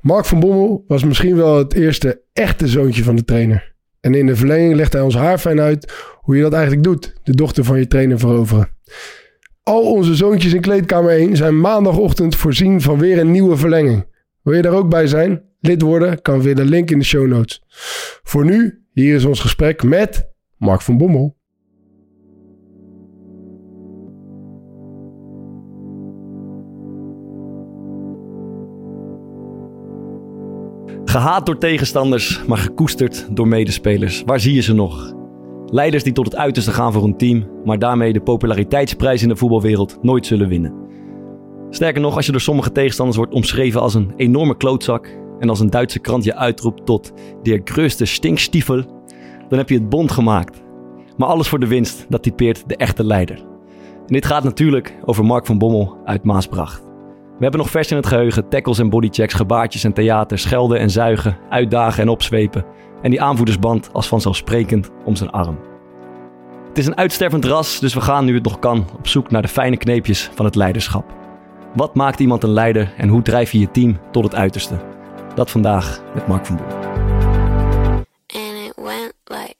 Mark 0.00 0.24
van 0.24 0.40
Bommel 0.40 0.84
was 0.86 1.04
misschien 1.04 1.36
wel 1.36 1.58
het 1.58 1.74
eerste 1.74 2.22
echte 2.32 2.68
zoontje 2.68 3.02
van 3.02 3.16
de 3.16 3.24
trainer. 3.24 3.74
En 4.00 4.14
in 4.14 4.26
de 4.26 4.36
verlenging 4.36 4.74
legt 4.74 4.92
hij 4.92 5.02
ons 5.02 5.14
haarfijn 5.14 5.60
uit 5.60 5.92
hoe 6.20 6.36
je 6.36 6.42
dat 6.42 6.52
eigenlijk 6.52 6.82
doet, 6.82 7.14
de 7.22 7.34
dochter 7.34 7.64
van 7.64 7.78
je 7.78 7.86
trainer 7.86 8.18
veroveren. 8.18 8.68
Al 9.62 9.92
onze 9.92 10.14
zoontjes 10.14 10.52
in 10.52 10.60
kleedkamer 10.60 11.10
1 11.10 11.36
zijn 11.36 11.60
maandagochtend 11.60 12.36
voorzien 12.36 12.80
van 12.80 12.98
weer 12.98 13.18
een 13.18 13.30
nieuwe 13.30 13.56
verlenging. 13.56 14.06
Wil 14.42 14.54
je 14.54 14.62
daar 14.62 14.72
ook 14.72 14.88
bij 14.88 15.06
zijn? 15.06 15.42
Lid 15.60 15.82
worden 15.82 16.22
kan 16.22 16.42
via 16.42 16.54
de 16.54 16.64
link 16.64 16.90
in 16.90 16.98
de 16.98 17.04
show 17.04 17.26
notes. 17.26 17.62
Voor 18.22 18.44
nu, 18.44 18.84
hier 18.92 19.14
is 19.14 19.24
ons 19.24 19.40
gesprek 19.40 19.82
met 19.82 20.28
Mark 20.56 20.80
van 20.80 20.98
Bommel. 20.98 21.37
Gehaat 31.18 31.46
door 31.46 31.58
tegenstanders, 31.58 32.44
maar 32.46 32.58
gekoesterd 32.58 33.28
door 33.30 33.48
medespelers. 33.48 34.22
Waar 34.26 34.40
zie 34.40 34.54
je 34.54 34.60
ze 34.60 34.74
nog? 34.74 35.12
Leiders 35.66 36.04
die 36.04 36.12
tot 36.12 36.24
het 36.24 36.36
uiterste 36.36 36.72
gaan 36.72 36.92
voor 36.92 37.04
een 37.04 37.16
team, 37.16 37.46
maar 37.64 37.78
daarmee 37.78 38.12
de 38.12 38.20
populariteitsprijs 38.20 39.22
in 39.22 39.28
de 39.28 39.36
voetbalwereld 39.36 39.98
nooit 40.02 40.26
zullen 40.26 40.48
winnen. 40.48 40.74
Sterker 41.70 42.00
nog, 42.00 42.16
als 42.16 42.26
je 42.26 42.32
door 42.32 42.40
sommige 42.40 42.72
tegenstanders 42.72 43.16
wordt 43.16 43.34
omschreven 43.34 43.80
als 43.80 43.94
een 43.94 44.12
enorme 44.16 44.56
klootzak 44.56 45.18
en 45.38 45.48
als 45.48 45.60
een 45.60 45.70
Duitse 45.70 45.98
krant 45.98 46.24
je 46.24 46.36
uitroept 46.36 46.86
tot 46.86 47.12
de 47.42 47.60
grootste 47.64 48.04
stinkstiefel, 48.04 48.82
dan 49.48 49.58
heb 49.58 49.68
je 49.68 49.74
het 49.74 49.88
bond 49.88 50.10
gemaakt. 50.10 50.62
Maar 51.16 51.28
alles 51.28 51.48
voor 51.48 51.60
de 51.60 51.66
winst, 51.66 52.06
dat 52.08 52.22
typeert 52.22 52.64
de 52.66 52.76
echte 52.76 53.04
leider. 53.04 53.36
En 54.06 54.14
dit 54.14 54.26
gaat 54.26 54.44
natuurlijk 54.44 54.94
over 55.04 55.24
Mark 55.24 55.46
van 55.46 55.58
Bommel 55.58 55.96
uit 56.04 56.24
Maasbracht. 56.24 56.87
We 57.38 57.44
hebben 57.44 57.60
nog 57.60 57.70
vers 57.70 57.90
in 57.90 57.96
het 57.96 58.06
geheugen 58.06 58.48
tackles 58.48 58.78
en 58.78 58.90
bodychecks, 58.90 59.34
gebaartjes 59.34 59.84
en 59.84 59.92
theater, 59.92 60.38
schelden 60.38 60.78
en 60.78 60.90
zuigen, 60.90 61.38
uitdagen 61.48 62.02
en 62.02 62.08
opzwepen. 62.08 62.64
En 63.02 63.10
die 63.10 63.22
aanvoerdersband 63.22 63.90
als 63.92 64.08
vanzelfsprekend 64.08 64.90
om 65.04 65.16
zijn 65.16 65.30
arm. 65.30 65.58
Het 66.68 66.78
is 66.78 66.86
een 66.86 66.96
uitstervend 66.96 67.44
ras, 67.44 67.78
dus 67.78 67.94
we 67.94 68.00
gaan 68.00 68.24
nu 68.24 68.34
het 68.34 68.44
nog 68.44 68.58
kan 68.58 68.86
op 68.96 69.06
zoek 69.06 69.30
naar 69.30 69.42
de 69.42 69.48
fijne 69.48 69.76
kneepjes 69.76 70.30
van 70.34 70.44
het 70.44 70.54
leiderschap. 70.54 71.04
Wat 71.74 71.94
maakt 71.94 72.20
iemand 72.20 72.42
een 72.42 72.52
leider 72.52 72.92
en 72.96 73.08
hoe 73.08 73.22
drijf 73.22 73.52
je 73.52 73.58
je 73.58 73.70
team 73.70 73.98
tot 74.10 74.24
het 74.24 74.34
uiterste? 74.34 74.76
Dat 75.34 75.50
vandaag 75.50 76.02
met 76.14 76.26
Mark 76.26 76.46
van 76.46 76.56
Bommel. 76.56 76.76
and 78.34 78.56
it 78.56 78.76
went 78.76 79.14
like 79.28 79.57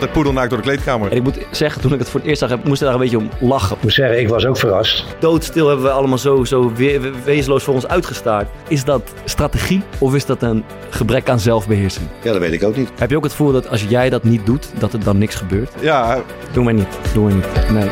altijd 0.00 0.12
poedelnaakt 0.12 0.50
door 0.50 0.58
de 0.58 0.64
kleedkamer. 0.64 1.10
En 1.10 1.16
ik 1.16 1.22
moet 1.22 1.38
zeggen, 1.50 1.80
toen 1.82 1.92
ik 1.92 1.98
het 1.98 2.08
voor 2.08 2.20
het 2.20 2.28
eerst 2.28 2.40
zag, 2.40 2.50
moest 2.64 2.80
ik 2.80 2.86
daar 2.86 2.94
een 2.94 3.00
beetje 3.00 3.18
om 3.18 3.28
lachen. 3.40 3.76
Ik 3.76 3.82
moet 3.82 3.92
zeggen, 3.92 4.20
ik 4.20 4.28
was 4.28 4.46
ook 4.46 4.56
verrast. 4.56 5.04
Doodstil 5.20 5.66
hebben 5.68 5.84
we 5.86 5.90
allemaal 5.92 6.18
zo, 6.18 6.44
zo 6.44 6.72
we- 6.74 7.00
we- 7.00 7.12
wezenloos 7.24 7.62
voor 7.64 7.74
ons 7.74 7.86
uitgestaard. 7.88 8.46
Is 8.68 8.84
dat 8.84 9.02
strategie 9.24 9.82
of 9.98 10.14
is 10.14 10.26
dat 10.26 10.42
een 10.42 10.64
gebrek 10.90 11.28
aan 11.28 11.40
zelfbeheersing? 11.40 12.06
Ja, 12.22 12.32
dat 12.32 12.40
weet 12.40 12.52
ik 12.52 12.62
ook 12.64 12.76
niet. 12.76 12.90
Heb 12.98 13.10
je 13.10 13.16
ook 13.16 13.22
het 13.22 13.32
gevoel 13.32 13.52
dat 13.52 13.68
als 13.68 13.84
jij 13.88 14.10
dat 14.10 14.24
niet 14.24 14.46
doet, 14.46 14.68
dat 14.78 14.92
er 14.92 15.04
dan 15.04 15.18
niks 15.18 15.34
gebeurt? 15.34 15.70
Ja, 15.80 16.22
Doe 16.52 16.64
maar 16.64 16.74
niet. 16.74 16.98
Doe 17.12 17.24
maar 17.24 17.34
niet. 17.34 17.70
Nee. 17.72 17.88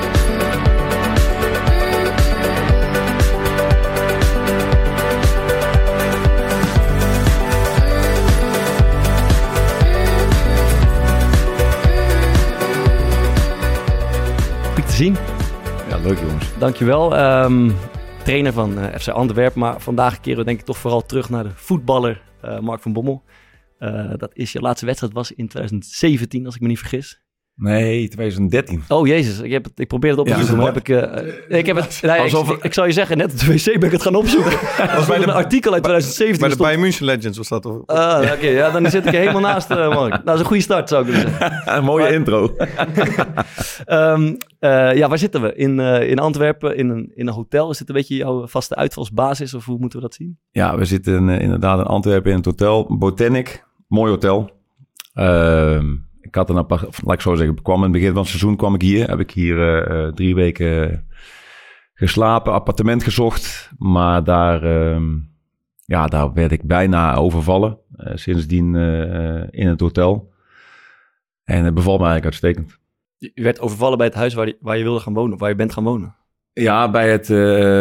Zien. 14.94 15.16
ja 15.88 15.96
leuk 15.96 16.18
jongens. 16.18 16.58
Dankjewel. 16.58 17.16
Ehm 17.16 17.70
trainer 18.24 18.52
van 18.52 18.78
eh, 18.78 18.98
FC 18.98 19.08
Antwerpen. 19.08 19.60
Maar 19.60 19.80
vandaag 19.80 20.20
keren 20.20 20.38
we 20.38 20.44
denk 20.44 20.58
ik 20.58 20.64
toch 20.64 20.78
vooral 20.78 21.06
terug 21.06 21.30
naar 21.30 21.44
de 21.44 21.50
voetballer 21.54 22.22
eh, 22.40 22.58
Mark 22.58 22.82
van 22.82 22.92
Bommel. 22.92 23.22
Eh, 23.78 24.12
dat 24.16 24.30
is 24.34 24.52
je 24.52 24.60
laatste 24.60 24.86
wedstrijd 24.86 25.12
was 25.12 25.32
in 25.32 25.48
2017, 25.48 26.46
als 26.46 26.54
ik 26.54 26.60
me 26.60 26.68
niet 26.68 26.78
vergis. 26.78 27.22
Nee, 27.56 28.08
2013. 28.08 28.82
Oh 28.88 29.06
jezus, 29.06 29.40
ik, 29.40 29.52
heb 29.52 29.64
het, 29.64 29.72
ik 29.80 29.88
probeer 29.88 30.10
het 30.10 30.18
op 30.18 30.26
te 30.26 30.32
Ja, 30.32 30.38
zoeken, 30.38 30.56
maar 30.56 30.66
heb 30.66 30.76
ik, 30.76 30.88
eh, 30.88 31.58
ik 31.58 31.66
heb 31.66 31.76
het. 31.76 31.98
Nee, 32.02 32.20
Alsof- 32.20 32.50
ik, 32.50 32.62
ik 32.64 32.74
zal 32.74 32.86
je 32.86 32.92
zeggen, 32.92 33.16
net 33.16 33.32
op 33.32 33.38
de 33.38 33.46
wc 33.46 33.64
ben 33.64 33.82
ik 33.82 33.90
het 33.92 34.02
gaan 34.02 34.14
opzoeken. 34.14 34.50
Dat 34.78 34.92
was 34.94 35.06
bij 35.06 35.18
de- 35.18 35.22
een 35.24 35.30
artikel 35.30 35.72
uit 35.72 35.82
2017. 35.82 36.40
Bij 36.40 36.56
de 36.56 36.62
Bayern 36.62 36.80
München 36.80 37.04
Legends 37.06 37.38
was 37.38 37.48
dat. 37.48 37.66
Of, 37.66 37.86
Ah, 37.86 38.32
oké, 38.32 38.46
ja, 38.46 38.70
dan 38.70 38.90
zit 38.90 39.06
ik 39.06 39.12
er 39.12 39.18
helemaal 39.18 39.40
naast, 39.40 39.68
Mark. 39.68 39.90
Nou, 39.90 40.24
dat 40.24 40.34
is 40.34 40.40
een 40.40 40.46
goede 40.46 40.62
start, 40.62 40.88
zou 40.88 41.06
ik 41.08 41.14
willen 41.14 41.30
zeggen. 41.38 41.62
Een 41.76 41.84
mooie 41.84 42.02
Maar- 42.04 42.12
intro. 42.12 42.56
Ehm, 43.84 44.34
eh, 44.58 44.94
ja, 44.96 45.08
waar 45.08 45.18
zitten 45.18 45.42
we? 45.42 45.54
In, 45.54 45.78
in 45.80 46.18
Antwerpen, 46.18 46.76
in 46.76 46.88
een, 46.88 47.12
in 47.14 47.26
een 47.26 47.32
hotel. 47.34 47.70
Is 47.70 47.78
dit 47.78 47.88
een 47.88 47.94
beetje 47.94 48.16
jouw 48.16 48.46
vaste 48.46 48.74
uitvalsbasis, 48.74 49.54
of 49.54 49.64
hoe 49.64 49.78
moeten 49.78 49.98
we 49.98 50.04
dat 50.04 50.14
zien? 50.14 50.38
Ja, 50.50 50.76
we 50.78 50.84
zitten 50.84 51.28
inderdaad 51.28 51.78
in 51.78 51.84
Antwerpen 51.84 52.30
in 52.30 52.36
het 52.36 52.46
hotel. 52.46 52.96
Botanic, 52.98 53.64
mooi 53.88 54.10
hotel. 54.10 54.50
Ehm, 55.14 55.86
ik 56.24 56.34
had 56.34 56.50
een 56.50 56.56
apart, 56.56 56.86
of 56.86 57.02
laat 57.04 57.14
ik 57.14 57.20
zo 57.20 57.34
zeggen, 57.34 57.56
ik 57.56 57.62
kwam 57.62 57.76
in 57.76 57.82
het 57.82 57.92
begin 57.92 58.08
van 58.08 58.18
het 58.18 58.28
seizoen 58.28 58.56
kwam 58.56 58.74
ik 58.74 58.82
hier. 58.82 59.08
Heb 59.08 59.20
ik 59.20 59.30
hier 59.30 59.58
eh, 59.58 60.06
eh, 60.06 60.14
drie 60.14 60.34
weken 60.34 61.04
geslapen, 61.94 62.52
appartement 62.52 63.02
gezocht. 63.02 63.70
Maar 63.78 64.24
daar, 64.24 64.62
ehm, 64.62 65.12
ja, 65.84 66.06
daar 66.06 66.32
werd 66.32 66.52
ik 66.52 66.62
bijna 66.62 67.14
overvallen. 67.14 67.78
Eh, 67.96 68.12
sindsdien 68.14 68.74
in 69.50 69.68
het 69.68 69.80
hotel. 69.80 70.32
En 71.44 71.64
het 71.64 71.74
bevalt 71.74 72.00
me 72.00 72.06
eigenlijk 72.06 72.24
uitstekend. 72.24 72.78
Je 73.18 73.42
werd 73.42 73.60
overvallen 73.60 73.98
bij 73.98 74.06
het 74.06 74.16
huis 74.16 74.34
waar 74.34 74.46
je, 74.46 74.56
waar 74.60 74.76
je 74.76 74.82
wilde 74.82 75.00
gaan 75.00 75.14
wonen, 75.14 75.32
of 75.32 75.40
waar 75.40 75.48
je 75.48 75.54
bent 75.54 75.72
gaan 75.72 75.84
wonen. 75.84 76.16
Ja, 76.52 76.90
bij, 76.90 77.10
het, 77.10 77.26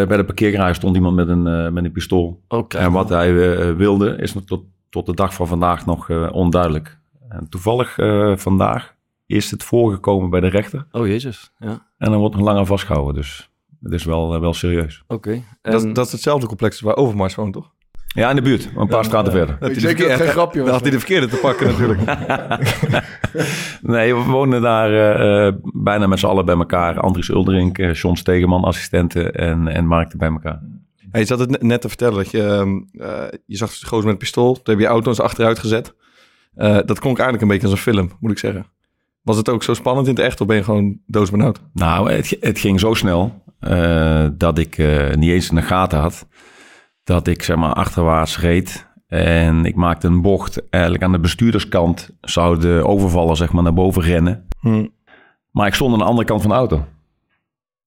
bij 0.07 0.17
de 0.17 0.25
parkeergarage 0.25 0.73
stond 0.73 0.95
iemand 0.95 1.15
met 1.15 1.27
een, 1.27 1.73
met 1.73 1.83
een 1.83 1.91
pistool. 1.91 2.43
Oké. 2.47 2.77
En 2.77 2.91
wat 2.91 3.09
hij 3.09 3.33
wilde 3.75 4.15
is 4.15 4.33
nog 4.33 4.43
tot, 4.43 4.65
tot 4.89 5.05
de 5.05 5.13
dag 5.13 5.33
van 5.33 5.47
vandaag 5.47 5.85
nog 5.85 6.31
onduidelijk. 6.31 7.01
En 7.39 7.49
toevallig 7.49 7.97
eh, 7.97 8.31
vandaag 8.37 8.93
is 9.25 9.51
het 9.51 9.63
voorgekomen 9.63 10.29
bij 10.29 10.39
de 10.39 10.47
rechter. 10.47 10.85
Oh 10.91 11.07
jezus, 11.07 11.51
ja. 11.57 11.87
En 11.97 12.09
dan 12.11 12.19
wordt 12.19 12.35
nog 12.35 12.43
langer 12.45 12.65
vastgehouden. 12.65 13.13
Dus 13.15 13.49
het 13.83 13.93
is 13.93 14.03
wel, 14.03 14.33
eh, 14.33 14.39
wel 14.39 14.53
serieus. 14.53 15.03
Oké. 15.07 15.41
dat, 15.61 15.83
En- 15.83 15.93
dat 15.93 16.05
is 16.05 16.11
hetzelfde 16.11 16.47
complex 16.47 16.81
waar 16.81 16.95
Overmars 16.95 17.35
woont, 17.35 17.53
toch? 17.53 17.71
Ja, 18.07 18.29
in 18.29 18.35
de 18.35 18.41
buurt. 18.41 18.69
Een 18.75 18.87
paar 18.87 19.05
straten 19.05 19.31
verder. 19.31 19.57
Dat 19.59 19.71
Zeker 19.75 20.07
dat 20.07 20.17
geen 20.19 20.27
grapje 20.27 20.57
was, 20.59 20.65
Dan 20.65 20.73
had 20.73 20.81
hij 20.83 20.91
de 20.91 20.99
verkeerde 20.99 21.27
te 21.27 21.35
pakken 21.37 21.67
natuurlijk. 21.67 22.01
Nee, 23.81 24.15
we 24.15 24.23
wonen 24.23 24.61
daar 24.61 24.91
eh, 24.93 25.47
eh, 25.47 25.53
bijna 25.73 26.07
met 26.07 26.19
z'n 26.19 26.25
allen 26.25 26.45
bij 26.45 26.55
elkaar. 26.55 26.99
Andries 26.99 27.29
Uldering, 27.29 27.77
eh 27.77 27.93
John 27.93 28.15
Stegeman, 28.15 28.63
assistenten 28.63 29.33
en, 29.33 29.67
en 29.67 29.85
Mark 29.85 30.17
bij 30.17 30.29
elkaar. 30.29 30.61
Hey, 31.11 31.21
je 31.21 31.27
zat 31.27 31.39
het 31.39 31.61
net- 31.61 31.81
te 31.81 31.87
vertellen 31.87 32.15
dat 32.15 32.31
je, 32.31 32.41
eh, 32.97 33.23
je 33.45 33.57
zag 33.57 33.77
de 33.79 33.85
gozer 33.85 34.03
met 34.03 34.13
een 34.13 34.19
pistool. 34.19 34.53
Toen 34.53 34.73
heb 34.75 34.79
je 34.79 34.85
auto 34.89 35.09
eens 35.09 35.19
achteruit 35.21 35.59
gezet. 35.59 35.93
Eh, 36.55 36.79
dat 36.85 36.99
klonk 36.99 37.17
eigenlijk 37.17 37.41
een 37.41 37.47
beetje 37.47 37.67
als 37.67 37.75
een 37.75 37.93
film, 37.93 38.11
moet 38.19 38.31
ik 38.31 38.37
zeggen. 38.37 38.65
Was 39.21 39.37
het 39.37 39.49
ook 39.49 39.63
zo 39.63 39.73
spannend 39.73 40.07
in 40.07 40.13
het 40.15 40.23
echt 40.23 40.41
of 40.41 40.47
ben 40.47 40.55
je 40.55 40.63
gewoon 40.63 40.99
doodsbenauwd? 41.05 41.61
Nou, 41.73 42.11
het, 42.11 42.37
het 42.39 42.59
ging 42.59 42.79
zo 42.79 42.93
snel 42.93 43.43
eh, 43.59 44.27
dat 44.33 44.57
ik 44.57 44.77
eh, 44.77 45.13
niet 45.13 45.29
eens 45.29 45.49
in 45.49 45.55
de 45.55 45.61
gaten 45.61 45.99
had. 45.99 46.27
Dat 47.03 47.27
ik 47.27 47.43
zeg 47.43 47.55
maar 47.55 47.73
achterwaarts 47.73 48.39
reed. 48.39 48.91
En 49.07 49.65
ik 49.65 49.75
maakte 49.75 50.07
een 50.07 50.21
bocht. 50.21 50.69
Eigenlijk 50.69 51.03
aan 51.03 51.11
de 51.11 51.19
bestuurderskant 51.19 52.09
zou 52.21 52.59
de 52.59 52.81
overvaller 52.85 53.37
zeg 53.37 53.51
maar 53.51 53.63
naar 53.63 53.73
boven 53.73 54.01
rennen. 54.01 54.47
Hm. 54.59 54.87
Maar 55.51 55.67
ik 55.67 55.73
stond 55.73 55.93
aan 55.93 55.99
de 55.99 56.05
andere 56.05 56.27
kant 56.27 56.41
van 56.41 56.49
de 56.49 56.57
auto. 56.57 56.85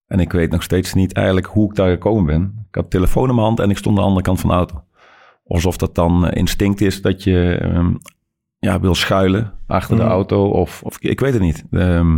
En 0.07 0.21
ik 0.21 0.33
weet 0.33 0.51
nog 0.51 0.63
steeds 0.63 0.95
niet 0.95 1.13
eigenlijk 1.13 1.47
hoe 1.47 1.71
ik 1.71 1.77
daar 1.77 1.91
gekomen 1.91 2.25
ben. 2.25 2.67
Ik 2.69 2.75
had 2.75 2.91
telefoon 2.91 3.29
in 3.29 3.35
mijn 3.35 3.47
hand 3.47 3.61
en 3.61 3.71
ik 3.71 3.77
stond 3.77 3.97
aan 3.97 4.03
de 4.03 4.09
andere 4.09 4.27
kant 4.27 4.41
van 4.41 4.51
de 4.51 4.57
auto. 4.57 4.85
Alsof 5.47 5.77
dat 5.77 5.95
dan 5.95 6.31
instinct 6.31 6.81
is 6.81 7.03
dat 7.03 7.23
je 7.25 7.59
ehm, 7.61 7.95
ja, 8.59 8.81
wil 8.81 8.95
schuilen 8.95 9.53
achter 9.67 9.97
de 9.97 10.03
Mhm. 10.03 10.11
auto. 10.11 10.49
Of, 10.51 10.83
of 10.83 10.99
ik 11.01 11.21
weet 11.21 11.33
het 11.33 11.43
niet. 11.43 11.65
Ehm, 11.71 12.13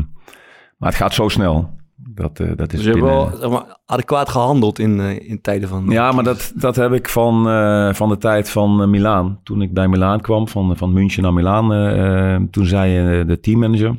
maar 0.77 0.89
het 0.89 0.95
gaat 0.95 1.15
zo 1.15 1.29
snel. 1.29 1.77
Dat, 1.97 2.41
eh, 2.41 2.51
dat 2.57 2.73
is 2.73 2.79
Dus 2.79 2.85
je 2.85 2.91
hebt 2.91 3.05
wel 3.05 3.31
zeg 3.41 3.51
maar, 3.51 3.79
adequaat 3.87 4.29
gehandeld 4.29 4.79
in, 4.79 5.01
eh, 5.01 5.29
in 5.29 5.41
tijden 5.41 5.69
van... 5.69 5.87
Ja, 5.89 6.13
maar 6.13 6.25
dat, 6.25 6.53
dat 6.55 6.77
heb 6.77 6.93
ik 6.93 7.09
van, 7.09 7.49
eh, 7.49 7.93
van 7.95 8.09
de 8.09 8.17
tijd 8.19 8.51
van 8.51 8.91
Milaan. 8.91 9.41
Toen 9.43 9.63
ik 9.63 9.73
bij 9.73 9.89
Milaan 9.89 10.21
kwam, 10.21 10.49
van, 10.49 10.77
van 10.77 10.93
München 10.93 11.23
naar 11.23 11.33
Milaan. 11.33 12.49
toen 12.51 12.67
zei 12.67 13.25
de 13.25 13.41
teammanager... 13.41 13.95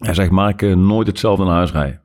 Hij 0.00 0.14
zegt, 0.14 0.30
Mark, 0.30 0.62
eh, 0.62 0.76
nooit 0.76 1.06
hetzelfde 1.06 1.44
naar 1.44 1.54
huis 1.54 1.72
rijden. 1.72 1.99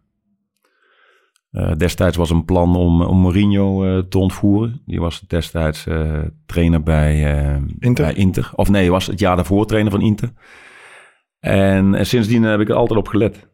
Eh, 1.56 1.72
destijds 1.78 2.18
was 2.18 2.30
een 2.30 2.46
plan 2.46 2.76
om, 2.76 3.02
om 3.02 3.18
Mourinho 3.18 3.84
eh, 3.84 4.04
te 4.04 4.18
ontvoeren. 4.18 4.82
Die 4.86 5.00
was 5.00 5.20
destijds 5.20 5.88
eh, 5.88 6.22
trainer 6.46 6.84
bij, 6.84 7.20
Inter? 7.80 8.06
bij 8.06 8.14
Inter. 8.14 8.52
Of 8.56 8.70
nee, 8.70 8.92
was 8.92 9.08
het 9.08 9.20
jaar 9.20 9.36
daarvoor 9.36 9.66
trainer 9.66 9.92
van 9.92 10.02
Inter. 10.02 10.32
En, 11.40 11.96
eh, 11.96 12.04
sindsdien 12.04 12.44
heb 12.44 12.60
ik 12.60 12.70
er 12.70 12.76
altijd 12.76 13.00
op 13.00 13.08
gelet. 13.08 13.48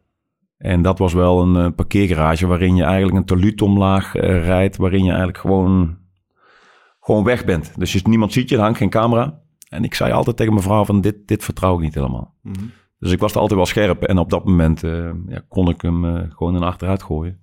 En 0.58 0.82
dat 0.82 1.00
was 1.00 1.14
wel 1.14 1.42
een 1.42 1.76
parkeergarage 1.76 2.48
waarin 2.48 2.76
je 2.76 2.84
eigenlijk 2.84 3.18
een 3.18 3.26
talud 3.26 3.62
omlaag 3.62 4.14
rijdt. 4.14 4.78
Waarin 4.78 5.04
je 5.04 5.10
eigenlijk 5.10 5.38
gewoon, 5.38 5.98
gewoon 7.00 7.24
weg 7.24 7.46
bent. 7.46 7.74
Dus 7.78 7.94
je, 7.94 8.00
niemand 8.04 8.34
ziet 8.34 8.50
je, 8.50 8.56
er 8.56 8.62
hangt 8.62 8.78
geen 8.78 8.90
camera. 8.90 9.42
En 9.70 9.84
ik 9.84 9.94
zei 9.94 10.12
altijd 10.12 10.38
tegen 10.38 10.54
mijn 10.54 10.66
vrouw 10.66 10.86
van 10.86 11.02
dit, 11.02 11.28
dit 11.28 11.44
vertrouw 11.44 11.76
ik 11.76 11.82
niet 11.82 11.96
helemaal. 11.96 12.36
Mhm. 12.42 12.66
Dus 13.00 13.12
ik 13.12 13.20
was 13.20 13.32
er 13.32 13.40
altijd 13.40 13.60
wel 13.60 13.68
scherp. 13.68 14.04
En 14.04 14.18
op 14.18 14.30
dat 14.30 14.46
moment 14.46 14.82
ja, 15.28 15.44
kon 15.48 15.70
ik 15.70 15.82
hem 15.82 16.30
gewoon 16.32 16.56
in 16.56 16.64
achteruit 16.64 17.04
gooien. 17.04 17.40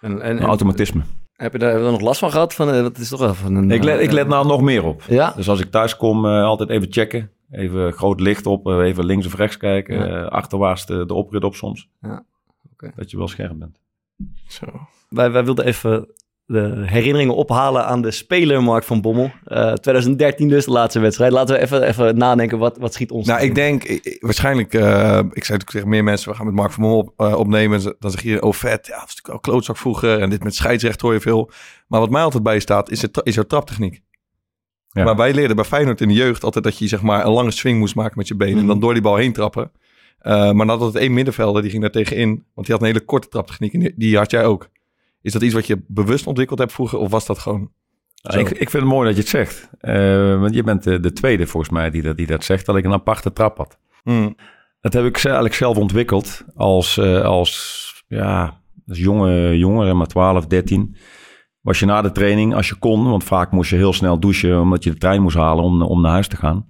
En, 0.00 0.20
en, 0.20 0.40
automatisme. 0.40 1.02
heb 1.36 1.52
je 1.52 1.58
daar, 1.58 1.68
heb 1.68 1.78
je 1.78 1.84
daar 1.84 1.92
nog 1.92 2.00
last 2.00 2.20
van 2.20 2.30
gehad? 2.30 2.54
Van, 2.54 2.70
eh, 2.70 2.82
dat 2.82 2.98
is 2.98 3.08
toch 3.08 3.20
wel 3.20 3.34
van 3.34 3.54
een... 3.54 3.70
Ik 3.70 3.84
let, 3.84 4.00
ik 4.00 4.08
eh, 4.08 4.14
let 4.14 4.28
nou 4.28 4.46
nog 4.46 4.60
meer 4.60 4.84
op. 4.84 5.02
Ja? 5.08 5.32
Dus 5.36 5.48
als 5.48 5.60
ik 5.60 5.70
thuis 5.70 5.96
kom, 5.96 6.26
eh, 6.26 6.42
altijd 6.42 6.70
even 6.70 6.92
checken. 6.92 7.30
Even 7.50 7.92
groot 7.92 8.20
licht 8.20 8.46
op, 8.46 8.66
even 8.66 9.04
links 9.04 9.26
of 9.26 9.34
rechts 9.34 9.56
kijken. 9.56 10.08
Ja. 10.08 10.22
achterwaarts 10.22 10.86
de, 10.86 11.06
de 11.06 11.14
oprit 11.14 11.44
op 11.44 11.54
soms. 11.54 11.88
Ja, 12.00 12.24
oké. 12.72 12.92
Dat 12.96 13.10
je 13.10 13.16
wel 13.16 13.28
scherp 13.28 13.58
bent. 13.58 13.78
Zo. 14.48 14.66
Wij, 15.08 15.30
wij 15.30 15.44
wilden 15.44 15.64
even 15.64 16.08
de 16.52 16.82
herinneringen 16.86 17.34
ophalen 17.34 17.86
aan 17.86 18.02
de 18.02 18.10
speler 18.10 18.62
Mark 18.62 18.84
van 18.84 19.00
Bommel. 19.00 19.30
Eh, 19.44 19.72
2013 19.72 20.48
dus, 20.48 20.64
de 20.64 20.70
laatste 20.70 21.00
wedstrijd. 21.00 21.32
Laten 21.32 21.54
we 21.54 21.60
even, 21.60 21.82
even 21.82 22.18
nadenken, 22.18 22.58
wat, 22.58 22.76
wat 22.78 22.94
schiet 22.94 23.10
ons? 23.10 23.26
Nou, 23.26 23.40
ik 23.40 23.54
denk, 23.54 23.84
ik- 23.84 24.04
ik- 24.04 24.22
waarschijnlijk, 24.22 24.74
eh, 24.74 24.80
ik 24.80 24.84
zei 24.84 25.28
natuurlijk 25.32 25.70
tegen 25.70 25.88
meer 25.88 26.04
mensen, 26.04 26.30
we 26.30 26.36
gaan 26.36 26.46
met 26.46 26.54
Mark 26.54 26.72
van 26.72 26.84
op, 26.84 27.12
eh, 27.16 27.34
opnemen. 27.38 27.96
Dan 27.98 28.10
zeg 28.10 28.22
je, 28.22 28.42
oh 28.42 28.52
vet, 28.52 28.86
ja, 28.86 28.92
dat 28.92 29.00
was 29.04 29.14
natuurlijk 29.16 29.28
al 29.28 29.38
klootzak 29.40 29.76
vroeger. 29.76 30.20
En 30.20 30.30
dit 30.30 30.44
met 30.44 30.54
scheidsrecht 30.54 31.00
hoor 31.00 31.12
je 31.12 31.20
veel. 31.20 31.50
Maar 31.86 32.00
wat 32.00 32.10
mij 32.10 32.22
altijd 32.22 32.42
bijstaat, 32.42 32.90
is, 32.90 33.02
het, 33.02 33.12
tra- 33.12 33.22
is 33.24 33.34
jouw 33.34 33.44
traptechniek. 33.44 34.00
Ja. 34.88 35.04
Maar 35.04 35.16
wij 35.16 35.34
leerden 35.34 35.56
bij 35.56 35.64
Feyenoord 35.64 36.00
in 36.00 36.08
de 36.08 36.14
jeugd 36.14 36.44
altijd 36.44 36.64
dat 36.64 36.78
je 36.78 36.88
zeg 36.88 37.02
maar 37.02 37.24
een 37.26 37.32
lange 37.32 37.50
swing 37.50 37.78
moest 37.78 37.94
maken 37.94 38.14
met 38.18 38.28
je 38.28 38.36
benen. 38.36 38.58
En 38.58 38.66
dan 38.66 38.80
door 38.80 38.92
die 38.92 39.02
bal 39.02 39.16
heen 39.16 39.32
trappen. 39.32 39.70
Eh, 40.18 40.32
maar 40.52 40.66
dan 40.66 40.78
had 40.78 40.80
het 40.80 40.96
één 40.96 41.12
middenvelder, 41.12 41.62
die 41.62 41.70
ging 41.70 41.82
daar 41.82 41.90
tegenin. 41.92 42.44
Want 42.54 42.66
die 42.66 42.74
had 42.76 42.80
een 42.84 42.90
hele 42.92 43.04
korte 43.04 43.28
traptechniek 43.28 43.72
en 43.72 43.80
die, 43.80 43.92
die 43.96 44.16
had 44.16 44.30
jij 44.30 44.44
ook. 44.44 44.68
Is 45.22 45.32
dat 45.32 45.42
iets 45.42 45.54
wat 45.54 45.66
je 45.66 45.84
bewust 45.86 46.26
ontwikkeld 46.26 46.58
hebt 46.58 46.72
vroeger? 46.72 46.98
Of 46.98 47.10
was 47.10 47.26
dat 47.26 47.38
gewoon... 47.38 47.70
Nou, 48.22 48.38
ik, 48.38 48.50
ik 48.50 48.70
vind 48.70 48.82
het 48.82 48.92
mooi 48.92 49.06
dat 49.06 49.14
je 49.14 49.20
het 49.20 49.30
zegt. 49.30 49.70
Eh, 49.78 50.40
want 50.40 50.54
je 50.54 50.62
bent 50.62 50.82
de, 50.82 51.00
de 51.00 51.12
tweede 51.12 51.46
volgens 51.46 51.72
mij 51.72 51.90
die 51.90 52.02
dat, 52.02 52.16
die 52.16 52.26
dat 52.26 52.44
zegt. 52.44 52.66
Dat 52.66 52.76
ik 52.76 52.84
een 52.84 52.92
aparte 52.92 53.32
trap 53.32 53.56
had. 53.56 53.78
Hmm. 54.02 54.36
Dat 54.80 54.92
heb 54.92 55.04
ik 55.04 55.24
eigenlijk 55.24 55.54
zelf 55.54 55.76
ontwikkeld 55.76 56.44
als, 56.54 56.98
eh, 56.98 57.22
als, 57.22 58.04
ja, 58.08 58.60
als 58.86 58.98
jonge 58.98 59.58
jongen, 59.58 59.96
maar 59.96 60.06
12, 60.06 60.46
13. 60.46 60.96
Was 61.60 61.78
je 61.78 61.86
na 61.86 62.02
de 62.02 62.12
training, 62.12 62.54
als 62.54 62.68
je 62.68 62.74
kon, 62.74 63.10
want 63.10 63.24
vaak 63.24 63.50
moest 63.50 63.70
je 63.70 63.76
heel 63.76 63.92
snel 63.92 64.20
douchen 64.20 64.60
omdat 64.60 64.84
je 64.84 64.90
de 64.90 64.98
trein 64.98 65.22
moest 65.22 65.36
halen 65.36 65.64
om, 65.64 65.82
om 65.82 66.00
naar 66.00 66.12
huis 66.12 66.28
te 66.28 66.36
gaan. 66.36 66.66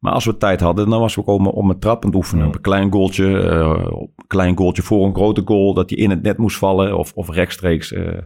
Maar 0.00 0.12
als 0.12 0.24
we 0.24 0.36
tijd 0.36 0.60
hadden, 0.60 0.90
dan 0.90 1.00
was 1.00 1.14
we 1.14 1.22
mijn- 1.26 1.46
op 1.46 1.64
mijn 1.64 1.78
trap 1.78 2.02
aan 2.02 2.08
het 2.08 2.16
oefenen. 2.18 2.44
Een 2.46 2.60
klein 2.60 2.92
goaltje, 2.92 3.90
op 3.92 4.10
een 4.16 4.26
klein 4.26 4.56
goaltje 4.56 4.82
voor 4.82 5.06
een 5.06 5.14
grote 5.14 5.42
goal, 5.44 5.74
dat 5.74 5.88
die 5.88 5.98
in 5.98 6.10
het 6.10 6.22
net 6.22 6.38
moest 6.38 6.56
vallen 6.58 6.98
of, 6.98 7.12
of 7.14 7.30
rechtstreeks 7.30 7.92
eh, 7.92 8.18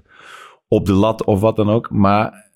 op 0.68 0.86
de 0.86 0.92
lat 0.92 1.24
of 1.24 1.40
wat 1.40 1.56
dan 1.56 1.70
ook. 1.70 1.90
Maar 1.90 2.50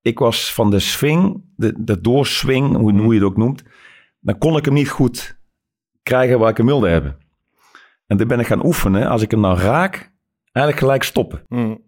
ik 0.00 0.18
was 0.18 0.54
van 0.54 0.70
de 0.70 0.78
swing, 0.78 1.44
de, 1.56 1.74
de 1.84 2.00
doorswing, 2.00 2.76
hoe, 2.76 2.92
hoe 2.98 3.14
je 3.14 3.20
het 3.20 3.28
ook 3.28 3.36
noemt, 3.36 3.64
dan 4.20 4.38
kon 4.38 4.56
ik 4.56 4.64
hem 4.64 4.74
niet 4.74 4.90
goed 4.90 5.38
krijgen 6.02 6.38
waar 6.38 6.50
ik 6.50 6.56
hem 6.56 6.66
wilde 6.66 6.88
hebben. 6.88 7.16
En 8.06 8.16
toen 8.16 8.28
ben 8.28 8.40
ik 8.40 8.46
gaan 8.46 8.64
oefenen. 8.66 9.08
Als 9.08 9.22
ik 9.22 9.30
hem 9.30 9.40
nou 9.40 9.58
raak, 9.58 10.12
eigenlijk 10.52 10.84
gelijk 10.84 11.02
stoppen. 11.02 11.42
Hmm. 11.48 11.82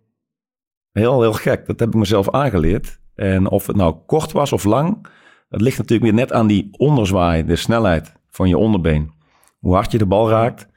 Heel, 0.92 1.20
heel 1.20 1.32
gek. 1.32 1.66
Dat 1.66 1.80
heb 1.80 1.88
ik 1.88 1.94
mezelf 1.94 2.30
aangeleerd. 2.30 3.00
En 3.14 3.48
of 3.48 3.66
het 3.66 3.76
nou 3.76 3.94
kort 4.06 4.32
was 4.32 4.52
of 4.52 4.64
lang, 4.64 5.06
dat 5.48 5.60
ligt 5.60 5.78
natuurlijk 5.78 6.10
weer 6.10 6.20
net 6.20 6.32
aan 6.32 6.46
die 6.46 6.68
onderzwaai, 6.76 7.44
de 7.44 7.56
snelheid 7.56 8.12
van 8.30 8.48
je 8.48 8.58
onderbeen. 8.58 9.12
Hoe 9.58 9.74
hard 9.74 9.92
je 9.92 9.98
de 9.98 10.06
bal 10.06 10.30
raakt. 10.30 10.68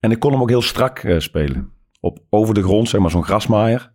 En 0.00 0.10
ik 0.10 0.18
kon 0.18 0.32
hem 0.32 0.40
ook 0.40 0.48
heel 0.48 0.62
strak 0.62 0.98
eh, 0.98 1.18
spelen. 1.18 1.72
Op, 2.00 2.18
over 2.30 2.54
de 2.54 2.62
grond, 2.62 2.88
zeg 2.88 3.00
maar 3.00 3.10
zo'n 3.10 3.24
grasmaaier. 3.24 3.92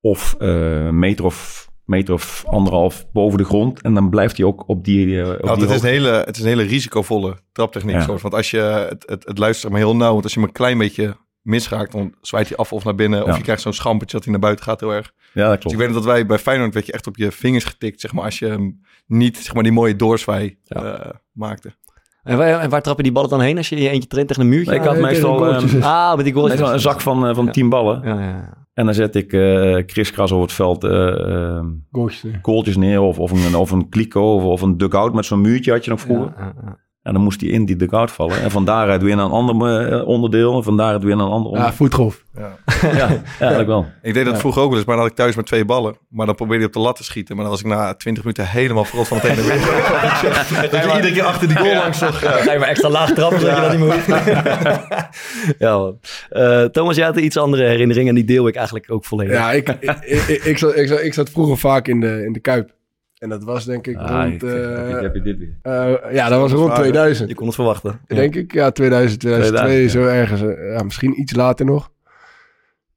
Of 0.00 0.34
eh, 0.38 0.84
een 0.84 0.98
meter 0.98 1.24
of, 1.24 1.68
meter 1.84 2.14
of 2.14 2.44
anderhalf 2.46 3.10
boven 3.12 3.38
de 3.38 3.44
grond. 3.44 3.82
En 3.82 3.94
dan 3.94 4.10
blijft 4.10 4.36
hij 4.36 4.46
ook 4.46 4.68
op 4.68 4.84
die, 4.84 5.22
eh, 5.22 5.28
op 5.30 5.40
Want 5.40 5.58
die 5.58 5.68
het, 5.68 5.76
is 5.76 5.82
een 5.82 5.88
hele, 5.88 6.10
het 6.10 6.36
is 6.36 6.42
een 6.42 6.48
hele 6.48 6.62
risicovolle 6.62 7.36
traptechniek. 7.52 7.94
Ja. 7.94 8.02
Soort. 8.02 8.22
Want 8.22 8.34
als 8.34 8.50
je, 8.50 8.58
het, 8.58 9.04
het, 9.06 9.24
het 9.24 9.38
luistert 9.38 9.72
maar 9.72 9.80
heel 9.80 9.96
nauw. 9.96 10.12
Want 10.12 10.24
als 10.24 10.32
je 10.32 10.38
hem 10.38 10.48
een 10.48 10.54
klein 10.54 10.78
beetje 10.78 11.16
misraakt, 11.40 11.92
dan 11.92 12.14
zwaait 12.20 12.48
hij 12.48 12.56
af 12.56 12.72
of 12.72 12.84
naar 12.84 12.94
binnen. 12.94 13.24
Of 13.24 13.36
je 13.36 13.42
krijgt 13.42 13.62
zo'n 13.62 13.72
schampertje 13.72 14.16
dat 14.16 14.24
hij 14.24 14.32
naar 14.32 14.42
buiten 14.42 14.64
gaat 14.64 14.80
heel 14.80 14.92
erg. 14.92 15.12
Ja, 15.34 15.42
dat 15.42 15.50
Dus 15.52 15.58
klopt. 15.60 15.72
ik 15.72 15.76
weet 15.78 15.86
nog 15.88 15.96
dat 15.96 16.12
wij 16.12 16.26
bij 16.26 16.38
Feyenoord 16.38 16.74
werd 16.74 16.86
je 16.86 16.92
echt 16.92 17.06
op 17.06 17.16
je 17.16 17.32
vingers 17.32 17.64
getikt. 17.64 18.00
Zeg 18.00 18.12
maar 18.12 18.24
als 18.24 18.38
je 18.38 18.46
hem 18.46 18.80
niet, 19.06 19.36
zeg 19.36 19.54
maar 19.54 19.62
die 19.62 19.72
mooie 19.72 19.96
doorzwaai 19.96 20.58
Ja. 20.62 20.82
eh, 20.84 21.10
maakte. 21.32 21.72
En, 22.22 22.36
waar, 22.36 22.60
en 22.60 22.70
waar 22.70 22.82
trappen 22.82 23.04
die 23.04 23.12
ballen 23.12 23.30
dan 23.30 23.40
heen 23.40 23.56
als 23.56 23.68
je 23.68 23.88
eentje 23.88 24.08
traint 24.08 24.28
tegen 24.28 24.42
een 24.42 24.48
muurtje? 24.48 24.74
Ik 24.74 24.82
had 24.82 24.94
Ja, 24.96 25.00
meestal 25.02 25.46
ehm, 25.46 25.82
Ah, 25.82 26.16
met 26.16 26.24
die 26.24 26.34
goaltjes. 26.34 26.58
meestal 26.58 26.74
een 26.74 26.80
zak 26.80 27.00
van, 27.00 27.26
eh, 27.26 27.34
van 27.34 27.44
Ja. 27.44 27.50
tien 27.50 27.68
ballen. 27.68 28.00
Ja, 28.04 28.14
ja, 28.20 28.28
ja. 28.28 28.60
En 28.74 28.84
dan 28.84 28.94
zet 28.94 29.14
ik 29.14 29.32
eh 29.32 29.86
kriskras 29.86 30.30
over 30.32 30.44
het 30.44 30.52
veld 30.54 30.84
eh 30.84 31.56
ehm, 31.56 31.66
kooltjes 32.40 32.76
neer 32.76 33.00
of, 33.00 33.18
of 33.18 33.30
een, 33.46 33.54
of 33.56 33.70
een 33.70 33.88
kliko 33.88 34.34
of, 34.34 34.42
of 34.44 34.60
een 34.62 34.76
dugout 34.76 35.14
met 35.14 35.24
zo'n 35.24 35.40
muurtje 35.40 35.72
had 35.72 35.84
je 35.84 35.90
nog 35.90 36.00
vroeger. 36.00 36.32
Ja, 37.02 37.10
ja, 37.10 37.10
ja. 37.10 37.10
En 37.10 37.12
dan 37.12 37.22
moest 37.22 37.40
hij 37.40 37.50
in 37.50 37.64
die 37.64 37.76
dugout 37.76 38.10
vallen. 38.10 38.42
En 38.42 38.50
van 38.50 38.64
daaruit 38.64 39.02
weer 39.02 39.16
naar 39.16 39.24
een 39.24 39.30
ander 39.30 39.92
eh, 39.92 40.06
onderdeel. 40.08 40.56
En 40.56 40.62
van 40.62 40.76
daaruit 40.76 41.02
weer 41.02 41.16
naar 41.16 41.26
een 41.26 41.32
ander 41.32 41.50
Ja, 41.52 41.56
onderdeel. 41.58 41.76
voetgolf. 41.76 42.22
Ja. 42.36 42.56
Ja, 42.82 42.88
ja, 42.96 43.22
eigenlijk 43.38 43.68
wel. 43.68 43.86
Ik 44.02 44.14
deed 44.14 44.24
dat 44.24 44.38
vroeger 44.38 44.62
ook 44.62 44.68
wel 44.68 44.76
eens, 44.76 44.86
maar 44.86 44.94
dan 44.96 45.04
had 45.04 45.12
ik 45.12 45.18
thuis 45.18 45.34
maar 45.34 45.44
twee 45.44 45.64
ballen. 45.64 45.96
Maar 46.08 46.26
dan 46.26 46.34
probeerde 46.34 46.60
je 46.62 46.66
op 46.68 46.72
de 46.74 46.80
lat 46.80 46.96
te 46.96 47.04
schieten. 47.04 47.34
Maar 47.34 47.44
dan 47.44 47.52
was 47.54 47.62
ik 47.62 47.68
na 47.68 47.94
20 47.94 48.22
minuten 48.22 48.46
helemaal 48.48 48.84
verrot 48.84 49.08
van 49.08 49.16
het 49.20 49.26
heen 49.26 49.38
en 49.38 49.44
weer. 49.44 50.70
Dat 50.70 50.82
je 50.84 50.92
iedere 50.96 51.12
keer 51.12 51.22
achter 51.24 51.48
die 51.48 51.56
goal 51.56 51.74
langs 51.74 51.98
zag. 51.98 52.20
Je 52.20 52.56
maar 52.58 52.68
extra 52.68 52.88
laag 52.88 53.12
trappen, 53.12 53.40
zodat 53.40 53.54
je 53.56 53.62
dat 53.62 53.70
niet 53.70 53.80
meer 53.80 53.92
hoeft. 53.92 54.06
ja, 55.58 55.76
man. 55.78 55.98
Eh, 56.30 56.64
Thomas, 56.64 56.96
jij 56.96 57.04
had 57.06 57.16
iets 57.16 57.36
andere 57.36 57.64
herinneringen 57.64 58.08
en 58.08 58.14
die 58.14 58.24
deel 58.24 58.46
ik 58.46 58.54
eigenlijk 58.54 58.90
ook 58.90 59.04
volledig. 59.04 59.34
Ja, 59.34 59.52
ik, 59.52 59.68
ik, 59.80 59.96
ik, 60.00 60.44
ik, 60.44 60.58
zat, 60.58 60.76
ik, 60.76 60.88
zat, 60.88 61.00
ik 61.00 61.14
zat 61.14 61.30
vroeger 61.30 61.58
vaak 61.58 61.88
in 61.88 62.00
de, 62.00 62.24
in 62.26 62.32
de 62.32 62.40
Kuip. 62.40 62.70
En 63.22 63.28
dat 63.28 63.44
was 63.44 63.64
denk 63.64 63.86
ik 63.86 63.96
Ah, 63.96 64.22
rond... 64.22 64.34
ik- 64.34 64.42
eh, 64.42 64.48
heb 64.76 64.88
je- 64.88 65.02
heb 65.02 65.14
je 65.14 65.22
dit 65.22 65.38
weer. 65.38 65.54
eh, 65.62 66.14
ja, 66.14 66.28
dat 66.28 66.40
was 66.40 66.52
rond 66.52 66.68
Vader. 66.68 66.82
2000. 66.82 67.28
Je 67.28 67.34
kon 67.34 67.46
het 67.46 67.54
verwachten. 67.54 68.00
Denk 68.06 68.34
ik. 68.34 68.52
Ja, 68.52 68.70
2000, 68.70 69.20
2002, 69.20 69.66
2000, 69.66 69.90
zo 69.90 70.06
ergens. 70.20 70.42
eh, 70.42 70.72
Ja, 70.76 70.82
misschien 70.82 71.20
iets 71.20 71.34
later 71.34 71.66
nog. 71.66 71.90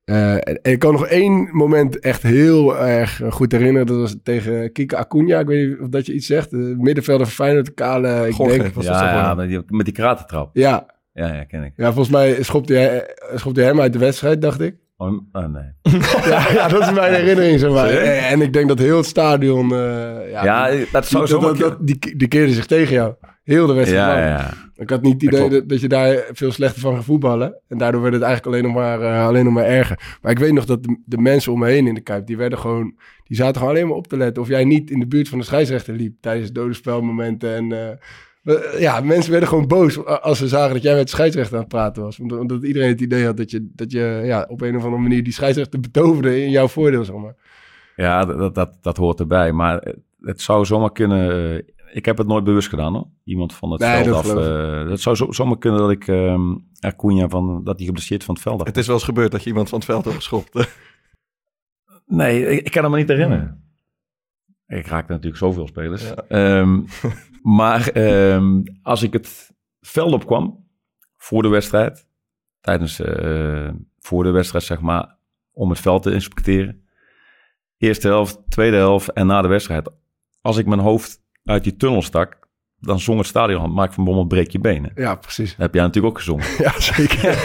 Eh, 0.05 0.33
en, 0.33 0.43
en 0.61 0.71
ik 0.71 0.79
kan 0.79 0.91
nog 0.91 1.07
één 1.07 1.49
moment 1.51 1.99
echt 1.99 2.23
heel 2.23 2.77
erg 2.79 3.21
goed 3.29 3.51
herinneren. 3.51 3.87
Dat 3.87 3.97
was 3.97 4.15
tegen 4.23 4.71
Kika 4.71 4.97
Acuna. 4.97 5.39
Ik 5.39 5.47
weet 5.47 5.67
niet 5.69 5.79
of 5.79 5.87
dat 5.87 6.05
je 6.05 6.13
iets 6.13 6.27
zegt. 6.27 6.49
De 6.49 6.75
middenvelder 6.77 7.25
van 7.27 7.35
Feyenoord, 7.45 7.65
de 7.65 7.71
kale, 7.71 8.27
ik 8.27 8.37
denk. 8.37 8.61
was 8.73 8.85
dat 8.85 8.93
Ja, 8.95 8.99
zo 8.99 9.05
ja 9.05 9.33
met, 9.35 9.47
die, 9.49 9.61
met 9.67 9.85
die 9.85 9.93
kratentrap. 9.93 10.49
Ja, 10.53 10.85
Ja, 11.13 11.33
ja, 11.33 11.43
ken 11.43 11.63
ik. 11.63 11.73
ja, 11.75 11.85
volgens 11.85 12.09
mij 12.15 12.43
schopte 12.43 12.73
hij, 12.73 13.15
schopte 13.35 13.59
hij 13.59 13.69
hem 13.69 13.81
uit 13.81 13.93
de 13.93 13.99
wedstrijd, 13.99 14.41
dacht 14.41 14.61
ik. 14.61 14.75
Oh, 14.97 15.21
oh, 15.31 15.45
nee. 15.45 15.63
ja, 16.31 16.51
ja, 16.51 16.67
dat 16.67 16.81
is 16.81 16.91
mijn 16.91 17.13
herinnering, 17.13 17.59
zeg 17.59 17.71
maar. 17.71 17.89
En, 17.89 18.41
ik 18.41 18.53
denk 18.53 18.67
dat 18.67 18.79
heel 18.79 18.97
het 18.97 19.05
stadion... 19.05 19.71
eh, 19.71 20.31
ja, 20.31 20.43
Ja, 20.43 20.85
dat 20.91 21.05
zou 21.07 21.27
zo 21.27 21.39
dat, 21.39 21.57
dat- 21.57 21.87
die, 21.87 22.15
die 22.17 22.27
keerde 22.27 22.53
zich 22.53 22.65
tegen 22.65 22.93
jou. 22.93 23.13
Heel 23.43 23.67
de 23.67 23.73
wedstrijd 23.73 24.17
Ja, 24.17 24.27
ja. 24.27 24.53
Ik 24.75 24.89
had 24.89 25.01
niet 25.01 25.13
het 25.13 25.23
idee 25.23 25.49
dat, 25.49 25.69
dat 25.69 25.81
je 25.81 25.87
daar 25.87 26.23
veel 26.31 26.51
slechter 26.51 26.81
van 26.81 26.95
gaat 26.95 27.03
voetballen. 27.03 27.61
En 27.67 27.77
daardoor 27.77 28.01
werd 28.01 28.13
het 28.13 28.23
eigenlijk 28.23 28.53
alleen 28.55 28.73
nog 28.73 28.81
maar, 28.81 29.01
eh, 29.01 29.25
alleen 29.27 29.43
nog 29.45 29.53
maar 29.53 29.65
erger. 29.65 30.17
Maar 30.21 30.31
ik 30.31 30.39
weet 30.39 30.53
nog 30.53 30.65
dat 30.65 30.83
de, 30.83 31.01
de 31.05 31.17
mensen 31.17 31.51
om 31.51 31.59
me 31.59 31.67
heen 31.67 31.87
in 31.87 31.93
de 31.93 32.01
Kuip, 32.01 32.27
die 32.27 32.37
werden 32.37 32.59
gewoon... 32.59 32.95
Die 33.23 33.37
zaten 33.37 33.55
gewoon 33.55 33.69
alleen 33.75 33.87
maar 33.87 33.97
op 33.97 34.07
te 34.07 34.17
letten 34.17 34.43
of 34.43 34.49
jij 34.49 34.63
niet 34.63 34.91
in 34.91 34.99
de 34.99 35.07
buurt 35.07 35.29
van 35.29 35.37
de 35.39 35.45
scheidsrechter 35.45 35.93
liep 35.93 36.13
tijdens 36.21 36.51
dode 36.51 36.73
spelmomenten. 36.73 37.55
En 37.55 37.71
eh, 37.71 37.95
ja, 38.79 38.99
mensen 39.01 39.31
werden 39.31 39.49
gewoon 39.49 39.67
boos 39.67 40.05
als 40.05 40.37
ze 40.37 40.47
zagen 40.47 40.73
dat 40.73 40.83
jij 40.83 40.95
met 40.95 41.03
de 41.03 41.09
scheidsrechter 41.09 41.53
aan 41.55 41.59
het 41.59 41.69
praten 41.69 42.03
was. 42.03 42.19
Omdat, 42.19 42.39
omdat 42.39 42.63
iedereen 42.63 42.89
het 42.89 43.01
idee 43.01 43.25
had 43.25 43.37
dat 43.37 43.51
je, 43.51 43.69
dat 43.73 43.91
je 43.91 44.21
ja, 44.23 44.45
op 44.49 44.61
een 44.61 44.75
of 44.75 44.83
andere 44.83 45.01
manier 45.01 45.23
die 45.23 45.33
scheidsrechter 45.33 45.79
betoverde 45.79 46.41
in 46.43 46.49
jouw 46.49 46.67
voordeel, 46.67 47.05
zeg 47.05 47.15
maar. 47.15 47.35
Ja, 47.95 48.25
dat, 48.25 48.55
dat, 48.55 48.77
dat 48.81 48.97
hoort 48.97 49.19
erbij. 49.19 49.51
Maar 49.51 49.93
het- 50.21 50.41
zou 50.41 50.65
zomaar 50.65 50.91
kunnen... 50.91 51.53
eh, 51.57 51.63
Ik 51.93 52.05
heb 52.05 52.17
het 52.17 52.27
nooit 52.27 52.43
bewust 52.43 52.69
gedaan 52.69 52.93
hoor. 52.93 53.07
Iemand 53.23 53.53
van 53.53 53.71
het 53.71 53.79
Nee, 53.81 54.03
veld 54.03 54.23
dat 54.25 54.37
af. 54.37 54.45
eh, 54.45 54.87
dat 54.89 54.99
zou 54.99 55.15
zo, 55.15 55.31
zomaar 55.31 55.57
kunnen 55.57 55.79
dat 55.79 55.91
ik... 55.91 56.07
ehm, 56.07 56.55
Acuna 56.79 57.29
van, 57.29 57.63
dat 57.63 57.77
hij 57.77 57.85
geblesseerd 57.85 58.23
van 58.23 58.33
het 58.33 58.43
veld 58.43 58.59
af. 58.61 58.67
Het 58.67 58.77
is 58.77 58.85
wel 58.87 58.95
eens 58.95 59.05
gebeurd 59.05 59.31
dat 59.31 59.43
je 59.43 59.49
iemand 59.49 59.69
van 59.69 59.77
het 59.77 59.87
veld 59.87 60.03
hebt 60.03 60.15
geschopt. 60.17 60.51
Nee, 62.07 62.47
ik, 62.47 62.65
ik 62.65 62.71
kan 62.71 62.83
het 62.83 62.91
me 62.91 62.97
niet 62.97 63.07
herinneren. 63.07 63.63
Ik 64.67 64.87
raakte 64.87 65.11
natuurlijk 65.11 65.37
zoveel 65.37 65.67
spelers. 65.67 66.13
Ehm, 66.27 66.79
maar 67.45 67.87
ehm, 67.87 68.61
als 68.81 69.03
ik 69.03 69.13
het 69.13 69.51
veld 69.81 70.13
op 70.13 70.25
kwam 70.25 70.67
voor 71.17 71.41
de 71.41 71.47
wedstrijd, 71.47 72.07
tijdens 72.61 72.99
eh, 72.99 73.69
voor 73.99 74.23
de 74.23 74.29
wedstrijd 74.29 74.63
zeg 74.63 74.81
maar, 74.81 75.17
om 75.51 75.69
het 75.69 75.79
veld 75.79 76.03
te 76.03 76.11
inspecteren. 76.11 76.87
Eerste 77.77 78.07
helft, 78.07 78.39
tweede 78.49 78.77
helft 78.77 79.11
en 79.11 79.27
na 79.27 79.41
de 79.41 79.47
wedstrijd. 79.47 79.91
Als 80.41 80.57
ik 80.57 80.65
mijn 80.65 80.79
hoofd 80.79 81.21
uit 81.43 81.63
die 81.63 81.75
tunnel 81.75 82.01
stak, 82.01 82.37
dan 82.79 82.99
zong 82.99 83.17
het 83.17 83.27
stadion, 83.27 83.73
maak 83.73 83.93
van 83.93 84.03
Bommel 84.03 84.25
breek 84.25 84.51
je 84.51 84.59
benen. 84.59 84.91
Ja, 84.95 85.15
precies. 85.15 85.49
Dat 85.49 85.59
heb 85.59 85.73
jij 85.73 85.83
natuurlijk 85.83 86.13
ook 86.13 86.19
gezongen. 86.19 86.45
Ja, 86.65 86.79
zeker. 86.79 87.21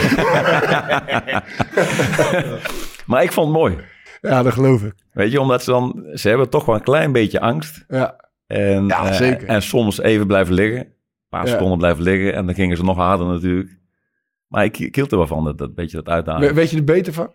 maar 3.10 3.22
ik 3.22 3.32
vond 3.32 3.46
het 3.46 3.56
mooi. 3.56 3.78
Ja, 4.20 4.42
dat 4.42 4.52
geloof 4.52 4.82
ik. 4.82 4.94
Weet 5.12 5.32
je, 5.32 5.40
omdat 5.40 5.62
ze 5.62 5.70
dan, 5.70 6.06
ze 6.14 6.28
hebben 6.28 6.50
toch 6.50 6.64
wel 6.64 6.74
een 6.74 6.82
klein 6.82 7.12
beetje 7.12 7.40
angst. 7.40 7.84
Ja, 7.88 8.29
En, 8.50 8.86
Ja, 8.86 9.06
eh, 9.08 9.12
zeker. 9.12 9.48
en 9.48 9.62
soms 9.62 10.00
even 10.00 10.26
blijven 10.26 10.54
liggen. 10.54 10.78
Een 10.80 10.92
paar 11.28 11.46
Ja. 11.46 11.50
seconden 11.52 11.78
blijven 11.78 12.02
liggen. 12.02 12.34
En 12.34 12.46
dan 12.46 12.54
gingen 12.54 12.76
ze 12.76 12.82
nog 12.84 12.96
harder 12.96 13.26
natuurlijk. 13.26 13.78
Maar 14.46 14.64
ik, 14.64 14.78
ik 14.78 14.94
hield 14.94 15.12
er 15.12 15.18
wel 15.18 15.26
van, 15.26 15.44
dat, 15.44 15.58
dat 15.58 15.74
beetje 15.74 15.96
dat 15.96 16.08
uitdagen. 16.08 16.40
We- 16.48 16.54
weet 16.54 16.70
je 16.70 16.76
er 16.76 16.84
beter 16.84 17.12
van? 17.12 17.30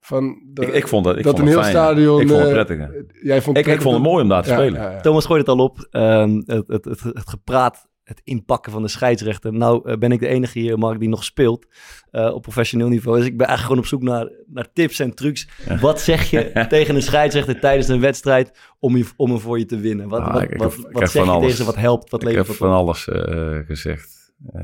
van 0.00 0.40
de- 0.52 0.66
ik, 0.66 0.72
ik 0.72 0.88
vond 0.88 1.04
dat, 1.04 1.16
ik 1.16 1.22
dat 1.24 1.38
vond 1.38 1.48
een 1.48 1.56
het 1.56 1.64
heel 1.64 1.72
fijn. 1.72 1.86
stadion... 1.86 2.20
Ik 2.20 2.28
vond 2.28 2.40
het 2.40 2.48
eh, 2.48 2.54
prettig. 2.64 2.88
Jij 3.22 3.42
vond 3.42 3.56
Ik, 3.56 3.66
ik 3.66 3.80
vond 3.80 3.94
het 3.94 4.04
mooi 4.04 4.22
om 4.22 4.28
daar 4.28 4.42
te 4.42 4.48
Ja, 4.50 4.54
spelen. 4.56 4.80
ja, 4.80 4.90
ja. 4.90 5.00
Thomas 5.00 5.26
gooit 5.26 5.40
het 5.40 5.48
al 5.48 5.64
op. 5.64 5.86
Ehm, 5.90 6.42
het, 6.46 6.64
het, 6.68 6.84
het, 6.84 7.00
het 7.02 7.28
gepraat, 7.28 7.87
het 8.08 8.20
inpakken 8.24 8.72
van 8.72 8.82
de 8.82 8.88
scheidsrechter. 8.88 9.52
Nou 9.52 9.90
eh, 9.90 9.96
ben 9.98 10.12
ik 10.12 10.20
de 10.20 10.26
enige 10.26 10.58
hier, 10.58 10.78
Mark, 10.78 11.00
die 11.00 11.08
nog 11.08 11.24
speelt 11.24 11.66
eh, 12.10 12.34
op 12.34 12.42
professioneel 12.42 12.88
niveau. 12.88 13.18
Dus 13.18 13.26
ik 13.26 13.36
ben 13.36 13.46
eigenlijk 13.46 13.78
gewoon 13.78 14.00
op 14.00 14.00
zoek 14.00 14.02
naar, 14.02 14.32
naar 14.46 14.72
tips 14.72 14.98
en 14.98 15.14
trucs. 15.14 15.48
Wat 15.80 16.00
zeg 16.00 16.30
je 16.30 16.52
tegen 16.68 16.94
een 16.94 17.02
scheidsrechter 17.02 17.60
tijdens 17.60 17.88
een 17.88 18.00
wedstrijd 18.00 18.58
om, 18.78 18.96
je, 18.96 19.06
om 19.16 19.30
hem 19.30 19.38
voor 19.40 19.58
je 19.58 19.64
te 19.64 19.78
winnen? 19.78 20.08
Wat, 20.08 20.20
Ah, 20.20 20.32
wat, 20.32 20.42
ik- 20.42 20.56
wat, 20.56 20.72
ik 20.72 20.96
zeg 20.96 21.10
van 21.10 21.24
je 21.24 21.30
alles. 21.30 21.40
tegen 21.42 21.56
ze? 21.56 21.64
Wat 21.64 21.76
helpt? 21.76 22.10
Wat 22.10 22.20
ik 22.22 22.28
heb 22.28 22.36
levert 22.36 22.56
van 22.56 22.68
op? 22.68 22.74
alles 22.74 23.08
eh, 23.08 23.58
gezegd. 23.66 24.32
Eh, 24.52 24.62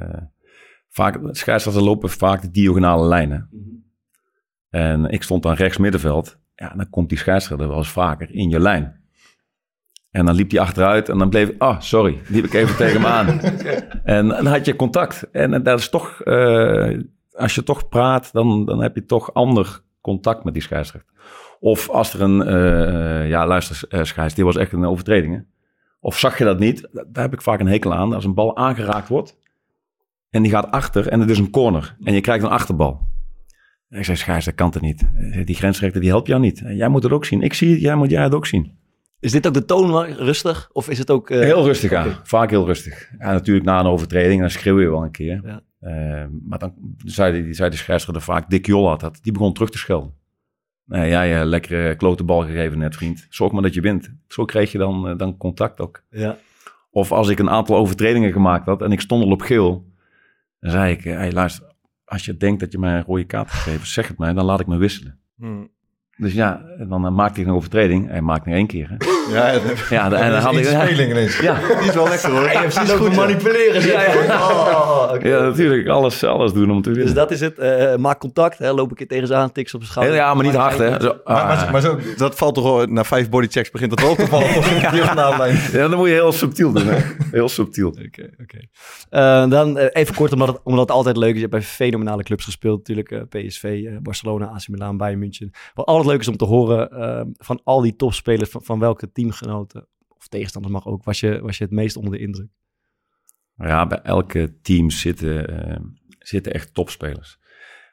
vaak, 0.88 1.18
scheidsrechters 1.30 1.84
lopen 1.86 2.10
vaak 2.10 2.42
de 2.42 2.50
diagonale 2.50 3.06
lijnen. 3.08 3.48
En 4.70 5.04
ik 5.04 5.22
stond 5.22 5.42
dan 5.42 5.54
rechts 5.54 5.78
middenveld. 5.78 6.38
Ja, 6.54 6.68
dan 6.76 6.90
komt 6.90 7.08
die 7.08 7.18
scheidsrechter 7.18 7.68
wel 7.68 7.76
eens 7.76 7.88
vaker 7.90 8.30
in 8.30 8.48
je 8.48 8.60
lijn. 8.60 9.03
En 10.14 10.26
dan 10.26 10.34
liep 10.34 10.50
hij 10.50 10.60
achteruit 10.60 11.08
en 11.08 11.18
dan 11.18 11.28
bleef. 11.30 11.50
Ah, 11.58 11.80
sorry, 11.80 12.18
liep 12.28 12.44
ik 12.44 12.52
even 12.54 12.76
tegen 12.76 13.00
hem 13.00 13.10
aan. 13.10 13.40
En 14.16 14.28
dan 14.28 14.46
had 14.46 14.64
je 14.66 14.76
contact. 14.76 15.28
En 15.32 15.62
dat 15.62 15.78
is 15.78 15.88
toch... 15.88 16.20
eh, 16.22 16.98
als 17.32 17.54
je 17.54 17.62
toch 17.62 17.88
praat, 17.88 18.32
dan, 18.32 18.64
dan 18.64 18.82
heb 18.82 18.94
je 18.94 19.04
toch 19.06 19.34
ander 19.34 19.80
contact 20.00 20.44
met 20.44 20.52
die 20.54 20.62
scheidsrechter. 20.62 21.12
Of 21.60 21.88
als 21.90 22.14
er 22.14 22.20
een... 22.22 22.42
eh, 22.46 23.28
ja, 23.28 23.46
luister, 23.46 23.80
uh, 23.88 24.02
scheids, 24.04 24.34
dit 24.34 24.44
was 24.44 24.56
echt 24.56 24.72
een 24.72 24.84
overtreding. 24.84 25.34
hè. 25.34 25.40
Of 26.00 26.18
zag 26.18 26.38
je 26.38 26.44
dat 26.44 26.58
niet? 26.58 26.88
Daar 26.92 27.22
heb 27.24 27.32
ik 27.32 27.42
vaak 27.42 27.60
een 27.60 27.66
hekel 27.68 27.94
aan. 27.94 28.12
Als 28.12 28.24
een 28.24 28.34
bal 28.34 28.56
aangeraakt 28.56 29.08
wordt 29.08 29.36
en 30.30 30.42
die 30.42 30.50
gaat 30.50 30.70
achter 30.70 31.08
en 31.08 31.20
het 31.20 31.30
is 31.30 31.38
een 31.38 31.50
corner 31.50 31.96
en 32.04 32.14
je 32.14 32.20
krijgt 32.20 32.44
een 32.44 32.50
achterbal. 32.50 33.00
En 33.88 33.98
ik 33.98 34.04
zei, 34.04 34.16
scheids, 34.16 34.44
dat 34.44 34.54
kan 34.54 34.70
het 34.72 34.82
niet. 34.82 35.02
Eh, 35.32 35.46
Die 35.46 35.54
grensrechter 35.56 36.00
die 36.00 36.10
helpt 36.10 36.26
jou 36.26 36.40
niet. 36.40 36.62
Jij 36.66 36.88
moet 36.88 37.02
het 37.02 37.12
ook 37.12 37.24
zien. 37.24 37.42
Ik 37.42 37.54
zie 37.54 37.70
het, 37.72 37.80
jij 37.80 37.94
moet 37.94 38.10
jij 38.10 38.22
het 38.22 38.34
ook 38.34 38.46
zien. 38.46 38.82
Is 39.24 39.32
dit 39.32 39.46
ook 39.46 39.54
de 39.54 39.64
toon 39.64 40.04
rustig? 40.04 40.68
Of 40.72 40.88
is 40.88 40.98
het 40.98 41.10
ook... 41.10 41.30
eh, 41.30 41.40
Heel 41.40 41.64
rustig 41.64 41.92
aan. 41.92 42.16
Vaak 42.22 42.50
heel 42.50 42.66
rustig. 42.66 43.10
Ja, 43.18 43.32
natuurlijk 43.32 43.66
na 43.66 43.80
een 43.80 43.86
overtreding, 43.86 44.40
dan 44.40 44.50
schreeuw 44.50 44.80
je 44.80 44.88
wel 44.90 45.02
een 45.02 45.10
keer. 45.10 45.40
Ja. 45.44 45.60
Eh, 45.80 46.26
maar 46.48 46.58
dan 46.58 46.74
zei 47.04 47.42
de, 47.44 47.54
zei 47.54 47.70
de 47.70 47.76
scheidsrechter 47.76 48.22
vaak, 48.22 48.50
Dick 48.50 48.66
Jol 48.66 48.88
had 48.88 49.00
dat. 49.00 49.18
Die 49.22 49.32
begon 49.32 49.52
terug 49.52 49.70
te 49.70 49.78
schelden. 49.78 50.14
Nee, 50.84 51.08
jij 51.10 51.40
uh, 51.40 51.44
lekkere 51.46 51.96
klote 51.96 52.24
bal 52.24 52.40
gegeven 52.44 52.78
net, 52.78 52.96
vriend. 52.96 53.26
Zorg 53.28 53.52
maar 53.52 53.62
dat 53.62 53.74
je 53.74 53.80
wint. 53.80 54.12
Zo 54.28 54.44
kreeg 54.44 54.72
je 54.72 54.78
dan, 54.78 55.10
uh, 55.10 55.16
dan 55.18 55.36
contact 55.36 55.80
ook. 55.80 56.02
Ja. 56.10 56.36
Of 56.90 57.12
als 57.12 57.28
ik 57.28 57.38
een 57.38 57.50
aantal 57.50 57.76
overtredingen 57.76 58.32
gemaakt 58.32 58.66
had 58.66 58.82
en 58.82 58.92
ik 58.92 59.00
stond 59.00 59.24
al 59.24 59.30
op 59.30 59.42
geel, 59.42 59.86
dan 60.60 60.70
zei 60.70 60.92
ik, 60.92 61.04
hey, 61.04 61.32
luister, 61.32 61.72
als 62.04 62.24
je 62.24 62.36
denkt 62.36 62.60
dat 62.60 62.72
je 62.72 62.78
mij 62.78 62.96
een 62.96 63.04
rode 63.04 63.24
kaart 63.24 63.50
gegeven, 63.50 63.86
zeg 63.86 64.08
het 64.08 64.18
mij, 64.18 64.32
dan 64.32 64.44
laat 64.44 64.60
ik 64.60 64.66
me 64.66 64.76
wisselen. 64.76 65.18
Hmm. 65.36 65.68
Dus 66.16 66.32
ja, 66.32 66.62
dan 66.88 67.06
uh, 67.06 67.12
maakte 67.12 67.40
ik 67.40 67.46
een 67.46 67.52
overtreding. 67.52 68.08
Hij 68.08 68.20
maakte 68.20 68.48
nog 68.48 68.58
één 68.58 68.66
keer. 68.66 68.88
Hè? 68.88 68.96
Ja, 69.32 69.60
ja, 69.90 70.04
en 70.12 70.30
dan 70.30 70.40
had 70.40 70.56
ik... 70.56 70.64
speling 70.64 71.10
ineens. 71.10 71.38
Ja. 71.38 71.58
Die 71.78 71.88
is 71.88 71.94
wel 71.94 72.08
lekker 72.08 72.30
hoor. 72.30 72.42
Ja, 72.42 72.50
je 72.50 72.58
hebt 72.58 72.74
precies 72.74 72.92
goed 72.92 73.16
manipuleren. 73.16 73.86
Ja, 73.86 74.02
ja. 74.02 74.48
Oh, 74.48 75.12
okay. 75.14 75.30
ja, 75.30 75.40
natuurlijk. 75.40 75.88
Alles, 75.88 76.24
alles 76.24 76.52
doen 76.52 76.70
om 76.70 76.82
te 76.82 76.88
winnen. 76.88 77.06
Dus 77.06 77.14
dat 77.14 77.30
is 77.30 77.40
het. 77.40 77.58
Uh, 77.58 77.96
maak 77.96 78.18
contact. 78.18 78.58
Hè, 78.58 78.72
loop 78.72 78.92
ik 78.92 79.00
er 79.00 79.06
tegen 79.06 79.26
ze 79.26 79.34
aan, 79.34 79.52
tik 79.52 79.68
ze 79.68 79.76
op 79.76 79.82
de 79.82 79.88
schouder. 79.88 80.14
Ja, 80.14 80.34
maar 80.34 80.44
niet 80.44 80.54
hard 80.54 80.78
hè. 80.78 81.00
Zo, 81.00 81.08
ah. 81.24 81.34
maar, 81.34 81.46
maar, 81.46 81.70
maar 81.70 81.80
zo, 81.80 81.98
dat 82.16 82.34
valt 82.34 82.54
toch 82.54 82.64
wel, 82.64 82.86
na 82.86 83.04
vijf 83.04 83.28
bodychecks 83.28 83.70
begint 83.70 83.90
dat 83.90 84.00
wel 84.00 84.14
te 84.14 84.26
vallen. 84.26 84.42
Ja. 84.74 84.94
ja, 85.72 85.88
dan 85.88 85.96
moet 85.96 86.08
je 86.08 86.14
heel 86.14 86.32
subtiel 86.32 86.72
doen. 86.72 86.86
Hè? 86.86 86.98
Heel 87.30 87.48
subtiel. 87.48 87.88
Oké, 87.88 88.04
okay, 88.06 88.30
oké. 88.40 88.68
Okay. 89.10 89.44
Uh, 89.44 89.50
dan 89.50 89.78
uh, 89.78 89.84
even 89.92 90.14
kort, 90.14 90.32
omdat 90.32 90.48
het, 90.48 90.60
omdat 90.62 90.88
het 90.88 90.96
altijd 90.96 91.16
leuk 91.16 91.28
is. 91.28 91.34
Je 91.34 91.40
hebt 91.40 91.50
bij 91.50 91.62
fenomenale 91.62 92.22
clubs 92.22 92.44
gespeeld. 92.44 92.78
Natuurlijk 92.78 93.10
uh, 93.10 93.20
PSV, 93.28 93.88
Barcelona, 94.02 94.46
AC 94.46 94.68
Milan, 94.68 94.96
Bayern 94.96 95.18
München. 95.18 95.50
Wat 95.74 95.86
altijd 96.04 96.12
leuk 96.12 96.20
is 96.20 96.28
om 96.28 96.36
te 96.36 96.54
horen 96.54 97.34
van 97.36 97.60
al 97.64 97.80
die 97.80 97.96
topspelers. 97.96 98.50
Van, 98.50 98.64
van 98.64 98.78
welke 98.78 99.12
teamgenoten 99.12 99.88
of 100.08 100.28
tegenstanders 100.28 100.74
mag 100.74 100.86
ook. 100.86 101.04
Was 101.04 101.20
je, 101.20 101.40
was 101.40 101.58
je 101.58 101.64
het 101.64 101.72
meest 101.72 101.96
onder 101.96 102.12
de 102.12 102.18
indruk? 102.18 102.48
Ja, 103.56 103.86
bij 103.86 104.00
elke 104.00 104.60
team 104.62 104.90
zitten, 104.90 105.68
uh, 105.68 105.76
zitten 106.18 106.52
echt 106.52 106.74
topspelers. 106.74 107.38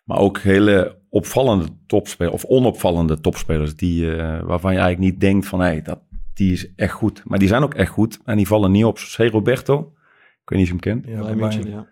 Maar 0.03 0.17
ook 0.17 0.39
hele 0.39 0.99
opvallende 1.09 1.65
topspelers 1.87 2.33
of 2.33 2.45
onopvallende 2.45 3.19
topspelers 3.19 3.75
die, 3.75 4.05
uh, 4.05 4.41
waarvan 4.41 4.73
je 4.73 4.79
eigenlijk 4.79 5.11
niet 5.11 5.21
denkt 5.21 5.47
van 5.47 5.59
hey, 5.59 5.81
dat, 5.81 6.01
die 6.33 6.51
is 6.51 6.75
echt 6.75 6.93
goed. 6.93 7.21
Maar 7.25 7.39
die 7.39 7.47
zijn 7.47 7.63
ook 7.63 7.73
echt 7.73 7.91
goed 7.91 8.19
en 8.25 8.37
die 8.37 8.47
vallen 8.47 8.71
niet 8.71 8.85
op. 8.85 8.99
Zoals 8.99 9.31
Roberto, 9.31 9.93
ik 10.41 10.49
weet 10.49 10.59
niet 10.59 10.71
of 10.71 10.83
je 10.83 10.89
hem 10.89 11.01
kent. 11.01 11.15
Ja, 11.15 11.35
bij 11.35 11.71
ja. 11.71 11.87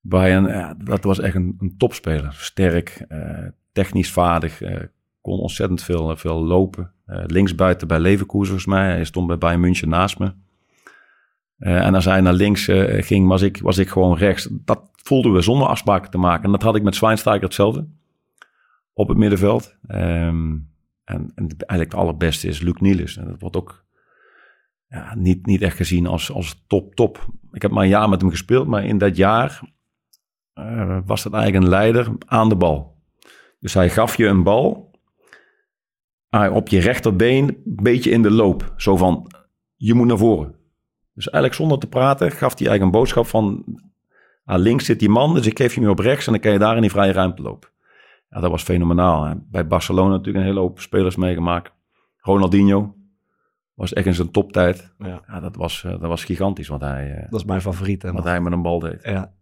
Bayern, 0.00 0.46
ja, 0.46 0.74
dat 0.74 1.04
was 1.04 1.18
echt 1.18 1.34
een, 1.34 1.56
een 1.58 1.76
topspeler. 1.76 2.32
Sterk, 2.32 3.04
uh, 3.08 3.46
technisch 3.72 4.10
vaardig, 4.10 4.60
uh, 4.60 4.80
kon 5.22 5.38
ontzettend 5.38 5.82
veel, 5.82 6.16
veel 6.16 6.44
lopen. 6.44 6.92
Uh, 7.06 7.22
linksbuiten 7.26 7.88
bij 7.88 8.00
Leverkusen 8.00 8.46
volgens 8.46 8.66
mij. 8.66 8.90
Hij 8.90 9.04
stond 9.04 9.26
bij 9.26 9.38
Bayern 9.38 9.60
München 9.60 9.88
naast 9.88 10.18
me. 10.18 10.32
Uh, 11.58 11.86
en 11.86 11.94
als 11.94 12.04
hij 12.04 12.20
naar 12.20 12.32
links 12.32 12.64
ging, 12.86 13.28
was 13.28 13.42
ik, 13.42 13.60
was 13.60 13.78
ik 13.78 13.88
gewoon 13.88 14.16
rechts. 14.16 14.48
Dat 14.50 14.90
voelden 14.92 15.32
we 15.32 15.40
zonder 15.40 15.66
afspraken 15.66 16.10
te 16.10 16.18
maken. 16.18 16.44
En 16.44 16.50
dat 16.50 16.62
had 16.62 16.76
ik 16.76 16.82
met 16.82 16.94
Zwijnsteiger 16.94 17.44
hetzelfde. 17.44 17.88
Op 18.92 19.08
het 19.08 19.16
middenveld. 19.16 19.76
Um, 19.88 20.70
en, 21.04 21.32
en 21.34 21.48
eigenlijk 21.56 21.92
het 21.92 22.00
allerbeste 22.00 22.48
is 22.48 22.60
Luc 22.60 22.76
Niels. 22.78 23.16
En 23.16 23.28
dat 23.28 23.40
wordt 23.40 23.56
ook 23.56 23.84
ja, 24.88 25.14
niet, 25.14 25.46
niet 25.46 25.62
echt 25.62 25.76
gezien 25.76 26.06
als, 26.06 26.32
als 26.32 26.64
top, 26.66 26.94
top. 26.94 27.26
Ik 27.52 27.62
heb 27.62 27.70
maar 27.70 27.82
een 27.82 27.88
jaar 27.88 28.08
met 28.08 28.20
hem 28.20 28.30
gespeeld. 28.30 28.66
Maar 28.66 28.84
in 28.84 28.98
dat 28.98 29.16
jaar 29.16 29.60
was 31.04 31.22
dat 31.22 31.32
eigenlijk 31.32 31.64
een 31.64 31.70
leider 31.70 32.08
aan 32.26 32.48
de 32.48 32.56
bal. 32.56 32.96
Dus 33.60 33.74
hij 33.74 33.90
gaf 33.90 34.16
je 34.16 34.26
een 34.26 34.42
bal 34.42 34.90
op 36.32 36.68
je 36.68 36.80
rechterbeen, 36.80 37.48
een 37.48 37.82
beetje 37.82 38.10
in 38.10 38.22
de 38.22 38.30
loop. 38.30 38.72
Zo 38.76 38.96
van, 38.96 39.30
je 39.76 39.94
moet 39.94 40.06
naar 40.06 40.18
voren. 40.18 40.54
Dus 41.14 41.30
eigenlijk 41.30 41.54
zonder 41.54 41.78
te 41.78 41.86
praten 41.86 42.30
gaf 42.30 42.58
hij 42.58 42.66
eigenlijk 42.66 42.82
een 42.82 43.00
boodschap 43.00 43.26
van... 43.26 43.64
Ah, 44.44 44.60
links 44.60 44.84
zit 44.84 44.98
die 44.98 45.08
man, 45.08 45.34
dus 45.34 45.46
ik 45.46 45.58
geef 45.58 45.74
je 45.74 45.80
hem 45.80 45.90
op 45.90 45.98
rechts... 45.98 46.26
en 46.26 46.32
dan 46.32 46.40
kan 46.40 46.52
je 46.52 46.58
daar 46.58 46.74
in 46.74 46.80
die 46.80 46.90
vrije 46.90 47.12
ruimte 47.12 47.42
lopen. 47.42 47.68
Ja, 48.28 48.40
dat 48.40 48.50
was 48.50 48.62
fenomenaal. 48.62 49.24
Hè. 49.24 49.34
Bij 49.50 49.66
Barcelona 49.66 50.10
natuurlijk 50.10 50.36
een 50.36 50.50
hele 50.50 50.60
hoop 50.60 50.80
spelers 50.80 51.16
meegemaakt. 51.16 51.72
Ronaldinho 52.16 52.94
was 53.74 53.92
echt 53.92 54.06
in 54.06 54.14
zijn 54.14 54.30
toptijd. 54.30 54.94
Ja. 54.98 55.22
ja 55.26 55.40
dat, 55.40 55.56
was, 55.56 55.82
uh, 55.86 55.90
dat 55.90 56.00
was 56.00 56.24
gigantisch 56.24 56.68
wat 56.68 56.80
hij... 56.80 57.10
Uh, 57.10 57.30
dat 57.30 57.40
is 57.40 57.46
mijn 57.46 57.60
favoriet. 57.60 58.02
Hè, 58.02 58.12
wat 58.12 58.24
hij 58.24 58.40
met 58.40 58.52
een 58.52 58.62
bal 58.62 58.78
deed. 58.78 59.02
Ja. 59.02 59.32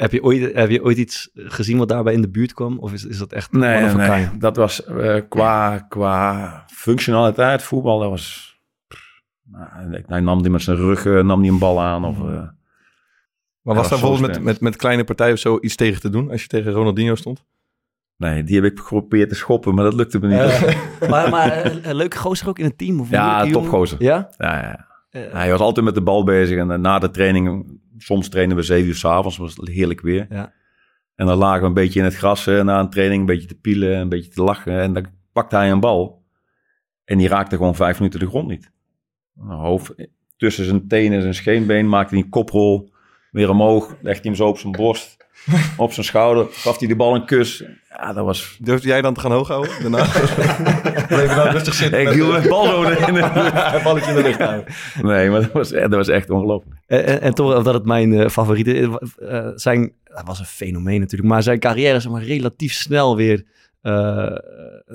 Heb 0.00 0.12
je, 0.12 0.22
ooit, 0.22 0.54
heb 0.54 0.70
je 0.70 0.84
ooit 0.84 0.96
iets 0.96 1.30
gezien 1.34 1.78
wat 1.78 1.88
daarbij 1.88 2.12
in 2.12 2.20
de 2.20 2.28
buurt 2.28 2.52
kwam? 2.52 2.78
Of 2.78 2.92
is, 2.92 3.04
is 3.04 3.18
dat 3.18 3.32
echt... 3.32 3.52
Nee, 3.52 3.94
nee 3.94 4.28
dat 4.38 4.56
was 4.56 4.86
uh, 4.88 5.20
qua, 5.28 5.78
qua 5.78 6.64
functionaliteit, 6.72 7.62
voetbal, 7.62 7.98
dat 7.98 8.10
was... 8.10 8.58
Nou, 9.42 10.02
hij 10.06 10.20
nam 10.20 10.42
die 10.42 10.50
met 10.50 10.62
zijn 10.62 10.76
rug 10.76 11.04
uh, 11.04 11.22
nam 11.22 11.42
die 11.42 11.50
een 11.50 11.58
bal 11.58 11.80
aan. 11.80 12.04
Of, 12.04 12.18
uh, 12.18 12.24
maar 13.62 13.74
was 13.74 13.88
daar 13.88 14.00
bijvoorbeeld 14.00 14.32
met, 14.32 14.42
met, 14.42 14.60
met 14.60 14.76
kleine 14.76 15.04
partijen 15.04 15.32
of 15.32 15.38
zo 15.38 15.58
iets 15.60 15.76
tegen 15.76 16.00
te 16.00 16.10
doen 16.10 16.30
als 16.30 16.42
je 16.42 16.48
tegen 16.48 16.72
Ronaldinho 16.72 17.14
stond? 17.14 17.44
Nee, 18.16 18.44
die 18.44 18.60
heb 18.60 18.72
ik 18.72 18.78
geprobeerd 18.78 19.28
te 19.28 19.34
schoppen, 19.34 19.74
maar 19.74 19.84
dat 19.84 19.94
lukte 19.94 20.18
me 20.18 20.26
niet. 20.26 20.38
Uh, 20.38 21.08
maar 21.10 21.30
maar 21.30 21.66
een 21.82 21.94
leuke 21.94 22.16
gozer 22.16 22.48
ook 22.48 22.58
in 22.58 22.64
het 22.64 22.78
team? 22.78 23.00
Of 23.00 23.10
ja, 23.10 23.46
topgozer. 23.46 24.02
Ja? 24.02 24.30
Ja, 24.36 24.60
ja. 24.62 24.89
Uh, 25.10 25.32
hij 25.32 25.50
was 25.50 25.60
altijd 25.60 25.84
met 25.84 25.94
de 25.94 26.02
bal 26.02 26.24
bezig 26.24 26.58
en 26.58 26.80
na 26.80 26.98
de 26.98 27.10
training, 27.10 27.78
soms 27.98 28.28
trainen 28.28 28.56
we 28.56 28.62
zeven 28.62 28.88
uur 28.88 28.94
s'avonds, 28.94 29.36
was 29.36 29.56
het 29.56 29.68
heerlijk 29.68 30.00
weer. 30.00 30.26
Ja. 30.30 30.52
En 31.14 31.26
dan 31.26 31.38
lagen 31.38 31.60
we 31.60 31.66
een 31.66 31.74
beetje 31.74 31.98
in 31.98 32.04
het 32.04 32.16
gras 32.16 32.46
uh, 32.46 32.62
na 32.62 32.80
een 32.80 32.90
training, 32.90 33.20
een 33.20 33.26
beetje 33.26 33.48
te 33.48 33.58
pielen, 33.58 33.98
een 33.98 34.08
beetje 34.08 34.30
te 34.30 34.42
lachen. 34.42 34.80
En 34.80 34.92
dan 34.92 35.06
pakte 35.32 35.56
hij 35.56 35.70
een 35.70 35.80
bal 35.80 36.24
en 37.04 37.18
die 37.18 37.28
raakte 37.28 37.56
gewoon 37.56 37.74
vijf 37.74 37.98
minuten 37.98 38.20
de 38.20 38.26
grond 38.26 38.48
niet. 38.48 38.70
Hoofd, 39.38 39.94
tussen 40.36 40.64
zijn 40.64 40.88
tenen 40.88 41.12
en 41.12 41.22
zijn 41.22 41.34
scheenbeen 41.34 41.88
maakte 41.88 42.14
hij 42.14 42.24
een 42.24 42.30
koprol, 42.30 42.92
weer 43.30 43.50
omhoog, 43.50 43.88
legde 43.88 44.10
hij 44.10 44.20
hem 44.22 44.34
zo 44.34 44.48
op 44.48 44.58
zijn 44.58 44.72
borst. 44.72 45.19
op 45.76 45.92
zijn 45.92 46.06
schouder. 46.06 46.46
Gaf 46.50 46.78
hij 46.78 46.88
de 46.88 46.96
bal 46.96 47.14
een 47.14 47.24
kus. 47.26 47.64
Ja, 47.88 48.12
dat 48.12 48.24
was... 48.24 48.56
Durfde 48.60 48.88
jij 48.88 49.00
dan 49.02 49.14
te 49.14 49.20
gaan 49.20 49.32
hoog 49.32 49.48
houden? 49.48 49.70
Daarna? 49.82 50.04
Bleef 51.08 51.28
je 51.28 51.34
dan 51.34 51.48
rustig 51.48 51.74
zitten? 51.74 52.00
Ik 52.00 52.08
hield 52.08 52.32
met 52.32 52.48
bal 52.48 52.64
zo 52.66 52.82
in 52.82 53.14
de 53.14 53.80
balletje 53.84 54.10
in 54.10 54.16
de 54.16 54.22
lucht 54.22 54.38
houden. 54.38 54.64
Nee, 55.02 55.30
maar 55.30 55.40
dat 55.40 55.52
was, 55.52 55.68
dat 55.70 55.90
was 55.90 56.08
echt 56.08 56.30
ongelooflijk. 56.30 56.74
En, 56.86 57.04
en, 57.06 57.20
en 57.20 57.34
toch, 57.34 57.56
omdat 57.56 57.74
het 57.74 57.84
mijn 57.84 58.12
eh, 58.12 58.28
favoriete 58.28 58.72
is, 58.74 58.88
eh, 59.18 59.48
zijn, 59.54 59.92
dat 60.04 60.22
was 60.26 60.38
een 60.38 60.44
fenomeen 60.44 61.00
natuurlijk, 61.00 61.30
maar 61.30 61.42
zijn 61.42 61.58
carrière 61.58 61.96
is 61.96 62.08
maar 62.08 62.22
relatief 62.22 62.72
snel 62.72 63.16
weer 63.16 63.44
eh, 63.80 64.26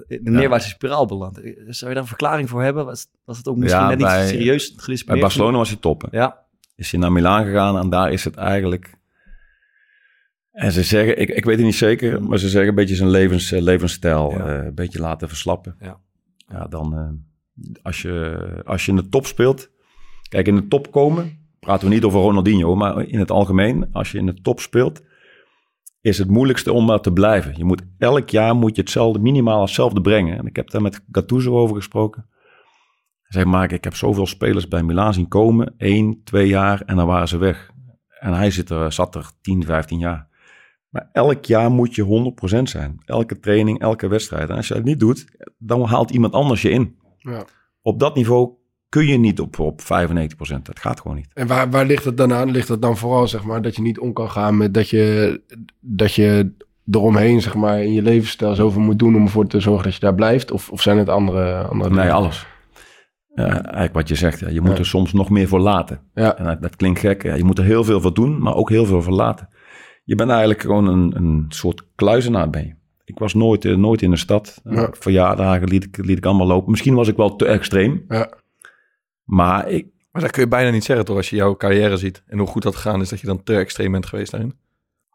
in 0.07 0.24
de 0.24 0.31
neerwaartse 0.31 0.69
spiraal 0.69 1.05
beland. 1.05 1.35
Zou 1.67 1.89
je 1.89 1.93
daar 1.95 1.95
een 1.97 2.05
verklaring 2.07 2.50
voor 2.50 2.63
hebben? 2.63 2.85
Was, 2.85 3.07
was 3.25 3.38
het 3.38 3.47
ook 3.47 3.57
misschien 3.57 3.81
Ja, 3.81 3.88
net 3.89 3.97
niet 3.97 4.07
bij- 4.07 4.27
serieus 4.27 4.69
Bij 4.74 4.83
gedisciplineerd? 4.83 5.27
Barcelona 5.27 5.57
was 5.57 5.69
hij 5.69 5.77
top. 5.77 6.01
hè. 6.01 6.17
Ja, 6.17 6.38
Is 6.75 6.91
hij 6.91 7.00
naar 7.00 7.12
Milaan 7.12 7.45
gegaan 7.45 7.77
en 7.77 7.89
daar 7.89 8.12
is 8.12 8.24
het 8.24 8.35
eigenlijk... 8.35 8.93
En 10.55 10.71
ze 10.71 10.83
zeggen, 10.83 11.19
ik, 11.21 11.29
ik 11.29 11.45
weet 11.45 11.55
het 11.55 11.65
niet 11.65 11.75
zeker, 11.75 12.24
maar 12.24 12.38
ze 12.38 12.50
zeggen 12.50 12.69
een 12.69 12.75
beetje 12.75 12.95
zijn 12.95 13.09
levens, 13.09 13.51
eh, 13.51 13.62
levensstijl 13.62 14.31
Ja. 14.31 14.45
eh, 14.59 14.65
een 14.65 14.75
beetje 14.75 15.00
laten 15.00 15.27
verslappen. 15.27 15.75
Ja. 15.79 16.00
Ja, 16.47 16.67
dan 16.67 16.97
eh, 16.97 17.74
als, 17.81 18.01
je, 18.01 18.38
als 18.65 18.85
je 18.85 18.91
in 18.91 18.97
de 18.97 19.09
top 19.09 19.25
speelt... 19.25 19.69
Kijk, 20.29 20.47
in 20.47 20.55
de 20.55 20.67
top 20.67 20.91
komen, 20.91 21.38
praten 21.59 21.88
we 21.88 21.93
niet 21.93 22.03
over 22.03 22.19
Ronaldinho, 22.19 22.75
maar 22.75 23.07
in 23.07 23.19
het 23.19 23.31
algemeen, 23.31 23.88
als 23.91 24.12
je 24.12 24.17
in 24.17 24.25
de 24.25 24.41
top 24.41 24.59
speelt, 24.59 25.01
is 26.01 26.17
het 26.17 26.29
moeilijkste 26.29 26.71
om 26.74 26.88
daar 26.88 27.01
te 27.01 27.12
blijven. 27.13 27.53
Je 27.57 27.63
moet 27.63 27.81
elk 27.97 28.29
jaar 28.29 28.55
moet 28.55 28.75
je 28.75 28.81
hetzelfde, 28.81 29.19
minimaal 29.19 29.62
hetzelfde 29.62 30.01
brengen. 30.01 30.38
En 30.38 30.45
ik 30.45 30.55
heb 30.55 30.69
daar 30.69 30.81
met 30.81 31.03
Gattuso 31.12 31.57
over 31.57 31.75
gesproken. 31.75 32.25
Hij 33.21 33.41
zei, 33.41 33.45
maar 33.45 33.71
ik 33.71 33.83
heb 33.83 33.95
zoveel 33.95 34.25
spelers 34.27 34.67
bij 34.67 34.83
Milaan 34.83 35.13
zien 35.13 35.27
komen, 35.27 35.74
één, 35.77 36.21
twee 36.24 36.47
jaar, 36.47 36.81
en 36.81 36.95
dan 36.95 37.07
waren 37.07 37.27
ze 37.27 37.38
weg. 37.38 37.71
En 38.19 38.33
hij 38.33 38.51
zit 38.51 38.69
er, 38.69 38.91
zat 38.91 39.15
er 39.15 39.31
10, 39.41 39.63
15 39.63 40.00
jaar. 40.00 40.27
Maar 40.95 41.09
elk 41.11 41.45
jaar 41.45 41.71
moet 41.71 41.95
je 41.95 42.33
100% 42.59 42.61
zijn. 42.63 42.97
Elke 43.05 43.39
training, 43.39 43.79
elke 43.79 44.07
wedstrijd. 44.07 44.49
En 44.49 44.55
als 44.55 44.67
je 44.67 44.73
dat 44.73 44.83
niet 44.83 44.99
doet, 44.99 45.25
dan 45.57 45.83
haalt 45.83 46.11
iemand 46.11 46.33
anders 46.33 46.61
je 46.61 46.69
in. 46.69 46.95
Ja. 47.17 47.43
Op 47.81 47.99
dat 47.99 48.15
niveau 48.15 48.49
kun 48.89 49.07
je 49.07 49.17
niet 49.17 49.39
op, 49.39 49.59
op 49.59 49.81
95%. 49.81 49.85
Dat 50.63 50.79
gaat 50.79 50.99
gewoon 50.99 51.17
niet. 51.17 51.27
En 51.33 51.47
waar, 51.47 51.69
waar 51.69 51.85
ligt 51.85 52.03
het 52.05 52.17
dan 52.17 52.33
aan? 52.33 52.51
Ligt 52.51 52.67
het 52.67 52.81
dan 52.81 52.97
vooral, 52.97 53.27
zeg 53.27 53.43
maar, 53.43 53.61
dat 53.61 53.75
je 53.75 53.81
niet 53.81 53.99
om 53.99 54.13
kan 54.13 54.31
gaan 54.31 54.57
met 54.57 54.73
dat 54.73 54.89
je, 54.89 55.41
dat 55.79 56.13
je 56.13 56.51
eromheen, 56.91 57.41
zeg 57.41 57.55
maar, 57.55 57.83
in 57.83 57.93
je 57.93 58.01
levensstijl 58.01 58.55
zoveel 58.55 58.81
moet 58.81 58.99
doen 58.99 59.15
om 59.15 59.23
ervoor 59.23 59.47
te 59.47 59.59
zorgen 59.59 59.83
dat 59.83 59.93
je 59.93 59.99
daar 59.99 60.15
blijft? 60.15 60.51
Of, 60.51 60.69
of 60.69 60.81
zijn 60.81 60.97
het 60.97 61.09
andere, 61.09 61.55
andere 61.63 61.89
Nee, 61.89 61.99
dingen? 61.99 62.13
alles. 62.15 62.45
Ja, 63.33 63.47
eigenlijk 63.63 63.93
wat 63.93 64.07
je 64.07 64.15
zegt, 64.15 64.39
ja, 64.39 64.49
je 64.49 64.61
moet 64.61 64.71
Ja. 64.71 64.77
er 64.77 64.85
soms 64.85 65.13
nog 65.13 65.29
meer 65.29 65.47
voor 65.47 65.59
laten. 65.59 65.99
Ja. 66.13 66.37
En 66.37 66.43
dat, 66.45 66.61
dat 66.61 66.75
klinkt 66.75 66.99
gek. 66.99 67.23
Je 67.23 67.43
moet 67.43 67.57
er 67.57 67.63
heel 67.63 67.83
veel 67.83 68.01
voor 68.01 68.13
doen, 68.13 68.41
maar 68.41 68.55
ook 68.55 68.69
heel 68.69 68.85
veel 68.85 69.01
voor 69.01 69.13
laten. 69.13 69.49
Je 70.05 70.15
bent 70.15 70.29
eigenlijk 70.29 70.62
gewoon 70.62 70.88
een, 70.88 71.15
een 71.15 71.45
soort 71.50 71.83
kluizenaar 71.95 72.50
ben 72.50 72.65
je. 72.67 72.74
Ik 73.05 73.19
was 73.19 73.33
nooit, 73.33 73.65
eh, 73.65 73.75
nooit 73.75 74.01
in 74.01 74.09
de 74.12 74.17
stad. 74.17 74.62
Ja. 74.63 74.89
Verjaardagen 74.91 75.67
liet 75.67 75.83
ik, 75.83 75.97
liet 76.05 76.17
ik 76.17 76.25
allemaal 76.25 76.47
lopen. 76.47 76.71
Misschien 76.71 76.95
was 76.95 77.07
ik 77.07 77.15
wel 77.17 77.35
te 77.35 77.45
extreem. 77.45 78.05
Ja. 78.07 78.29
Maar 79.24 79.69
ik, 79.69 79.85
Maar 80.12 80.21
dat 80.21 80.31
kun 80.31 80.41
je 80.41 80.47
bijna 80.47 80.69
niet 80.69 80.83
zeggen 80.83 81.05
toch, 81.05 81.17
als 81.17 81.29
je 81.29 81.35
jouw 81.35 81.55
carrière 81.55 81.97
ziet. 81.97 82.24
En 82.27 82.38
hoe 82.38 82.47
goed 82.47 82.63
dat 82.63 82.75
gegaan 82.75 83.01
is, 83.01 83.09
dat 83.09 83.19
je 83.19 83.27
dan 83.27 83.43
te 83.43 83.55
extreem 83.55 83.91
bent 83.91 84.05
geweest 84.05 84.31
daarin. 84.31 84.53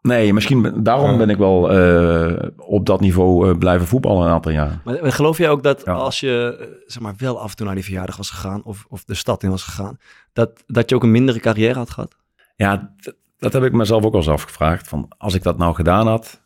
nee, 0.01 0.33
misschien 0.33 0.61
ben- 0.61 0.83
daarom 0.83 1.17
ben 1.17 1.29
ik 1.29 1.37
wel 1.37 1.71
eh, 1.71 2.47
op 2.57 2.85
dat 2.85 2.99
niveau 3.01 3.49
eh, 3.49 3.57
blijven 3.57 3.87
voetballen 3.87 4.25
een 4.25 4.31
aantal 4.33 4.51
jaar. 4.51 4.81
maar 4.83 5.11
geloof 5.11 5.37
jij 5.37 5.49
ook 5.49 5.63
dat 5.63 5.81
Ja. 5.85 5.93
als 5.93 6.19
je 6.19 6.57
eh, 6.59 6.67
zeg 6.85 7.01
maar, 7.01 7.13
wel 7.17 7.39
af 7.39 7.49
en 7.51 7.55
toe 7.55 7.65
naar 7.65 7.75
die 7.75 7.83
verjaardag 7.83 8.17
was 8.17 8.29
gegaan, 8.29 8.63
of, 8.63 8.85
of 8.89 9.03
de 9.03 9.13
stad 9.13 9.43
in 9.43 9.49
was 9.49 9.63
gegaan, 9.63 9.97
dat, 10.33 10.63
dat 10.67 10.89
je 10.89 10.95
ook 10.95 11.03
een 11.03 11.11
mindere 11.11 11.39
carrière 11.39 11.73
had 11.77 11.89
gehad? 11.89 12.15
Ja, 12.55 12.95
dat 13.41 13.53
heb 13.53 13.63
ik 13.63 13.71
mezelf 13.73 14.03
ook 14.03 14.13
al 14.13 14.19
eens 14.19 14.29
afgevraagd. 14.29 14.87
Van 14.87 15.11
als 15.17 15.33
ik 15.33 15.43
dat 15.43 15.57
nou 15.57 15.75
gedaan 15.75 16.07
had, 16.07 16.41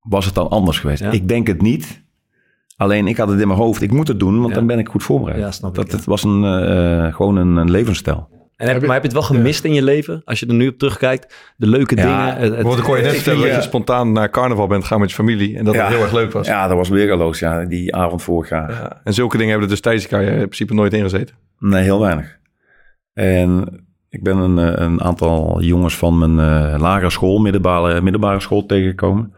was 0.00 0.24
het 0.24 0.34
dan 0.34 0.48
anders 0.50 0.78
geweest? 0.78 1.00
Ja. 1.02 1.10
Ik 1.10 1.28
denk 1.28 1.46
het 1.46 1.62
niet. 1.62 2.04
Alleen 2.76 3.06
ik 3.06 3.16
had 3.16 3.28
het 3.28 3.40
in 3.40 3.46
mijn 3.48 3.58
hoofd. 3.60 3.82
Ik 3.82 3.92
moet 3.92 4.08
het 4.08 4.18
doen, 4.20 4.36
want 4.38 4.48
Ja. 4.48 4.54
dan 4.54 4.66
ben 4.66 4.78
ik 4.78 4.88
goed 4.88 5.02
voorbereid. 5.02 5.40
Ja, 5.40 5.50
snap 5.50 5.70
ik, 5.70 5.76
dat, 5.76 5.90
ja. 5.90 5.96
Het 5.96 6.04
was 6.04 6.22
een, 6.24 6.44
eh, 6.44 7.14
gewoon 7.14 7.36
een, 7.36 7.56
een 7.56 7.70
levensstijl. 7.70 8.28
En 8.56 8.64
heb, 8.64 8.72
Heb 8.72 8.80
je- 8.80 8.86
maar 8.86 8.96
heb 9.00 9.04
je 9.10 9.16
het 9.16 9.28
wel 9.28 9.36
gemist 9.36 9.64
in 9.64 9.72
je 9.74 9.82
leven? 9.82 10.22
Als 10.24 10.40
je 10.40 10.46
er 10.46 10.54
nu 10.54 10.68
op 10.68 10.78
terugkijkt, 10.78 11.34
de 11.56 11.66
leuke 11.66 11.96
Ja, 11.96 12.02
dingen. 12.02 12.36
het- 12.42 12.56
het- 12.66 12.80
kon 12.82 12.96
je 12.96 13.02
net 13.02 13.14
vertellen 13.14 13.38
dat 13.40 13.48
je 13.48 13.54
ja. 13.54 13.60
spontaan 13.60 14.12
naar 14.12 14.30
carnaval 14.30 14.66
bent 14.66 14.84
gaan 14.84 15.00
met 15.00 15.08
je 15.08 15.14
familie. 15.14 15.56
En 15.58 15.64
dat 15.64 15.74
Ja. 15.74 15.84
het 15.84 15.92
heel 15.94 16.02
erg 16.02 16.12
leuk 16.12 16.32
was. 16.32 16.46
Ja, 16.46 16.68
dat 16.68 16.76
was 16.76 16.88
weergaloos, 16.88 17.38
ja, 17.38 17.64
die 17.64 17.94
avond 17.94 18.22
vorig 18.22 18.48
jaar. 18.48 18.70
Ja. 18.70 19.00
En 19.04 19.14
zulke 19.14 19.36
dingen 19.36 19.50
hebben 19.50 19.68
er 19.68 19.74
dus 19.74 19.82
tijdens 19.82 20.04
je 20.06 20.16
in 20.30 20.36
principe 20.36 20.74
nooit 20.74 20.92
ingezeten. 20.92 21.36
Nee, 21.58 21.82
heel 21.82 22.00
weinig. 22.00 22.38
En 23.12 23.85
ik 24.16 24.22
ben 24.22 24.36
een, 24.36 24.58
eh, 24.58 24.86
een 24.86 25.02
aantal 25.02 25.62
jongens 25.62 25.96
van 25.96 26.18
mijn 26.18 26.38
eh, 26.72 26.80
lagere 26.80 27.10
school, 27.10 27.38
middelbare, 27.38 28.00
middelbare 28.00 28.40
school 28.40 28.66
tegengekomen. 28.66 29.32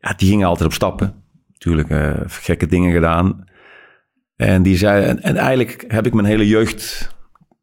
Ja, 0.00 0.12
die 0.16 0.28
gingen 0.28 0.46
altijd 0.46 0.68
op 0.68 0.74
stappen. 0.74 1.14
Natuurlijk 1.52 1.90
eh, 1.90 2.10
gekke 2.26 2.66
dingen 2.66 2.92
gedaan. 2.92 3.44
En 4.36 4.62
die 4.62 4.76
zei, 4.76 5.04
en, 5.04 5.22
en 5.22 5.36
eigenlijk 5.36 5.84
heb 5.88 6.06
ik 6.06 6.14
mijn 6.14 6.26
hele 6.26 6.48
jeugd 6.48 7.14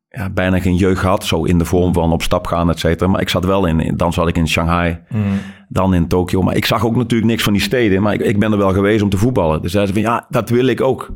ja, 0.10 0.30
bijna 0.30 0.60
geen 0.60 0.76
jeugd 0.76 1.00
gehad. 1.00 1.24
Zo 1.26 1.44
in 1.44 1.58
de 1.58 1.66
vorm 1.66 1.94
van 1.94 2.12
op 2.12 2.22
stap 2.22 2.48
gaan, 2.48 2.70
et 2.70 2.80
cetera. 2.80 3.10
Maar 3.10 3.22
ik 3.22 3.30
zat 3.30 3.46
wel 3.46 3.66
in, 3.66 3.80
in- 3.80 3.98
dan 3.98 4.14
zat 4.14 4.28
ik 4.28 4.38
in 4.38 4.48
Shanghai, 4.48 5.00
dan 5.70 5.94
in 5.94 6.08
Tokio. 6.08 6.42
Maar 6.42 6.56
ik 6.56 6.66
zag 6.66 6.86
ook 6.86 6.96
natuurlijk 6.96 7.30
niks 7.30 7.44
van 7.44 7.54
die 7.54 7.62
steden. 7.62 8.02
Maar 8.02 8.14
ik, 8.14 8.22
ik 8.22 8.40
ben 8.40 8.52
er 8.52 8.58
wel 8.58 8.74
geweest 8.74 9.04
om 9.04 9.10
te 9.10 9.18
voetballen. 9.18 9.62
Dus 9.62 9.72
zei 9.72 9.86
ze 9.86 9.94
van, 9.94 10.02
ja, 10.02 10.26
dat 10.30 10.50
wil 10.50 10.66
ik 10.66 10.82
ook. 10.82 11.10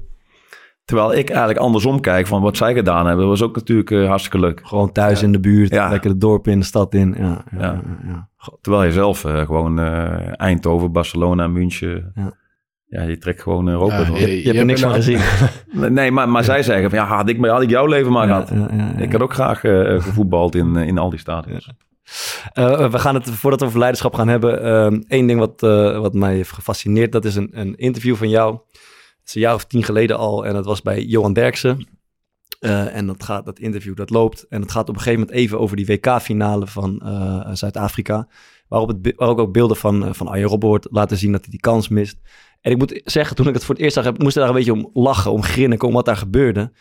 Terwijl 0.89 1.13
ik 1.13 1.29
eigenlijk 1.29 1.59
andersom 1.59 1.99
kijk 1.99 2.27
van 2.27 2.41
wat 2.41 2.57
zij 2.57 2.73
gedaan 2.73 3.07
hebben. 3.07 3.27
was 3.27 3.41
ook 3.41 3.55
natuurlijk 3.55 3.91
eh, 3.91 4.07
hartstikke 4.07 4.39
leuk. 4.39 4.61
Gewoon 4.63 4.91
thuis 4.91 5.23
in 5.23 5.31
de 5.31 5.39
buurt, 5.39 5.73
Ja. 5.73 5.89
lekker 5.89 6.09
het 6.09 6.21
dorp 6.21 6.47
in, 6.47 6.59
de 6.59 6.65
stad 6.65 6.93
in. 6.93 7.15
Ja, 7.17 7.23
ja, 7.25 7.59
Ja. 7.59 7.61
ja, 7.61 7.81
ja. 8.07 8.29
Terwijl 8.61 8.83
je 8.83 8.91
zelf 8.91 9.25
eh, 9.25 9.37
gewoon 9.45 9.79
eh, 9.79 10.41
Eindhoven, 10.41 10.91
Barcelona, 10.91 11.47
München... 11.47 12.11
Ja. 12.15 12.33
Ja, 12.85 13.01
je 13.03 13.17
trekt 13.17 13.41
gewoon 13.41 13.67
Europa 13.67 13.97
Ja, 13.99 14.03
door. 14.05 14.19
Je, 14.19 14.37
je 14.37 14.43
hebt 14.43 14.57
er 14.57 14.65
niks 14.65 14.81
van 14.81 14.93
gezien. 14.93 15.19
Nee, 15.93 16.11
maar, 16.11 16.29
maar 16.29 16.43
zij 16.43 16.63
zeggen 16.63 16.89
van 16.89 16.99
ja, 16.99 17.05
had 17.05 17.29
ik, 17.29 17.45
had 17.45 17.61
ik 17.61 17.69
jouw 17.69 17.85
leven 17.85 18.11
maar 18.11 18.27
Ja, 18.27 18.33
gehad. 18.33 18.49
ja, 18.69 18.77
ja, 18.77 18.91
ja. 18.97 19.03
Ik 19.03 19.11
had 19.11 19.21
ook 19.21 19.33
graag 19.33 19.63
eh, 19.63 20.01
gevoetbald 20.01 20.55
in, 20.55 20.75
in 20.75 20.97
al 20.97 21.09
die 21.09 21.19
stadions. 21.19 21.71
Eh, 22.53 22.89
we 22.89 22.99
gaan 22.99 23.15
het, 23.15 23.29
voordat 23.29 23.59
we 23.59 23.65
over 23.65 23.79
leiderschap 23.79 24.13
gaan 24.13 24.27
hebben, 24.27 24.63
ehm, 24.63 25.01
één 25.07 25.27
ding 25.27 25.39
wat, 25.39 25.63
eh, 25.63 25.99
wat 25.99 26.13
mij 26.13 26.33
heeft 26.35 26.51
gefascineerd, 26.51 27.11
dat 27.11 27.25
is 27.25 27.35
een, 27.35 27.49
een 27.53 27.75
interview 27.75 28.15
van 28.15 28.29
jou. 28.29 28.57
Is 29.29 29.35
een 29.35 29.41
jaar 29.41 29.53
of 29.53 29.65
tien 29.65 29.83
geleden 29.83 30.17
al 30.17 30.45
en 30.45 30.53
dat 30.53 30.65
was 30.65 30.81
bij 30.81 31.03
Johan 31.03 31.33
Derksen. 31.33 31.87
Eh, 32.59 32.95
en 32.95 33.07
dat, 33.07 33.23
gaat, 33.23 33.45
dat 33.45 33.59
interview 33.59 33.95
dat 33.95 34.09
loopt 34.09 34.47
en 34.47 34.61
het 34.61 34.71
gaat 34.71 34.89
op 34.89 34.95
een 34.95 35.01
gegeven 35.01 35.19
moment 35.19 35.37
even 35.37 35.59
over 35.59 35.75
die 35.75 35.85
WK-finale 35.85 36.67
van 36.67 37.01
eh, 37.01 37.49
Zuid-Afrika. 37.53 38.27
Waarop, 38.67 38.89
het, 38.89 39.13
waar 39.15 39.27
ook, 39.27 39.51
beelden 39.51 39.77
van, 39.77 40.05
eh, 40.05 40.13
van 40.13 40.27
Arjen 40.27 40.47
Robben 40.47 40.69
wordt 40.69 40.87
laten 40.91 41.17
zien 41.17 41.31
dat 41.31 41.41
hij 41.41 41.49
die 41.49 41.59
kans 41.59 41.87
mist. 41.87 42.17
En 42.61 42.71
ik 42.71 42.77
moet 42.77 43.01
zeggen, 43.05 43.35
toen 43.35 43.47
ik 43.47 43.53
het 43.53 43.63
voor 43.63 43.75
het 43.75 43.83
eerst 43.83 43.95
zag, 43.95 44.17
moest 44.17 44.35
ik 44.35 44.41
daar 44.41 44.49
een 44.49 44.55
beetje 44.55 44.73
om 44.73 44.89
lachen, 44.93 45.31
om 45.31 45.43
grinniken, 45.43 45.87
om 45.87 45.93
wat 45.93 46.05
daar 46.05 46.17
gebeurde. 46.17 46.71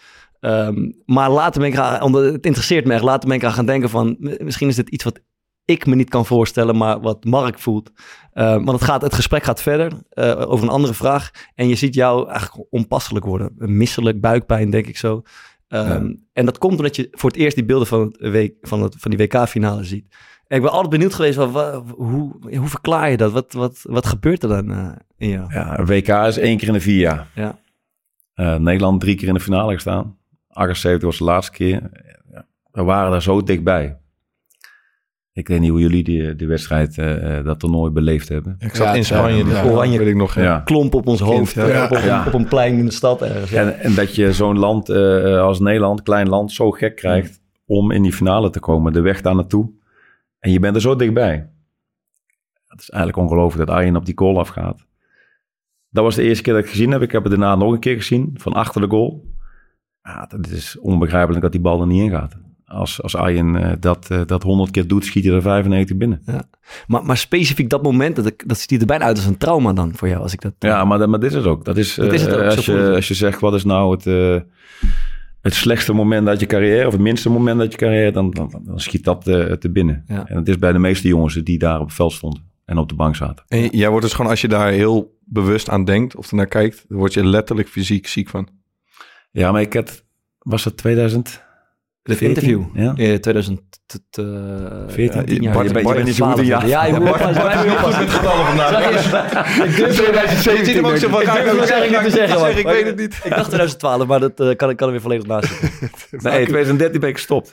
Ehm, 0.40 0.90
maar 1.04 1.30
later 1.30 1.60
ben 1.60 1.70
ik, 1.70 1.76
eraan- 1.76 2.02
omdat 2.02 2.24
het 2.24 2.46
interesseert 2.46 2.86
me 2.86 2.92
echt, 2.94 3.02
later 3.02 3.28
ben 3.28 3.38
ik 3.38 3.44
aan 3.44 3.52
gaan 3.52 3.66
denken 3.66 3.90
van, 3.90 4.16
misschien 4.18 4.68
is 4.68 4.76
dit 4.76 4.88
iets 4.88 5.04
wat 5.04 5.20
ik 5.70 5.86
me 5.86 5.94
niet 5.94 6.08
kan 6.10 6.26
voorstellen, 6.26 6.76
maar 6.76 7.00
wat 7.00 7.24
Mark 7.24 7.58
voelt. 7.58 7.90
Eh, 8.32 8.52
want 8.52 8.70
het, 8.70 8.82
gaat, 8.82 9.02
het 9.02 9.14
gesprek 9.14 9.42
gaat 9.42 9.62
verder 9.62 9.92
eh, 10.10 10.44
over 10.50 10.64
een 10.64 10.72
andere 10.72 10.94
vraag. 10.94 11.30
En 11.54 11.68
je 11.68 11.74
ziet 11.74 11.94
jou 11.94 12.28
eigenlijk 12.30 12.66
onpasselijk 12.70 13.24
worden. 13.24 13.52
Misselijk, 13.56 14.20
buikpijn, 14.20 14.70
denk 14.70 14.86
ik 14.86 14.96
zo. 14.96 15.22
Ehm, 15.68 16.14
En 16.32 16.44
dat 16.44 16.58
komt 16.58 16.76
omdat 16.76 16.96
je 16.96 17.08
voor 17.10 17.30
het 17.30 17.38
eerst 17.38 17.56
die 17.56 17.64
beelden 17.64 17.86
van, 17.86 18.00
het 18.18 18.30
week, 18.30 18.54
van, 18.60 18.82
het, 18.82 18.94
van 18.98 19.10
die 19.10 19.20
WK-finale 19.26 19.84
ziet. 19.84 20.14
En 20.46 20.56
ik 20.56 20.62
ben 20.62 20.72
altijd 20.72 20.90
benieuwd 20.90 21.14
geweest, 21.14 21.34
van, 21.36 21.50
wa- 21.52 21.82
hoe, 21.96 22.56
hoe 22.56 22.68
verklaar 22.68 23.10
je 23.10 23.16
dat? 23.16 23.32
Wat, 23.32 23.52
wat, 23.52 23.80
wat 23.82 24.06
gebeurt 24.06 24.42
er 24.42 24.48
dan 24.48 24.70
eh, 24.72 24.90
in 25.16 25.28
jou? 25.28 25.52
Ja, 25.52 25.78
een 25.78 25.86
WK 25.86 26.08
is 26.08 26.38
één 26.38 26.56
keer 26.56 26.68
in 26.68 26.74
de 26.74 26.80
vier 26.80 26.98
jaar. 27.00 27.28
Ja. 27.34 27.58
Nederland 28.58 29.00
drie 29.00 29.14
keer 29.16 29.28
in 29.28 29.34
de 29.34 29.40
finale 29.40 29.74
gestaan. 29.74 30.16
78 30.48 31.08
was 31.08 31.18
de 31.18 31.24
laatste 31.24 31.52
keer. 31.52 31.90
We 32.70 32.82
waren 32.82 33.10
daar 33.10 33.22
zo 33.22 33.42
dichtbij. 33.42 33.98
Ik 35.38 35.48
weet 35.48 35.60
niet 35.60 35.70
hoe 35.70 35.80
jullie 35.80 36.04
die, 36.04 36.36
die 36.36 36.46
wedstrijd, 36.48 36.98
eh, 36.98 37.38
eh, 37.38 37.44
dat 37.44 37.58
toernooi 37.60 37.90
beleefd 37.92 38.28
hebben. 38.28 38.56
Ik 38.58 38.74
zat 38.74 38.86
Ja, 38.86 38.94
in 38.94 39.04
Spanje. 39.04 39.44
ja, 39.44 39.62
ja. 39.64 39.70
Oranje 39.70 39.98
weet 39.98 40.08
ik 40.08 40.16
nog. 40.16 40.34
Ja. 40.34 40.60
Klomp 40.60 40.94
op 40.94 41.06
ons 41.06 41.20
hoofd, 41.20 41.54
ja. 41.54 41.66
eh, 41.68 41.82
op, 41.82 41.90
op, 41.90 42.04
Ja. 42.04 42.24
op 42.26 42.32
een 42.34 42.48
plein 42.48 42.78
in 42.78 42.84
de 42.84 42.90
stad 42.92 43.22
ergens. 43.22 43.50
Ja. 43.50 43.60
En, 43.62 43.78
en 43.80 43.94
dat 43.94 44.14
je 44.14 44.32
zo'n 44.32 44.58
land 44.58 44.88
eh, 44.88 45.40
als 45.40 45.60
Nederland, 45.60 46.02
klein 46.02 46.28
land, 46.28 46.52
zo 46.52 46.70
gek 46.70 46.96
krijgt 46.96 47.40
om 47.66 47.90
in 47.90 48.02
die 48.02 48.12
finale 48.12 48.50
te 48.50 48.60
komen. 48.60 48.92
De 48.92 49.00
weg 49.00 49.20
daar 49.20 49.34
naartoe. 49.34 49.70
En 50.38 50.50
je 50.52 50.58
bent 50.60 50.74
er 50.74 50.80
zo 50.80 50.96
dichtbij. 50.96 51.50
Het 52.66 52.80
is 52.80 52.90
eigenlijk 52.90 53.22
ongelooflijk 53.22 53.66
dat 53.68 53.76
Arjen 53.76 53.96
op 53.96 54.04
die 54.06 54.18
goal 54.18 54.38
afgaat. 54.38 54.86
Dat 55.90 56.04
was 56.04 56.14
de 56.14 56.22
eerste 56.22 56.42
keer 56.42 56.52
dat 56.54 56.62
ik 56.64 56.70
gezien 56.70 56.90
heb. 56.90 57.02
Ik 57.02 57.12
heb 57.12 57.22
het 57.22 57.30
daarna 57.30 57.54
nog 57.56 57.72
een 57.72 57.78
keer 57.80 57.96
gezien, 57.96 58.30
van 58.34 58.52
achter 58.52 58.80
de 58.80 58.88
goal. 58.88 59.26
Ja, 60.02 60.26
het 60.28 60.50
is 60.50 60.78
onbegrijpelijk 60.78 61.42
dat 61.42 61.52
die 61.52 61.60
bal 61.60 61.80
er 61.80 61.86
niet 61.86 62.02
in 62.02 62.10
gaat. 62.10 62.36
Als, 62.68 63.02
als 63.02 63.16
Arjen 63.16 63.56
eh, 63.56 63.72
dat, 63.80 64.06
eh, 64.10 64.20
dat 64.26 64.42
100 64.42 64.70
keer 64.70 64.86
doet, 64.86 65.04
schiet 65.04 65.24
hij 65.24 65.34
er 65.34 65.42
95 65.42 65.96
binnen. 65.96 66.22
Maar, 66.86 67.04
maar 67.04 67.16
specifiek 67.16 67.70
dat 67.70 67.82
moment, 67.82 68.16
dat, 68.16 68.26
ik- 68.26 68.42
dat 68.48 68.58
ziet 68.58 68.80
er 68.80 68.86
bijna 68.86 69.04
uit 69.04 69.16
als 69.16 69.26
een 69.26 69.36
trauma 69.36 69.72
dan 69.72 69.94
voor 69.94 70.08
jou. 70.08 70.22
Als 70.22 70.32
ik 70.32 70.40
dat, 70.40 70.52
Ja, 70.58 70.84
maar, 70.84 70.98
dat- 70.98 71.08
maar 71.08 71.20
dit 71.20 71.30
is 71.30 71.36
het 71.36 71.46
ook. 71.46 71.64
Dat 71.64 71.76
is, 71.76 71.94
Dat 71.94 72.12
is 72.12 72.20
het 72.22 72.30
eh, 72.32 72.36
ook, 72.38 72.44
als, 72.44 72.64
je, 72.66 72.90
als 72.94 73.08
je 73.08 73.14
zegt, 73.14 73.40
wat 73.40 73.54
is 73.54 73.64
nou 73.64 73.90
het, 73.96 74.04
het 75.40 75.54
slechtste 75.54 75.92
moment 75.92 76.28
uit 76.28 76.40
je 76.40 76.46
carrière, 76.46 76.86
of 76.86 76.92
het 76.92 77.00
minste 77.02 77.30
moment 77.30 77.60
uit 77.60 77.72
je 77.72 77.78
carrière, 77.78 78.10
dan, 78.10 78.30
dan, 78.30 78.60
dan 78.64 78.80
schiet 78.80 79.04
dat 79.04 79.26
eh, 79.28 79.52
te 79.52 79.70
binnen. 79.70 80.04
Ja. 80.06 80.26
En 80.28 80.36
het 80.36 80.48
is 80.48 80.58
bij 80.58 80.72
de 80.72 80.78
meeste 80.78 81.08
jongens 81.08 81.34
die 81.34 81.58
daar 81.58 81.80
op 81.80 81.86
het 81.86 81.94
veld 81.94 82.12
stonden 82.12 82.42
en 82.64 82.78
op 82.78 82.88
de 82.88 82.94
bank 82.94 83.16
zaten. 83.16 83.44
En 83.48 83.68
jij 83.68 83.88
wordt 83.88 84.04
dus 84.04 84.14
gewoon, 84.14 84.30
als 84.30 84.40
je 84.40 84.48
daar 84.48 84.70
heel 84.70 85.16
bewust 85.24 85.68
aan 85.68 85.84
denkt 85.84 86.16
of 86.16 86.30
ernaar 86.30 86.46
kijkt, 86.46 86.84
dan 86.88 86.98
word 86.98 87.12
je 87.14 87.26
letterlijk 87.26 87.68
fysiek 87.68 88.06
ziek 88.06 88.28
van. 88.28 88.48
Ja, 89.30 89.52
maar 89.52 89.60
ik 89.60 89.72
had, 89.74 90.04
was 90.38 90.62
dat 90.64 90.76
2000? 90.76 91.46
14? 92.16 92.28
interview. 92.28 92.82
Ja. 92.84 92.92
Ja, 92.96 93.18
2000... 93.18 93.60
eh, 94.10 94.24
14? 94.88 95.20
ja, 95.20 95.26
tien 95.26 95.42
jaar 95.42 95.52
Bart- 95.82 96.06
je, 96.06 96.12
zo 96.12 96.26
goed 96.26 96.38
in 96.38 96.44
ja. 96.46 96.64
Ja, 96.64 96.84
je 96.84 96.92
moet 96.92 97.08
oppassen. 97.08 97.44
Wij 97.44 97.56
moeten 97.56 97.76
oppassen. 97.76 98.02
Ik 99.64 99.76
durf 99.76 99.94
2017 99.96 100.64
zit 100.64 100.74
hem 100.74 100.86
ook 100.86 100.96
zo 100.96 101.08
van, 101.08 101.20
Ik 101.22 101.26
ik 101.28 101.44
durf 101.44 101.58
het 102.02 102.12
zeggen, 102.12 102.52
te 102.54 102.58
ik 102.58 102.66
weet 102.66 102.86
het 102.86 102.96
niet. 102.96 103.14
Ik 103.24 103.30
dacht 103.30 103.44
2012, 103.46 104.06
maar 104.06 104.20
dat 104.20 104.40
eh, 104.40 104.56
kan, 104.56 104.70
ik 104.70 104.76
kan 104.76 104.86
er 104.86 104.92
weer 104.92 105.00
volledig 105.02 105.26
naast. 105.26 105.60
Nee, 106.10 106.44
2013 106.46 107.00
ben 107.00 107.08
ik 107.08 107.16
gestopt. 107.16 107.52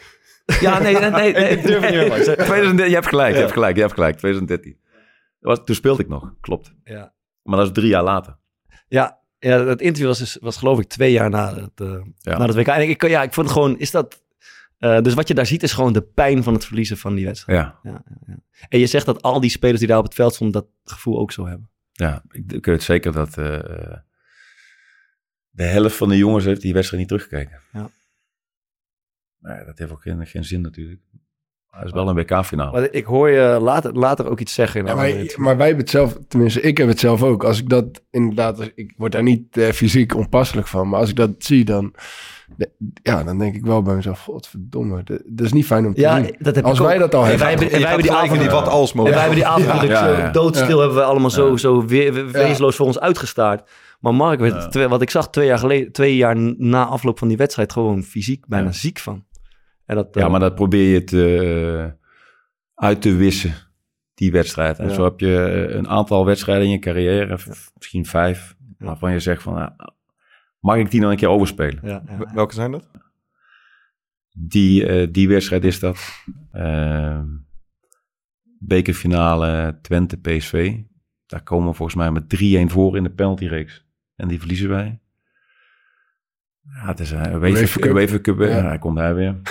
Ja, 0.59 0.79
nee, 0.79 0.99
nee, 0.99 1.09
nee. 1.09 1.33
nee, 1.33 1.49
Ik 1.49 1.63
durf 1.67 1.81
het 1.81 1.89
niet 1.91 1.99
meer, 1.99 2.07
man. 2.09 2.17
2013, 2.19 2.87
je 2.87 2.93
hebt 2.93 3.07
gelijk, 3.07 3.33
je 3.33 3.39
hebt 3.39 3.51
gelijk, 3.53 3.75
je 3.75 3.81
hebt 3.81 3.93
gelijk. 3.93 4.17
2013. 4.17 4.77
Dat 5.39 5.57
was, 5.57 5.65
toen 5.65 5.75
speelde 5.75 6.03
ik 6.03 6.09
nog, 6.09 6.33
klopt. 6.41 6.73
Ja. 6.83 7.13
Maar 7.43 7.57
dat 7.57 7.65
is 7.67 7.73
drie 7.73 7.87
jaar 7.89 8.03
later. 8.03 8.37
Ja, 8.87 9.19
ja, 9.39 9.63
dat 9.63 9.81
interview 9.81 10.07
was, 10.07 10.17
dus, 10.19 10.37
was 10.41 10.57
geloof 10.57 10.79
ik 10.79 10.87
twee 10.87 11.11
jaar 11.11 11.29
na 11.29 11.53
het, 11.55 11.71
eh 11.75 11.87
Ja. 12.17 12.37
na 12.37 12.45
het 12.45 12.55
WK. 12.55 12.67
En 12.67 12.81
ik, 12.81 12.89
ik- 12.89 13.09
ja, 13.09 13.23
ik 13.23 13.33
vond 13.33 13.47
het 13.47 13.55
gewoon, 13.57 13.79
is 13.79 13.91
dat... 13.91 14.23
eh, 14.85 15.01
dus 15.01 15.13
wat 15.13 15.27
je 15.27 15.33
daar 15.33 15.45
ziet 15.45 15.63
is 15.63 15.73
gewoon 15.73 15.93
de 15.93 16.01
pijn 16.01 16.43
van 16.43 16.53
het 16.53 16.65
verliezen 16.65 16.97
van 16.97 17.15
die 17.15 17.25
wedstrijd. 17.25 17.73
Ja, 17.83 18.03
En 18.69 18.79
je 18.79 18.87
zegt 18.87 19.05
dat 19.05 19.21
al 19.21 19.39
die 19.39 19.49
spelers 19.49 19.79
die 19.79 19.87
daar 19.87 19.97
op 19.97 20.03
het 20.03 20.13
veld 20.13 20.33
stonden 20.33 20.61
dat 20.61 20.93
gevoel 20.95 21.19
ook 21.19 21.31
zo 21.31 21.47
hebben. 21.47 21.69
ja 21.91 22.23
ik, 22.29 22.51
ik 22.51 22.65
weet 22.65 22.83
zeker 22.83 23.11
dat 23.11 23.27
eh, 23.27 23.59
de 25.49 25.63
helft 25.63 25.95
van 25.95 26.09
de 26.09 26.17
jongens 26.17 26.45
heeft 26.45 26.61
die 26.61 26.73
wedstrijd 26.73 27.01
niet 27.01 27.11
teruggekeken. 27.11 27.61
Ja. 27.73 27.89
Nee, 29.39 29.65
dat 29.65 29.77
heeft 29.77 29.91
ook 29.91 30.01
geen, 30.01 30.27
geen 30.27 30.43
zin 30.43 30.61
natuurlijk. 30.61 31.01
Maar 31.69 31.79
het 31.79 31.89
is 31.89 31.95
wel 31.95 32.09
een 32.09 32.15
WK-finale. 32.15 32.71
Maar 32.71 32.91
ik 32.91 33.05
hoor 33.05 33.29
je 33.29 33.57
later, 33.61 33.93
later 33.93 34.29
ook 34.29 34.39
iets 34.39 34.53
zeggen. 34.53 34.79
in 34.79 34.85
Ja, 34.87 34.95
maar, 34.95 35.33
maar 35.35 35.57
wij 35.57 35.67
hebben 35.67 35.83
het 35.83 35.93
zelf, 35.93 36.17
tenminste, 36.27 36.61
ik 36.61 36.77
heb 36.77 36.87
het 36.87 36.99
zelf 36.99 37.23
ook. 37.23 37.43
Als 37.43 37.59
ik 37.59 37.69
dat 37.69 38.03
inderdaad, 38.09 38.71
ik 38.75 38.93
word 38.97 39.11
daar 39.11 39.23
niet 39.23 39.57
eh, 39.57 39.69
fysiek 39.69 40.15
onpasselijk 40.15 40.67
van, 40.67 40.89
maar 40.89 40.99
als 40.99 41.09
ik 41.09 41.15
dat 41.15 41.31
zie, 41.37 41.65
dan, 41.65 41.95
de- 42.57 42.71
ja, 43.03 43.23
dan 43.23 43.37
denk 43.37 43.55
ik 43.55 43.65
wel 43.65 43.81
bij 43.81 43.95
mezelf, 43.95 44.19
godverdomme, 44.19 45.03
dat, 45.03 45.21
dat 45.25 45.45
is 45.45 45.53
niet 45.53 45.65
fijn 45.65 45.85
om 45.85 45.93
te 45.93 46.01
Ja, 46.01 46.15
zien. 46.23 46.35
dat 46.39 46.55
heb 46.55 46.65
Als 46.65 46.77
ik 46.77 46.83
ook. 46.83 46.87
wij 46.89 46.97
dat 46.97 47.15
al 47.15 47.21
En 47.23 47.27
hebben. 47.27 47.45
wij 47.45 47.55
hebben, 47.55 47.71
en 47.71 47.79
wij 47.79 47.87
hebben 47.89 48.07
die 48.07 48.15
avond, 48.17 48.39
die 48.39 48.49
wat 48.49 48.67
als 48.67 48.91
en 48.91 48.97
moment. 48.97 49.15
wij 49.15 49.23
hebben 49.25 49.41
die 49.43 49.49
avond 49.49 49.81
Ja. 49.81 49.83
Ja, 49.83 50.07
ja, 50.11 50.17
ja. 50.17 50.31
doodstil 50.31 50.79
hebben 50.79 50.97
we 50.97 51.03
allemaal 51.03 51.29
zo, 51.29 51.49
Ja. 51.51 51.57
zo 51.57 51.85
we- 51.85 52.11
we- 52.11 52.31
wezenloos 52.31 52.75
voor 52.75 52.85
ons 52.85 52.99
uitgestaard. 52.99 53.69
Maar 53.99 54.15
Mark 54.15 54.39
werd, 54.39 54.53
Ja. 54.53 54.67
twee- 54.67 54.87
wat 54.87 55.01
ik 55.01 55.09
zag 55.09 55.29
twee 55.29 55.45
jaar, 55.47 55.57
geleden, 55.59 55.91
twee 55.91 56.15
jaar 56.15 56.35
na 56.57 56.85
afloop 56.85 57.19
van 57.19 57.27
die 57.27 57.37
wedstrijd, 57.37 57.71
gewoon 57.71 58.03
fysiek 58.03 58.47
bijna 58.47 58.65
Ja. 58.65 58.71
ziek 58.71 58.99
van. 58.99 59.25
En 59.85 59.95
dat, 59.95 60.07
Ja, 60.11 60.21
eh, 60.25 60.29
maar 60.31 60.39
dat 60.39 60.55
probeer 60.55 60.93
je 60.93 61.03
te, 61.03 61.37
eh, 61.85 61.91
uit 62.75 63.01
te 63.01 63.15
wissen, 63.15 63.53
die 64.13 64.31
wedstrijd. 64.31 64.79
En 64.79 64.87
Ja. 64.87 64.93
zo 64.93 65.03
heb 65.03 65.19
je 65.19 65.37
eh, 65.69 65.75
een 65.75 65.87
aantal 65.89 66.25
wedstrijden 66.25 66.65
in 66.65 66.71
je 66.71 66.79
carrière, 66.79 67.37
misschien 67.75 68.05
vijf, 68.05 68.55
Ja. 68.79 68.85
waarvan 68.85 69.11
je 69.11 69.19
zegt 69.19 69.41
van, 69.41 69.53
nou, 69.53 69.69
mag 70.65 70.77
ik 70.77 70.91
die 70.91 71.01
nog 71.01 71.11
een 71.11 71.17
keer 71.17 71.29
overspelen? 71.29 71.79
ja, 71.83 72.03
ja, 72.07 72.17
ja. 72.19 72.33
Welke 72.33 72.53
zijn 72.53 72.71
dat? 72.71 72.89
Die, 74.37 74.85
eh, 74.85 75.07
die 75.11 75.27
wedstrijd 75.27 75.63
is 75.63 75.79
dat. 75.79 76.23
Ehm, 76.51 77.25
bekerfinale 78.59 79.79
Twente 79.81 80.17
PSV. 80.17 80.77
Daar 81.25 81.43
komen 81.43 81.67
we 81.69 81.73
volgens 81.73 81.97
mij 81.97 82.11
met 82.11 82.29
3-1 82.29 82.71
voor 82.71 82.97
in 82.97 83.03
de 83.03 83.09
penaltyreeks. 83.09 83.85
En 84.15 84.27
die 84.27 84.39
verliezen 84.39 84.69
wij. 84.69 84.99
Ja, 86.61 86.87
het 86.87 86.99
is 86.99 87.11
een 87.11 87.33
UEFA 87.33 87.87
UEFA 87.87 88.19
Cup. 88.19 88.37
Cup 88.37 88.47
ja. 88.47 88.63
Hij 88.63 88.77
komt 88.77 88.97
hij 88.97 89.15
weer. 89.15 89.41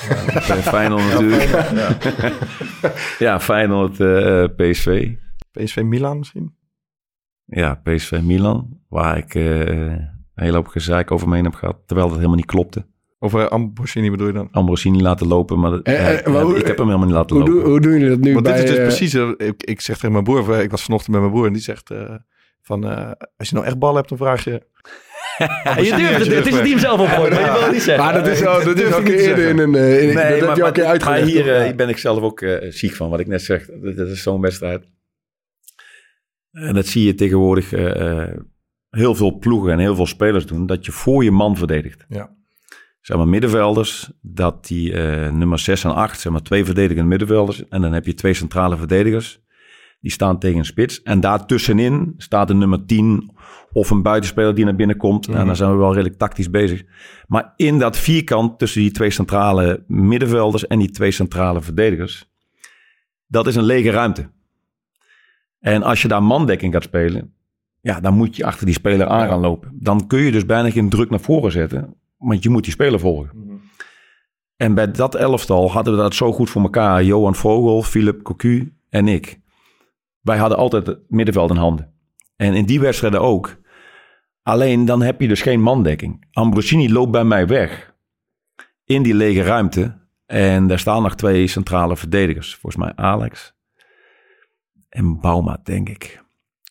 Ja, 0.47 0.57
Feyenoord 0.75 1.13
natuurlijk. 1.13 1.51
Ja, 1.51 1.97
ja 3.27 3.41
Feyenoord 3.41 4.01
eh, 4.01 4.45
PSV. 4.57 5.15
PSV 5.51 5.83
Milan 5.83 6.19
misschien? 6.19 6.57
Ja, 7.45 7.75
PSV 7.75 8.21
Milan. 8.23 8.81
Waar 8.89 9.17
ik 9.17 9.35
eh, 9.35 10.14
een 10.35 10.45
hele 10.45 10.57
hoop 10.57 10.67
gezeik 10.67 11.11
over 11.11 11.29
me 11.29 11.35
heen 11.35 11.45
heb 11.45 11.55
gehad. 11.55 11.77
Terwijl 11.87 12.07
dat 12.09 12.17
helemaal 12.17 12.37
niet 12.37 12.47
klopte. 12.47 12.87
Of 13.19 13.35
uh, 13.35 13.47
Ambrosini 13.47 14.11
bedoel 14.11 14.27
je 14.27 14.33
dan? 14.33 14.49
Ambrosini 14.51 15.01
laten 15.03 15.27
lopen, 15.27 15.59
maar, 15.61 15.71
dat- 15.71 15.83
Eh, 15.83 16.09
eh, 16.19 16.25
ja, 16.25 16.31
maar 16.31 16.43
hoe- 16.43 16.59
ik 16.59 16.67
heb 16.67 16.77
hem 16.77 16.87
helemaal 16.87 17.07
niet 17.07 17.17
laten 17.17 17.37
Hoe, 17.37 17.49
lopen. 17.49 17.71
hoe 17.71 17.81
doen 17.81 17.93
jullie 17.93 18.09
dat 18.09 18.19
nu 18.19 18.33
Want 18.33 18.45
bij... 18.45 18.55
dit 18.57 18.63
is 18.65 18.71
dus 18.71 18.79
eh, 18.79 18.85
precies, 18.87 19.15
eh, 19.15 19.47
ik, 19.49 19.63
ik 19.63 19.81
zeg 19.81 19.95
tegen 19.97 20.13
mijn 20.13 20.25
broer, 20.25 20.61
ik 20.63 20.71
was 20.71 20.83
vanochtend 20.83 21.11
met 21.13 21.21
mijn 21.21 21.33
broer 21.33 21.47
en 21.47 21.53
die 21.53 21.63
zegt 21.63 21.91
eh, 21.91 22.15
van, 22.63 22.85
eh, 22.91 23.11
als 23.37 23.49
je 23.49 23.55
nou 23.55 23.67
echt 23.67 23.79
bal 23.79 23.95
hebt, 23.97 24.09
dan 24.09 24.19
vraag 24.19 24.45
je... 24.45 24.63
Ja, 25.39 25.79
je 25.79 25.97
durft 25.97 26.19
het, 26.27 26.35
het 26.35 26.47
is 26.47 26.55
het 26.55 26.65
team 26.65 26.79
zelf 26.79 27.01
opgooien, 27.01 27.33
maar 27.33 27.45
je 27.45 27.53
wil 27.53 27.63
het 27.63 27.73
niet 27.73 27.83
zeggen. 27.83 28.05
Maar 28.05 28.15
dat 28.15 28.27
is 28.27 28.45
al, 28.47 28.65
dat 28.65 28.79
is 28.81 28.93
al 28.93 28.99
een 28.99 29.05
keer 29.05 29.15
niet 29.17 29.25
eerder 29.27 29.49
in 29.49 29.59
een... 29.59 29.75
eh, 29.75 30.03
in, 30.09 30.15
dat 30.15 30.23
heb 30.57 30.57
je 30.57 30.73
keer 30.73 31.05
maar 31.05 31.19
hier, 31.19 31.49
eh, 31.49 31.59
Ja. 31.59 31.65
hier 31.65 31.75
ben 31.75 31.89
ik 31.89 31.99
zelf 31.99 32.21
ook 32.23 32.41
eh, 32.41 32.71
ziek 32.71 32.93
van, 32.95 33.11
wat 33.11 33.21
ik 33.21 33.27
net 33.27 33.43
zeg. 33.43 33.67
Dat, 33.67 33.97
dat 33.97 34.09
is 34.09 34.23
zo'n 34.23 34.41
wedstrijd. 34.41 34.85
En 36.51 36.75
dat 36.75 36.87
zie 36.87 37.05
je 37.07 37.15
tegenwoordig 37.15 37.73
eh, 37.73 38.21
eh, 38.23 38.39
heel 38.95 39.15
veel 39.15 39.39
ploegen 39.39 39.73
en 39.73 39.79
heel 39.79 39.95
veel 39.95 40.07
spelers 40.07 40.47
doen, 40.47 40.67
dat 40.67 40.87
je 40.87 40.93
voor 40.93 41.25
je 41.25 41.31
man 41.31 41.57
verdedigt. 41.57 42.05
Ja. 42.09 42.31
Zeg 43.01 43.17
maar 43.17 43.29
middenvelders, 43.29 44.11
dat 44.21 44.67
die 44.67 44.93
eh, 44.93 45.33
nummer 45.33 45.59
6 45.59 45.85
en 45.85 45.95
8, 45.95 46.21
zeg 46.21 46.33
maar 46.33 46.43
twee 46.43 46.65
verdedigende 46.65 47.09
middenvelders. 47.09 47.69
En 47.69 47.81
dan 47.81 47.93
heb 47.93 48.07
je 48.07 48.15
twee 48.15 48.35
centrale 48.35 48.77
verdedigers. 48.77 49.43
Die 50.01 50.13
staan 50.13 50.39
tegen 50.39 50.59
een 50.59 50.65
spits. 50.65 51.03
En 51.03 51.21
daartussenin 51.21 52.15
staat 52.17 52.51
een 52.51 52.59
nummer 52.59 52.87
10 52.87 53.31
of 53.73 53.91
een 53.91 54.03
buitenspeler 54.03 54.55
die 54.55 54.65
naar 54.65 54.75
binnen 54.75 54.97
komt. 54.97 55.29
En 55.29 55.47
dan 55.47 55.57
zijn 55.57 55.71
we 55.71 55.77
wel 55.77 55.93
redelijk 55.93 56.19
tactisch 56.19 56.51
bezig. 56.51 56.85
Maar 57.27 57.53
in 57.57 57.79
dat 57.79 57.97
vierkant 57.97 58.59
tussen 58.59 58.81
die 58.81 58.91
twee 58.91 59.11
centrale 59.11 59.85
middenvelders 59.87 60.67
en 60.67 60.79
die 60.79 60.91
twee 60.91 61.11
centrale 61.11 61.61
verdedigers, 61.61 62.31
dat 63.27 63.47
is 63.47 63.57
een 63.57 63.65
lege 63.65 63.91
ruimte. 63.91 64.31
En 65.61 65.83
als 65.83 66.03
je 66.03 66.09
daar 66.09 66.23
mandekking 66.23 66.73
gaat 66.73 66.83
spelen, 66.83 67.35
ja, 67.85 68.01
dan 68.01 68.15
moet 68.15 68.37
je 68.37 68.45
achter 68.45 68.67
die 68.67 68.75
speler 68.75 69.07
aan 69.07 69.29
gaan 69.29 69.41
lopen. 69.41 69.71
Dan 69.73 70.07
kun 70.07 70.19
je 70.19 70.33
dus 70.33 70.47
bijna 70.47 70.71
geen 70.71 70.89
druk 70.89 71.11
naar 71.11 71.21
voren 71.21 71.53
zetten, 71.53 71.95
want 72.17 72.43
je 72.43 72.51
moet 72.51 72.65
die 72.65 72.73
speler 72.73 73.01
volgen. 73.01 73.61
En 74.57 74.75
bij 74.75 74.91
dat 74.91 75.15
elftal 75.15 75.71
hadden 75.71 75.97
we 75.97 76.01
dat 76.01 76.15
zo 76.15 76.33
goed 76.33 76.51
voor 76.51 76.63
elkaar. 76.63 77.05
Johan 77.05 77.35
Vogel, 77.35 77.83
Philip 77.83 78.23
Cocu 78.23 78.77
en 78.89 79.09
ik. 79.09 79.41
Wij 80.21 80.39
hadden 80.39 80.59
altijd 80.59 80.87
het 80.87 80.99
middenveld 81.09 81.51
in 81.51 81.57
handen. 81.57 81.95
En 82.37 82.55
in 82.55 82.65
die 82.67 82.81
wedstrijden 82.81 83.21
ook. 83.21 83.57
Alleen 84.43 84.85
dan 84.85 85.03
heb 85.03 85.21
je 85.21 85.29
dus 85.29 85.43
geen 85.43 85.61
mandekking. 85.61 86.27
Ambrosini 86.33 86.93
loopt 86.93 87.11
bij 87.11 87.25
mij 87.25 87.47
weg. 87.47 87.95
In 88.85 89.03
die 89.03 89.15
lege 89.15 89.43
ruimte. 89.43 89.99
En 90.27 90.67
daar 90.67 90.79
staan 90.79 91.03
nog 91.03 91.15
twee 91.15 91.47
centrale 91.47 91.97
verdedigers. 91.97 92.55
Volgens 92.55 92.85
mij 92.85 92.93
Alex 92.95 93.55
en 94.89 95.21
Bauma, 95.21 95.61
denk 95.63 95.89
ik. 95.89 96.24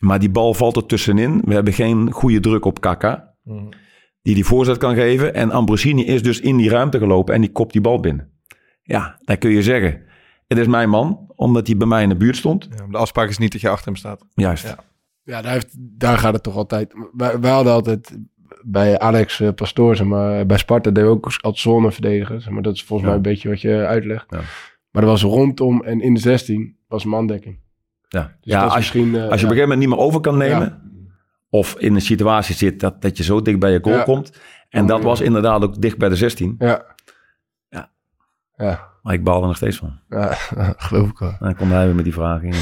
Maar 0.04 0.20
die 0.20 0.30
bal 0.30 0.54
valt 0.54 0.76
er 0.76 0.86
tussenin. 0.86 1.42
We 1.46 1.54
hebben 1.54 1.74
geen 1.74 2.12
goede 2.12 2.40
druk 2.40 2.66
op 2.66 2.82
Kaka. 2.82 3.34
Die 4.22 4.36
die 4.36 4.46
voorzet 4.46 4.78
kan 4.78 4.96
geven. 4.96 5.34
En 5.34 5.52
Ambrosini 5.52 6.06
is 6.06 6.24
dus 6.24 6.40
in 6.40 6.58
die 6.58 6.70
ruimte 6.70 6.98
gelopen 6.98 7.34
en 7.34 7.42
die 7.42 7.52
kopt 7.52 7.72
die 7.74 7.82
bal 7.82 8.00
binnen. 8.00 8.32
Ja, 8.84 9.18
dan 9.22 9.38
kun 9.38 9.52
je 9.52 9.64
zeggen. 9.64 10.02
Het 10.48 10.58
is 10.58 10.68
mijn 10.68 10.90
man, 10.90 11.32
omdat 11.36 11.68
hij 11.68 11.78
bij 11.78 11.88
mij 11.88 12.04
in 12.04 12.10
de 12.10 12.16
buurt 12.16 12.36
stond. 12.38 12.68
Ja, 12.78 12.88
de 12.90 12.98
afspraak 12.98 13.30
is 13.30 13.38
niet 13.38 13.52
dat 13.52 13.62
je 13.62 13.70
achter 13.70 13.86
hem 13.86 13.96
staat. 13.96 14.26
Juist. 14.34 14.64
Ja. 14.64 14.78
Ja, 15.24 15.42
daar, 15.42 15.52
heeft, 15.52 15.76
daar 15.80 16.18
gaat 16.18 16.34
het 16.34 16.44
toch 16.44 16.56
altijd. 16.56 16.94
Wij, 17.14 17.40
wij 17.40 17.52
hadden 17.52 17.74
altijd 17.74 18.18
bij 18.62 19.00
Alex 19.00 19.40
uh, 19.40 19.50
Pastoor, 19.56 19.96
zeg 19.96 20.08
maar, 20.08 20.46
bij 20.46 20.58
Sparta 20.58 20.92
deden 20.92 21.10
we 21.10 21.16
ook 21.16 21.26
altijd 21.26 21.58
zonneverdedigers. 21.58 22.44
Zeg 22.44 22.54
maar 22.54 22.62
dat 22.62 22.74
is 22.74 22.84
volgens 22.84 23.10
Ja. 23.10 23.16
mij 23.16 23.16
een 23.26 23.34
beetje 23.34 23.50
wat 23.50 23.62
je 23.62 23.86
uitlegt. 23.86 24.26
Ja. 24.30 24.42
Maar 24.92 25.04
er 25.04 25.10
was 25.10 25.22
rondom 25.22 25.84
en 25.84 26.02
in 26.02 26.14
de 26.14 26.20
16 26.20 26.78
was 26.88 27.06
mandekking. 27.06 27.60
Ja, 28.14 28.22
Dus 28.42 28.54
ja 28.54 28.62
dat 28.64 28.72
als, 28.74 28.92
je, 28.92 29.00
eh, 29.00 29.06
als 29.06 29.14
je 29.14 29.22
op 29.22 29.32
een 29.32 29.38
gegeven 29.40 29.60
moment 29.62 29.80
niet 29.80 29.90
meer 29.90 29.98
over 29.98 30.20
kan 30.22 30.38
nemen. 30.38 30.82
Of 31.50 31.76
in 31.78 31.96
een 31.96 32.02
situatie 32.02 32.56
zit 32.56 32.80
dat, 32.80 33.02
dat 33.02 33.18
je 33.18 33.24
zo 33.24 33.42
dicht 33.42 33.60
bij 33.60 33.72
je 33.72 33.80
goal 33.82 33.96
Ja. 33.96 34.04
komt. 34.04 34.32
En 34.70 34.86
dat 34.86 35.04
was 35.04 35.22
inderdaad 35.22 35.64
ook 35.64 35.82
dicht 35.82 35.98
bij 35.98 36.10
de 36.10 36.16
16. 36.16 36.56
Ja. 36.60 36.86
Ja. 37.70 37.90
Ja, 38.56 38.88
Maar 39.02 39.14
ik 39.14 39.24
baal 39.24 39.42
er 39.42 39.48
nog 39.48 39.56
steeds 39.56 39.78
van. 39.78 40.00
ja 40.10 40.34
geloof 40.88 41.10
ik 41.10 41.18
wel. 41.18 41.30
En 41.30 41.38
dan 41.40 41.56
komt 41.56 41.72
hij 41.72 41.86
weer 41.86 41.96
met 41.96 42.04
die 42.04 42.14
vraag 42.14 42.42
in. 42.42 42.50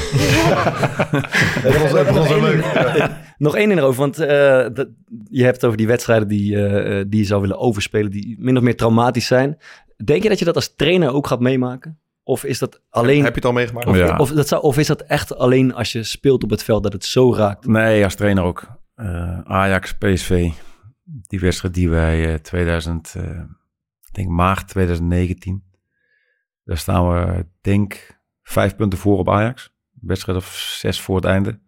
Begon 1.62 2.26
zo 2.26 2.40
leuk. 2.40 2.64
Nog 3.38 3.56
één 3.56 3.68
ding 3.68 3.80
erover, 3.80 4.00
want 4.00 4.18
eh, 4.18 4.66
dat, 4.74 4.88
je 5.30 5.42
hebt 5.44 5.54
het 5.56 5.64
over 5.64 5.76
die 5.76 5.86
wedstrijden 5.86 6.28
die, 6.28 6.56
eh, 6.56 7.00
eh, 7.00 7.06
die 7.08 7.20
je 7.20 7.26
zou 7.26 7.40
willen 7.40 7.58
overspelen, 7.58 8.10
die 8.10 8.36
min 8.40 8.56
of 8.56 8.62
meer 8.62 8.76
traumatisch 8.76 9.26
zijn. 9.26 9.58
Denk 10.04 10.22
je 10.22 10.28
dat 10.28 10.38
je 10.38 10.44
dat 10.44 10.54
als 10.54 10.74
trainer 10.74 11.12
ook 11.12 11.26
gaat 11.26 11.40
meemaken? 11.40 11.98
Of 12.24 12.44
is 12.44 12.58
dat 12.58 12.82
alleen... 12.88 13.24
Heb 13.24 13.28
je 13.28 13.34
het 13.34 13.44
al 13.44 13.52
meegemaakt? 13.52 13.86
Of, 13.86 13.96
Ja. 13.96 14.16
of, 14.16 14.30
dat 14.30 14.48
zou, 14.48 14.62
of 14.62 14.78
is 14.78 14.86
dat 14.86 15.00
echt 15.00 15.36
alleen 15.36 15.74
als 15.74 15.92
je 15.92 16.02
speelt 16.02 16.42
op 16.42 16.50
het 16.50 16.62
veld 16.62 16.82
dat 16.82 16.92
het 16.92 17.04
zo 17.04 17.34
raakt? 17.34 17.66
Nee, 17.66 18.04
als 18.04 18.14
trainer 18.14 18.44
ook. 18.44 18.66
Eh, 18.94 19.40
Ajax, 19.40 19.94
PSV. 19.98 20.50
Die 21.04 21.40
wedstrijd 21.40 21.74
die 21.74 21.90
wij 21.90 22.32
eh 22.32 22.38
2000, 22.38 23.14
eh, 23.16 23.22
ik 24.00 24.12
denk 24.12 24.28
maart 24.28 24.68
2019. 24.68 25.64
Daar 26.64 26.78
staan 26.78 27.08
we, 27.12 27.46
denk 27.60 28.20
vijf 28.42 28.76
punten 28.76 28.98
voor 28.98 29.18
op 29.18 29.28
Ajax. 29.28 29.74
Wedstrijd 30.00 30.38
of 30.38 30.54
zes 30.78 31.00
voor 31.00 31.16
het 31.16 31.24
einde. 31.24 31.60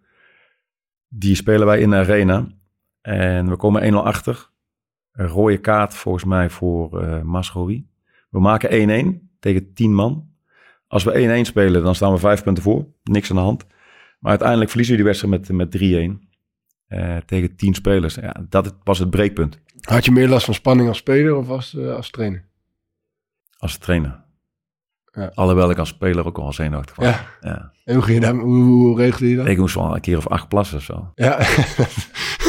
Die 1.08 1.34
spelen 1.34 1.66
wij 1.66 1.80
in 1.80 1.90
de 1.90 1.96
arena. 1.96 2.46
En 3.00 3.48
we 3.48 3.56
komen 3.56 3.82
1-0 3.82 4.04
achter. 4.04 4.50
Een 5.12 5.26
rode 5.26 5.58
kaart 5.58 5.94
volgens 5.94 6.24
mij 6.24 6.50
voor 6.50 7.02
eh 7.02 7.22
Masrowi. 7.22 7.88
We 8.30 8.40
maken 8.40 8.70
1-1 8.70 9.36
tegen 9.40 9.72
10 9.72 9.94
man. 9.94 10.32
Als 10.94 11.04
we 11.04 11.42
1-1 11.44 11.46
spelen, 11.46 11.82
dan 11.82 11.94
staan 11.94 12.12
we 12.12 12.18
vijf 12.18 12.42
punten 12.42 12.62
voor. 12.62 12.86
Niks 13.02 13.30
aan 13.30 13.36
de 13.36 13.42
hand. 13.42 13.66
Maar 14.18 14.30
uiteindelijk 14.30 14.68
verliezen 14.70 14.96
we 14.96 15.02
die 15.02 15.10
wedstrijd 15.10 15.48
met, 15.48 15.70
met 15.70 15.70
3-1. 15.70 16.28
eh, 16.86 17.16
tegen 17.16 17.56
10 17.56 17.74
spelers. 17.74 18.14
Ja, 18.14 18.44
dat 18.48 18.76
was 18.84 18.98
het 18.98 19.10
breekpunt 19.10 19.60
Had 19.80 20.04
je 20.04 20.10
meer 20.10 20.28
last 20.28 20.44
van 20.44 20.54
spanning 20.54 20.88
als 20.88 20.98
speler 20.98 21.34
of 21.36 21.48
als, 21.48 21.74
eh, 21.76 21.94
als 21.94 22.10
trainer? 22.10 22.44
als 23.58 23.78
trainer. 23.78 24.23
Ja. 25.14 25.30
Alhoewel 25.34 25.70
ik 25.70 25.78
als 25.78 25.88
speler 25.88 26.26
ook 26.26 26.38
al 26.38 26.52
zenuwachtig 26.52 26.96
was. 26.96 27.06
Ja. 27.06 27.20
Ja. 27.40 27.70
En 27.84 27.94
hoe, 27.94 28.04
ging 28.04 28.14
je 28.14 28.20
daar, 28.24 28.34
hoe, 28.34 28.62
hoe 28.64 28.96
regelde 28.98 29.30
je 29.30 29.36
dat? 29.36 29.46
Ik 29.46 29.58
moest 29.58 29.74
wel 29.74 29.94
een 29.94 30.00
keer 30.00 30.16
of 30.16 30.28
acht 30.28 30.48
plassen 30.48 30.76
of 30.76 30.82
zo. 30.82 31.08
Ja, 31.14 31.38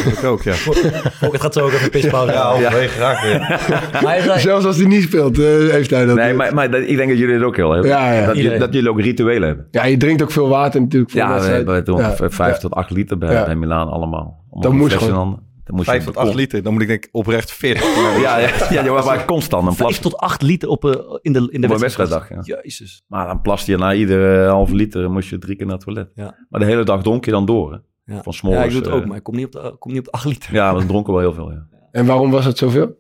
Ik 0.05 0.23
ook, 0.23 0.41
ja. 0.43 0.53
Ook 1.25 1.31
het 1.31 1.41
gaat 1.41 1.53
zo 1.53 1.65
ook 1.65 1.71
even 1.71 1.89
pispauze. 1.89 2.33
Ja, 2.33 2.41
halverwege 2.41 2.87
graag 2.87 3.21
weer. 3.23 3.39
Maar 4.03 4.11
hij 4.13 4.21
zei, 4.21 4.39
zelfs 4.39 4.65
als 4.65 4.77
hij 4.77 4.85
niet 4.85 5.03
speelt, 5.03 5.39
eh, 5.39 5.45
heeft 5.45 5.89
hij 5.89 6.05
dat. 6.05 6.15
Nee, 6.15 6.33
maar, 6.33 6.53
maar 6.53 6.71
dat- 6.71 6.81
ik 6.81 6.97
denk 6.97 7.09
dat 7.09 7.17
jullie 7.17 7.33
het 7.35 7.43
ook 7.43 7.55
heel 7.55 7.71
hebben. 7.71 7.89
Ja, 7.89 8.11
ja. 8.13 8.25
Dat, 8.25 8.59
dat 8.59 8.73
jullie 8.73 8.89
ook 8.89 9.01
rituelen 9.01 9.47
hebben. 9.47 9.67
Ja, 9.71 9.85
je 9.85 9.97
drinkt 9.97 10.21
ook 10.21 10.31
veel 10.31 10.47
water 10.49 10.81
natuurlijk 10.81 11.11
voor 11.11 11.21
de 11.21 11.27
Ja, 11.27 11.83
we, 11.83 12.23
Ja. 12.23 12.29
vijf 12.29 12.57
tot 12.57 12.73
acht 12.73 12.89
liter 12.89 13.17
bij, 13.17 13.33
Ja. 13.33 13.45
bij 13.45 13.55
Milaan 13.55 13.87
allemaal. 13.89 14.43
Op 14.49 14.73
moest 14.73 14.95
gewoon. 14.95 15.39
Dan- 15.65 15.75
moest 15.75 15.87
je 15.87 15.93
Vijf 15.95 16.05
tot 16.05 16.17
acht 16.17 16.33
liter. 16.33 16.63
Dan 16.63 16.73
moet 16.73 16.81
ik 16.81 16.87
denk 16.87 17.03
ik 17.05 17.09
oprecht 17.11 17.51
40. 17.51 17.83
Ja, 18.21 18.37
ja, 18.37 18.49
ja, 18.69 18.83
je 18.83 18.89
was 18.89 19.25
constant 19.25 19.67
een 19.67 19.73
vijf 19.73 19.87
plas. 19.89 19.99
tot 19.99 20.17
acht 20.17 20.41
liter 20.41 20.69
op, 20.69 20.85
eh, 20.85 20.91
in 21.21 21.33
de, 21.33 21.47
in 21.51 21.61
de 21.61 21.73
Op 21.73 21.77
wedstrijddag, 21.79 22.29
ja. 22.29 22.39
Jezus. 22.61 23.03
Maar 23.07 23.27
dan 23.27 23.41
plaste 23.41 23.71
je 23.71 23.77
na 23.77 23.93
iedere 23.93 24.47
halve 24.47 24.75
liter 24.75 25.11
moest 25.11 25.29
je 25.29 25.37
drie 25.37 25.55
keer 25.55 25.65
naar 25.65 25.75
het 25.75 25.83
toilet. 25.85 26.09
Ja. 26.15 26.35
Maar 26.49 26.59
de 26.59 26.65
hele 26.65 26.83
dag 26.83 27.01
dronk 27.03 27.25
je 27.25 27.31
dan 27.31 27.45
door. 27.45 27.71
Hè? 27.71 27.77
Ja. 28.15 28.21
Van 28.23 28.33
s'morgens, 28.33 28.63
ja, 28.63 28.69
ik 28.69 28.75
doe 28.75 28.81
het 28.83 28.91
eh, 28.91 28.97
ook, 28.97 29.05
maar 29.07 29.17
ik 29.17 29.23
kom 29.23 29.35
niet 29.35 29.45
op 29.45 29.51
de, 29.51 29.75
kom 29.79 29.91
niet 29.91 29.99
op 29.99 30.05
de 30.05 30.11
acht 30.11 30.25
liter. 30.25 30.53
Ja, 30.53 30.75
we 30.75 30.85
dronken 30.85 31.13
wel 31.13 31.21
heel 31.21 31.33
veel. 31.33 31.51
Ja, 31.51 31.67
En 31.91 32.05
waarom 32.05 32.31
was 32.31 32.45
het 32.45 32.57
zoveel? 32.57 32.97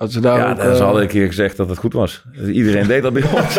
Had 0.00 0.12
ze 0.12 0.20
daar 0.20 0.38
ja 0.38 0.50
ook, 0.50 0.60
ze 0.60 0.68
eh, 0.68 0.78
hadden 0.80 1.02
een 1.02 1.08
keer 1.08 1.26
gezegd 1.26 1.56
dat 1.56 1.68
het 1.68 1.78
goed 1.78 1.92
was. 1.92 2.24
Iedereen 2.52 2.86
deed 2.86 3.02
dat 3.02 3.12
bij 3.12 3.22
ons. 3.34 3.58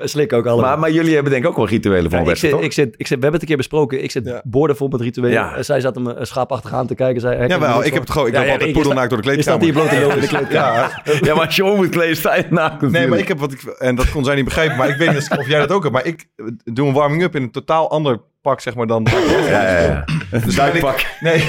Slik 0.12 0.32
ook 0.32 0.46
allemaal. 0.46 0.68
maar, 0.70 0.78
maar 0.78 0.90
jullie 0.90 1.14
hebben 1.14 1.32
denk 1.32 1.44
ik 1.44 1.50
ook 1.50 1.56
wel 1.56 1.66
rituelen 1.68 2.10
voor 2.10 2.18
Ja, 2.20 2.24
een 2.24 2.30
ik, 2.30 2.36
zit, 2.36 2.50
wedstrijd, 2.50 2.64
ik, 2.64 2.72
zit, 2.72 2.94
ik 3.00 3.06
zit, 3.06 3.16
we 3.18 3.22
hebben 3.22 3.32
het 3.32 3.40
een 3.40 3.46
keer 3.48 3.56
besproken. 3.56 4.02
Ik 4.02 4.10
zit 4.10 4.24
Ja. 4.26 4.40
borden 4.44 4.76
vol 4.76 4.88
met 4.88 5.00
rituelen. 5.00 5.32
Ja. 5.32 5.56
En 5.56 5.64
Zij 5.64 5.80
zat 5.80 5.94
hem 5.94 6.08
eh, 6.10 6.24
schaapachtig 6.24 6.72
aan 6.72 6.86
te 6.86 6.94
kijken. 6.94 7.30
Je 7.30 7.48
Jawel, 7.48 7.74
niks 7.74 7.86
ik 7.86 7.92
heb 7.92 8.02
het 8.02 8.10
gewoon. 8.10 8.26
Ik 8.26 8.32
Ja, 8.32 8.38
loop 8.38 8.46
ja, 8.48 8.52
altijd 8.54 8.72
poedelnaakt 8.72 9.10
door 9.10 9.22
de 9.22 9.30
Je 9.36 9.42
staat 9.42 9.58
kleedkamer. 9.58 9.90
hier 9.90 10.00
bloot 10.02 10.14
in 10.14 10.20
de 10.20 10.26
kleedkamer. 10.36 11.02
Ja, 11.04 11.12
Ja, 11.20 11.34
maar 11.34 11.46
als 11.46 11.56
je 11.56 11.64
om 11.64 11.76
moet 11.76 11.88
kleden, 11.88 12.16
sta 12.16 12.34
je 12.36 12.44
naakt 12.50 12.80
Nee, 12.90 13.06
maar 13.06 13.18
ik 13.18 13.28
heb 13.28 13.38
wat 13.38 13.52
ik... 13.52 13.62
En 13.62 13.94
dat 13.94 14.10
kon 14.10 14.24
zij 14.24 14.34
niet 14.34 14.44
begrijpen. 14.44 14.76
Maar 14.76 14.88
ik 14.88 14.96
weet 14.96 15.12
niet 15.12 15.28
of 15.38 15.48
jij 15.48 15.58
dat 15.58 15.72
ook 15.72 15.82
hebt. 15.82 15.94
Maar 15.94 16.06
ik 16.06 16.26
doe 16.64 16.86
een 16.88 16.94
warming-up 16.94 17.34
in 17.36 17.42
een 17.42 17.50
totaal 17.50 17.90
ander 17.90 18.20
pak, 18.46 18.60
zeg 18.60 18.74
maar, 18.74 18.86
dan... 18.86 19.06
Ja, 19.48 19.62
ja, 19.62 19.78
ja. 19.78 20.04
Dus 20.44 20.54
duikpak. 20.54 21.06
Nee. 21.20 21.38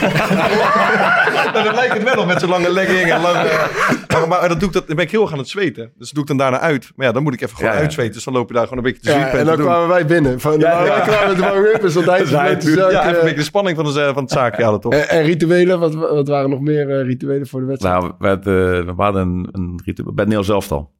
nou, 1.53 1.63
dat 1.63 1.75
lijkt 1.75 1.93
het 1.93 2.03
wel 2.03 2.17
op 2.17 2.27
met 2.27 2.39
zo'n 2.39 2.49
lange 2.49 2.71
legging 2.71 3.11
en 3.11 3.21
lange... 3.21 3.67
Maar, 4.07 4.27
maar 4.27 4.49
dat 4.49 4.59
doe 4.59 4.67
ik 4.67 4.73
dat, 4.73 4.87
dan 4.87 4.95
ben 4.95 5.05
ik 5.05 5.11
heel 5.11 5.21
erg 5.21 5.31
aan 5.31 5.37
het 5.37 5.47
zweten. 5.49 5.91
Dus 5.97 6.05
dat 6.05 6.13
doe 6.13 6.21
ik 6.21 6.27
dan 6.27 6.37
daarna 6.37 6.59
uit. 6.59 6.91
Maar 6.95 7.05
ja, 7.05 7.11
dan 7.11 7.23
moet 7.23 7.33
ik 7.33 7.41
even 7.41 7.55
gewoon 7.55 7.71
Ja, 7.71 7.77
ja. 7.77 7.83
uitzweten. 7.83 8.13
Dus 8.13 8.23
dan 8.23 8.33
loop 8.33 8.47
je 8.47 8.53
daar 8.53 8.67
gewoon 8.67 8.77
een 8.77 8.91
beetje 8.91 9.01
te 9.01 9.09
Ja, 9.09 9.15
zwiepen 9.19 9.39
en 9.39 9.45
dan 9.45 9.55
te 9.55 9.61
doen. 9.61 9.69
kwamen 9.69 9.87
wij 9.87 10.05
binnen. 10.05 10.39
Van, 10.39 10.59
Ja, 10.59 10.85
ja, 10.85 10.99
kwamen 10.99 11.27
met 11.27 11.81
de 11.81 12.11
en 12.11 12.27
zuipen. 12.27 12.75
Ja, 12.91 13.01
even 13.03 13.15
een 13.15 13.21
beetje 13.21 13.35
de 13.35 13.43
spanning 13.43 13.75
van, 13.77 13.85
de, 13.85 14.11
van 14.13 14.23
het 14.23 14.31
zaakje 14.31 14.63
halen, 14.63 14.79
toch? 14.79 14.93
En, 14.93 15.09
en 15.09 15.23
rituelen, 15.23 15.79
wat, 15.79 15.93
wat 15.93 16.27
waren 16.27 16.49
nog 16.49 16.59
meer 16.59 16.99
eh, 16.99 17.05
rituelen 17.05 17.47
voor 17.47 17.59
de 17.59 17.65
wedstrijd? 17.65 18.01
Nou, 18.01 18.13
we, 18.19 18.27
hadden, 18.27 18.85
we 18.95 19.01
hadden 19.03 19.21
een, 19.27 19.47
een 19.51 19.81
ritueel 19.85 20.13
bij 20.13 20.25
het 20.25 20.33
Nederlands 20.33 20.49
elftal. 20.49 20.91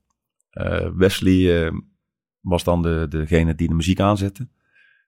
Eh, 0.50 0.88
Wesley 0.96 1.66
eh, 1.66 1.72
was 2.42 2.64
dan 2.64 2.82
de, 2.82 3.06
degene 3.10 3.56
die 3.56 3.68
de 3.68 3.74
muziek 3.74 4.00
aanzette. 4.00 4.48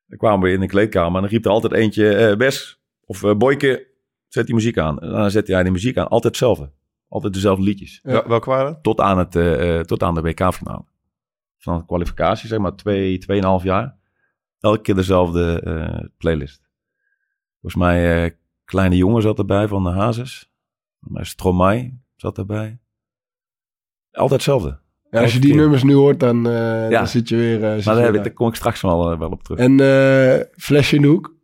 Dan 0.10 0.17
kwamen 0.17 0.39
we 0.48 0.54
in 0.54 0.60
de 0.60 0.67
kleedkamer 0.67 1.15
en 1.15 1.22
dan 1.22 1.30
riep 1.32 1.45
er 1.45 1.52
altijd 1.52 1.74
eentje... 1.74 2.15
eh 2.15 2.36
Wes 2.38 2.82
of 3.06 3.24
eh, 3.24 3.36
Boyke, 3.36 3.88
zet 4.28 4.45
die 4.45 4.56
muziek 4.56 4.78
aan. 4.78 5.00
En 5.00 5.10
dan 5.10 5.32
zette 5.32 5.54
hij 5.54 5.63
die 5.63 5.72
muziek 5.72 5.98
aan. 5.98 6.08
Altijd 6.08 6.24
hetzelfde. 6.24 6.72
Altijd 7.08 7.34
dezelfde 7.34 7.63
liedjes. 7.63 8.00
Wel- 8.04 8.28
Welke 8.28 8.50
waren? 8.50 8.82
Tot 8.82 9.00
aan, 9.00 9.17
het, 9.17 9.36
eh, 9.36 9.80
tot 9.80 10.04
aan 10.04 10.13
de 10.13 10.22
WK-finale. 10.22 10.84
Van 11.58 11.78
de 11.78 11.86
kwalificatie, 11.86 12.48
zeg 12.48 12.60
maar 12.60 12.76
twee, 12.76 13.17
tweeënhalf 13.17 13.63
jaar. 13.63 13.98
Elke 14.60 14.82
keer 14.82 14.95
dezelfde 14.95 16.12
playlist. 16.17 16.69
Volgens 17.62 17.82
mij 17.82 18.38
Kleine 18.65 18.95
Jongen 18.98 19.22
zat 19.22 19.38
erbij 19.38 19.67
van 19.67 19.84
de 19.84 19.89
Hazes. 19.89 20.52
Volgens 21.00 21.13
mij 21.19 21.24
Stromae 21.24 22.00
zat 22.15 22.38
erbij. 22.38 22.80
Altijd 24.12 24.32
hetzelfde. 24.32 24.80
Ja, 25.12 25.22
als 25.22 25.34
je 25.34 25.39
die 25.39 25.56
nummers 25.56 25.84
nu 25.84 25.93
hoort, 25.93 26.19
dan, 26.19 26.48
eh, 26.48 26.89
Ja. 26.89 26.98
dan 26.98 27.08
zit 27.08 27.30
je 27.30 27.36
weer... 27.36 27.63
eh, 27.63 27.76
zit 27.76 27.86
Maar 27.86 28.12
daar, 28.13 28.32
kom 28.32 28.48
ik 28.48 28.56
straks 28.56 28.82
wel, 28.82 29.12
eh, 29.12 29.19
wel 29.19 29.30
op 29.30 29.43
terug. 29.43 29.60
En 29.60 29.80
eh, 29.80 30.45
flesje 30.58 30.95
in 30.95 31.02
de 31.02 31.08
hoek. 31.08 31.38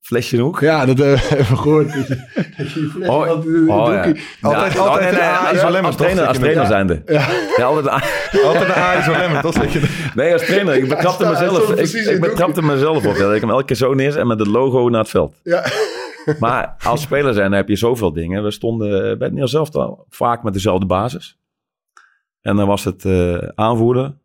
Flesje 0.00 0.32
in 0.32 0.38
de 0.38 0.44
hoek? 0.44 0.60
Ja, 0.60 0.86
dat 0.86 0.98
hebben 0.98 1.16
we 1.16 1.36
even 1.38 1.58
gehoord. 1.58 1.92
Dat 1.94 2.06
je, 2.08 2.14
dat 2.56 2.72
je 2.72 2.80
je 2.80 2.88
flesje 2.88 3.12
Oh, 3.12 3.26
altijd 3.28 3.44
in 3.44 3.64
de 3.64 3.72
oh, 3.72 3.92
ja. 3.92 3.96
Altijd- 4.40 4.72
Ja, 4.72 4.78
altijd 4.80 5.00
nee, 5.00 5.08
een 5.08 5.14
nee, 5.14 5.24
A- 5.24 5.36
als- 5.82 5.96
trainer, 5.96 6.26
als 6.26 6.36
trainer 6.38 6.66
zijnde. 6.66 7.02
Ja. 7.06 7.26
Ja, 7.56 7.64
altijd 7.64 7.86
een 7.86 7.92
A- 7.92 8.44
Altijd 8.46 8.68
een 8.68 8.82
A 8.82 8.92
is 9.34 9.40
toch? 9.42 9.52
Zeg 9.54 9.72
je 9.72 10.10
Nee, 10.14 10.32
als 10.32 10.44
trainer. 10.46 10.74
Ik 10.76 10.88
betrapte 10.88 11.26
mezelf. 11.28 11.70
Ik, 11.70 11.88
ik 12.08 12.20
betrapte 12.20 12.62
mezelf 12.62 13.06
op. 13.06 13.16
Dat 13.16 13.34
ik 13.34 13.40
hem 13.40 13.50
elke 13.50 13.64
keer 13.64 13.76
zo 13.76 13.94
neerzet 13.94 14.20
en 14.20 14.26
met 14.26 14.38
het 14.38 14.48
logo 14.48 14.88
naar 14.88 15.00
het 15.00 15.10
veld. 15.10 15.40
Ja. 15.42 15.64
Maar 16.38 16.74
als 16.84 17.00
speler 17.02 17.34
zijn 17.34 17.52
heb 17.52 17.68
je 17.68 17.76
zoveel 17.76 18.12
dingen. 18.12 18.42
We 18.42 18.50
stonden 18.50 19.18
bij 19.18 19.30
het 19.34 19.52
elftal 19.54 20.06
vaak 20.08 20.42
met 20.42 20.52
dezelfde 20.52 20.86
basis. 20.86 21.38
En 22.46 22.56
dan 22.56 22.66
was 22.66 22.84
het 22.84 23.04
eh, 23.04 23.38
aanvoerder. 23.54 24.20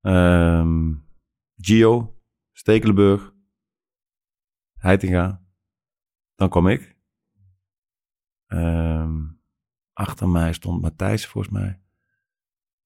ehm, 0.00 0.94
Gio, 1.56 2.20
Stekelenburg, 2.52 3.32
Heitinga. 4.74 5.42
Dan 6.34 6.48
kwam 6.48 6.68
ik. 6.68 6.96
Ehm, 8.46 9.16
achter 9.92 10.28
mij 10.28 10.52
stond 10.52 10.82
Matthijs 10.82 11.26
volgens 11.26 11.52
mij. 11.54 11.82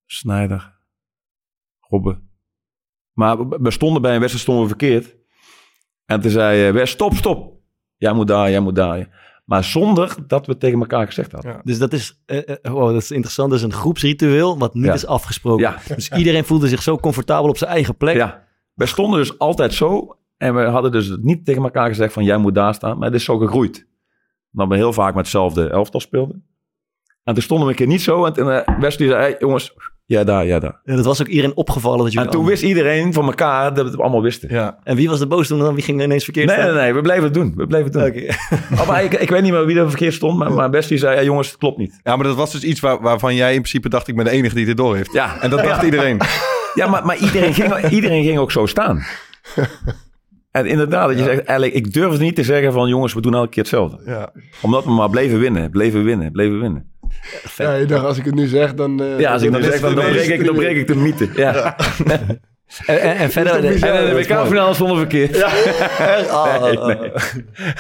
Snijder. 0.07 0.81
Robbe. 1.81 2.23
Maar 3.13 3.49
we- 3.49 3.59
we 3.61 3.71
stonden 3.71 4.03
bij 4.03 4.13
een 4.15 4.21
wedstrijd 4.21 4.45
stonden 4.45 4.63
we 4.65 4.77
verkeerd. 4.79 5.17
En 6.05 6.21
toen 6.21 6.31
zei 6.31 6.67
eh, 6.69 6.73
Wes, 6.73 6.91
stop, 6.91 7.15
stop. 7.15 7.61
Jij 7.97 8.13
moet 8.13 8.29
daar, 8.29 8.51
jij 8.51 8.61
moet 8.61 8.75
daar. 8.77 9.32
Maar 9.53 9.65
zonder 9.65 10.15
dat 10.27 10.47
we 10.47 10.57
tegen 10.57 10.79
elkaar 10.79 11.07
gezegd 11.07 11.33
hadden. 11.33 11.53
Ja. 11.53 11.61
Dus 11.65 11.79
dat 11.79 11.93
is, 11.93 12.23
eh, 12.27 12.49
eh, 12.49 12.57
wow, 12.73 12.93
dat 12.93 13.03
is 13.03 13.11
interessant. 13.11 13.51
Dat 13.51 13.59
is 13.59 13.65
een 13.65 13.73
groepsritueel 13.73 14.59
wat 14.59 14.75
niet 14.75 14.85
Ja. 14.85 14.93
is 14.93 15.07
afgesproken. 15.07 15.63
Ja. 15.63 15.95
Dus 15.97 16.11
iedereen 16.11 16.45
voelde 16.45 16.69
zich 16.69 16.83
zo 16.83 16.97
comfortabel 16.97 17.49
op 17.49 17.57
zijn 17.57 17.71
eigen 17.71 17.97
plek. 17.97 18.17
Ja, 18.17 18.45
we 18.75 18.87
stonden 18.87 19.19
dus 19.19 19.39
altijd 19.39 19.75
zo. 19.75 20.19
En 20.37 20.55
we 20.55 20.63
hadden 20.63 20.93
dus 20.93 21.17
niet 21.21 21.45
tegen 21.45 21.63
elkaar 21.63 21.89
gezegd 21.89 22.13
van 22.13 22.25
jij 22.25 22.37
moet 22.37 22.55
daar 22.55 22.75
staan. 22.75 22.99
Maar 22.99 23.07
het 23.07 23.17
is 23.17 23.25
zo 23.25 23.39
gegroeid. 23.39 23.87
Dat 24.51 24.69
we 24.69 24.77
heel 24.77 24.93
vaak 24.93 25.15
met 25.15 25.23
hetzelfde 25.23 25.69
elftal 25.69 26.01
speelden. 26.01 26.45
En 27.25 27.35
toen 27.35 27.43
stonden 27.43 27.67
we 27.67 27.73
een 27.73 27.79
keer 27.79 27.87
niet 27.87 28.03
zo. 28.03 28.25
En 28.25 28.33
toen 28.33 28.47
uh, 28.49 28.79
Wesley 28.79 29.09
zei, 29.09 29.21
hey, 29.21 29.37
jongens, 29.39 29.75
jij 30.13 30.25
daar, 30.25 30.47
jij 30.47 30.61
daar. 30.61 30.81
En 30.85 30.97
dat 30.97 31.05
was 31.05 31.21
ook 31.21 31.27
iedereen 31.27 31.57
opgevallen. 31.57 32.05
Dat 32.05 32.25
En 32.25 32.31
toen 32.31 32.45
wist 32.45 32.63
iedereen 32.63 33.13
van 33.13 33.25
elkaar 33.25 33.75
dat 33.75 33.85
we 33.85 33.91
het 33.91 34.01
allemaal 34.01 34.23
wisten. 34.23 34.49
Ja. 34.51 34.79
En 34.85 34.97
wie 34.97 35.09
was 35.09 35.19
de 35.19 35.27
boos 35.27 35.47
toen 35.47 35.59
dan? 35.59 35.75
Wie 35.75 35.83
ging 35.85 35.99
er 35.99 36.05
ineens 36.05 36.25
verkeerd 36.25 36.47
Nee, 36.47 36.57
staan? 36.57 36.75
nee, 36.75 36.83
nee, 36.83 36.95
we 36.95 37.01
bleven 37.01 37.23
het 37.25 37.35
doen. 37.35 37.53
We 37.57 37.67
bleven 37.67 37.85
het 37.85 37.93
doen. 37.93 38.03
Oké. 38.05 38.35
Oh, 38.83 38.89
maar 38.89 39.05
ik, 39.05 39.13
ik 39.15 39.31
weet 39.31 39.43
niet 39.43 39.53
meer 39.53 39.67
wie 39.67 39.79
er 39.79 39.89
verkeerd 39.89 40.15
stond. 40.15 40.39
Maar, 40.39 40.53
maar 40.53 40.71
Wesley 40.71 40.99
zei, 40.99 41.17
ja, 41.17 41.23
jongens, 41.23 41.49
het 41.49 41.57
klopt 41.57 41.79
niet. 41.79 42.01
ja, 42.03 42.17
maar 42.17 42.27
dat 42.27 42.37
was 42.37 42.53
dus 42.53 42.63
iets 42.65 42.81
waar, 42.81 43.01
waarvan 43.01 43.35
jij 43.35 43.51
in 43.55 43.61
principe 43.61 43.89
dacht... 43.89 44.09
ik 44.09 44.17
ben 44.17 44.25
de 44.25 44.31
enige 44.31 44.55
die 44.55 44.67
dit 44.67 44.77
door 44.77 44.97
heeft. 44.97 45.13
Ja, 45.13 45.41
En 45.41 45.51
dat 45.51 45.63
dacht 45.65 45.83
iedereen. 45.83 46.21
Ja, 46.75 46.87
maar, 46.87 47.07
maar 47.07 47.17
iedereen, 47.17 47.55
ging, 47.55 47.89
iedereen 47.89 48.25
ging 48.25 48.39
ook 48.39 48.53
zo 48.53 48.67
staan. 48.67 49.03
En 50.51 50.67
inderdaad, 50.67 51.09
dat 51.09 51.19
je 51.19 51.25
zegt, 51.25 51.45
eigenlijk, 51.45 51.75
ik 51.75 51.93
durfde 51.93 52.25
niet 52.25 52.35
te 52.37 52.43
zeggen 52.43 52.73
van 52.73 52.89
jongens, 52.89 53.15
we 53.15 53.21
doen 53.21 53.35
elke 53.35 53.49
keer 53.49 53.63
hetzelfde. 53.63 54.03
Ja. 54.07 54.33
Omdat 54.63 54.85
we 54.85 54.91
maar 54.91 55.11
bleven 55.11 55.39
winnen, 55.39 55.71
bleven 55.71 56.05
winnen, 56.05 56.33
bleven 56.33 56.61
winnen. 56.61 56.92
Ja, 57.57 57.75
je 57.75 57.85
dacht, 57.87 58.05
als 58.05 58.19
ik 58.19 58.25
het 58.25 58.35
nu 58.35 58.47
zeg, 58.47 58.75
dan... 58.75 59.03
eh, 59.03 59.19
Ja, 59.19 59.33
als 59.33 59.43
ik 59.43 59.53
dan 59.53 59.61
dan 59.61 59.71
is 59.71 59.77
zeg, 59.77 59.87
het 59.89 59.95
dan, 59.97 60.05
dan, 60.05 60.13
breek 60.13 60.29
ik, 60.41 60.45
dan 60.47 60.55
breek 60.55 60.77
ik 60.77 60.87
de 60.87 60.97
mythe. 60.97 61.29
Ja. 61.35 61.77
En, 62.87 63.01
en, 63.01 63.17
en 63.17 63.31
verder... 63.31 63.55
En 63.55 63.61
de. 63.63 64.15
WK-finale 64.15 64.75
stonden 64.75 64.97
we 64.97 65.01
verkeerd. 65.03 65.43
Ah, 65.43 65.53
Nee, 66.63 66.79
ah, 66.79 66.87
nee. 66.87 66.97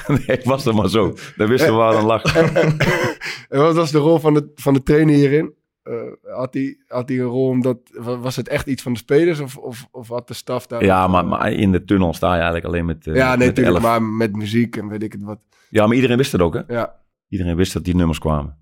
nee, 0.27 0.39
ik 0.39 0.45
was 0.45 0.67
er 0.67 0.75
maar 0.75 0.89
zo. 0.89 1.15
Dan 1.37 1.49
wisten 1.49 1.69
we 1.71 1.77
waar 1.77 1.95
een 1.95 2.05
lag. 2.05 2.23
En 3.49 3.61
wat 3.61 3.75
was 3.75 3.91
de 3.91 3.99
rol 3.99 4.19
van 4.19 4.35
de, 4.35 4.53
van 4.55 4.75
de 4.75 4.83
trainer 4.83 5.15
hierin? 5.15 5.55
Eh, 5.83 5.95
had 6.35 6.55
hij 6.55 6.77
had 6.89 7.09
hij 7.09 7.19
een 7.19 7.25
rol 7.25 7.49
omdat... 7.49 7.79
wa- 7.93 8.19
Was 8.19 8.37
het 8.37 8.49
echt 8.49 8.67
iets 8.67 8.83
van 8.83 8.93
de 8.93 8.99
spelers 8.99 9.41
of, 9.41 9.57
of, 9.57 9.89
of 9.91 10.09
had 10.09 10.29
de 10.29 10.35
staf 10.35 10.67
daar... 10.67 10.85
Ja, 10.85 11.07
maar, 11.09 11.25
maar 11.27 11.53
in 11.53 11.73
de 11.73 11.85
tunnel 11.85 12.15
sta 12.15 12.29
je 12.29 12.35
eigenlijk 12.35 12.65
alleen 12.65 12.85
met, 12.87 13.07
eh, 13.07 13.15
Ja, 13.15 13.37
nee, 13.37 13.47
natuurlijk, 13.49 13.81
maar 13.81 14.03
met 14.03 14.37
muziek 14.37 14.77
en 14.77 14.89
weet 14.89 15.03
ik 15.03 15.13
het 15.13 15.23
wat. 15.23 15.39
Ja, 15.71 15.87
maar 15.87 15.95
iedereen 15.97 16.17
wist 16.17 16.33
het 16.33 16.41
ook, 16.41 16.55
hè? 16.55 16.61
Ja, 16.69 16.95
Iedereen 17.29 17.57
wist 17.57 17.73
dat 17.73 17.85
die 17.85 17.97
nummers 17.97 18.19
kwamen. 18.19 18.57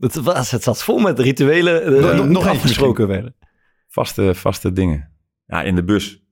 Het, 0.00 0.14
was, 0.14 0.50
het 0.50 0.62
zat 0.62 0.82
vol 0.82 0.98
met 0.98 1.18
rituelen 1.18 1.82
eh, 2.02 2.24
Nog- 2.24 2.46
afgesproken 2.46 3.08
werden. 3.08 3.36
Vaste, 3.88 4.34
vaste 4.34 4.72
dingen. 4.72 5.12
Ja, 5.46 5.62
in 5.62 5.74
de 5.74 5.84
bus. 5.84 6.22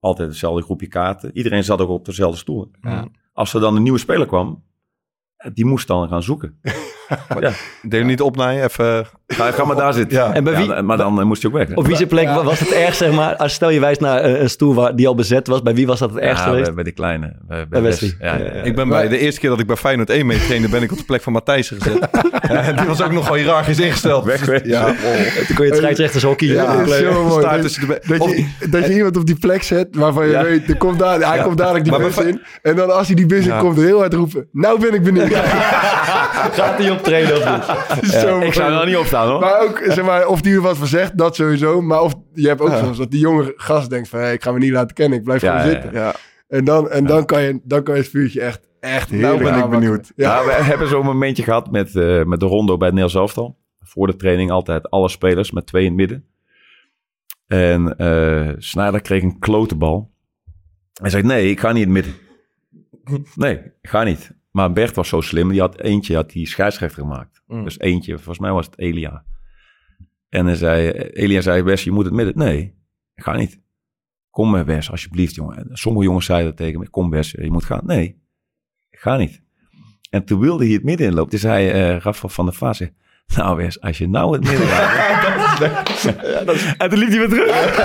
Altijd 0.00 0.28
hetzelfde 0.28 0.62
groepje 0.62 0.86
kaarten. 0.86 1.36
Iedereen 1.36 1.64
zat 1.64 1.80
ook 1.80 1.88
op 1.88 2.04
dezelfde 2.04 2.38
stoel. 2.38 2.70
Ja. 2.80 3.08
Als 3.32 3.54
er 3.54 3.60
dan 3.60 3.76
een 3.76 3.82
nieuwe 3.82 3.98
speler 3.98 4.26
kwam, 4.26 4.64
die 5.52 5.64
moest 5.64 5.86
dan 5.86 6.08
gaan 6.08 6.22
zoeken. 6.22 6.58
Ja. 7.40 7.50
Deed 7.82 8.00
je 8.00 8.06
niet 8.06 8.20
opnaaien? 8.20 8.64
Even... 8.64 9.06
Ga, 9.26 9.50
ga 9.50 9.64
maar 9.64 9.76
daar 9.76 9.92
zitten. 9.92 10.18
Ja. 10.18 10.32
En 10.34 10.44
bij 10.44 10.56
wie, 10.56 10.66
Ja, 10.66 10.82
maar 10.82 10.96
dan 10.96 11.20
eh, 11.20 11.24
moest 11.26 11.42
hij 11.42 11.50
ook 11.50 11.56
weg. 11.56 11.68
hè? 11.68 11.74
op 11.74 11.86
wie 11.86 11.96
zijn 11.96 12.08
plek 12.08 12.28
was 12.28 12.60
het 12.60 12.72
ergst, 12.72 12.98
zeg 12.98 13.12
maar? 13.12 13.36
Als 13.36 13.52
stel 13.52 13.70
je 13.70 13.80
wijst 13.80 14.00
naar 14.00 14.24
een, 14.24 14.40
een 14.42 14.50
stoel 14.50 14.74
waar, 14.74 14.96
die 14.96 15.08
al 15.08 15.14
bezet 15.14 15.46
was. 15.46 15.62
Bij 15.62 15.74
wie 15.74 15.86
was 15.86 15.98
dat 15.98 16.10
het 16.10 16.18
ergst 16.18 16.42
ja, 16.42 16.48
geweest? 16.48 16.64
bij, 16.64 16.74
bij 16.74 16.84
die 16.84 16.92
kleine. 16.92 17.32
Bij, 17.68 17.82
Wesley. 17.82 18.16
Ja, 18.20 18.36
ja, 18.36 18.44
ja. 18.44 18.50
Ik 18.50 18.74
ben 18.74 18.88
bij 18.88 19.08
de 19.08 19.18
eerste 19.18 19.40
keer 19.40 19.50
dat 19.50 19.60
ik 19.60 19.66
bij 19.66 19.76
Feyenoord 19.76 20.10
1 20.10 20.26
mee 20.26 20.38
trainde, 20.46 20.68
ben 20.68 20.82
ik 20.82 20.92
op 20.92 20.98
de 20.98 21.04
plek 21.04 21.22
van 21.22 21.32
Matthijs 21.32 21.68
gezet. 21.68 22.08
en 22.40 22.76
die 22.76 22.86
was 22.86 23.02
ook 23.02 23.12
nog 23.12 23.28
wel 23.28 23.36
hiërarchisch 23.36 23.78
ingesteld. 23.80 24.24
Wegwezen. 24.24 24.68
Ja, 24.68 24.84
Toen 25.46 25.56
kon 25.56 25.64
je 25.64 25.70
het 25.70 25.76
scheidsrechtershockey 25.80 26.48
Ja, 26.48 26.62
ja, 26.62 26.76
dat 26.84 26.88
zo 26.94 27.24
mooi. 27.24 27.62
De 27.62 27.86
be- 27.86 28.00
dat, 28.06 28.18
Of- 28.18 28.36
je, 28.36 28.68
dat 28.70 28.86
je 28.86 28.94
iemand 28.94 29.16
op 29.16 29.26
die 29.26 29.38
plek 29.38 29.62
zet 29.62 29.88
waarvan 29.90 30.24
je 30.26 30.30
Ja. 30.32 30.42
weet, 30.42 30.68
er 30.68 30.76
komt 30.76 30.98
daar, 30.98 31.20
hij 31.20 31.42
komt 31.42 31.58
dadelijk 31.58 31.84
die 31.84 31.98
bus 31.98 32.16
in. 32.18 32.42
En 32.62 32.76
dan 32.76 32.94
als 32.96 33.06
hij 33.06 33.16
die 33.16 33.26
bus 33.26 33.44
in 33.44 33.52
Ja. 33.52 33.58
komt, 33.58 33.76
heel 33.76 33.98
hard 33.98 34.14
roepen. 34.14 34.48
Nou 34.52 34.80
ben 34.80 34.94
ik 34.94 35.02
benieuwd. 35.02 35.34
Gaat 36.56 36.78
hij 36.78 36.90
optreden? 36.96 37.36
Zo 38.20 38.40
Ik 38.40 38.52
zou 38.52 38.72
er 38.80 38.86
niet 38.86 38.96
opstaan 38.96 39.28
hoor. 39.28 39.40
Maar 39.40 39.60
ook, 39.60 39.82
zeg 39.84 40.04
maar, 40.04 40.26
of 40.26 40.40
die 40.40 40.54
er 40.54 40.60
wat 40.60 40.76
van 40.76 40.86
zegt, 40.86 41.18
dat 41.18 41.36
sowieso. 41.36 41.80
Maar 41.82 42.00
of 42.02 42.14
je 42.34 42.48
hebt 42.48 42.60
ook 42.60 42.68
Ja. 42.68 42.78
soms 42.84 42.98
dat 42.98 43.10
die 43.10 43.20
jonge 43.20 43.52
gast 43.56 43.90
denkt 43.90 44.08
van, 44.08 44.18
hey, 44.18 44.32
ik 44.32 44.42
ga 44.42 44.52
me 44.52 44.58
niet 44.58 44.72
laten 44.72 44.94
kennen, 44.94 45.18
ik 45.18 45.24
blijf 45.24 45.42
Ja, 45.42 45.58
gewoon 45.58 45.72
ja, 45.74 45.80
zitten. 45.80 46.00
ja. 46.00 46.14
En, 46.48 46.64
dan, 46.64 46.90
en 46.90 47.06
dan, 47.06 47.24
kan 47.24 47.42
je, 47.42 47.60
dan 47.64 47.82
kan 47.82 47.94
je 47.94 48.00
het 48.00 48.10
vuurtje 48.10 48.40
echt, 48.40 48.68
echt 48.80 49.10
Nou 49.10 49.42
ben 49.42 49.58
ik 49.58 49.70
benieuwd. 49.70 50.12
Ja. 50.16 50.38
Ja, 50.40 50.44
we 50.46 50.52
hebben 50.52 50.88
zo'n 50.88 51.04
momentje 51.04 51.42
gehad 51.42 51.70
met, 51.70 51.96
eh, 51.96 52.24
met 52.24 52.40
de 52.40 52.46
rondo 52.46 52.76
bij 52.76 52.88
het 52.88 52.96
Nederlands 52.96 53.14
elftal. 53.34 53.56
Voor 53.80 54.06
de 54.06 54.16
training 54.16 54.50
altijd 54.50 54.90
alle 54.90 55.08
spelers 55.08 55.50
met 55.50 55.66
twee 55.66 55.82
in 55.84 55.88
het 55.88 55.96
midden. 55.98 56.24
En 57.46 57.96
eh 57.96 58.48
Sneijder 58.58 59.00
kreeg 59.00 59.22
een 59.22 59.38
klote 59.38 59.74
bal. 59.74 60.10
Hij 61.00 61.10
zei, 61.10 61.22
nee, 61.22 61.50
ik 61.50 61.60
ga 61.60 61.72
niet 61.72 61.86
in 61.86 61.94
het 61.94 62.04
midden. 62.04 62.14
Nee, 63.34 63.56
ik 63.80 63.88
ga 63.88 64.02
niet. 64.02 64.30
Maar 64.56 64.72
Bert 64.72 64.96
was 64.96 65.08
zo 65.08 65.20
slim, 65.20 65.48
die 65.48 65.60
had 65.60 65.80
eentje, 65.80 66.14
had 66.14 66.30
die 66.30 66.46
scheidsrechter 66.46 67.02
gemaakt. 67.02 67.42
Mm. 67.46 67.64
Dus 67.64 67.78
eentje, 67.78 68.14
volgens 68.14 68.38
mij 68.38 68.52
was 68.52 68.66
het 68.66 68.78
Elia. 68.78 69.24
En 70.28 70.46
hij 70.46 70.54
zei, 70.54 70.90
Elia 70.90 71.40
zei, 71.40 71.62
Wes, 71.62 71.84
je 71.84 71.90
moet 71.90 72.04
het 72.04 72.14
midden. 72.14 72.38
Nee, 72.38 72.74
ik 73.14 73.22
ga 73.22 73.36
niet. 73.36 73.60
Kom 74.30 74.50
maar 74.50 74.64
Wes, 74.64 74.90
alsjeblieft, 74.90 75.34
jongen. 75.34 75.56
En 75.56 75.68
Sommige 75.72 76.04
jongens 76.04 76.26
zeiden 76.26 76.48
dat 76.48 76.56
tegen 76.56 76.80
me, 76.80 76.88
kom 76.88 77.10
Wes, 77.10 77.30
je 77.30 77.50
moet 77.50 77.64
gaan. 77.64 77.80
Nee, 77.84 78.22
ik 78.90 78.98
ga 78.98 79.16
niet. 79.16 79.42
En 80.10 80.24
toen 80.24 80.40
wilde 80.40 80.64
hij 80.64 80.72
het 80.72 80.84
midden 80.84 81.06
inlopen. 81.06 81.30
Toen 81.30 81.38
zei 81.38 81.68
eh 81.68 81.98
Rafa 81.98 82.28
van 82.28 82.44
der 82.44 82.54
Vaart, 82.54 82.76
zei, 82.76 82.92
nou 83.26 83.56
Wes, 83.56 83.80
als 83.80 83.98
je 83.98 84.08
nou 84.08 84.32
het 84.32 84.44
midden 84.44 84.66
gaat... 84.66 85.60
en 86.78 86.88
toen 86.90 86.98
liep 86.98 87.08
hij 87.08 87.18
weer 87.18 87.28
terug. 87.28 87.78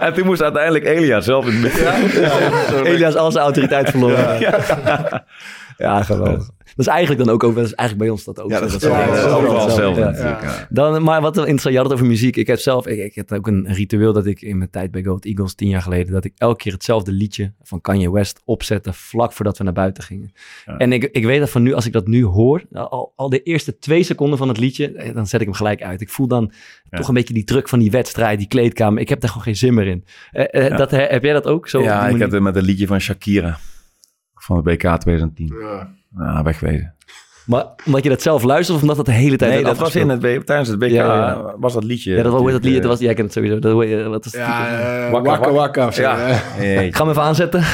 En 0.00 0.14
toen 0.14 0.26
moest 0.26 0.42
uiteindelijk 0.42 0.84
Elia 0.84 1.20
zelf 1.20 1.46
in 1.46 1.52
het 1.52 1.62
midden. 1.62 2.84
Elias 2.84 3.14
al 3.14 3.32
zijn 3.32 3.44
autoriteit 3.44 3.90
verloren. 3.90 4.38
Ja, 5.80 6.02
geweldig. 6.02 6.50
Dat 6.76 6.86
is 6.86 6.86
eigenlijk 6.86 7.24
dan 7.24 7.34
ook, 7.34 7.44
ook 7.44 7.54
dat 7.54 7.64
is 7.64 7.74
eigenlijk 7.74 8.08
bij 8.08 8.18
ons 8.18 8.24
dat 8.24 8.40
ook. 8.40 8.50
Ja, 8.50 8.60
dat 8.60 8.68
is 8.68 8.78
dat 8.78 8.90
overal 9.32 9.64
hetzelfde 9.66 10.00
Ja. 10.00 10.10
natuurlijk. 10.10 10.42
ja. 10.42 10.66
Dan, 10.70 11.02
maar 11.02 11.20
wat 11.20 11.36
interessant, 11.36 11.74
je 11.74 11.80
had 11.80 11.84
het 11.90 11.94
over 11.94 12.06
muziek. 12.06 12.36
Ik 12.36 12.46
heb 12.46 12.58
zelf, 12.58 12.86
ik, 12.86 12.98
ik 12.98 13.16
had 13.28 13.38
ook 13.38 13.46
een 13.46 13.72
ritueel 13.72 14.12
dat 14.12 14.26
ik 14.26 14.42
in 14.42 14.58
mijn 14.58 14.70
tijd 14.70 14.90
bij 14.90 15.02
Goat 15.02 15.24
Eagles 15.24 15.54
tien 15.54 15.68
jaar 15.68 15.82
geleden, 15.82 16.12
dat 16.12 16.24
ik 16.24 16.32
elke 16.36 16.56
keer 16.56 16.72
hetzelfde 16.72 17.12
liedje 17.12 17.52
van 17.62 17.80
Kanye 17.80 18.10
West 18.12 18.40
opzette 18.44 18.92
vlak 18.92 19.32
voordat 19.32 19.58
we 19.58 19.64
naar 19.64 19.72
buiten 19.72 20.02
gingen. 20.02 20.32
Ja. 20.66 20.76
En 20.76 20.92
ik, 20.92 21.04
ik 21.04 21.24
weet 21.24 21.40
dat 21.40 21.50
van 21.50 21.62
nu, 21.62 21.72
als 21.72 21.86
ik 21.86 21.92
dat 21.92 22.06
nu 22.06 22.24
hoor, 22.24 22.62
al, 22.72 23.12
al 23.16 23.28
de 23.28 23.42
eerste 23.42 23.78
twee 23.78 24.02
seconden 24.02 24.38
van 24.38 24.48
het 24.48 24.58
liedje, 24.58 24.92
eh, 24.92 25.14
dan 25.14 25.26
zet 25.26 25.40
ik 25.40 25.46
hem 25.46 25.56
gelijk 25.56 25.82
uit. 25.82 26.00
Ik 26.00 26.08
voel 26.10 26.26
dan 26.26 26.52
Ja. 26.90 26.98
toch 26.98 27.08
een 27.08 27.14
beetje 27.14 27.34
die 27.34 27.44
druk 27.44 27.68
van 27.68 27.78
die 27.78 27.90
wedstrijd, 27.90 28.38
die 28.38 28.48
kleedkamer. 28.48 29.00
Ik 29.00 29.08
heb 29.08 29.20
daar 29.20 29.28
gewoon 29.30 29.44
geen 29.44 29.56
zin 29.56 29.74
meer 29.74 29.86
in. 29.86 30.04
Eh, 30.30 30.44
eh, 30.50 30.68
Ja. 30.68 30.76
dat, 30.76 30.90
heb 30.90 31.22
jij 31.22 31.32
dat 31.32 31.46
ook? 31.46 31.68
Zo 31.68 31.82
Ja, 31.82 32.08
ik 32.08 32.18
heb 32.18 32.30
het 32.30 32.42
met 32.42 32.56
een 32.56 32.62
liedje 32.64 32.86
van 32.86 33.00
Shakira. 33.00 33.58
Van 34.40 34.56
het 34.56 34.64
BK 34.64 34.96
2010. 35.00 35.54
Ja. 35.60 35.88
Ja, 36.18 36.42
wegwezen. 36.42 36.94
Maar 37.46 37.66
omdat 37.86 38.02
je 38.02 38.08
dat 38.08 38.22
zelf 38.22 38.42
luistert 38.42 38.76
of 38.76 38.82
omdat 38.82 38.96
dat 38.96 39.06
de 39.06 39.12
hele 39.12 39.36
tijd 39.36 39.52
Nee, 39.52 39.64
dat 39.64 39.78
was 39.78 39.96
in 39.96 40.08
het, 40.08 40.20
tijdens 40.46 40.68
het 40.68 40.78
BK. 40.78 40.90
Ja, 40.90 41.34
eh, 41.34 41.52
was 41.58 41.72
dat 41.72 41.84
liedje. 41.84 42.10
Ja, 42.10 42.16
dat, 42.16 42.24
heet 42.24 42.32
dat 42.32 42.40
liedje? 42.42 42.52
natuurlijk, 42.58 42.82
Dat 42.82 42.90
was, 42.92 43.00
jij 43.00 43.14
kent 43.14 43.26
het 43.26 43.36
sowieso. 43.36 43.58
Dat, 43.58 43.72
hoe 43.72 43.84
heet- 43.84 44.06
wat 44.06 44.24
is 44.26 44.32
het 44.32 44.40
Ja, 44.40 45.06
eh, 45.06 45.52
Wakka. 45.52 45.90
Ja. 45.94 46.40
Nee, 46.58 46.92
ga 46.92 47.00
hem 47.00 47.10
even 47.10 47.22
aanzetten. 47.22 47.60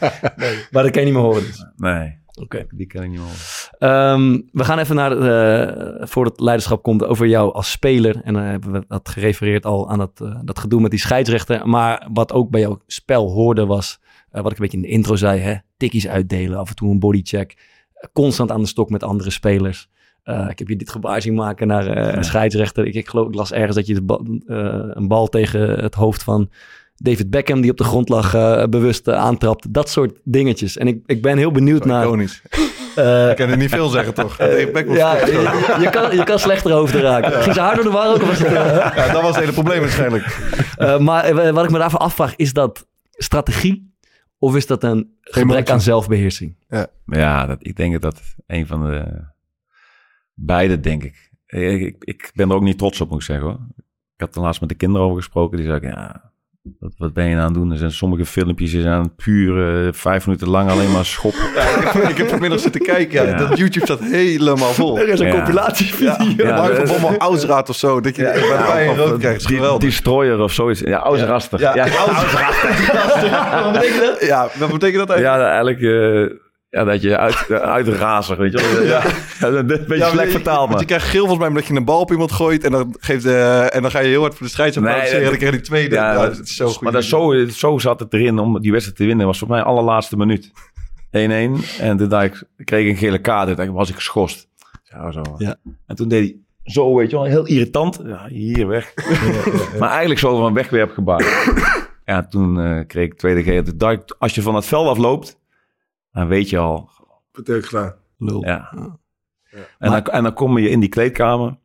Maar 0.70 0.82
dat 0.82 0.90
kan 0.90 1.00
je 1.00 1.04
niet 1.06 1.14
meer 1.14 1.22
horen. 1.22 1.42
Dus. 1.42 1.66
nee, 1.76 2.18
Oké. 2.42 2.66
die 2.70 2.86
ken 2.86 3.02
ik 3.02 3.08
niet 3.08 3.18
meer. 3.18 3.28
horen. 3.28 3.38
Ehm, 3.78 4.40
we 4.52 4.64
gaan 4.64 4.78
even 4.78 4.94
naar, 4.96 5.12
eh 5.18 6.06
voor 6.08 6.24
het 6.24 6.40
leiderschap 6.40 6.82
komt, 6.82 7.04
over 7.04 7.26
jou 7.26 7.52
als 7.54 7.70
speler. 7.70 8.20
En 8.24 8.34
dan 8.34 8.42
hebben 8.42 8.72
we 8.72 8.84
dat 8.88 9.08
gerefereerd 9.08 9.66
al 9.66 9.90
aan 9.90 9.98
dat, 9.98 10.20
eh, 10.22 10.38
dat 10.44 10.58
gedoe 10.58 10.80
met 10.80 10.90
die 10.90 11.00
scheidsrechter. 11.00 11.68
Maar 11.68 12.08
wat 12.12 12.32
ook 12.32 12.50
bij 12.50 12.60
jouw 12.60 12.80
spel 12.86 13.30
hoorde 13.30 13.66
was, 13.66 13.98
eh, 14.02 14.08
wat 14.30 14.50
ik 14.52 14.58
een 14.58 14.62
beetje 14.64 14.76
in 14.76 14.82
de 14.82 14.88
intro 14.88 15.16
zei, 15.16 15.40
hè, 15.40 15.54
tikkies 15.76 16.08
uitdelen, 16.08 16.58
af 16.58 16.68
en 16.68 16.74
toe 16.74 16.90
een 16.90 16.98
bodycheck. 16.98 17.54
eh, 17.94 18.08
constant 18.12 18.50
aan 18.50 18.60
de 18.60 18.66
stok 18.66 18.90
met 18.90 19.02
andere 19.02 19.30
spelers. 19.30 19.88
Eh, 20.22 20.46
ik 20.50 20.58
heb 20.58 20.68
je 20.68 20.76
dit 20.76 20.90
gebaar 20.90 21.22
zien 21.22 21.34
maken 21.34 21.66
naar 21.66 21.86
eh, 21.86 22.14
een 22.16 22.24
scheidsrechter. 22.24 22.86
Ik, 22.86 22.94
ik 22.94 23.08
geloof, 23.08 23.28
ik 23.28 23.34
las 23.34 23.52
ergens 23.52 23.76
dat 23.76 23.86
je 23.86 23.94
eh, 24.46 24.56
een 24.96 25.08
bal 25.08 25.26
tegen 25.28 25.60
het 25.82 25.94
hoofd 25.94 26.22
van 26.22 26.50
David 26.96 27.30
Beckham, 27.30 27.60
die 27.60 27.70
op 27.70 27.76
de 27.76 27.84
grond 27.84 28.08
lag, 28.08 28.34
eh, 28.34 28.64
bewust 28.64 29.08
eh, 29.08 29.14
aantrapt. 29.14 29.72
Dat 29.74 29.88
soort 29.88 30.20
dingetjes. 30.24 30.76
En 30.76 30.86
ik, 30.88 31.02
ik 31.06 31.22
ben 31.22 31.38
heel 31.38 31.50
benieuwd 31.50 31.84
naar... 31.84 32.04
Eh, 32.96 33.30
Ik 33.30 33.36
kan 33.36 33.48
er 33.48 33.56
niet 33.56 33.70
veel 33.70 33.88
zeggen, 33.88 34.14
toch? 34.14 34.36
Dave 34.36 34.70
Beck 34.72 34.86
was 34.86 34.96
ja, 34.96 35.26
je, 35.26 35.76
je 35.80 35.88
kan, 35.90 36.16
je 36.16 36.24
kan 36.24 36.38
slechter 36.38 36.70
hoofden 36.72 37.00
raken. 37.00 37.32
Ging 37.42 37.54
ze 37.54 37.60
hard 37.60 37.74
door 37.74 37.84
de 37.84 37.90
war 37.90 38.08
ook? 38.08 38.22
Of 38.22 38.28
was 38.28 38.38
het, 38.38 38.46
eh, 38.46 38.52
Ja, 38.96 39.12
dat 39.12 39.22
was 39.22 39.30
het 39.30 39.40
hele 39.40 39.52
probleem 39.52 39.80
waarschijnlijk. 39.80 40.38
eh, 40.76 40.98
maar 40.98 41.24
eh, 41.24 41.50
wat 41.50 41.64
ik 41.64 41.70
me 41.70 41.78
daarvoor 41.78 41.98
afvraag, 41.98 42.36
is 42.36 42.52
dat 42.52 42.86
strategie 43.10 43.89
of 44.40 44.56
is 44.56 44.66
dat 44.66 44.82
een 44.82 45.16
gebrek 45.20 45.50
emotie. 45.50 45.72
aan 45.72 45.80
zelfbeheersing? 45.80 46.56
Ja, 47.06 47.46
dat, 47.46 47.58
ik 47.60 47.76
denk 47.76 47.92
dat 47.92 48.02
dat 48.02 48.34
een 48.46 48.66
van 48.66 48.84
de... 48.84 49.24
Beide, 50.34 50.80
denk 50.80 51.04
ik. 51.04 51.30
Ik, 51.46 51.80
ik. 51.80 52.04
ik 52.04 52.30
ben 52.34 52.48
er 52.48 52.54
ook 52.54 52.62
niet 52.62 52.78
trots 52.78 53.00
op, 53.00 53.08
moet 53.08 53.18
ik 53.18 53.24
zeggen 53.24 53.46
hoor. 53.46 53.60
Ik 54.14 54.20
had 54.26 54.34
er 54.34 54.40
laatst 54.40 54.60
met 54.60 54.68
de 54.70 54.74
kinderen 54.74 55.06
over 55.06 55.18
gesproken. 55.18 55.56
Die 55.56 55.66
zeiden, 55.66 55.90
ja, 55.90 56.29
wat, 56.78 56.92
wat 56.98 57.12
ben 57.12 57.24
je 57.24 57.30
nou 57.34 57.40
aan 57.40 57.52
het 57.52 57.54
doen? 57.54 57.70
Er 57.70 57.76
zijn 57.78 57.90
sommige 57.92 58.24
filmpjes 58.26 58.70
die 58.70 58.80
zijn 58.82 59.14
puur 59.14 59.84
eh, 59.86 59.92
vijf 59.92 60.26
minuten 60.26 60.48
lang 60.48 60.70
alleen 60.70 60.90
maar 60.92 61.04
schoppen. 61.04 61.40
Ja, 61.54 61.60
ik, 61.62 61.88
heb, 61.88 62.08
ik 62.08 62.16
heb 62.16 62.28
vanmiddag 62.28 62.60
zitten 62.60 62.80
kijken. 62.80 63.22
Ja, 63.26 63.30
Ja. 63.30 63.36
Dat 63.48 63.58
YouTube 63.58 63.84
staat 63.86 64.00
helemaal 64.00 64.72
vol. 64.72 64.98
Er 64.98 65.08
is 65.08 65.20
een 65.20 65.26
Ja. 65.26 65.32
compilatievideo. 65.32 66.06
Ja, 66.06 66.48
Ja, 66.48 66.56
Marco 66.56 66.74
dat 66.74 66.82
is- 66.82 66.90
Bommel 67.00 67.18
Ausraad 67.18 67.68
of 67.68 67.76
zo. 67.76 68.00
Dat 68.00 68.16
je 68.16 68.22
bij 68.66 68.88
een 68.88 68.96
rood 68.96 69.18
krijgt. 69.18 69.46
geweldig. 69.46 69.88
Destroyer 69.88 70.40
of 70.40 70.52
zoiets. 70.52 70.80
Ja, 70.80 70.98
Ausraster. 70.98 71.60
Ja, 71.60 71.74
Ja, 71.80 71.86
Wat 73.62 73.72
betekent 73.72 74.00
dat? 74.00 74.20
Ja, 74.26 74.48
wat 74.58 74.70
betekent 74.70 75.08
dat 75.08 75.16
eigenlijk? 75.16 75.40
Ja, 75.40 75.50
eigenlijk... 75.50 75.80
eh, 76.30 76.36
ja, 76.70 76.84
dat 76.84 77.02
je 77.02 77.16
uit, 77.16 77.44
uh, 77.48 77.56
uitrazer, 77.56 78.36
weet 78.38 78.52
je 78.52 78.72
wel. 78.74 78.84
Ja, 78.84 79.02
een 79.58 79.66
beetje 79.66 79.96
Ja, 79.96 80.08
slecht 80.08 80.30
vertaald, 80.30 80.58
want 80.58 80.70
maar. 80.70 80.80
Je 80.80 80.86
krijgt 80.86 81.06
geel 81.06 81.18
volgens 81.20 81.38
mij 81.38 81.48
omdat 81.48 81.66
je 81.66 81.74
een 81.74 81.84
bal 81.84 82.00
op 82.00 82.10
iemand 82.10 82.32
gooit 82.32 82.64
en 82.64 82.70
dan, 82.72 82.96
geeft, 83.00 83.24
eh, 83.24 83.74
en 83.74 83.82
dan 83.82 83.90
ga 83.90 83.98
je 84.00 84.08
heel 84.08 84.20
hard 84.20 84.34
voor 84.34 84.46
de 84.46 84.52
scheidsrechter 84.52 85.02
Nee, 85.02 85.10
dat- 85.12 85.20
dan 85.30 85.36
krijg 85.38 85.52
je 85.52 85.58
die 85.58 85.66
tweede. 85.66 85.94
Ja, 85.94 86.12
Ja, 86.12 86.20
dat- 86.26 86.36
dat 86.36 86.46
is 86.46 86.56
zo 86.56 86.68
goed. 86.68 86.80
Maar 86.80 86.92
dat 86.92 87.04
zo, 87.04 87.46
zo 87.48 87.78
zat 87.78 88.00
het 88.00 88.12
erin 88.14 88.38
om 88.38 88.60
die 88.60 88.70
wedstrijd 88.70 88.98
te 88.98 89.06
winnen. 89.06 89.26
was 89.26 89.38
voor 89.38 89.48
mij 89.48 89.62
allerlaatste 89.62 90.16
minuut. 90.16 90.50
1-1. 91.10 91.56
En 91.80 91.96
toen 91.96 92.08
dacht 92.08 92.24
ik, 92.24 92.42
ik 92.56 92.66
kreeg 92.66 92.88
een 92.88 92.96
gele 92.96 93.18
kaart. 93.18 93.56
Toen 93.56 93.72
was 93.72 93.88
ik 93.88 93.94
geschorst. 93.94 94.48
Ja, 94.84 95.12
zo. 95.12 95.22
Ja. 95.38 95.56
En 95.86 95.96
toen 95.96 96.08
deed 96.08 96.20
hij 96.28 96.36
zo, 96.64 96.94
weet 96.96 97.10
je 97.10 97.16
wel, 97.16 97.24
heel 97.24 97.46
irritant. 97.46 98.00
Ja, 98.04 98.26
hier 98.28 98.66
weg. 98.66 98.92
maar 99.78 99.88
eigenlijk 99.90 100.20
zo 100.20 100.38
van 100.38 100.54
wegwerpgebaar. 100.54 101.24
ja, 102.04 102.26
toen 102.26 102.60
eh, 102.60 102.86
kreeg 102.86 103.04
ik 103.06 103.14
tweede 103.18 103.42
gele. 103.42 103.62
Toen 103.62 103.78
dacht 103.78 103.94
ik, 103.94 104.14
als 104.18 104.34
je 104.34 104.42
van 104.42 104.54
het 104.54 104.66
veld 104.66 104.86
afloopt, 104.88 105.38
dan 106.12 106.26
weet 106.28 106.48
je 106.50 106.58
al, 106.58 106.90
gedaan? 107.32 107.94
Lul. 108.18 108.44
ja. 108.44 108.72
En, 109.78 109.90
dan, 109.90 110.04
en 110.04 110.22
dan 110.22 110.32
kom 110.34 110.58
je 110.58 110.70
in 110.70 110.80
die 110.80 110.88
kleedkamer. 110.88 111.56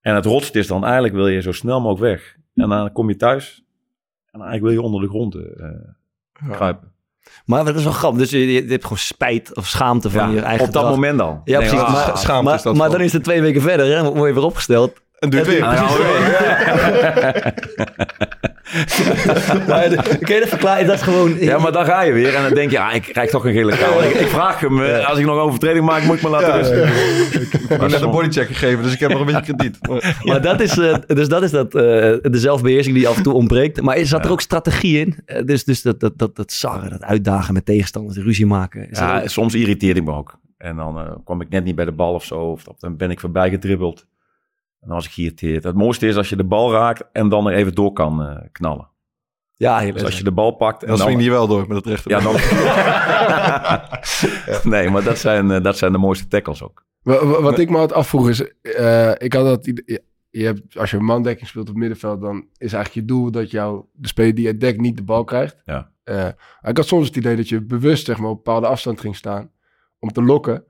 En 0.00 0.14
het 0.14 0.24
rotst 0.24 0.54
is 0.54 0.66
dan 0.66 0.84
eigenlijk 0.84 1.14
wil 1.14 1.28
je 1.28 1.40
zo 1.40 1.52
snel 1.52 1.80
mogelijk 1.80 2.12
weg. 2.14 2.36
En 2.54 2.68
dan 2.68 2.92
kom 2.92 3.08
je 3.08 3.16
thuis. 3.16 3.64
En 4.30 4.38
dan 4.38 4.48
eigenlijk 4.48 4.62
wil 4.62 4.72
je 4.72 4.82
onder 4.82 5.00
de 5.00 5.08
grond 5.08 5.34
eh 5.34 6.50
kruipen. 6.50 6.92
Maar 7.44 7.64
dat 7.64 7.74
is 7.76 7.84
wel 7.84 7.92
grappig. 7.92 8.20
Dus 8.20 8.30
je, 8.30 8.52
je 8.52 8.64
hebt 8.68 8.82
gewoon 8.82 8.98
spijt 8.98 9.56
of 9.56 9.66
schaamte 9.66 10.10
van 10.10 10.30
je 10.30 10.40
eigen 10.40 10.66
op 10.66 10.72
dat 10.72 10.82
gedrag. 10.82 11.00
moment 11.00 11.20
al. 11.20 11.40
Ja, 11.44 11.58
precies. 11.58 11.78
ah, 11.78 11.92
Maar, 11.92 12.18
schaamte 12.18 12.44
maar, 12.44 12.54
is 12.54 12.62
dat 12.62 12.76
maar 12.76 12.90
dan 12.90 13.00
is 13.00 13.12
het 13.12 13.24
twee 13.24 13.40
weken 13.40 13.60
verder. 13.62 13.86
Hè? 13.86 14.02
Dan 14.02 14.14
word 14.14 14.28
je 14.28 14.34
weer 14.34 14.44
opgesteld. 14.44 15.00
En 15.22 15.30
duurt 15.30 15.46
weer. 15.46 15.64
Ah, 15.64 15.74
ja, 15.74 17.42
Maar 19.68 19.88
de- 19.88 20.18
Kun 20.20 20.34
je 20.34 20.40
dat 20.40 20.48
verklaren? 20.48 20.86
Dat 20.86 20.96
is 20.96 21.02
gewoon... 21.02 21.36
ja, 21.40 21.58
maar 21.58 21.72
dan 21.72 21.84
ga 21.84 22.02
je 22.02 22.12
weer. 22.12 22.34
En 22.34 22.42
dan 22.42 22.54
denk 22.54 22.70
je, 22.70 22.80
ah, 22.80 22.94
ik 22.94 23.02
krijg 23.02 23.30
toch 23.30 23.44
een 23.44 23.52
gele 23.52 23.76
kaart. 23.76 24.04
Ik, 24.04 24.14
ik 24.14 24.26
vraag 24.26 24.60
hem, 24.60 24.82
eh, 24.82 25.08
als 25.08 25.18
ik 25.18 25.24
nog 25.26 25.36
overtreding 25.38 25.84
maak, 25.84 26.02
moet 26.02 26.16
ik 26.16 26.22
me 26.22 26.28
laten 26.28 26.48
Ja. 26.48 26.54
rusten. 26.56 26.82
Ik 27.62 27.68
heb 27.68 27.80
net 27.80 28.00
een 28.00 28.10
bodycheck 28.10 28.46
gegeven, 28.46 28.82
dus 28.82 28.92
ik 28.92 28.98
heb 29.00 29.10
nog 29.10 29.20
een 29.20 29.26
beetje 29.26 29.54
krediet. 29.54 29.78
Maar 30.28 30.42
dat 30.42 30.60
is, 30.60 30.78
eh, 30.78 30.94
dus 31.06 31.28
dat 31.28 31.42
is 31.42 31.50
dat, 31.50 31.74
eh, 31.74 31.82
de 31.82 32.30
zelfbeheersing 32.32 32.94
die 32.96 33.08
af 33.08 33.16
en 33.16 33.22
toe 33.22 33.32
ontbreekt. 33.34 33.80
Maar 33.82 33.98
zat 34.06 34.24
er 34.24 34.30
ook 34.30 34.40
strategie 34.40 34.98
in? 34.98 35.16
Dus 35.46 35.64
dus 35.64 35.82
dat, 35.82 36.00
dat, 36.00 36.12
dat, 36.18 36.36
dat 36.36 36.52
sarren, 36.52 36.90
dat 36.90 37.02
uitdagen 37.02 37.54
met 37.54 37.64
tegenstanders, 37.66 38.16
ruzie 38.18 38.46
maken. 38.46 38.88
Ja, 38.90 39.20
ook- 39.20 39.28
soms 39.28 39.54
irriteerde 39.54 40.00
ik 40.00 40.06
me 40.06 40.12
ook. 40.12 40.40
En 40.58 40.76
dan 40.76 41.20
kwam 41.24 41.40
ik 41.40 41.48
net 41.48 41.64
niet 41.64 41.74
bij 41.74 41.84
de 41.84 41.92
bal 41.92 42.14
of 42.14 42.24
zo. 42.24 42.38
Of 42.40 42.62
dan 42.78 42.96
ben 42.96 43.10
ik 43.10 43.20
voorbij 43.20 43.50
gedribbeld. 43.50 44.06
En 44.82 44.88
dan 44.88 44.96
was 44.96 45.06
ik 45.06 45.12
geïrriteerd. 45.12 45.64
Het 45.64 45.74
mooiste 45.76 46.06
is 46.06 46.16
als 46.16 46.28
je 46.28 46.36
de 46.36 46.44
bal 46.44 46.72
raakt 46.72 47.02
en 47.12 47.28
dan 47.28 47.46
er 47.48 47.54
even 47.54 47.74
door 47.74 47.92
kan 47.92 48.22
eh, 48.22 48.36
knallen. 48.52 48.88
ja, 49.56 49.78
heel 49.78 49.92
Dus 49.92 50.04
als 50.04 50.18
je 50.18 50.24
de 50.24 50.32
bal 50.32 50.50
pakt 50.50 50.82
en 50.82 50.88
Dan 50.88 50.96
dan... 50.98 51.06
swing 51.06 51.22
je 51.22 51.30
wel 51.30 51.46
door 51.46 51.64
met 51.68 51.76
het 51.76 51.86
rechter. 51.86 52.10
Ja, 52.10 52.20
dan... 52.20 52.34
nee, 54.72 54.90
maar 54.90 55.02
dat 55.04 55.18
zijn, 55.18 55.50
eh, 55.50 55.62
dat 55.62 55.78
zijn 55.78 55.92
de 55.92 55.98
mooiste 55.98 56.28
tackles 56.28 56.62
ook. 56.62 56.84
Wa- 57.02 57.24
wa- 57.26 57.40
Wat 57.40 57.58
ik 57.58 57.70
me 57.70 57.76
altijd 57.78 57.98
afvroeg 57.98 58.28
is, 58.28 58.52
eh, 58.62 59.10
ik 59.18 59.32
had 59.32 59.44
dat, 59.44 59.82
je, 60.30 60.44
hebt, 60.44 60.78
als 60.78 60.90
je 60.90 60.96
een 60.96 61.04
mandekking 61.04 61.48
speelt 61.48 61.64
op 61.64 61.70
het 61.70 61.80
middenveld, 61.80 62.20
dan 62.20 62.36
is 62.56 62.72
eigenlijk 62.72 62.94
je 62.94 63.04
doel 63.04 63.30
dat 63.30 63.50
jou, 63.50 63.84
de 63.92 64.08
speler 64.08 64.34
die 64.34 64.46
je 64.46 64.56
dekt 64.56 64.80
niet 64.80 64.96
de 64.96 65.02
bal 65.02 65.24
krijgt. 65.24 65.56
Ja. 65.64 65.90
Eh, 66.04 66.26
ik 66.62 66.76
had 66.76 66.86
soms 66.86 67.06
het 67.06 67.16
idee 67.16 67.36
dat 67.36 67.48
je 67.48 67.60
bewust 67.62 68.04
zeg 68.06 68.18
maar, 68.18 68.28
op 68.30 68.36
een 68.36 68.42
bepaalde 68.44 68.66
afstand 68.66 69.00
ging 69.00 69.16
staan 69.16 69.50
om 69.98 70.12
te 70.12 70.22
lokken, 70.22 70.64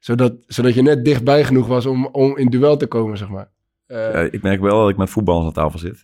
zodat, 0.00 0.34
zodat 0.46 0.74
je 0.74 0.82
net 0.82 1.04
dichtbij 1.04 1.44
genoeg 1.44 1.66
was 1.66 1.86
om, 1.86 2.06
om 2.06 2.36
in 2.36 2.46
duel 2.48 2.76
te 2.76 2.86
komen, 2.86 3.18
zeg 3.18 3.28
maar. 3.28 3.50
Eh, 3.86 3.96
Ja, 4.12 4.18
ik 4.30 4.42
merk 4.42 4.60
wel 4.60 4.80
dat 4.80 4.90
ik 4.90 4.96
met 4.96 5.10
voetballers 5.10 5.46
aan 5.46 5.52
tafel 5.52 5.78
zit. 5.78 6.02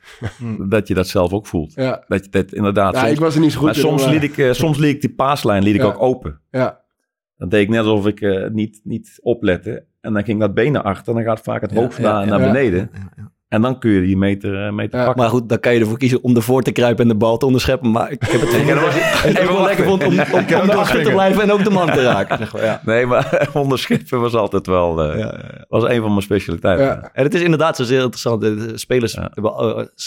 dat 0.68 0.88
je 0.88 0.94
dat 0.94 1.08
zelf 1.08 1.32
ook 1.32 1.46
voelt. 1.46 1.72
ja. 1.74 2.04
Dat 2.08 2.24
je 2.24 2.30
dat 2.30 2.52
inderdaad... 2.52 2.94
Ja, 2.94 3.00
soms, 3.00 3.12
ik 3.12 3.18
was 3.18 3.34
er 3.34 3.40
niet 3.40 3.52
zo 3.52 3.58
goed 3.58 3.66
maar 3.66 3.76
in, 3.76 3.80
soms, 3.82 4.04
maar- 4.04 4.12
liet 4.12 4.22
ik, 4.22 4.38
eh, 4.38 4.52
soms 4.52 4.78
liet 4.78 4.94
ik 4.94 5.00
die 5.00 5.14
paaslijn 5.14 5.62
liet 5.62 5.74
ik 5.74 5.84
ook 5.84 6.02
open. 6.02 6.40
Ja, 6.50 6.80
Dan 7.36 7.48
deed 7.48 7.60
ik 7.62 7.68
net 7.68 7.78
alsof 7.84 8.06
ik 8.06 8.20
eh, 8.20 8.48
niet, 8.50 8.80
niet 8.84 9.18
oplette. 9.22 9.84
En 10.00 10.12
dan 10.12 10.24
ging 10.24 10.40
dat 10.40 10.54
been 10.54 10.72
naar 10.72 10.82
achter. 10.82 11.08
En 11.08 11.14
dan 11.24 11.24
gaat 11.34 11.40
vaak 11.44 11.60
het 11.60 11.72
hoofd 11.72 11.96
ja, 11.96 12.02
naar, 12.02 12.24
ja. 12.24 12.30
naar 12.30 12.40
Ja. 12.40 12.46
beneden. 12.52 12.90
En 13.48 13.62
dan 13.62 13.78
kun 13.78 13.90
je 13.90 14.00
die 14.00 14.16
meter, 14.16 14.66
eh, 14.66 14.72
meter 14.72 14.98
Ja. 14.98 15.04
pakken. 15.04 15.22
Maar 15.22 15.32
goed, 15.32 15.48
dan 15.48 15.60
kan 15.60 15.74
je 15.74 15.80
ervoor 15.80 15.98
kiezen 15.98 16.22
om 16.22 16.36
ervoor 16.36 16.62
te 16.62 16.70
kruipen 16.72 17.02
en 17.02 17.08
de 17.08 17.16
bal 17.16 17.36
te 17.36 17.46
onderscheppen. 17.46 17.90
Maar 17.90 18.10
ik 18.10 18.22
heb 18.22 18.40
het 18.40 18.50
dat 18.50 18.60
je 18.60 19.42
ook 19.48 19.56
wel 19.56 19.64
lekker 19.64 19.84
vond 19.84 20.04
om, 20.04 20.12
om, 20.32 20.38
om 20.60 20.70
erachter 20.70 21.02
te 21.02 21.10
blijven 21.10 21.42
en 21.42 21.52
ook 21.52 21.64
de 21.64 21.70
man 21.70 21.86
te 21.86 22.02
raken. 22.02 22.38
Zeg 22.38 22.52
maar, 22.52 22.64
ja. 22.64 22.80
Nee, 22.84 23.06
maar 23.06 23.48
onderscheppen 23.54 24.20
was 24.20 24.34
altijd 24.34 24.66
wel... 24.66 25.02
eh, 25.02 25.38
was 25.68 25.82
een 25.84 26.00
van 26.00 26.08
mijn 26.10 26.22
specialiteiten. 26.22 26.86
ja. 26.86 27.10
En 27.12 27.22
het 27.24 27.34
is 27.34 27.40
inderdaad 27.42 27.76
zo 27.76 27.84
zeer 27.84 28.00
interessant. 28.00 28.40
De 28.40 28.70
spelers, 28.74 29.12
Ja. 29.12 29.30
hebben, 29.34 29.52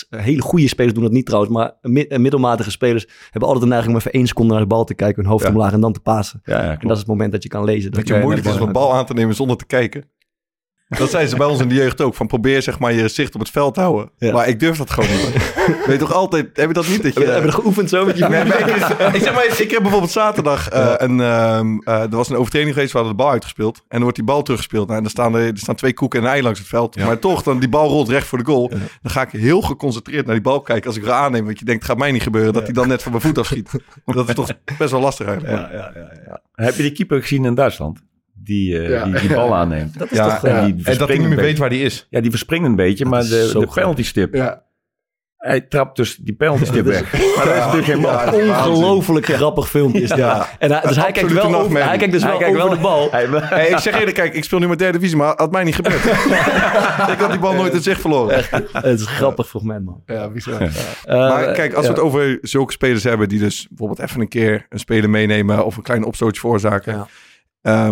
eh, 0.09 0.19
hele 0.21 0.41
goede 0.41 0.67
spelers 0.67 0.93
doen 0.93 1.03
dat 1.03 1.11
niet 1.11 1.25
trouwens, 1.25 1.53
maar 1.53 1.71
mi- 1.81 2.07
middelmatige 2.17 2.71
spelers 2.71 3.07
hebben 3.23 3.41
altijd 3.49 3.61
de 3.63 3.69
neiging 3.71 3.93
om 3.93 3.99
even 3.99 4.11
één 4.11 4.27
seconde 4.27 4.51
naar 4.53 4.61
de 4.61 4.67
bal 4.67 4.83
te 4.83 4.93
kijken, 4.95 5.21
hun 5.21 5.31
hoofd 5.31 5.43
Ja. 5.45 5.49
omlaag 5.51 5.71
en 5.73 5.81
dan 5.81 5.93
te 5.93 5.99
pasen. 5.99 6.41
Ja, 6.43 6.63
ja, 6.63 6.69
En 6.71 6.77
dat 6.87 6.91
is 6.91 6.97
het 6.99 7.07
moment 7.07 7.31
dat 7.31 7.43
je 7.43 7.49
kan 7.49 7.63
lezen. 7.63 7.91
Dat 7.91 8.07
je 8.07 8.13
het 8.13 8.23
moeilijk 8.23 8.47
is 8.47 8.53
de 8.53 8.61
om 8.61 8.67
een 8.67 8.73
bal 8.73 8.93
aan 8.93 9.05
te 9.05 9.13
nemen 9.13 9.35
zonder 9.35 9.57
te 9.57 9.65
kijken. 9.65 10.03
Dat 10.97 11.09
zeiden 11.09 11.29
ze 11.29 11.37
bij 11.37 11.47
ons 11.47 11.59
in 11.59 11.67
de 11.67 11.75
jeugd 11.75 12.01
ook. 12.01 12.15
Van 12.15 12.27
probeer 12.27 12.61
zeg 12.61 12.79
maar 12.79 12.93
je 12.93 13.07
zicht 13.07 13.33
op 13.33 13.39
het 13.39 13.49
veld 13.49 13.73
te 13.73 13.79
houden. 13.79 14.11
Ja. 14.17 14.33
Maar 14.33 14.47
ik 14.47 14.59
durf 14.59 14.77
dat 14.77 14.89
gewoon 14.89 15.09
niet. 15.09 15.53
Weet 15.85 15.85
je 15.85 15.97
toch 15.97 16.13
altijd, 16.13 16.45
heb 16.53 16.67
je 16.67 16.73
dat 16.73 16.87
niet? 16.87 17.03
Dat 17.03 17.13
je, 17.13 17.19
Hebben 17.19 17.33
hebben 17.33 17.51
we 17.51 17.61
geoefend 17.61 17.89
zo 17.89 18.05
met 18.05 18.17
je 18.17 18.27
Nee, 18.27 18.43
ik, 19.13 19.21
zeg 19.21 19.33
maar, 19.33 19.45
ik 19.57 19.71
heb 19.71 19.81
bijvoorbeeld 19.81 20.11
zaterdag 20.11 20.69
eh, 20.69 20.93
een, 20.97 21.19
ehm, 21.19 21.77
eh, 21.83 22.01
er 22.01 22.09
was 22.15 22.29
een 22.29 22.35
overtreding 22.35 22.73
geweest, 22.73 22.91
we 22.91 22.97
hadden 22.97 23.17
de 23.17 23.23
bal 23.23 23.31
uitgespeeld. 23.31 23.77
En 23.77 23.83
dan 23.89 24.01
wordt 24.01 24.15
die 24.15 24.25
bal 24.25 24.41
teruggespeeld. 24.41 24.87
Nou, 24.87 24.99
en 24.99 25.05
er 25.05 25.11
staan, 25.11 25.35
er, 25.35 25.47
er 25.47 25.57
staan 25.57 25.75
twee 25.75 25.93
koeken 25.93 26.19
en 26.19 26.25
een 26.25 26.31
ei 26.31 26.41
langs 26.41 26.59
het 26.59 26.67
veld. 26.67 26.95
Maar 26.95 27.19
toch, 27.19 27.43
dan 27.43 27.59
die 27.59 27.69
bal 27.69 27.89
rolt 27.89 28.09
recht 28.09 28.27
voor 28.27 28.37
de 28.37 28.45
goal. 28.45 28.69
Dan 29.01 29.11
ga 29.11 29.21
ik 29.21 29.29
heel 29.29 29.61
geconcentreerd 29.61 30.25
naar 30.25 30.35
die 30.35 30.43
bal 30.43 30.61
kijken 30.61 30.87
als 30.87 30.97
ik 30.97 31.05
er 31.05 31.11
aanneem. 31.11 31.45
Want 31.45 31.59
je 31.59 31.65
denkt, 31.65 31.81
het 31.81 31.91
gaat 31.91 31.99
mij 31.99 32.11
niet 32.11 32.23
gebeuren 32.23 32.53
dat 32.53 32.63
hij 32.63 32.73
dan 32.73 32.87
net 32.87 33.03
van 33.03 33.11
mijn 33.11 33.23
voet 33.23 33.37
afschiet. 33.37 33.71
Dat 34.05 34.29
is 34.29 34.35
toch 34.35 34.51
best 34.77 34.91
wel 34.91 35.01
lastig 35.01 35.27
eigenlijk. 35.27 35.71
Heb 36.55 36.75
je 36.75 36.81
die 36.81 36.91
keeper 36.91 37.21
gezien 37.21 37.45
in 37.45 37.55
Duitsland? 37.55 37.99
Die, 38.43 38.79
eh, 38.81 38.89
Ja. 38.89 39.03
die, 39.03 39.19
die 39.19 39.33
bal 39.33 39.55
aanneemt. 39.55 39.97
Dat 39.99 40.11
is 40.11 40.17
Ja, 40.17 40.35
toch... 40.35 40.43
eh, 40.45 40.57
En, 40.57 40.75
die 40.75 40.85
En 40.85 40.97
dat 40.97 41.07
hij 41.07 41.17
niet 41.17 41.27
meer 41.27 41.37
weet 41.37 41.57
waar 41.57 41.69
die 41.69 41.81
is. 41.83 42.07
Ja, 42.09 42.21
die 42.21 42.29
verspringt 42.29 42.65
een 42.65 42.75
beetje, 42.75 43.05
maar 43.05 43.23
de, 43.23 43.49
de 43.59 43.67
penalty 43.73 44.03
stip. 44.03 44.33
ja. 44.33 44.67
Hij 45.39 45.61
trapt 45.61 45.95
dus 45.95 46.15
die 46.15 46.35
penalty 46.35 46.65
stip 46.65 46.85
weg. 46.85 47.13
Maar 47.35 47.45
dat 47.45 47.53
is 47.55 47.59
natuurlijk 47.59 47.85
geen 47.85 48.01
bal. 48.01 48.33
Ongelooflijk 48.33 49.25
grappig 49.25 49.69
filmpje 49.69 50.01
is. 50.01 50.09
Ja. 50.15 50.47
En 50.59 50.71
hij, 50.71 50.81
dus 50.81 50.95
hij 50.95 51.11
kijkt, 51.11 51.31
wel 51.31 51.55
over, 51.55 51.83
hij 51.87 51.97
kijkt 51.97 52.13
dus 52.13 52.21
Hij 52.21 52.31
wel 52.31 52.39
kijkt 52.39 52.55
over 52.55 52.67
wel- 52.67 52.75
de 52.77 52.81
bal. 52.81 53.07
Hij, 53.11 53.25
Hey, 53.29 53.69
ik 53.69 53.77
zeg 53.77 53.99
eerlijk, 53.99 54.15
kijk, 54.15 54.33
ik 54.33 54.43
speel 54.43 54.59
nu 54.59 54.67
met 54.67 54.79
derde 54.79 54.97
divisie, 54.97 55.17
maar 55.17 55.33
had 55.35 55.51
mij 55.51 55.63
niet 55.63 55.75
gebeurd. 55.75 56.03
ik 57.13 57.19
had 57.19 57.29
die 57.31 57.39
bal 57.39 57.53
nooit 57.53 57.73
in 57.73 57.81
zicht 57.81 58.01
verloren. 58.01 58.43
Het 58.71 58.85
is 58.85 59.01
een 59.01 59.07
grappig 59.07 59.47
fragment, 59.47 59.85
man. 59.85 60.01
ja, 60.05 60.29
bizar. 60.29 60.61
Eh, 60.61 60.69
Maar 61.17 61.51
kijk, 61.51 61.73
als 61.73 61.85
we 61.85 61.91
het 61.91 62.01
over 62.01 62.37
zulke 62.41 62.71
spelers 62.71 63.03
hebben 63.03 63.29
die 63.29 63.39
dus 63.39 63.67
bijvoorbeeld 63.69 63.99
even 63.99 64.21
een 64.21 64.27
keer 64.27 64.65
een 64.69 64.79
speler 64.79 65.09
meenemen 65.09 65.65
of 65.65 65.77
een 65.77 65.83
klein 65.83 66.03
opstootje 66.03 66.39
veroorzaken. 66.39 67.07
Ja. 67.61 67.87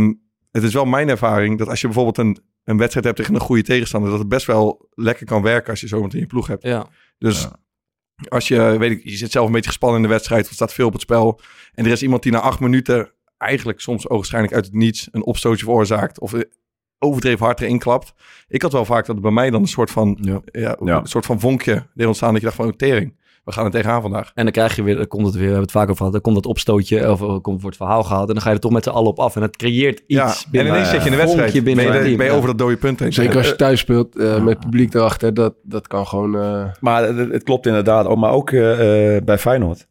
Het 0.57 0.67
is 0.67 0.73
wel 0.73 0.85
mijn 0.85 1.09
ervaring 1.09 1.57
dat 1.57 1.67
als 1.67 1.81
je 1.81 1.87
bijvoorbeeld 1.87 2.17
een, 2.17 2.37
een 2.63 2.77
wedstrijd 2.77 3.05
hebt 3.05 3.17
tegen 3.17 3.35
een 3.35 3.41
goede 3.41 3.63
tegenstander, 3.63 4.09
dat 4.09 4.19
het 4.19 4.27
best 4.27 4.45
wel 4.45 4.89
lekker 4.93 5.25
kan 5.25 5.41
werken 5.41 5.69
als 5.69 5.79
je 5.81 5.87
zo 5.87 5.95
iemand 5.95 6.13
in 6.13 6.19
je 6.19 6.25
ploeg 6.25 6.47
hebt. 6.47 6.63
Ja. 6.63 6.87
Dus 7.17 7.47
als 8.27 8.47
je, 8.47 8.75
weet 8.77 8.91
ik, 8.91 9.03
je 9.03 9.17
zit 9.17 9.31
zelf 9.31 9.45
een 9.47 9.51
beetje 9.51 9.69
gespannen 9.69 9.97
in 9.97 10.03
de 10.03 10.13
wedstrijd, 10.13 10.47
er 10.47 10.53
staat 10.53 10.73
veel 10.73 10.87
op 10.87 10.93
het 10.93 11.01
spel. 11.01 11.39
En 11.73 11.85
er 11.85 11.91
is 11.91 12.03
iemand 12.03 12.23
die 12.23 12.31
na 12.31 12.39
acht 12.39 12.59
minuten 12.59 13.11
eigenlijk 13.37 13.79
soms 13.79 14.09
ogenschijnlijk 14.09 14.53
uit 14.53 14.65
het 14.65 14.73
niets 14.73 15.07
een 15.11 15.23
opstootje 15.25 15.65
veroorzaakt. 15.65 16.19
Of 16.19 16.33
overdreven 16.99 17.45
hard 17.45 17.61
erin 17.61 17.79
klapt. 17.79 18.13
Ik 18.47 18.61
had 18.61 18.71
wel 18.71 18.85
vaak 18.85 19.05
dat 19.05 19.15
er 19.15 19.21
bij 19.21 19.31
mij 19.31 19.49
dan 19.49 19.61
een 19.61 19.67
soort 19.67 19.91
van, 19.91 20.17
Ja. 20.21 20.41
ja. 20.51 20.77
Ja. 20.83 20.99
een 20.99 21.07
soort 21.07 21.25
van 21.25 21.39
vonkje 21.39 21.87
deed 21.93 22.07
ontstaan. 22.07 22.31
Dat 22.31 22.39
je 22.39 22.45
dacht 22.45 22.57
van, 22.57 22.67
oh, 22.67 22.73
tering, 22.73 23.16
we 23.47 23.53
gaan 23.53 23.65
er 23.65 23.71
tegenaan 23.71 24.01
vandaag. 24.01 24.31
En 24.33 24.43
dan 24.43 24.51
krijg 24.53 24.75
je 24.75 24.83
weer, 24.83 24.95
dan 24.95 25.07
komt 25.07 25.25
het 25.25 25.33
weer, 25.33 25.41
we 25.41 25.47
hebben 25.47 25.63
het 25.67 25.71
vaak 25.71 25.83
over 25.83 25.95
gehad, 25.97 26.11
dan 26.11 26.21
komt 26.21 26.35
dat 26.35 26.45
opstootje, 26.45 27.11
of 27.11 27.21
er 27.21 27.39
komt, 27.41 27.61
wordt 27.61 27.77
verhaal 27.77 28.03
gehaald. 28.03 28.27
En 28.27 28.33
dan 28.33 28.43
ga 28.43 28.49
je 28.49 28.55
er 28.55 28.61
toch 28.61 28.71
met 28.71 28.83
z'n 28.83 28.89
allen 28.89 29.09
op 29.09 29.19
af. 29.19 29.35
En 29.35 29.41
het 29.41 29.55
creëert 29.55 29.99
iets 29.99 30.05
Ja, 30.07 30.27
en 30.27 30.51
binnen. 30.51 30.73
ineens 30.73 30.89
zit 30.89 30.99
je 30.99 31.05
in 31.05 31.11
de 31.11 31.17
wedstrijd. 31.17 31.53
Ben 31.53 31.63
binnen 31.63 31.85
je, 31.85 31.91
het 31.91 32.01
team, 32.03 32.17
ben 32.17 32.25
je 32.25 32.31
over 32.31 32.47
dat 32.47 32.57
dode 32.57 32.77
punt 32.77 32.99
heen. 32.99 33.13
Zeker 33.13 33.37
als 33.37 33.47
je 33.47 33.55
thuis 33.55 33.79
speelt 33.79 34.15
eh, 34.17 34.43
met 34.43 34.59
publiek 34.59 34.93
erachter, 34.93 35.33
dat, 35.33 35.53
dat 35.63 35.87
kan 35.87 36.07
gewoon... 36.07 36.35
eh, 36.37 36.65
Maar 36.79 37.03
het, 37.03 37.31
het 37.31 37.43
klopt 37.43 37.65
inderdaad. 37.65 38.05
ook. 38.05 38.17
Maar 38.17 38.31
ook 38.31 38.51
eh, 38.51 39.15
eh, 39.15 39.23
bij 39.23 39.37
Feyenoord. 39.37 39.87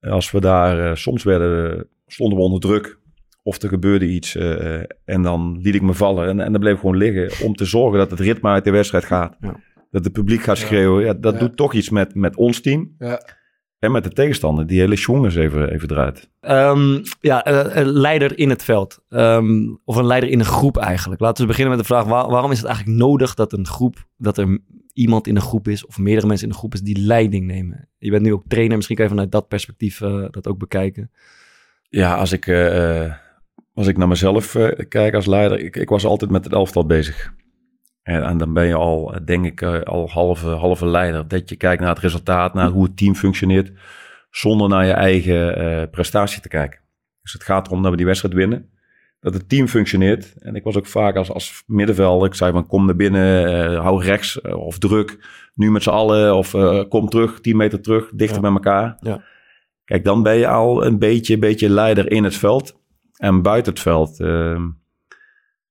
Als 0.00 0.30
we 0.30 0.40
daar 0.40 0.90
eh, 0.90 0.94
soms 0.94 1.22
werden, 1.22 1.86
stonden 2.06 2.38
we 2.38 2.44
onder 2.44 2.60
druk. 2.60 2.98
Of 3.42 3.62
er 3.62 3.68
gebeurde 3.68 4.06
iets. 4.06 4.36
eh, 4.36 4.74
en 5.04 5.22
dan 5.22 5.58
liet 5.62 5.74
ik 5.74 5.82
me 5.82 5.94
vallen. 5.94 6.28
En, 6.28 6.40
en 6.40 6.52
dan 6.52 6.60
bleef 6.60 6.74
ik 6.74 6.80
gewoon 6.80 6.96
liggen. 6.96 7.46
Om 7.46 7.54
te 7.54 7.64
zorgen 7.64 7.98
dat 7.98 8.10
het 8.10 8.20
ritme 8.20 8.48
uit 8.50 8.64
de 8.64 8.70
wedstrijd 8.70 9.04
gaat. 9.04 9.36
Ja. 9.40 9.54
Dat 9.90 10.04
het 10.04 10.12
publiek 10.12 10.42
gaat 10.42 10.58
schreeuwen. 10.58 11.04
Ja, 11.04 11.14
dat 11.14 11.32
Ja. 11.32 11.38
doet 11.38 11.56
toch 11.56 11.74
iets 11.74 11.90
met, 11.90 12.14
met 12.14 12.36
ons 12.36 12.60
team. 12.60 12.94
ja. 12.98 13.38
En 13.78 13.92
met 13.92 14.04
de 14.04 14.10
tegenstander. 14.10 14.66
Die 14.66 14.80
hele 14.80 14.94
jongens 14.94 15.34
even, 15.34 15.70
even 15.72 15.90
eruit. 15.90 16.30
Ehm, 16.40 16.98
ja, 17.20 17.44
eh, 17.44 17.76
een 17.80 17.86
leider 17.88 18.38
in 18.38 18.48
het 18.50 18.64
veld. 18.64 18.98
Ehm, 19.08 19.68
of 19.84 19.96
een 19.96 20.06
leider 20.06 20.30
in 20.30 20.38
een 20.38 20.44
groep 20.44 20.76
eigenlijk. 20.76 21.20
Laten 21.20 21.42
we 21.42 21.48
beginnen 21.48 21.76
met 21.76 21.86
de 21.86 21.92
vraag, 21.94 22.04
waar- 22.04 22.28
waarom 22.30 22.50
is 22.50 22.58
het 22.58 22.66
eigenlijk 22.66 22.98
nodig 22.98 23.34
dat 23.34 23.52
een 23.52 23.66
groep, 23.66 24.06
dat 24.16 24.38
er 24.38 24.58
iemand 24.92 25.26
in 25.26 25.36
een 25.36 25.42
groep 25.42 25.68
is, 25.68 25.86
of 25.86 25.98
meerdere 25.98 26.26
mensen 26.26 26.46
in 26.46 26.52
een 26.52 26.58
groep 26.58 26.74
is, 26.74 26.80
die 26.82 26.98
leiding 26.98 27.46
nemen? 27.46 27.88
Je 27.98 28.10
bent 28.10 28.22
nu 28.22 28.32
ook 28.32 28.42
trainer, 28.48 28.74
misschien 28.76 28.96
kan 28.96 29.04
je 29.04 29.10
vanuit 29.10 29.32
dat 29.32 29.48
perspectief 29.48 30.00
eh, 30.00 30.24
dat 30.30 30.48
ook 30.48 30.58
bekijken. 30.58 31.10
Ja, 31.88 32.14
als 32.14 32.32
ik, 32.32 32.46
eh, 32.46 33.04
eh, 33.04 33.12
als 33.74 33.86
ik 33.86 33.96
naar 33.96 34.08
mezelf 34.08 34.54
eh, 34.54 34.86
kijk 34.88 35.14
als 35.14 35.26
leider. 35.26 35.58
Ik, 35.60 35.76
ik 35.76 35.88
was 35.88 36.04
altijd 36.04 36.30
met 36.30 36.44
het 36.44 36.52
elftal 36.52 36.86
bezig. 36.86 37.32
En, 38.02 38.22
en 38.24 38.38
dan 38.38 38.52
ben 38.52 38.66
je 38.66 38.74
al, 38.74 39.14
eh, 39.14 39.20
denk 39.24 39.44
ik, 39.44 39.60
eh, 39.60 39.80
al 39.80 40.08
halve, 40.10 40.48
halve 40.48 40.86
leider. 40.86 41.28
Dat 41.28 41.48
je 41.48 41.56
kijkt 41.56 41.80
naar 41.80 41.90
het 41.90 41.98
resultaat, 41.98 42.54
naar 42.54 42.68
hoe 42.68 42.84
het 42.84 42.96
team 42.96 43.14
functioneert. 43.14 43.72
Zonder 44.30 44.68
naar 44.68 44.86
je 44.86 44.92
eigen 44.92 45.56
eh, 45.56 45.90
prestatie 45.90 46.42
te 46.42 46.48
kijken. 46.48 46.80
Dus 47.22 47.32
het 47.32 47.42
gaat 47.42 47.66
erom 47.66 47.82
dat 47.82 47.90
we 47.90 47.96
die 47.96 48.06
wedstrijd 48.06 48.34
winnen. 48.34 48.68
Dat 49.20 49.34
het 49.34 49.48
team 49.48 49.68
functioneert. 49.68 50.34
En 50.38 50.54
ik 50.54 50.64
was 50.64 50.76
ook 50.76 50.86
vaak 50.86 51.16
als, 51.16 51.30
als 51.30 51.62
middenvelder. 51.66 52.28
Ik 52.28 52.34
zei 52.34 52.52
van 52.52 52.66
kom 52.66 52.86
naar 52.86 52.96
binnen, 52.96 53.74
hou 53.76 54.04
rechts 54.04 54.40
of 54.40 54.78
druk. 54.78 55.18
Nu 55.54 55.70
met 55.70 55.82
z'n 55.82 55.90
allen 55.90 56.36
of 56.36 56.50
kom 56.88 57.08
terug, 57.08 57.40
10 57.40 57.56
meter 57.56 57.80
terug, 57.80 58.10
dichter 58.14 58.36
Ja. 58.36 58.42
bij 58.42 58.50
elkaar. 58.50 58.96
Ja. 59.00 59.22
Kijk, 59.84 60.04
dan 60.04 60.22
ben 60.22 60.34
je 60.34 60.48
al 60.48 60.84
een 60.84 60.98
beetje, 60.98 61.38
beetje 61.38 61.68
leider 61.68 62.10
in 62.10 62.24
het 62.24 62.36
veld. 62.36 62.80
En 63.16 63.42
buiten 63.42 63.72
het 63.72 63.82
veld, 63.82 64.20
ehm, 64.20 64.68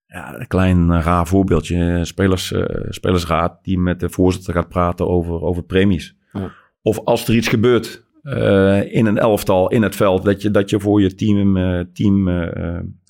ja, 0.09 0.39
een 0.39 0.47
klein 0.47 0.91
eh, 0.91 1.01
raar 1.03 1.27
voorbeeldje. 1.27 2.05
Spelers, 2.05 2.51
eh, 2.51 2.85
spelersraad 2.89 3.63
die 3.63 3.79
met 3.79 3.99
de 3.99 4.09
voorzitter 4.09 4.53
gaat 4.53 4.69
praten 4.69 5.07
over, 5.07 5.41
over 5.41 5.63
premies. 5.63 6.15
Ja. 6.31 6.51
Of 6.81 6.99
als 6.99 7.27
er 7.27 7.35
iets 7.35 7.47
gebeurt 7.47 8.07
eh, 8.21 8.93
in 8.93 9.05
een 9.05 9.17
elftal, 9.17 9.69
in 9.69 9.81
het 9.81 9.95
veld, 9.95 10.23
dat 10.23 10.41
je, 10.41 10.51
dat 10.51 10.69
je 10.69 10.79
voor 10.79 11.01
je 11.01 11.15
team, 11.15 11.53
team 11.93 12.29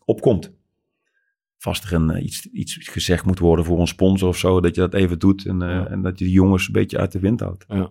opkomt. 0.05 0.57
Vast 1.57 1.83
er 1.83 1.93
een, 1.93 2.23
iets, 2.23 2.45
iets 2.45 2.77
gezegd 2.87 3.25
moet 3.25 3.39
worden 3.39 3.65
voor 3.65 3.79
een 3.79 3.87
sponsor 3.87 4.27
of 4.27 4.37
zo, 4.37 4.61
dat 4.61 4.75
je 4.75 4.81
dat 4.81 4.93
even 4.93 5.19
doet 5.19 5.45
en, 5.45 5.59
Ja. 5.59 5.87
en 5.87 6.01
dat 6.01 6.19
je 6.19 6.25
de 6.25 6.31
jongens 6.31 6.67
een 6.67 6.73
beetje 6.73 6.97
uit 6.97 7.11
de 7.11 7.19
wind 7.19 7.39
houdt. 7.39 7.65
Uh, 7.69 7.85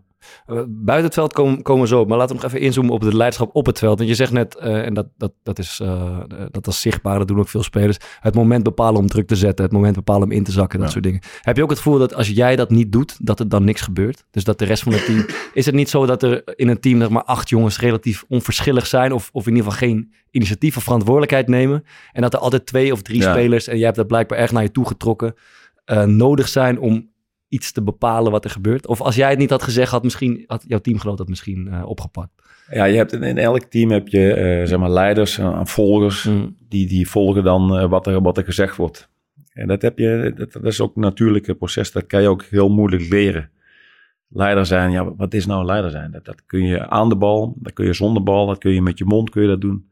buiten 0.68 1.04
het 1.04 1.14
veld 1.14 1.32
komen, 1.32 1.62
komen 1.62 1.82
we 1.82 1.88
zo 1.88 2.00
op. 2.00 2.08
Maar 2.08 2.18
laten 2.18 2.36
we 2.36 2.42
nog 2.42 2.50
even 2.52 2.66
inzoomen 2.66 2.92
op 2.92 3.00
het 3.00 3.12
leiderschap 3.12 3.50
op 3.52 3.66
het 3.66 3.78
veld. 3.78 3.98
Want 3.98 4.10
je 4.10 4.16
zegt 4.16 4.32
net, 4.32 4.56
uh, 4.62 4.86
en 4.86 4.94
dat, 4.94 5.06
dat, 5.16 5.32
dat, 5.42 5.58
is, 5.58 5.80
uh, 5.82 6.18
dat 6.50 6.66
is 6.66 6.80
zichtbaar, 6.80 7.18
dat 7.18 7.28
doen 7.28 7.38
ook 7.38 7.48
veel 7.48 7.62
spelers. 7.62 7.96
Het 8.20 8.34
moment 8.34 8.62
bepalen 8.62 9.00
om 9.00 9.06
druk 9.06 9.26
te 9.26 9.36
zetten. 9.36 9.64
Het 9.64 9.74
moment 9.74 9.94
bepalen 9.94 10.22
om 10.22 10.30
in 10.30 10.44
te 10.44 10.52
zakken, 10.52 10.78
dat 10.78 10.86
Ja. 10.86 10.92
soort 10.92 11.04
dingen. 11.04 11.20
Heb 11.40 11.56
je 11.56 11.62
ook 11.62 11.70
het 11.70 11.78
gevoel 11.78 11.98
dat 11.98 12.14
als 12.14 12.28
jij 12.28 12.56
dat 12.56 12.70
niet 12.70 12.92
doet, 12.92 13.16
dat 13.26 13.40
er 13.40 13.48
dan 13.48 13.64
niks 13.64 13.80
gebeurt? 13.80 14.24
Dus 14.30 14.44
dat 14.44 14.58
de 14.58 14.64
rest 14.64 14.82
van 14.82 14.92
het 14.92 15.04
team... 15.04 15.26
is 15.52 15.66
het 15.66 15.74
niet 15.74 15.88
zo 15.90 16.06
dat 16.06 16.22
er 16.22 16.42
in 16.56 16.68
een 16.68 16.80
team 16.80 17.00
zeg 17.00 17.08
maar 17.08 17.24
acht 17.24 17.48
jongens 17.48 17.78
relatief 17.80 18.24
onverschillig 18.28 18.86
zijn? 18.86 19.12
Of, 19.12 19.30
of 19.32 19.46
in 19.46 19.54
ieder 19.56 19.70
geval 19.72 19.88
geen 19.88 20.12
initiatief 20.30 20.76
of 20.76 20.82
verantwoordelijkheid 20.82 21.48
nemen? 21.48 21.84
En 22.12 22.22
dat 22.22 22.32
er 22.34 22.40
altijd 22.40 22.66
twee 22.66 22.92
of 22.92 23.02
drie 23.02 23.20
Ja. 23.20 23.32
spelers, 23.32 23.66
en 23.66 23.76
jij 23.76 23.84
hebt 23.84 23.96
dat 23.96 24.06
blijkbaar 24.06 24.38
erg 24.38 24.52
naar 24.52 24.62
je 24.62 24.70
toe 24.70 24.86
getrokken, 24.86 25.34
uh, 25.86 26.02
nodig 26.04 26.48
zijn 26.48 26.78
om 26.78 27.08
iets 27.48 27.72
te 27.72 27.82
bepalen 27.82 28.32
wat 28.32 28.44
er 28.44 28.50
gebeurt? 28.50 28.86
Of 28.86 29.00
als 29.00 29.14
jij 29.14 29.30
het 29.30 29.38
niet 29.38 29.50
had 29.50 29.62
gezegd, 29.62 29.90
had, 29.90 30.02
misschien, 30.02 30.44
had 30.46 30.64
jouw 30.66 30.78
teamgenoot 30.78 31.18
dat 31.18 31.28
misschien 31.28 31.68
uh, 31.70 31.86
opgepakt? 31.86 32.30
Ja, 32.70 32.84
je 32.84 32.96
hebt 32.96 33.12
in, 33.12 33.22
in 33.22 33.38
elk 33.38 33.64
team 33.64 33.90
heb 33.90 34.08
je 34.08 34.36
uh, 34.60 34.66
zeg 34.66 34.78
maar 34.78 34.90
leiders 34.90 35.38
en 35.38 35.66
volgers. 35.66 36.24
Mm. 36.24 36.56
Die, 36.68 36.86
die 36.86 37.08
volgen 37.08 37.44
dan 37.44 37.76
uh, 37.76 37.88
wat, 37.88 38.06
er, 38.06 38.22
wat 38.22 38.36
er 38.36 38.44
gezegd 38.44 38.76
wordt. 38.76 39.08
En 39.52 39.66
dat, 39.66 39.82
heb 39.82 39.98
je, 39.98 40.32
dat, 40.36 40.52
dat 40.52 40.64
is 40.64 40.80
ook 40.80 40.96
een 40.96 41.02
natuurlijke 41.02 41.54
proces. 41.54 41.92
Dat 41.92 42.06
kan 42.06 42.22
je 42.22 42.28
ook 42.28 42.44
heel 42.44 42.68
moeilijk 42.68 43.08
leren. 43.08 43.50
Leider 44.28 44.66
zijn, 44.66 44.90
ja, 44.90 45.14
wat 45.14 45.34
is 45.34 45.46
nou 45.46 45.64
leider 45.64 45.90
zijn? 45.90 46.10
Dat, 46.10 46.24
dat 46.24 46.44
kun 46.46 46.66
je 46.66 46.88
aan 46.88 47.08
de 47.08 47.16
bal, 47.16 47.56
dat 47.58 47.72
kun 47.72 47.86
je 47.86 47.92
zonder 47.92 48.22
bal, 48.22 48.46
dat 48.46 48.58
kun 48.58 48.72
je 48.72 48.82
met 48.82 48.98
je 48.98 49.04
mond 49.04 49.30
kun 49.30 49.42
je 49.42 49.48
dat 49.48 49.60
doen. 49.60 49.88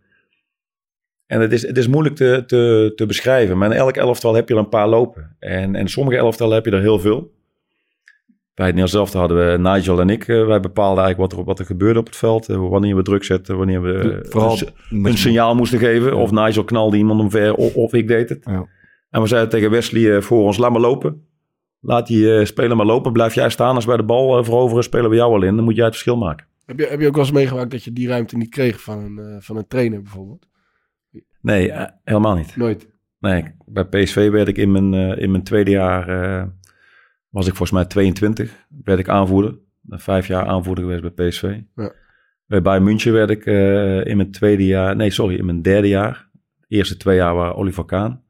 En 1.26 1.40
het 1.40 1.52
is, 1.52 1.66
het 1.66 1.76
is 1.76 1.88
moeilijk 1.88 2.16
te, 2.16 2.42
te, 2.46 2.92
te 2.96 3.06
beschrijven. 3.06 3.58
Maar 3.58 3.70
in 3.70 3.76
elk 3.76 3.96
elftal 3.96 4.34
heb 4.34 4.48
je 4.48 4.54
er 4.54 4.60
een 4.60 4.68
paar 4.68 4.88
lopen. 4.88 5.36
En, 5.38 5.74
en 5.74 5.88
sommige 5.88 6.16
elftallen 6.16 6.54
heb 6.54 6.64
je 6.64 6.70
er 6.70 6.80
heel 6.80 6.98
veel. 6.98 7.34
Bij 8.56 8.66
het 8.66 8.74
Nederlands 8.74 9.12
hadden 9.12 9.36
we 9.50 9.58
Nigel 9.58 10.00
en 10.00 10.10
ik. 10.10 10.28
eh, 10.28 10.46
wij 10.46 10.60
bepaalden 10.60 11.04
eigenlijk 11.04 11.30
wat 11.32 11.40
er, 11.40 11.46
wat 11.46 11.58
er 11.58 11.64
gebeurde 11.66 11.98
op 11.98 12.06
het 12.06 12.16
veld. 12.16 12.48
eh, 12.48 12.68
wanneer 12.68 12.96
we 12.96 13.02
druk 13.02 13.24
zetten, 13.24 13.56
wanneer 13.56 13.82
we 13.82 13.92
eh, 14.22 14.30
Vooral 14.30 14.58
een, 14.90 15.04
een 15.04 15.18
signaal 15.18 15.54
moesten 15.54 15.78
geven. 15.78 16.16
Of 16.16 16.30
Nigel 16.30 16.64
knalde 16.64 16.96
iemand 16.96 17.20
omver, 17.20 17.54
of, 17.54 17.74
of 17.74 17.92
ik 17.92 18.08
deed 18.08 18.28
het. 18.28 18.44
Ja. 18.44 18.66
En 19.10 19.20
we 19.22 19.26
zeiden 19.28 19.50
tegen 19.50 19.70
Wesley 19.70 20.16
eh, 20.16 20.22
voor 20.22 20.42
ons, 20.44 20.56
laat 20.56 20.70
maar 20.70 20.80
lopen. 20.80 21.26
Laat 21.80 22.06
die 22.06 22.34
eh, 22.38 22.44
speler 22.44 22.76
maar 22.76 22.86
lopen. 22.86 23.12
Blijf 23.12 23.34
jij 23.34 23.50
staan 23.50 23.74
als 23.74 23.84
wij 23.84 23.96
de 23.96 24.02
bal 24.04 24.44
veroveren, 24.44 24.84
spelen 24.84 25.10
we 25.10 25.16
jou 25.16 25.32
al 25.32 25.42
in. 25.42 25.56
Dan 25.56 25.64
moet 25.64 25.74
jij 25.76 25.84
het 25.84 25.92
verschil 25.94 26.16
maken. 26.16 26.46
Heb 26.66 26.78
je, 26.78 26.86
heb 26.86 27.00
je 27.00 27.06
ook 27.06 27.14
wel 27.14 27.24
eens 27.24 27.32
meegemaakt 27.32 27.70
dat 27.70 27.84
je 27.84 27.92
die 27.92 28.08
ruimte 28.08 28.36
niet 28.36 28.48
kreeg 28.50 28.80
van 28.82 28.98
een, 28.98 29.18
eh, 29.18 29.36
van 29.40 29.56
een 29.56 29.66
trainer 29.66 30.02
bijvoorbeeld? 30.02 30.46
Nee, 31.40 31.72
helemaal 32.04 32.34
niet. 32.36 32.56
Nooit. 32.56 32.88
Nee, 33.20 33.44
bij 33.66 33.84
PSV 33.84 34.30
werd 34.30 34.48
ik 34.48 34.56
in 34.56 34.72
mijn, 34.72 34.94
eh, 34.94 35.22
in 35.22 35.30
mijn 35.30 35.42
tweede 35.42 35.70
jaar, 35.70 36.08
eh, 36.08 36.46
was 37.36 37.46
ik 37.46 37.56
volgens 37.56 37.70
mij 37.70 37.84
22, 37.84 38.66
werd 38.84 38.98
ik 38.98 39.08
aanvoerder. 39.08 39.58
Vijf 39.88 40.26
jaar 40.26 40.46
aanvoerder 40.46 40.84
geweest 40.84 41.14
bij 41.14 41.28
PSV. 41.28 41.60
Ja. 41.74 41.92
Bij 42.46 42.62
Bayern 42.62 42.84
München 42.84 43.12
werd 43.12 43.30
ik 43.30 43.46
eh, 43.46 44.04
in 44.04 44.16
mijn 44.16 44.30
tweede 44.30 44.66
jaar, 44.66 44.96
nee 44.96 45.10
sorry, 45.10 45.36
in 45.38 45.44
mijn 45.44 45.62
derde 45.62 45.88
jaar. 45.88 46.28
De 46.32 46.76
eerste 46.76 46.96
twee 46.96 47.16
jaar 47.16 47.34
waren 47.34 47.54
Oliver 47.54 47.84
Kaan. 47.84 48.24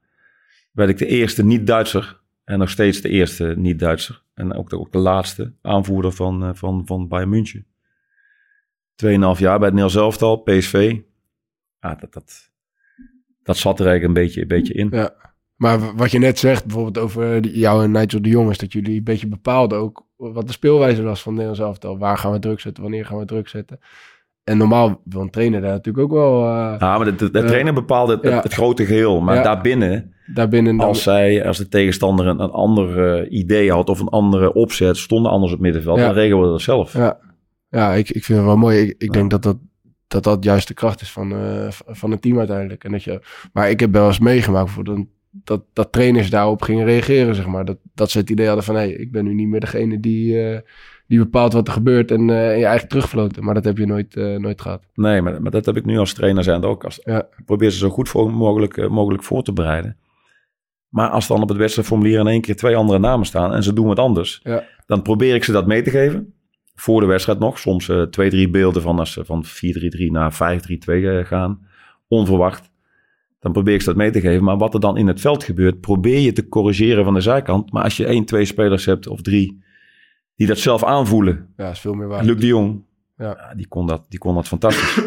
Werd 0.73 0.91
ik 0.91 0.99
de 0.99 1.07
eerste 1.07 1.45
niet-Duitser 1.45 2.21
en 2.45 2.59
nog 2.59 2.71
steeds 2.71 3.01
de 3.01 3.09
eerste 3.09 3.55
niet-Duitser. 3.57 4.23
En 4.35 4.53
ook 4.53 4.71
de, 4.71 4.79
ook 4.79 4.93
de 4.93 4.99
laatste 4.99 5.53
aanvoerder 5.63 6.13
van, 6.13 6.45
eh, 6.45 6.51
van, 6.55 6.87
van 6.87 7.09
Bayern 7.09 7.31
München. 7.31 7.67
Tweeënhalf 8.95 9.39
jaar 9.39 9.59
bij 9.59 9.69
het 9.69 9.77
Nederlands 9.77 9.97
elftal, 10.05 10.37
PSV. 10.37 11.01
Ja, 11.81 11.95
dat, 11.95 12.13
dat, 12.13 12.51
dat 13.43 13.57
zat 13.57 13.81
er 13.81 13.87
eigenlijk 13.87 14.19
een 14.19 14.25
beetje, 14.25 14.41
een 14.41 14.49
beetje 14.49 14.75
in. 14.75 14.89
Ja. 14.91 15.26
Maar 15.57 15.95
wat 15.97 16.11
je 16.11 16.19
net 16.19 16.39
zegt, 16.39 16.65
bijvoorbeeld 16.65 16.99
over 16.99 17.41
die- 17.43 17.59
jou 17.59 17.85
en 17.85 17.91
Nigel 17.91 18.23
de 18.23 18.29
Jong, 18.29 18.51
is 18.51 18.59
dat 18.59 18.73
jullie 18.73 18.97
een 18.97 19.05
beetje 19.05 19.29
bepaalden 19.29 19.79
ook 19.79 20.05
wat 20.17 20.47
de 20.47 20.53
speelwijze 20.53 21.03
was 21.03 21.23
van 21.23 21.33
Nederlands 21.33 21.61
elftal. 21.63 21.99
Waar 21.99 22.19
gaan 22.19 22.33
we 22.33 22.39
druk 22.39 22.61
zetten, 22.61 22.83
wanneer 22.83 23.07
gaan 23.07 23.19
we 23.19 23.25
druk 23.25 23.49
zetten. 23.49 23.79
En 24.45 24.57
normaal 24.57 25.01
wil 25.05 25.21
een 25.21 25.31
trainer 25.31 25.61
daar 25.61 25.71
natuurlijk 25.71 26.05
ook 26.05 26.13
wel 26.13 26.43
eh, 26.45 26.75
Ja, 26.79 26.97
maar 26.97 27.05
de, 27.05 27.15
de, 27.15 27.31
de 27.31 27.39
Ja. 27.39 27.47
trainer 27.47 27.73
bepaalde 27.75 28.13
het, 28.15 28.23
Ja. 28.23 28.41
het 28.43 28.53
grote 28.53 28.87
geheel. 28.87 29.21
Maar 29.21 29.37
Ja. 29.37 29.43
daarbinnen, 29.43 30.15
daarbinnen... 30.27 30.77
dan- 30.77 30.87
als, 30.87 31.03
zij, 31.03 31.47
als 31.47 31.59
de 31.59 31.69
tegenstander 31.69 32.27
een, 32.27 32.41
een 32.41 32.51
ander 32.51 33.15
eh, 33.23 33.39
idee 33.39 33.71
had 33.73 33.89
of 33.89 34.01
een 34.01 34.09
andere 34.09 34.53
opzet, 34.53 34.97
stonden 34.97 35.31
anders 35.31 35.53
op 35.53 35.59
het 35.59 35.67
middenveld, 35.67 35.99
Ja. 35.99 36.07
dan 36.07 36.15
regelen 36.15 36.43
we 36.45 36.49
dat 36.51 36.61
zelf. 36.61 36.93
Ja, 36.93 37.19
ja 37.69 37.93
ik, 37.95 38.11
ik 38.11 38.25
vind 38.25 38.39
het 38.39 38.47
wel 38.47 38.57
mooi. 38.57 38.79
Ik, 38.81 38.95
ik 38.99 39.13
denk 39.13 39.31
dat 39.31 39.43
dat, 39.43 39.57
dat 40.07 40.25
dat 40.25 40.45
juist 40.45 40.69
de 40.69 40.75
kracht 40.75 41.01
is 41.01 41.13
van, 41.13 41.33
eh, 41.33 41.67
van 41.87 42.11
het 42.11 42.23
team 42.23 42.39
uiteindelijk. 42.39 42.85
En 42.85 42.93
dat 42.93 43.03
je, 43.05 43.21
maar 43.53 43.71
ik 43.71 43.81
heb 43.81 43.93
wel 43.93 44.07
eens 44.07 44.19
meegemaakt 44.19 44.71
voor 44.71 44.85
dat, 44.85 44.99
dat, 45.45 45.65
dat 45.73 45.93
trainers 45.93 46.31
daarop 46.31 46.63
gingen 46.63 46.85
reageren, 46.85 47.35
zeg 47.35 47.47
maar. 47.47 47.65
Dat, 47.65 47.79
dat 47.95 48.11
ze 48.11 48.19
het 48.19 48.31
idee 48.31 48.47
hadden 48.47 48.65
van, 48.65 48.75
hé, 48.75 48.85
ik 48.85 49.13
ben 49.13 49.25
nu 49.25 49.35
niet 49.35 49.49
meer 49.49 49.61
degene 49.61 50.01
die, 50.01 50.43
eh, 50.51 50.61
die 51.07 51.19
bepaalt 51.19 51.53
wat 51.53 51.67
er 51.67 51.73
gebeurt 51.73 52.11
en 52.11 52.31
eh, 52.31 52.59
je 52.59 52.65
eigen 52.65 52.89
terugfloten. 52.89 53.45
Maar 53.45 53.55
dat 53.55 53.65
heb 53.65 53.79
je 53.79 53.87
nooit, 53.87 54.17
eh, 54.17 54.37
nooit 54.37 54.61
gehad. 54.61 54.83
Nee, 54.95 55.23
maar, 55.23 55.43
maar 55.43 55.51
dat 55.51 55.67
heb 55.67 55.77
ik 55.77 55.85
nu 55.85 55.99
als 55.99 56.13
trainer 56.15 56.45
zijn 56.45 56.65
ook. 56.65 56.85
Als, 56.85 57.01
Ja. 57.05 57.29
Probeer 57.45 57.71
ze 57.71 57.79
zo 57.79 57.89
goed 57.91 58.09
voor, 58.09 58.33
mogelijk, 58.33 58.89
mogelijk 58.89 59.23
voor 59.25 59.43
te 59.43 59.53
bereiden. 59.53 59.97
Maar 60.89 61.09
als 61.09 61.27
dan 61.27 61.43
op 61.43 61.49
het 61.49 61.59
wedstrijdformulier 61.59 62.19
in 62.19 62.27
één 62.27 62.41
keer 62.41 62.57
twee 62.57 62.77
andere 62.77 62.99
namen 62.99 63.27
staan 63.27 63.53
en 63.55 63.63
ze 63.63 63.73
doen 63.73 63.87
wat 63.87 63.99
anders, 63.99 64.41
Ja. 64.43 64.65
dan 64.87 65.03
probeer 65.03 65.35
ik 65.35 65.45
ze 65.45 65.53
dat 65.53 65.67
mee 65.67 65.83
te 65.83 65.91
geven. 65.91 66.35
Voor 66.75 67.01
de 67.01 67.07
wedstrijd 67.07 67.39
nog. 67.39 67.59
Soms 67.59 67.91
twee, 68.11 68.31
drie 68.31 68.51
beelden 68.51 68.83
van 68.83 68.99
als 68.99 69.13
ze 69.13 69.25
van 69.25 69.45
4-3-3 69.45 70.11
naar 70.11 70.33
5-3-2 70.33 71.09
eh, 71.19 71.25
gaan. 71.25 71.67
Onverwacht. 72.09 72.71
Dan 73.47 73.55
probeer 73.55 73.75
ik 73.75 73.81
ze 73.81 73.87
dat 73.87 73.97
mee 73.97 74.11
te 74.11 74.21
geven. 74.21 74.45
Maar 74.45 74.59
wat 74.59 74.75
er 74.75 74.81
dan 74.81 74.97
in 74.97 75.07
het 75.07 75.21
veld 75.21 75.45
gebeurt, 75.45 75.81
probeer 75.81 76.19
je 76.19 76.33
te 76.33 76.49
corrigeren 76.49 77.05
van 77.05 77.15
de 77.15 77.21
zijkant. 77.21 77.73
Maar 77.73 77.83
als 77.83 77.97
je 77.97 78.07
één, 78.07 78.25
twee 78.25 78.45
spelers 78.45 78.85
hebt 78.85 79.07
of 79.07 79.23
drie 79.23 79.63
die 80.37 80.47
dat 80.47 80.59
zelf 80.59 80.85
aanvoelen. 80.85 81.49
Ja, 81.57 81.71
is 81.71 81.81
veel 81.81 81.95
meer 81.95 82.07
waar. 82.09 82.25
Luc 82.25 82.41
de 82.41 82.47
Jong, 82.47 82.83
Ja. 83.17 83.27
ja, 83.27 83.55
die, 83.55 83.69
kon 83.69 83.87
dat, 83.87 84.07
die 84.09 84.19
kon 84.19 84.35
dat 84.35 84.49
fantastisch. 84.49 85.01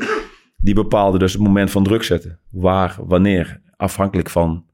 die 0.57 0.73
bepaalde 0.73 1.17
dus 1.17 1.33
het 1.33 1.41
moment 1.41 1.71
van 1.71 1.83
druk 1.83 2.03
zetten. 2.03 2.39
Waar, 2.49 2.97
wanneer, 3.05 3.61
afhankelijk 3.75 4.29
van 4.29 4.65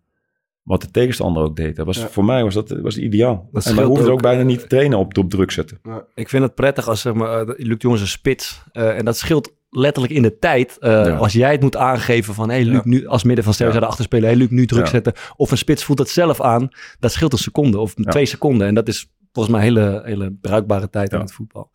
wat 0.61 0.81
de 0.81 0.91
tegenstander 0.91 1.43
ook 1.43 1.55
deed. 1.55 1.75
Dat 1.75 1.85
was, 1.85 1.97
Ja. 1.97 2.07
Voor 2.07 2.25
mij 2.25 2.43
was 2.43 2.53
dat 2.53 2.69
was 2.69 2.97
ideaal. 2.97 3.49
Dat 3.51 3.65
en 3.65 3.75
dan 3.75 3.85
hoefde 3.85 4.03
je 4.03 4.09
ook 4.09 4.15
ook, 4.15 4.21
bijna 4.21 4.43
niet 4.43 4.59
te 4.59 4.67
trainen 4.67 4.97
op, 4.97 5.17
op 5.17 5.29
druk 5.29 5.51
zetten. 5.51 5.79
Ik 6.15 6.29
vind 6.29 6.43
het 6.43 6.55
prettig 6.55 6.87
als 6.87 7.01
zeg 7.01 7.13
maar, 7.13 7.47
uh, 7.47 7.53
Luc 7.57 7.77
de 7.77 7.87
Jong 7.87 7.95
is 7.95 8.01
een 8.01 8.07
spits. 8.07 8.63
Uh, 8.73 8.97
en 8.97 9.05
dat 9.05 9.17
scheelt 9.17 9.53
letterlijk 9.75 10.13
in 10.13 10.21
de 10.21 10.39
tijd. 10.39 10.77
Uh, 10.79 10.89
ja. 10.89 11.15
Als 11.15 11.33
jij 11.33 11.51
het 11.51 11.61
moet 11.61 11.77
aangeven 11.77 12.33
van, 12.33 12.49
hey, 12.49 12.63
Luc, 12.63 12.75
ja. 12.75 12.81
nu 12.83 13.07
als 13.07 13.23
midden 13.23 13.43
van 13.43 13.53
sterren 13.53 13.81
ja. 13.81 13.87
achter 13.87 14.03
spelen. 14.03 14.29
Hey, 14.29 14.37
Luc, 14.37 14.49
nu 14.49 14.65
druk 14.65 14.87
zetten. 14.87 15.13
Of 15.35 15.51
een 15.51 15.57
spits 15.57 15.83
voelt 15.83 15.99
het 15.99 16.09
zelf 16.09 16.41
aan. 16.41 16.69
Dat 16.99 17.11
scheelt 17.11 17.33
een 17.33 17.39
seconde 17.39 17.79
of 17.79 17.93
twee 17.93 18.25
seconden. 18.25 18.67
En 18.67 18.73
dat 18.73 18.87
is 18.87 19.11
volgens 19.31 19.55
mij 19.55 19.67
een 19.67 19.73
hele, 19.73 20.01
hele 20.05 20.37
bruikbare 20.41 20.89
tijd 20.89 21.13
in 21.13 21.19
het 21.19 21.33
voetbal. 21.33 21.71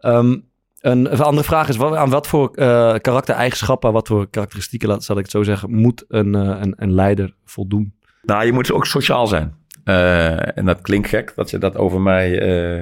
Um, 0.00 0.52
een, 0.80 1.12
een, 1.12 1.20
andere 1.20 1.46
vraag 1.46 1.68
is, 1.68 1.76
wat, 1.76 1.94
aan 1.94 2.10
wat 2.10 2.26
voor 2.26 2.50
uh, 2.54 2.94
karaktereigenschappen, 2.94 3.92
wat 3.92 4.08
voor 4.08 4.30
karakteristieken, 4.30 5.02
zal 5.02 5.16
ik 5.16 5.22
het 5.22 5.30
zo 5.30 5.42
zeggen, 5.42 5.70
moet 5.70 6.04
een, 6.08 6.36
uh, 6.36 6.58
een, 6.60 6.74
een 6.76 6.92
leider 6.92 7.34
voldoen? 7.44 7.94
Nou, 8.22 8.44
je 8.44 8.52
moet 8.52 8.72
ook 8.72 8.86
sociaal 8.86 9.26
zijn. 9.26 9.54
Uh, 9.84 10.58
en 10.58 10.64
dat 10.64 10.80
klinkt 10.80 11.08
gek, 11.08 11.32
dat 11.36 11.50
je 11.50 11.58
dat 11.58 11.76
over 11.76 12.00
mij 12.00 12.30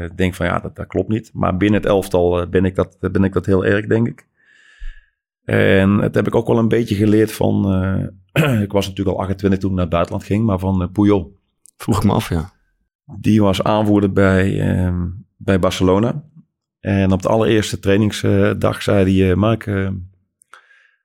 uh, 0.02 0.10
denkt 0.14 0.36
van 0.36 0.46
ja, 0.46 0.58
dat, 0.58 0.76
dat 0.76 0.86
klopt 0.86 1.08
niet. 1.08 1.30
Maar 1.32 1.56
binnen 1.56 1.80
het 1.80 1.88
elftal 1.88 2.40
uh, 2.40 2.48
ben, 2.48 2.64
ik 2.64 2.74
dat, 2.74 2.96
ben 3.00 3.24
ik 3.24 3.32
dat 3.32 3.46
heel 3.46 3.64
erg, 3.64 3.86
denk 3.86 4.08
ik. 4.08 4.26
En 5.44 5.96
dat 5.96 6.14
heb 6.14 6.26
ik 6.26 6.34
ook 6.34 6.46
wel 6.46 6.58
een 6.58 6.68
beetje 6.68 6.94
geleerd 6.94 7.32
van... 7.32 7.72
ik 8.62 8.72
was 8.72 8.88
natuurlijk 8.88 9.16
al 9.16 9.22
28 9.22 9.60
toen 9.60 9.70
ik 9.70 9.74
naar 9.76 9.84
het 9.84 9.94
buitenland 9.94 10.24
ging, 10.24 10.44
maar 10.44 10.58
van 10.58 10.90
Puyol. 10.92 11.36
Vroeg 11.76 11.96
ik 11.96 12.04
me 12.04 12.12
af, 12.12 12.28
ja. 12.28 12.52
Die 13.20 13.42
was 13.42 13.62
aanvoerder 13.62 14.12
bij, 14.12 14.60
ehm, 14.60 15.06
bij 15.36 15.58
Barcelona. 15.58 16.24
En 16.80 17.12
op 17.12 17.22
de 17.22 17.28
allereerste 17.28 17.78
trainingsdag 17.78 18.82
zei 18.82 19.20
hij... 19.20 19.34
Mark, 19.34 19.66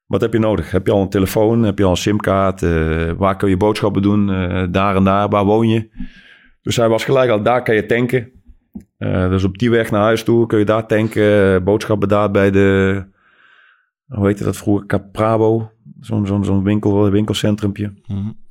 wat 0.08 0.22
heb 0.22 0.34
je 0.34 0.40
nodig? 0.40 0.72
Heb 0.72 0.86
je 0.86 0.92
al 0.92 1.02
een 1.02 1.10
telefoon? 1.10 1.64
Heb 1.64 1.78
je 1.78 1.84
al 1.84 1.90
een 1.90 1.98
simkaart? 1.98 2.62
Uh, 2.62 3.12
waar 3.12 3.36
kun 3.36 3.50
je 3.50 3.58
boodschappen 3.58 4.02
doen? 4.02 4.30
Uh, 4.30 4.64
daar 4.70 4.96
en 4.96 5.04
daar. 5.04 5.30
Waar 5.30 5.46
woon 5.46 5.70
je? 5.70 5.90
Dus 6.62 6.76
hij 6.76 6.90
was 6.90 7.06
gelijk 7.06 7.32
al, 7.32 7.44
daar 7.44 7.64
kan 7.64 7.76
je 7.76 7.86
tanken. 7.86 8.32
Uh, 9.00 9.30
dus 9.30 9.44
op 9.44 9.58
die 9.58 9.70
weg 9.70 9.92
naar 9.92 10.02
huis 10.02 10.24
toe 10.24 10.46
kun 10.46 10.60
je 10.60 10.66
daar 10.66 10.88
tanken. 10.88 11.64
boodschappen 11.64 12.08
daar 12.08 12.32
bij 12.32 12.52
de, 12.52 13.04
hoe 14.08 14.28
heette 14.28 14.44
dat 14.44 14.58
vroeger? 14.58 14.86
Caprabo. 14.86 15.72
Zo'n 16.00 16.26
zo'n 16.26 16.46
zo'n 16.46 16.64
winkel, 16.64 17.12
winkelcentrumpje. 17.12 17.88
Mm 17.88 18.16
-hmm. 18.18 18.46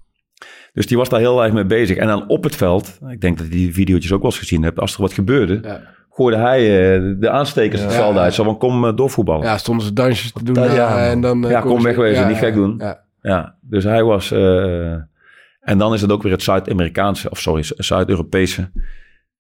Dus 0.73 0.87
die 0.87 0.97
was 0.97 1.09
daar 1.09 1.21
heel 1.21 1.45
erg 1.45 1.53
mee 1.53 1.67
bezig. 1.67 1.97
En 1.97 2.07
dan 2.07 2.29
op 2.29 2.45
het 2.45 2.57
veld, 2.57 2.99
ik 3.09 3.21
denk 3.21 3.39
dat 3.39 3.47
je 3.47 3.53
die 3.53 3.73
video's 3.73 4.13
ook 4.13 4.23
wel 4.23 4.31
eens 4.31 4.39
gezien 4.39 4.63
hebt. 4.63 4.79
Als 4.81 4.95
er 4.95 5.01
wat 5.01 5.13
gebeurde, 5.13 5.61
ja 5.63 5.95
gooide 6.17 6.37
hij 6.37 6.61
uh, 6.99 7.15
de 7.21 7.31
aanstekers 7.31 7.81
ja, 7.81 7.87
het 7.87 7.97
veld 7.97 8.17
uit. 8.17 8.35
Zo 8.35 8.45
van, 8.45 8.59
kom 8.59 8.85
uh, 8.85 8.97
doorvoetballen. 8.97 9.47
Ja, 9.47 9.59
stonden 9.59 9.87
ze 9.87 9.93
dansjes 9.93 10.33
te 10.33 10.45
doen. 10.45 10.55
Ja, 10.55 11.09
en 11.09 11.21
dan, 11.21 11.45
uh, 11.45 11.51
ja 11.51 11.61
kom 11.61 11.83
wegwezen, 11.83 12.23
ja, 12.23 12.29
niet 12.29 12.37
gek 12.37 12.55
doen. 12.55 12.75
Ja. 12.79 13.05
ja. 13.21 13.57
dus 13.61 13.85
hij 13.85 14.05
was... 14.05 14.33
uh, 14.33 14.93
en 15.61 15.79
dan 15.79 15.95
is 15.95 16.01
het 16.01 16.13
ook 16.13 16.23
weer 16.23 16.33
het 16.33 16.43
Zuid-Amerikaanse, 16.43 17.31
of 17.31 17.39
sorry, 17.39 17.63
Zuid-Europese... 17.63 18.71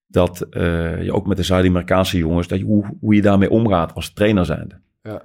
dat 0.06 0.46
uh, 0.50 1.02
je 1.02 1.12
ook 1.12 1.26
met 1.26 1.36
de 1.36 1.42
Zuid-Amerikaanse 1.42 2.18
jongens... 2.18 2.48
Dat 2.48 2.58
je, 2.58 2.64
hoe, 2.64 2.96
hoe 3.00 3.14
je 3.14 3.22
daarmee 3.22 3.50
omgaat 3.50 3.94
als 3.94 4.12
trainer 4.12 4.44
zijnde. 4.44 4.80
Ja. 5.02 5.22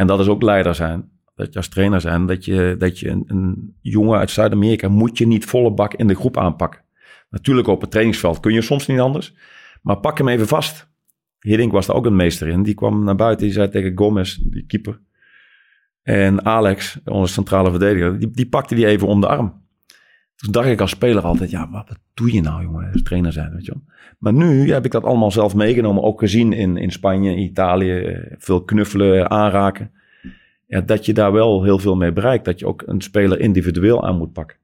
En 0.00 0.06
dat 0.06 0.20
is 0.20 0.28
ook 0.28 0.42
leider 0.42 0.74
zijn. 0.74 1.10
Dat 1.34 1.52
je 1.52 1.58
als 1.58 1.68
trainer 1.68 2.00
zijn, 2.00 2.26
dat 2.26 2.44
je, 2.44 2.74
dat 2.78 2.98
je 2.98 3.22
een, 3.26 3.76
jongen 3.80 4.18
uit 4.18 4.30
Zuid-Amerika... 4.30 4.88
moet 4.88 5.18
je 5.18 5.26
niet 5.26 5.44
volle 5.44 5.72
bak 5.72 5.94
in 5.94 6.06
de 6.06 6.14
groep 6.14 6.36
aanpakken. 6.36 6.80
Natuurlijk 7.30 7.68
op 7.68 7.80
het 7.80 7.90
trainingsveld 7.90 8.40
kun 8.40 8.52
je 8.52 8.62
soms 8.62 8.86
niet 8.86 9.00
anders... 9.00 9.34
Maar 9.82 9.96
pak 9.96 10.18
hem 10.18 10.28
even 10.28 10.46
vast. 10.46 10.90
Hiddink 11.38 11.72
was 11.72 11.86
daar 11.86 11.96
ook 11.96 12.06
een 12.06 12.16
meester 12.16 12.48
in. 12.48 12.62
Die 12.62 12.74
kwam 12.74 13.04
naar 13.04 13.14
buiten. 13.14 13.44
Die 13.44 13.54
zei 13.54 13.68
tegen 13.68 13.98
Gomez, 13.98 14.36
die 14.36 14.66
keeper. 14.66 15.00
En 16.02 16.44
Alex, 16.44 16.98
onze 17.04 17.32
centrale 17.32 17.70
verdediger, 17.70 18.18
die, 18.18 18.30
die 18.30 18.48
pakte 18.48 18.74
die 18.74 18.86
even 18.86 19.08
om 19.08 19.20
de 19.20 19.28
arm. 19.28 19.62
Toen 20.40 20.52
dacht 20.52 20.68
ik 20.68 20.80
als 20.80 20.90
speler 20.90 21.22
altijd, 21.22 21.50
ja, 21.50 21.70
wat, 21.70 21.88
wat 21.88 21.98
doe 22.14 22.32
je 22.32 22.40
nou, 22.40 22.62
jongen, 22.62 22.92
als 22.92 23.02
trainer 23.02 23.32
zijn, 23.32 23.52
weet 23.52 23.64
je 23.64 23.72
wel. 23.72 23.82
Maar 24.18 24.32
nu 24.32 24.72
heb 24.72 24.84
ik 24.84 24.90
dat 24.90 25.04
allemaal 25.04 25.30
zelf 25.30 25.54
meegenomen, 25.54 26.02
ook 26.02 26.20
gezien 26.20 26.52
in, 26.52 26.76
in 26.76 26.90
Spanje, 26.90 27.36
Italië, 27.36 28.18
veel 28.38 28.64
knuffelen, 28.64 29.30
aanraken. 29.30 29.90
Ja, 30.66 30.80
dat 30.80 31.06
je 31.06 31.12
daar 31.12 31.32
wel 31.32 31.62
heel 31.62 31.78
veel 31.78 31.96
mee 31.96 32.12
bereikt. 32.12 32.44
Dat 32.44 32.58
je 32.58 32.66
ook 32.66 32.82
een 32.86 33.00
speler 33.00 33.40
individueel 33.40 34.06
aan 34.06 34.16
moet 34.16 34.32
pakken. 34.32 34.56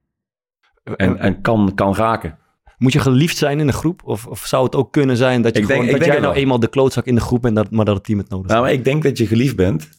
En, 0.95 1.17
en 1.17 1.41
kan, 1.41 1.71
kan 1.75 1.95
raken. 1.95 2.37
Moet 2.77 2.93
je 2.93 2.99
geliefd 2.99 3.37
zijn 3.37 3.59
in 3.59 3.67
een 3.67 3.73
groep? 3.73 4.01
Of, 4.03 4.27
of 4.27 4.45
zou 4.45 4.63
het 4.63 4.75
ook 4.75 4.91
kunnen 4.91 5.17
zijn 5.17 5.41
dat, 5.41 5.55
je 5.55 5.61
ik 5.61 5.67
denk, 5.67 5.83
gewoon, 5.83 5.99
dat 5.99 6.07
jij 6.07 6.19
nou 6.19 6.35
eenmaal 6.35 6.59
de 6.59 6.67
klootzak 6.67 7.05
in 7.05 7.15
de 7.15 7.21
groep 7.21 7.41
bent, 7.41 7.55
dat, 7.55 7.71
maar 7.71 7.85
dat 7.85 7.95
het 7.95 8.03
team 8.03 8.17
het 8.17 8.29
nodig 8.29 8.45
heeft? 8.47 8.59
Nou, 8.59 8.71
maar 8.71 8.79
ik 8.79 8.85
denk 8.85 9.03
dat 9.03 9.17
je 9.17 9.27
geliefd 9.27 9.55
bent, 9.55 9.89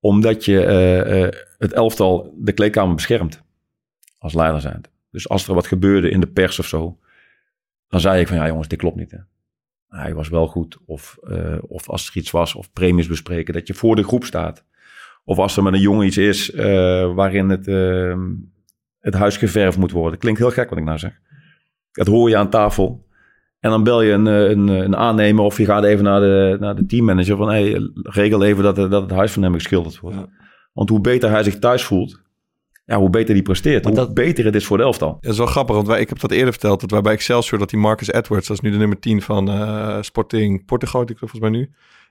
omdat 0.00 0.44
je 0.44 0.52
uh, 0.52 1.20
uh, 1.20 1.28
het 1.58 1.72
elftal 1.72 2.34
de 2.36 2.52
kleedkamer 2.52 2.94
beschermt. 2.94 3.42
Als 4.18 4.34
leider 4.34 4.60
zijn. 4.60 4.80
Dus 5.10 5.28
als 5.28 5.48
er 5.48 5.54
wat 5.54 5.66
gebeurde 5.66 6.10
in 6.10 6.20
de 6.20 6.26
pers 6.26 6.58
of 6.58 6.66
zo, 6.66 6.98
dan 7.88 8.00
zei 8.00 8.20
ik 8.20 8.28
van 8.28 8.36
ja 8.36 8.46
jongens, 8.46 8.68
dit 8.68 8.78
klopt 8.78 8.96
niet. 8.96 9.10
Hè. 9.10 9.18
Hij 9.88 10.14
was 10.14 10.28
wel 10.28 10.46
goed. 10.46 10.78
Of, 10.86 11.18
uh, 11.22 11.58
of 11.62 11.88
als 11.88 12.08
er 12.08 12.16
iets 12.16 12.30
was, 12.30 12.54
of 12.54 12.72
premies 12.72 13.06
bespreken, 13.06 13.54
dat 13.54 13.66
je 13.66 13.74
voor 13.74 13.96
de 13.96 14.04
groep 14.04 14.24
staat. 14.24 14.64
Of 15.28 15.38
als 15.38 15.56
er 15.56 15.62
met 15.62 15.72
een 15.72 15.80
jongen 15.80 16.06
iets 16.06 16.16
is 16.16 16.50
eh, 16.50 17.14
waarin 17.14 17.48
het, 17.48 17.68
eh, 17.68 18.16
het 19.00 19.14
huis 19.14 19.36
geverfd 19.36 19.78
moet 19.78 19.90
worden. 19.90 20.18
Klinkt 20.18 20.38
heel 20.38 20.50
gek 20.50 20.68
wat 20.68 20.78
ik 20.78 20.84
nou 20.84 20.98
zeg. 20.98 21.20
Dat 21.92 22.06
hoor 22.06 22.28
je 22.28 22.36
aan 22.36 22.50
tafel. 22.50 23.06
En 23.60 23.70
dan 23.70 23.82
bel 23.82 24.02
je 24.02 24.12
een, 24.12 24.26
eh, 24.26 24.48
een, 24.48 24.68
een 24.68 24.96
aannemer 24.96 25.44
of 25.44 25.58
je 25.58 25.64
gaat 25.64 25.84
even 25.84 26.04
naar 26.04 26.20
de, 26.20 26.56
naar 26.60 26.74
de 26.74 26.86
teammanager 26.86 27.36
van 27.36 27.48
hey, 27.48 27.90
regel 27.94 28.44
even 28.44 28.62
dat, 28.62 28.76
dat 28.76 29.02
het 29.02 29.10
huis 29.10 29.32
van 29.32 29.42
hem 29.42 29.54
geschilderd 29.54 29.98
wordt. 29.98 30.16
Want 30.72 30.88
hoe 30.88 31.00
beter 31.00 31.30
hij 31.30 31.42
zich 31.42 31.58
thuis 31.58 31.82
voelt, 31.84 32.22
ja, 32.88 32.98
hoe 32.98 33.10
beter 33.10 33.34
hij 33.34 33.42
presteert. 33.42 33.84
Hoe 33.84 33.94
dat- 33.94 34.14
beter 34.14 34.44
het 34.44 34.54
is 34.54 34.66
voor 34.66 34.76
de 34.76 34.82
elftal. 34.82 35.16
Dat 35.20 35.32
is 35.32 35.38
wel 35.38 35.46
grappig, 35.46 35.74
want 35.74 35.86
wij, 35.86 36.00
ik 36.00 36.08
heb 36.08 36.20
dat 36.20 36.30
eerder 36.30 36.52
verteld. 36.52 36.80
Dat 36.80 36.90
wij 36.90 37.00
bij 37.00 37.12
Excelsior, 37.12 37.58
dat 37.58 37.70
die 37.70 37.78
Marcus 37.78 38.12
Edwards, 38.12 38.46
dat 38.48 38.56
is 38.56 38.62
nu 38.62 38.70
de 38.70 38.76
nummer 38.76 38.98
10 39.00 39.22
van 39.22 39.50
eh, 39.50 39.96
Sporting 40.00 40.64
Portugal, 40.64 41.06
die 41.06 41.16
volgens 41.18 41.40
mij 41.40 41.50
nu. 41.50 41.60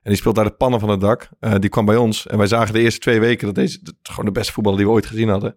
En 0.03 0.13
die 0.13 0.15
speelt 0.15 0.35
daar 0.35 0.45
de 0.45 0.51
pannen 0.51 0.79
van 0.79 0.89
het 0.89 1.01
dak. 1.01 1.29
Eh, 1.39 1.53
die 1.59 1.69
kwam 1.69 1.85
bij 1.85 1.95
ons. 1.95 2.27
En 2.27 2.37
wij 2.37 2.47
zagen 2.47 2.73
de 2.73 2.79
eerste 2.79 2.99
twee 2.99 3.19
weken 3.19 3.45
dat 3.45 3.55
deze 3.55 3.79
dat 3.83 3.95
gewoon 4.03 4.25
de 4.25 4.31
beste 4.31 4.53
voetballer 4.53 4.77
die 4.79 4.87
we 4.87 4.93
ooit 4.93 5.05
gezien 5.05 5.29
hadden. 5.29 5.55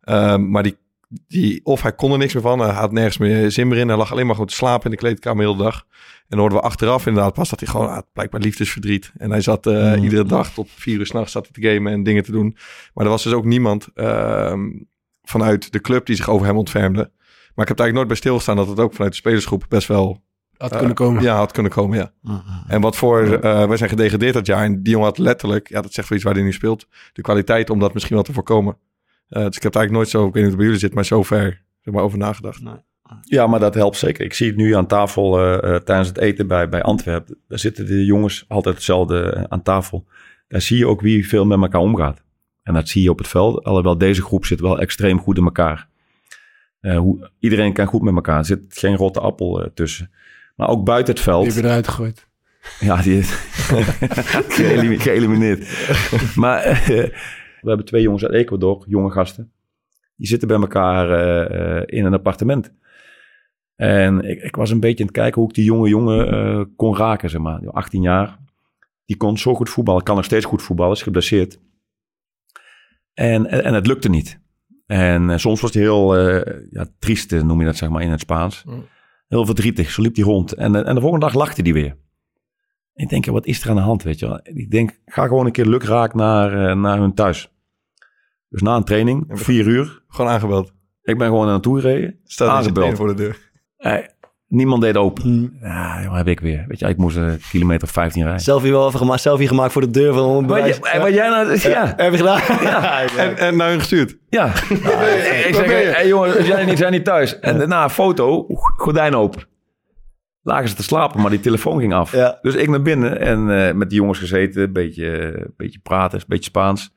Ehm, 0.00 0.50
maar 0.50 0.62
die, 0.62 0.76
die, 1.08 1.60
of 1.64 1.82
hij 1.82 1.92
kon 1.92 2.12
er 2.12 2.18
niks 2.18 2.32
meer 2.34 2.42
van. 2.42 2.58
Hij 2.58 2.72
had 2.72 2.92
nergens 2.92 3.18
meer 3.18 3.50
zin 3.50 3.68
meer 3.68 3.78
in. 3.78 3.88
Hij 3.88 3.96
lag 3.96 4.12
alleen 4.12 4.24
maar 4.24 4.34
gewoon 4.34 4.50
te 4.50 4.56
slapen 4.56 4.84
in 4.84 4.90
de 4.90 4.96
kleedkamer 4.96 5.44
de 5.44 5.50
hele 5.50 5.62
dag. 5.62 5.86
En 6.00 6.24
dan 6.28 6.38
hoorden 6.38 6.58
we 6.58 6.64
achteraf 6.64 7.06
inderdaad 7.06 7.34
pas 7.34 7.48
dat 7.48 7.60
hij 7.60 7.68
gewoon 7.68 7.88
had 7.88 8.06
blijkbaar 8.12 8.40
liefdesverdriet. 8.40 9.12
En 9.16 9.30
hij 9.30 9.40
zat 9.40 9.66
eh, 9.66 9.94
Mm. 9.94 10.02
iedere 10.02 10.24
dag 10.24 10.52
tot 10.52 10.68
vier 10.74 10.98
uur 10.98 11.06
s'nachts 11.06 11.32
zat 11.32 11.48
hij 11.52 11.62
te 11.62 11.74
gamen 11.74 11.92
en 11.92 12.02
dingen 12.02 12.22
te 12.22 12.32
doen. 12.32 12.56
Maar 12.94 13.04
er 13.04 13.10
was 13.10 13.22
dus 13.22 13.32
ook 13.32 13.44
niemand 13.44 13.88
ehm, 13.94 14.60
vanuit 15.22 15.72
de 15.72 15.80
club 15.80 16.06
die 16.06 16.16
zich 16.16 16.28
over 16.30 16.46
hem 16.46 16.56
ontfermde. 16.56 17.10
Maar 17.54 17.66
ik 17.66 17.76
heb 17.76 17.78
eigenlijk 17.78 17.94
nooit 17.94 18.06
bij 18.08 18.16
stilgestaan 18.16 18.56
dat 18.56 18.68
het 18.68 18.80
ook 18.80 18.92
vanuit 18.92 19.10
de 19.12 19.18
spelersgroep 19.18 19.64
best 19.68 19.88
wel 19.88 20.22
Had 20.56 20.70
eh, 20.72 20.78
kunnen 20.78 20.96
komen. 20.96 21.22
Ja, 21.22 21.36
had 21.36 21.52
kunnen 21.52 21.72
komen, 21.72 21.98
ja. 21.98 22.12
En 22.66 22.80
wat 22.80 22.96
voor, 22.96 23.22
eh, 23.22 23.66
wij 23.66 23.76
zijn 23.76 23.90
gedegradeerd 23.90 24.34
dat 24.34 24.46
jaar. 24.46 24.64
En 24.64 24.82
die 24.82 24.92
jongen 24.92 25.08
had 25.08 25.18
letterlijk, 25.18 25.68
ja, 25.68 25.80
dat 25.80 25.92
zegt 25.92 26.08
wel 26.08 26.16
iets 26.18 26.26
waar 26.26 26.36
hij 26.36 26.44
nu 26.44 26.52
speelt, 26.52 26.86
de 27.12 27.22
kwaliteit 27.22 27.70
om 27.70 27.78
dat 27.78 27.92
misschien 27.94 28.14
wel 28.14 28.24
te 28.24 28.32
voorkomen. 28.32 28.76
Eh, 29.28 29.44
dus 29.44 29.56
ik 29.56 29.62
heb 29.62 29.74
eigenlijk 29.74 29.90
nooit 29.92 30.08
zo, 30.08 30.26
ik 30.26 30.32
weet 30.34 30.42
niet 30.42 30.42
hoe 30.42 30.46
het 30.50 30.56
bij 30.56 30.64
jullie 30.64 30.80
zit, 30.80 30.94
maar 30.94 31.04
zo 31.04 31.22
ver 31.22 31.62
zeg 31.80 31.94
maar, 31.94 32.02
over 32.02 32.18
nagedacht. 32.18 32.62
Ja, 33.20 33.46
maar 33.46 33.60
dat 33.60 33.74
helpt 33.74 33.96
zeker. 33.96 34.24
Ik 34.24 34.34
zie 34.34 34.46
het 34.46 34.56
nu 34.56 34.74
aan 34.74 34.86
tafel 34.86 35.38
eh, 35.38 35.74
eh, 35.74 35.82
tijdens 35.82 36.08
het 36.08 36.18
eten 36.18 36.46
bij, 36.46 36.68
bij 36.68 36.82
Antwerpen. 36.82 37.36
Daar 37.48 37.58
zitten 37.58 37.86
de 37.86 38.04
jongens 38.04 38.44
altijd 38.48 38.74
hetzelfde 38.74 39.46
aan 39.48 39.62
tafel. 39.62 40.06
Daar 40.48 40.60
zie 40.60 40.78
je 40.78 40.86
ook 40.86 41.00
wie 41.00 41.28
veel 41.28 41.44
met 41.46 41.60
elkaar 41.60 41.80
omgaat. 41.80 42.22
En 42.62 42.74
dat 42.74 42.88
zie 42.88 43.02
je 43.02 43.10
op 43.10 43.18
het 43.18 43.28
veld. 43.28 43.64
Alhoewel 43.64 43.98
deze 43.98 44.22
groep 44.22 44.44
zit 44.44 44.60
wel 44.60 44.78
extreem 44.80 45.20
goed 45.20 45.36
in 45.36 45.44
elkaar. 45.44 45.88
Eh, 46.80 46.98
hoe, 46.98 47.30
iedereen 47.38 47.72
kan 47.72 47.86
goed 47.86 48.02
met 48.02 48.14
elkaar. 48.14 48.38
Er 48.38 48.44
zit 48.44 48.60
geen 48.68 48.96
rotte 48.96 49.20
appel 49.20 49.62
eh, 49.62 49.70
tussen. 49.74 50.10
Maar 50.56 50.68
ook 50.68 50.84
buiten 50.84 51.14
het 51.14 51.22
veld. 51.22 51.44
Die 51.44 51.52
heb 51.52 51.62
je 51.62 51.68
eruit 51.68 51.88
gegooid. 51.88 52.26
Ja, 52.80 53.02
die 53.02 53.18
is 53.18 53.30
geëlimi- 54.58 54.98
geëlimineerd. 54.98 55.66
maar 56.36 56.62
we 57.68 57.74
hebben 57.74 57.86
twee 57.86 58.02
jongens 58.02 58.24
uit 58.24 58.32
Ecuador, 58.32 58.84
jonge 58.86 59.10
gasten. 59.10 59.52
Die 60.16 60.26
zitten 60.26 60.48
bij 60.48 60.56
elkaar 60.56 61.10
eh, 61.10 61.76
eh, 61.76 61.82
in 61.86 62.04
een 62.04 62.14
appartement. 62.14 62.74
En 63.76 64.20
ik, 64.20 64.42
ik 64.42 64.56
was 64.56 64.70
een 64.70 64.80
beetje 64.80 65.00
aan 65.00 65.06
het 65.06 65.16
kijken 65.16 65.40
hoe 65.40 65.48
ik 65.50 65.54
die 65.54 65.64
jonge 65.64 65.88
jongen 65.88 66.28
eh, 66.28 66.64
kon 66.76 66.96
raken, 66.96 67.30
zeg 67.30 67.40
maar. 67.40 67.70
18 67.70 68.02
jaar. 68.02 68.38
Die 69.04 69.16
kon 69.16 69.38
zo 69.38 69.54
goed 69.54 69.68
voetballen, 69.68 70.02
kan 70.02 70.16
nog 70.16 70.24
steeds 70.24 70.44
goed 70.44 70.62
voetballen, 70.62 70.92
is 70.92 71.02
geblesseerd. 71.02 71.60
En, 73.14 73.46
en, 73.46 73.64
en 73.64 73.74
het 73.74 73.86
lukte 73.86 74.08
niet. 74.08 74.40
En 74.86 75.40
soms 75.40 75.60
was 75.60 75.74
hij 75.74 75.82
heel 75.82 76.16
eh 76.16 76.66
ja, 76.70 76.86
triest, 76.98 77.42
noem 77.42 77.60
je 77.60 77.66
dat 77.66 77.76
zeg 77.76 77.88
maar 77.88 78.02
in 78.02 78.10
het 78.10 78.20
Spaans. 78.20 78.64
Heel 79.28 79.46
verdrietig, 79.46 79.90
zo 79.90 80.02
liep 80.02 80.14
hij 80.14 80.24
rond. 80.24 80.52
En, 80.52 80.84
en 80.84 80.94
de 80.94 81.00
volgende 81.00 81.26
dag 81.26 81.34
lachte 81.34 81.62
hij 81.62 81.72
weer. 81.72 81.96
Ik 82.94 83.08
denk, 83.08 83.24
ja, 83.24 83.32
wat 83.32 83.46
is 83.46 83.62
er 83.62 83.70
aan 83.70 83.76
de 83.76 83.82
hand, 83.82 84.02
weet 84.02 84.18
je 84.18 84.26
wel? 84.26 84.40
Ik 84.42 84.70
denk, 84.70 85.00
ga 85.06 85.26
gewoon 85.26 85.46
een 85.46 85.52
keer 85.52 85.66
lukraak 85.66 86.14
naar, 86.14 86.76
naar 86.76 86.98
hun 86.98 87.14
thuis. 87.14 87.50
Dus 88.48 88.62
na 88.62 88.76
een 88.76 88.84
training, 88.84 89.24
vier 89.28 89.66
uur. 89.66 90.02
Gewoon 90.08 90.30
aangebeld. 90.30 90.72
Ik 91.02 91.18
ben 91.18 91.26
gewoon 91.26 91.42
naar 91.42 91.52
naartoe 91.52 91.80
gereden. 91.80 92.20
Staat 92.24 92.48
aangebeld. 92.48 92.96
voor 92.96 93.06
de 93.06 93.14
deur. 93.14 93.46
Niemand 94.48 94.82
deed 94.82 94.96
open. 94.96 95.58
Ja, 95.60 96.02
jongen, 96.02 96.16
heb 96.16 96.26
ik 96.28 96.40
weer. 96.40 96.64
Weet 96.68 96.78
je, 96.78 96.88
ik 96.88 96.96
moest 96.96 97.16
een 97.16 97.40
kilometer 97.50 97.82
of 97.82 97.90
15 97.92 98.22
rijden. 98.22 98.40
Selfie 98.40 98.72
wel 98.72 98.86
even 98.86 98.98
gemaakt, 98.98 99.20
selfie 99.20 99.48
gemaakt 99.48 99.72
voor 99.72 99.82
de 99.82 99.90
deur 99.90 100.12
van 100.12 100.36
een 100.36 100.46
Wat, 100.46 100.78
wat 100.78 101.14
jij 101.14 101.28
nou... 101.28 101.58
Ja. 101.58 101.94
Heb 101.96 102.12
je 102.12 102.18
gedaan? 102.18 102.40
En, 103.16 103.36
en 103.38 103.56
naar 103.56 103.68
hun 103.68 103.78
gestuurd. 103.78 104.16
Ja. 104.28 104.46
ik 105.48 105.54
zeg, 105.54 105.66
hey, 105.66 106.06
jongen, 106.06 106.32
we 106.32 106.44
zijn, 106.44 106.66
niet, 106.66 106.78
zijn 106.78 106.92
niet 106.92 107.04
thuis. 107.04 107.38
En 107.38 107.58
daarna 107.58 107.84
een 107.84 107.90
foto, 107.90 108.46
gordijn 108.76 109.14
open. 109.14 109.42
Lagen 110.42 110.68
ze 110.68 110.74
te 110.74 110.82
slapen, 110.82 111.20
maar 111.20 111.30
die 111.30 111.40
telefoon 111.40 111.80
ging 111.80 111.94
af. 111.94 112.12
Ja. 112.12 112.38
Dus 112.42 112.54
ik 112.54 112.68
naar 112.68 112.82
binnen 112.82 113.20
en 113.20 113.50
eh, 113.50 113.74
met 113.74 113.90
die 113.90 113.98
jongens 113.98 114.18
gezeten, 114.18 114.62
een 114.62 114.72
beetje, 114.72 115.36
een 115.36 115.54
beetje 115.56 115.78
praten, 115.78 116.18
een 116.18 116.24
beetje 116.28 116.50
Spaans. 116.50 116.96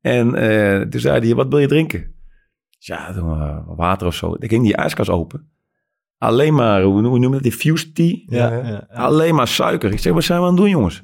En 0.00 0.34
eh, 0.34 0.80
toen 0.80 1.00
zei 1.00 1.20
hij, 1.26 1.34
wat 1.34 1.48
wil 1.48 1.58
je 1.58 1.66
drinken? 1.66 2.14
Ja, 2.78 3.12
maar 3.22 3.62
water 3.76 4.06
of 4.06 4.14
zo. 4.14 4.36
Ik 4.38 4.48
ging 4.50 4.62
die 4.64 4.76
ijskast 4.76 5.10
open. 5.10 5.48
Alleen 6.18 6.54
maar, 6.54 6.82
hoe 6.82 7.00
noem 7.00 7.10
hoe 7.10 7.18
noem 7.18 7.28
je 7.28 7.34
dat, 7.34 7.42
die 7.42 7.52
fused 7.52 7.94
tea? 7.94 8.16
Ja, 8.26 8.52
ja, 8.52 8.66
ja. 8.68 8.86
Alleen 8.90 9.34
maar 9.34 9.48
suiker. 9.48 9.92
Ik 9.92 9.98
zeg, 9.98 10.12
wat 10.12 10.24
zijn 10.24 10.38
we 10.40 10.44
aan 10.46 10.52
het 10.52 10.60
doen, 10.60 10.70
jongens? 10.70 11.00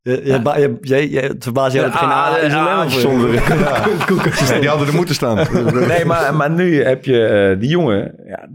Je, 0.00 0.20
je, 0.24 0.42
ba- 0.42 0.56
je, 0.56 0.76
je, 0.80 1.10
je- 1.10 1.20
het 1.20 1.42
verbaast 1.44 1.74
jou 1.74 1.86
dat 1.86 1.94
er 1.94 2.00
geen 2.00 2.16
A 2.16 2.38
is 2.38 2.52
ah, 2.52 2.58
alleen 2.66 2.76
maar 2.76 2.90
voor 2.90 3.00
je. 3.00 3.06
zonder- 3.06 4.48
Nee, 4.50 4.60
die 4.60 4.68
hadden 4.68 4.86
er 4.88 4.94
moeten 4.94 5.14
staan. 5.14 5.36
Nee, 5.88 6.04
maar, 6.04 6.34
maar 6.34 6.50
nu 6.50 6.82
heb 6.82 7.04
je 7.04 7.24
eh, 7.26 7.60
die 7.60 7.68
jongen. 7.68 8.14
Ja, 8.26 8.48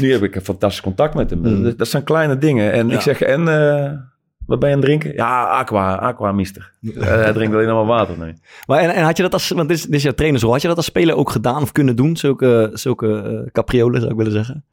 nu 0.00 0.12
heb 0.12 0.22
ik 0.22 0.34
een 0.34 0.44
fantastisch 0.44 0.80
contact 0.82 1.14
met 1.14 1.30
hem. 1.30 1.38
Mm. 1.38 1.62
Dat, 1.62 1.78
dat 1.78 1.88
zijn 1.88 2.04
kleine 2.04 2.38
dingen. 2.38 2.72
En 2.72 2.88
Ja. 2.88 2.94
ik 2.94 3.00
zeg, 3.00 3.20
en 3.20 3.48
eh, 3.48 3.92
wat 4.46 4.58
ben 4.58 4.68
je 4.68 4.74
aan 4.74 4.80
het 4.80 4.90
drinken? 4.90 5.12
Ja, 5.12 5.44
aqua, 5.44 5.94
aqua 5.94 6.32
mister. 6.32 6.72
Eh, 6.82 7.02
hij 7.02 7.32
drinkt 7.32 7.54
alleen 7.54 7.66
maar 7.66 7.86
water. 7.86 8.18
Nee. 8.18 8.32
Maar 8.66 8.78
en, 8.78 8.90
en 8.94 9.04
had 9.04 9.16
je 9.16 9.22
dat 9.22 9.32
als, 9.32 9.48
want 9.48 9.68
dit 9.68 9.76
is, 9.76 9.84
dit 9.84 9.94
is 9.94 10.02
jouw 10.02 10.12
trainersrol, 10.12 10.52
had 10.52 10.62
je 10.62 10.68
dat 10.68 10.76
als 10.76 10.86
speler 10.86 11.16
ook 11.16 11.30
gedaan 11.30 11.62
of 11.62 11.72
kunnen 11.72 11.96
doen? 11.96 12.16
Zulke, 12.16 12.70
zulke 12.72 13.22
eh, 13.22 13.52
capriolen 13.52 14.00
zou 14.00 14.12
ik 14.12 14.18
willen 14.18 14.32
zeggen. 14.32 14.64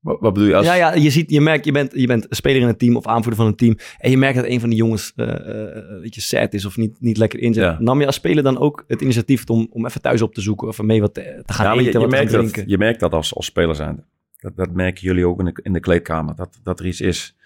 Wat, 0.00 0.20
wat 0.20 0.32
bedoel 0.32 0.48
je? 0.48 0.56
Als, 0.56 0.66
Ja, 0.66 0.74
ja, 0.74 0.94
je 0.94 1.10
ziet, 1.10 1.30
je 1.30 1.40
merkt, 1.40 1.64
je 1.64 1.72
bent, 1.72 1.92
je 1.94 2.06
bent 2.06 2.26
speler 2.30 2.60
in 2.60 2.68
een 2.68 2.76
team 2.76 2.96
of 2.96 3.06
aanvoerder 3.06 3.36
van 3.36 3.46
een 3.46 3.56
team. 3.56 3.76
En 3.98 4.10
je 4.10 4.18
merkt 4.18 4.36
dat 4.36 4.46
een 4.46 4.60
van 4.60 4.68
die 4.68 4.78
jongens, 4.78 5.12
eh 5.16 5.28
eh, 5.28 6.00
weet 6.00 6.14
je, 6.14 6.20
sad 6.20 6.54
is 6.54 6.64
of 6.64 6.76
niet, 6.76 6.96
niet 7.00 7.16
lekker 7.16 7.40
inzet. 7.40 7.64
Ja. 7.64 7.76
Nam 7.78 8.00
je 8.00 8.06
als 8.06 8.14
speler 8.14 8.42
dan 8.42 8.58
ook 8.58 8.84
het 8.86 9.00
initiatief 9.00 9.44
om, 9.46 9.66
om 9.70 9.86
even 9.86 10.00
thuis 10.00 10.22
op 10.22 10.34
te 10.34 10.40
zoeken 10.40 10.68
of 10.68 10.82
mee 10.82 11.00
wat 11.00 11.14
te, 11.14 11.42
te 11.44 11.52
gaan 11.52 11.66
Ja, 11.66 11.72
eten, 11.72 11.84
je, 11.84 11.92
je, 11.92 11.98
wat 11.98 12.10
te 12.10 12.16
merkt 12.16 12.30
dat, 12.30 12.40
drinken? 12.40 12.64
je 12.68 12.78
merkt 12.78 13.00
dat 13.00 13.12
als, 13.12 13.34
als 13.34 13.46
speler 13.46 13.74
zijn. 13.74 14.04
Dat, 14.40 14.56
dat 14.56 14.70
merken 14.72 15.02
jullie 15.02 15.26
ook 15.26 15.38
in 15.38 15.44
de, 15.44 15.60
in 15.62 15.72
de 15.72 15.80
kleedkamer. 15.80 16.36
Dat, 16.36 16.58
dat 16.62 16.80
er 16.80 16.86
iets 16.86 17.00
is. 17.00 17.36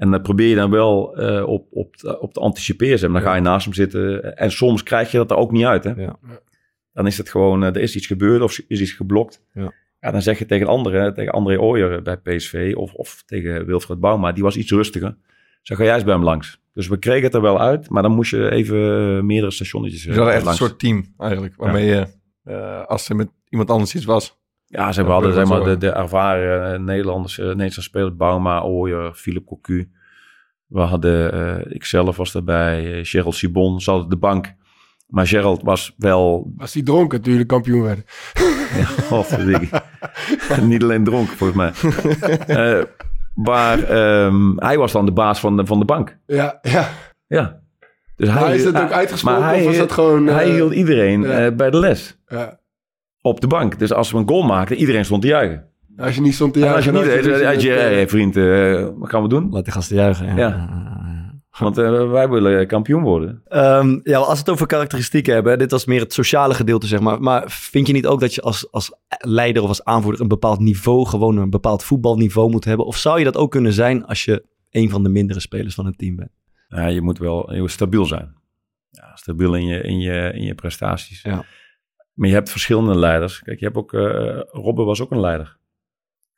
En 0.00 0.10
dat 0.10 0.22
probeer 0.22 0.48
je 0.48 0.54
dan 0.54 0.70
wel 0.70 1.16
eh, 1.16 1.46
op, 1.48 1.66
op, 1.70 1.96
te- 1.96 2.20
op 2.20 2.32
te 2.32 2.40
anticiperen. 2.40 3.12
Dan 3.12 3.22
ga 3.22 3.34
je 3.34 3.40
naast 3.40 3.64
hem 3.64 3.74
zitten. 3.74 4.36
En 4.36 4.50
soms 4.50 4.82
krijg 4.82 5.10
je 5.10 5.16
dat 5.16 5.30
er 5.30 5.36
ook 5.36 5.52
niet 5.52 5.64
uit. 5.64 5.84
Hè? 5.84 5.90
Ja. 5.90 6.18
Dan 6.92 7.06
is 7.06 7.18
het 7.18 7.28
gewoon, 7.28 7.62
eh, 7.62 7.68
er 7.68 7.76
is 7.80 7.96
iets 7.96 8.06
gebeurd 8.06 8.42
of 8.42 8.58
is 8.68 8.80
iets 8.80 8.92
geblokt. 8.92 9.44
Ja. 9.54 9.72
Ja, 10.00 10.10
dan 10.10 10.22
zeg 10.22 10.38
je 10.38 10.46
tegen 10.46 10.66
anderen, 10.66 11.14
tegen 11.14 11.32
André 11.32 11.58
Ooyer 11.60 12.02
bij 12.02 12.16
PSV 12.16 12.72
of, 12.76 12.92
of 12.94 13.22
tegen 13.26 13.66
Wilfred 13.66 14.00
Bouma, 14.00 14.32
die 14.32 14.42
was 14.42 14.56
iets 14.56 14.70
rustiger. 14.70 15.16
Zeg, 15.62 15.76
ga 15.76 15.84
jij 15.84 15.94
eens 15.94 16.04
bij 16.04 16.14
hem 16.14 16.22
langs. 16.24 16.60
Dus 16.72 16.88
we 16.88 16.98
kregen 16.98 17.22
het 17.24 17.34
er 17.34 17.40
wel 17.40 17.60
uit, 17.60 17.90
maar 17.90 18.02
dan 18.02 18.12
moest 18.12 18.30
je 18.30 18.50
even 18.50 19.26
meerdere 19.26 19.52
stationnetjes 19.52 20.02
Dus 20.02 20.14
hadden 20.16 20.32
eh, 20.34 20.38
echt 20.40 20.48
een 20.48 20.54
soort 20.54 20.78
team 20.78 21.14
eigenlijk. 21.18 21.54
Waarmee 21.56 21.86
je, 21.86 22.06
eh, 22.44 22.84
als 22.86 23.08
er 23.08 23.16
met 23.16 23.28
iemand 23.48 23.70
anders 23.70 23.94
iets 23.94 24.04
was. 24.04 24.39
Ja, 24.72 24.92
ze 24.92 25.02
Ja, 25.02 25.08
hadden 25.08 25.32
zeg 25.32 25.46
maar, 25.48 25.64
de, 25.64 25.76
de 25.76 25.88
ervaren 25.90 26.72
eh, 26.74 26.78
Nederlanders, 26.80 27.38
eh, 27.38 27.44
Nederlandse 27.46 27.82
spelers, 27.82 28.16
Bouma, 28.16 28.60
Ooyer, 28.62 29.12
Philip 29.14 29.46
Cocu. 29.46 29.90
We 30.66 30.80
hadden, 30.80 31.32
eh 31.32 31.74
ikzelf 31.74 32.16
was 32.16 32.34
erbij, 32.34 32.92
eh, 32.92 32.98
Gerald 33.04 33.34
Sibon 33.34 33.80
zat 33.80 34.02
op 34.02 34.10
de 34.10 34.16
bank. 34.16 34.54
Maar 35.06 35.26
Gerald 35.26 35.62
was 35.62 35.94
wel, 35.96 36.52
Als 36.58 36.72
die 36.72 36.82
dronken 36.82 37.20
toen 37.22 37.32
jullie 37.32 37.46
kampioen 37.46 37.82
werden. 37.82 38.04
ja, 38.78 38.84
godverdikke. 39.10 39.82
niet 40.62 40.82
alleen 40.82 41.04
dronken 41.04 41.36
volgens 41.36 41.58
mij. 41.58 41.72
Maar 43.34 43.82
ehm, 43.82 44.52
hij 44.56 44.78
was 44.78 44.92
dan 44.92 45.04
de 45.06 45.12
baas 45.12 45.40
van 45.40 45.56
de, 45.56 45.66
van 45.66 45.78
de 45.78 45.84
bank. 45.84 46.18
Ja, 46.26 46.58
ja. 46.62 46.88
Ja. 47.26 47.60
Dus 48.16 48.28
Maar 48.34 48.54
is 48.54 48.64
dat 48.64 48.74
ook 48.74 48.88
hij- 48.88 48.92
uitgesproken 48.98 49.40
maar 49.40 49.48
hij- 49.50 49.60
of 49.60 49.66
was 49.66 49.76
dat 49.76 49.92
gewoon... 49.92 50.26
hij 50.26 50.50
hield 50.50 50.72
iedereen 50.72 51.22
ja. 51.22 51.50
bij 51.50 51.70
de 51.70 51.78
les. 51.78 52.18
ja. 52.28 52.58
Op 53.22 53.40
de 53.40 53.46
bank. 53.46 53.78
Dus 53.78 53.92
als 53.92 54.10
we 54.10 54.18
een 54.18 54.28
goal 54.28 54.42
maakten, 54.42 54.76
iedereen 54.76 55.04
stond 55.04 55.22
te 55.22 55.28
juichen. 55.28 55.64
Als 55.96 56.14
je 56.14 56.20
niet 56.20 56.34
stond 56.34 56.52
te 56.52 56.66
en 56.66 56.74
als 56.74 56.84
je 56.84 56.92
jagen, 56.92 57.08
niet 57.08 57.62
je, 57.62 57.68
met, 57.68 57.78
eh, 57.78 57.84
hey, 57.84 58.08
vriend, 58.08 58.36
eh, 58.36 58.88
wat 58.98 59.10
gaan 59.10 59.22
we 59.22 59.28
doen? 59.28 59.50
Laat 59.50 59.64
die 59.64 59.72
gasten 59.72 59.96
juichen. 59.96 60.26
Ja. 60.26 60.36
Ja. 60.36 60.88
Want 61.58 61.78
eh, 61.78 62.10
wij 62.10 62.28
willen 62.28 62.66
kampioen 62.66 63.02
worden. 63.02 63.42
Ehm, 63.46 63.98
ja, 64.02 64.18
als 64.18 64.32
we 64.32 64.38
het 64.38 64.48
over 64.48 64.66
karakteristieken 64.66 65.34
hebben, 65.34 65.58
dit 65.58 65.70
was 65.70 65.84
meer 65.84 66.00
het 66.00 66.12
sociale 66.12 66.54
gedeelte, 66.54 66.86
zeg 66.86 67.00
maar. 67.00 67.20
Maar 67.20 67.44
vind 67.50 67.86
je 67.86 67.92
niet 67.92 68.06
ook 68.06 68.20
dat 68.20 68.34
je 68.34 68.40
als, 68.40 68.72
als 68.72 68.92
leider 69.18 69.62
of 69.62 69.68
als 69.68 69.84
aanvoerder 69.84 70.20
een 70.20 70.28
bepaald 70.28 70.60
niveau, 70.60 71.06
gewoon 71.06 71.36
een 71.36 71.50
bepaald 71.50 71.84
voetbalniveau 71.84 72.50
moet 72.50 72.64
hebben? 72.64 72.86
Of 72.86 72.96
zou 72.96 73.18
je 73.18 73.24
dat 73.24 73.36
ook 73.36 73.50
kunnen 73.50 73.72
zijn 73.72 74.06
als 74.06 74.24
je 74.24 74.44
een 74.70 74.90
van 74.90 75.02
de 75.02 75.08
mindere 75.08 75.40
spelers 75.40 75.74
van 75.74 75.86
het 75.86 75.98
team 75.98 76.16
bent? 76.16 76.30
Ja, 76.68 76.86
je 76.86 77.00
moet 77.00 77.18
wel 77.18 77.54
je 77.54 77.60
moet 77.60 77.70
stabiel 77.70 78.06
zijn. 78.06 78.34
Ja, 78.90 79.16
stabiel 79.16 79.54
in 79.54 79.66
je, 79.66 79.82
in 79.82 80.00
je, 80.00 80.30
in 80.34 80.42
je 80.42 80.54
prestaties. 80.54 81.22
Ja. 81.22 81.44
Maar 82.12 82.28
je 82.28 82.34
hebt 82.34 82.50
verschillende 82.50 82.98
leiders. 82.98 83.42
Kijk, 83.42 83.58
je 83.58 83.64
hebt 83.64 83.76
ook... 83.76 83.92
eh 83.92 84.40
Robben 84.50 84.84
was 84.84 85.00
ook 85.00 85.10
een 85.10 85.20
leider. 85.20 85.58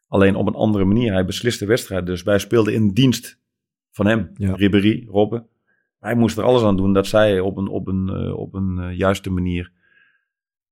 Alleen 0.08 0.34
op 0.34 0.46
een 0.46 0.54
andere 0.54 0.84
manier. 0.84 1.12
Hij 1.12 1.24
besliste 1.24 1.66
wedstrijden. 1.66 2.06
Dus 2.06 2.22
wij 2.22 2.38
speelden 2.38 2.74
in 2.74 2.88
dienst 2.92 3.38
van 3.90 4.06
hem. 4.06 4.30
Ja. 4.34 4.54
Ribéry, 4.54 5.06
Robben. 5.08 5.46
Hij 6.00 6.14
moest 6.14 6.38
er 6.38 6.44
alles 6.44 6.62
aan 6.62 6.76
doen 6.76 6.92
dat 6.92 7.06
zij 7.06 7.40
op 7.40 7.56
een, 7.56 7.68
op 7.68 7.86
een, 7.88 8.08
eh, 8.08 8.36
op 8.38 8.54
een 8.54 8.78
eh, 8.78 8.96
juiste 8.96 9.30
manier 9.30 9.72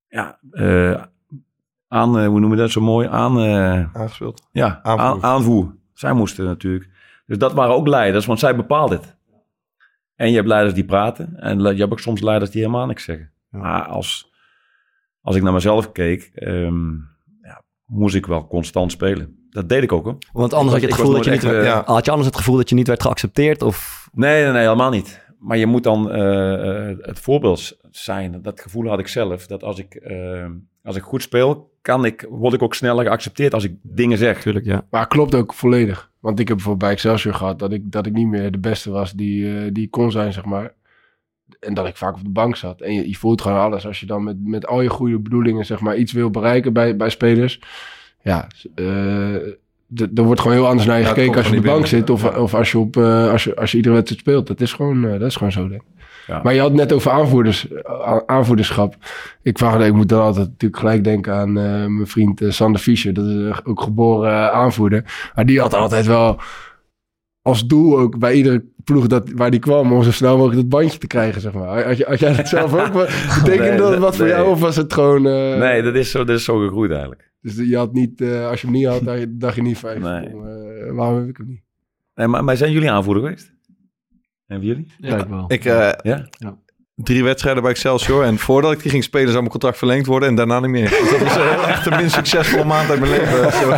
ja, 0.08 0.38
eh, 0.50 1.04
aan, 1.88 2.18
eh, 2.18 2.26
hoe 2.26 2.40
noemen 2.40 2.50
we 2.50 2.56
dat 2.56 2.70
zo 2.70 2.80
mooi? 2.80 3.08
Aan, 3.08 3.38
eh, 3.38 3.94
Aangespeeld. 3.96 4.48
ja, 4.52 4.80
Aanvoer. 4.82 5.06
aan- 5.06 5.22
aanvoer. 5.22 5.74
Zij 5.92 6.12
moesten 6.12 6.44
natuurlijk. 6.44 6.88
Dus 7.26 7.38
dat 7.38 7.52
waren 7.52 7.74
ook 7.74 7.86
leiders, 7.88 8.26
want 8.26 8.38
zij 8.38 8.56
bepaalden 8.56 8.98
het. 8.98 9.16
En 10.14 10.28
je 10.30 10.34
hebt 10.36 10.48
leiders 10.48 10.74
die 10.74 10.84
praten. 10.84 11.36
En 11.36 11.58
je 11.60 11.74
hebt 11.80 11.92
ook 11.92 12.00
soms 12.00 12.20
leiders 12.20 12.50
die 12.50 12.60
helemaal 12.60 12.86
niks 12.86 13.04
zeggen. 13.04 13.32
Maar 13.48 13.84
als, 13.84 14.29
als 15.20 15.36
ik 15.36 15.42
naar 15.42 15.52
mezelf 15.52 15.92
keek, 15.92 16.30
ehm, 16.34 16.90
ja, 17.42 17.62
moest 17.86 18.14
ik 18.14 18.26
wel 18.26 18.46
constant 18.46 18.92
spelen. 18.92 19.36
Dat 19.50 19.68
deed 19.68 19.82
ik 19.82 19.92
ook 19.92 20.04
hoor. 20.04 20.18
Want 20.32 20.52
anders 20.54 20.72
had 20.72 20.80
je 20.80 20.86
het 20.86 20.96
gevoel 20.96 21.12
dat 21.14 21.24
je 21.24 21.30
niet... 21.30 21.44
echt, 21.44 21.52
werd- 21.52 21.66
eh, 21.66 21.86
Had 21.86 22.04
je 22.04 22.10
anders 22.10 22.28
het 22.28 22.38
gevoel 22.38 22.56
dat 22.56 22.68
je 22.68 22.74
niet 22.74 22.86
werd 22.86 23.02
geaccepteerd? 23.02 23.62
Of... 23.62 24.08
Nee, 24.12 24.42
nee, 24.42 24.52
nee, 24.52 24.62
helemaal 24.62 24.90
niet. 24.90 25.28
Maar 25.38 25.56
je 25.56 25.66
moet 25.66 25.82
dan 25.82 26.10
eh, 26.10 26.88
eh, 26.90 26.96
het 27.00 27.18
voorbeeld 27.18 27.78
zijn. 27.90 28.42
Dat 28.42 28.60
gevoel 28.60 28.88
had 28.88 28.98
ik 28.98 29.08
zelf. 29.08 29.46
Dat 29.46 29.62
als 29.62 29.78
ik, 29.78 29.94
eh, 29.94 30.46
als 30.82 30.96
ik 30.96 31.02
goed 31.02 31.22
speel, 31.22 31.70
kan 31.82 32.04
ik, 32.04 32.26
word 32.30 32.54
ik 32.54 32.62
ook 32.62 32.74
sneller 32.74 33.04
geaccepteerd 33.04 33.54
als 33.54 33.64
ik 33.64 33.74
dingen 33.82 34.18
zeg. 34.18 34.40
Tuurlijk, 34.40 34.64
ja. 34.64 34.86
Maar 34.90 35.06
klopt 35.06 35.34
ook 35.34 35.54
volledig. 35.54 36.10
Want 36.20 36.40
ik 36.40 36.48
heb 36.48 36.56
bijvoorbeeld 36.56 36.84
bij 36.84 36.92
Excelsior 36.94 37.34
gehad 37.34 37.58
dat 37.58 37.72
ik, 37.72 37.92
dat 37.92 38.06
ik 38.06 38.12
niet 38.12 38.26
meer 38.26 38.50
de 38.52 38.58
beste 38.58 38.90
was 38.90 39.12
die, 39.12 39.56
eh, 39.58 39.70
die 39.72 39.88
kon 39.88 40.10
zijn, 40.10 40.32
zeg 40.32 40.44
maar. 40.44 40.74
En 41.60 41.74
dat 41.74 41.86
ik 41.86 41.96
vaak 41.96 42.14
op 42.14 42.22
de 42.24 42.30
bank 42.30 42.56
zat. 42.56 42.80
En 42.80 42.92
je, 42.94 43.08
je 43.08 43.16
voelt 43.16 43.40
gewoon 43.40 43.58
alles. 43.58 43.86
Als 43.86 44.00
je 44.00 44.06
dan 44.06 44.24
met, 44.24 44.36
met 44.44 44.66
al 44.66 44.80
je 44.80 44.88
goede 44.88 45.18
bedoelingen, 45.18 45.66
zeg 45.66 45.80
maar, 45.80 45.96
iets 45.96 46.12
wil 46.12 46.30
bereiken 46.30 46.72
bij, 46.72 46.96
bij 46.96 47.10
spelers. 47.10 47.60
Ja, 48.22 48.46
d- 49.94 50.18
er 50.18 50.24
wordt 50.24 50.40
gewoon 50.40 50.56
heel 50.56 50.66
anders 50.66 50.86
naar 50.86 50.96
je 50.98 51.02
Ja, 51.02 51.08
gekeken 51.08 51.36
als 51.36 51.48
je 51.48 51.56
op 51.56 51.62
de 51.62 51.68
bank 51.70 51.86
zit. 51.86 52.10
Of, 52.10 52.36
of 52.36 52.54
als, 52.54 52.70
je 52.72 52.78
op, 52.78 52.96
eh, 52.96 53.30
als, 53.30 53.44
je, 53.44 53.56
als 53.56 53.70
je 53.70 53.76
iedere 53.76 53.94
wedstrijd 53.94 54.22
speelt. 54.22 54.46
Dat 54.46 54.60
is 54.60 54.72
gewoon, 54.72 55.04
eh, 55.04 55.10
dat 55.10 55.28
is 55.28 55.36
gewoon 55.36 55.52
zo, 55.52 55.68
denk 55.68 55.80
ik. 55.80 55.86
Ja. 56.26 56.40
Maar 56.42 56.54
je 56.54 56.60
had 56.60 56.68
het 56.68 56.78
net 56.78 56.92
over 56.92 57.10
aanvoerders, 57.10 57.66
aanvoerderschap. 58.26 58.96
Ik, 59.42 59.58
vraag, 59.58 59.84
ik 59.86 59.92
moet 59.92 60.08
dan 60.08 60.20
altijd 60.20 60.46
natuurlijk 60.46 60.80
gelijk 60.80 61.04
denken 61.04 61.34
aan 61.34 61.52
mijn 61.52 62.06
vriend 62.06 62.42
Sander 62.48 62.80
Fischer. 62.80 63.14
Dat 63.14 63.24
is 63.26 63.64
ook 63.64 63.82
geboren 63.82 64.52
aanvoerder. 64.52 65.30
Maar 65.34 65.46
die 65.46 65.60
had 65.60 65.74
altijd 65.74 66.06
wel 66.06 66.38
als 67.42 67.66
doel 67.66 67.98
ook 67.98 68.18
bij 68.18 68.34
iedere 68.34 68.64
ploeg 68.84 69.06
dat, 69.06 69.30
waar 69.30 69.50
die 69.50 69.60
kwam... 69.60 69.92
om 69.92 70.02
zo 70.02 70.10
snel 70.12 70.36
mogelijk 70.36 70.60
dat 70.60 70.68
bandje 70.68 70.98
te 70.98 71.06
krijgen, 71.06 71.40
zeg 71.40 71.52
maar. 71.52 71.84
Had, 72.06 72.18
jij 72.20 72.36
dat 72.36 72.48
zelf 72.48 72.74
ook? 72.74 72.92
Betekende 73.44 73.68
Nee, 73.70 73.76
dat 73.76 73.98
wat 73.98 74.16
voor 74.16 74.24
nee. 74.26 74.34
jou 74.34 74.48
of 74.50 74.60
was 74.60 74.76
het 74.76 74.92
gewoon... 74.92 75.26
eh, 75.26 75.58
Nee, 75.58 75.82
dat 75.82 75.94
is 75.94 76.10
zo, 76.10 76.24
dat 76.24 76.36
is 76.36 76.44
zo 76.44 76.58
gegroeid 76.58 76.90
eigenlijk. 76.90 77.32
Dus 77.40 77.56
je 77.56 77.76
had 77.76 77.92
niet, 77.92 78.20
eh, 78.20 78.48
als 78.48 78.60
je 78.60 78.66
hem 78.66 78.76
niet 78.76 78.86
had, 78.86 79.04
dacht 79.04 79.18
je, 79.20 79.36
dacht 79.36 79.54
je 79.56 79.62
niet 79.62 79.78
van... 79.78 80.00
Nee. 80.00 80.26
eh, 80.26 80.92
waarom 80.92 81.18
heb 81.18 81.28
ik 81.28 81.36
hem 81.36 81.46
niet? 81.46 81.62
Nee, 82.14 82.26
maar, 82.26 82.44
maar 82.44 82.56
zijn 82.56 82.72
jullie 82.72 82.90
aanvoerder 82.90 83.22
geweest? 83.22 83.54
Hebben 84.46 84.66
jullie? 84.68 84.92
Ja, 84.98 85.16
ik 85.18 85.26
wel. 85.26 85.44
Ik, 85.48 85.64
eh, 85.64 85.90
Ja? 86.02 86.28
Drie 87.04 87.24
wedstrijden 87.24 87.62
bij 87.62 87.70
Excelsior. 87.70 88.24
En 88.24 88.38
voordat 88.38 88.72
ik 88.72 88.82
die 88.82 88.90
ging 88.90 89.04
spelen, 89.04 89.28
zou 89.28 89.38
mijn 89.38 89.50
contract 89.50 89.78
verlengd 89.78 90.06
worden. 90.06 90.28
En 90.28 90.34
daarna 90.34 90.60
niet 90.60 90.70
meer. 90.70 90.88
Dus 90.88 91.10
dat 91.10 91.20
was 91.20 91.36
eh, 91.36 91.68
echt 91.68 91.84
de 91.84 91.90
minst 91.90 92.14
succesvolle 92.14 92.64
maand 92.64 92.90
uit 92.90 93.00
mijn 93.00 93.12
leven. 93.12 93.52
Zo, 93.52 93.72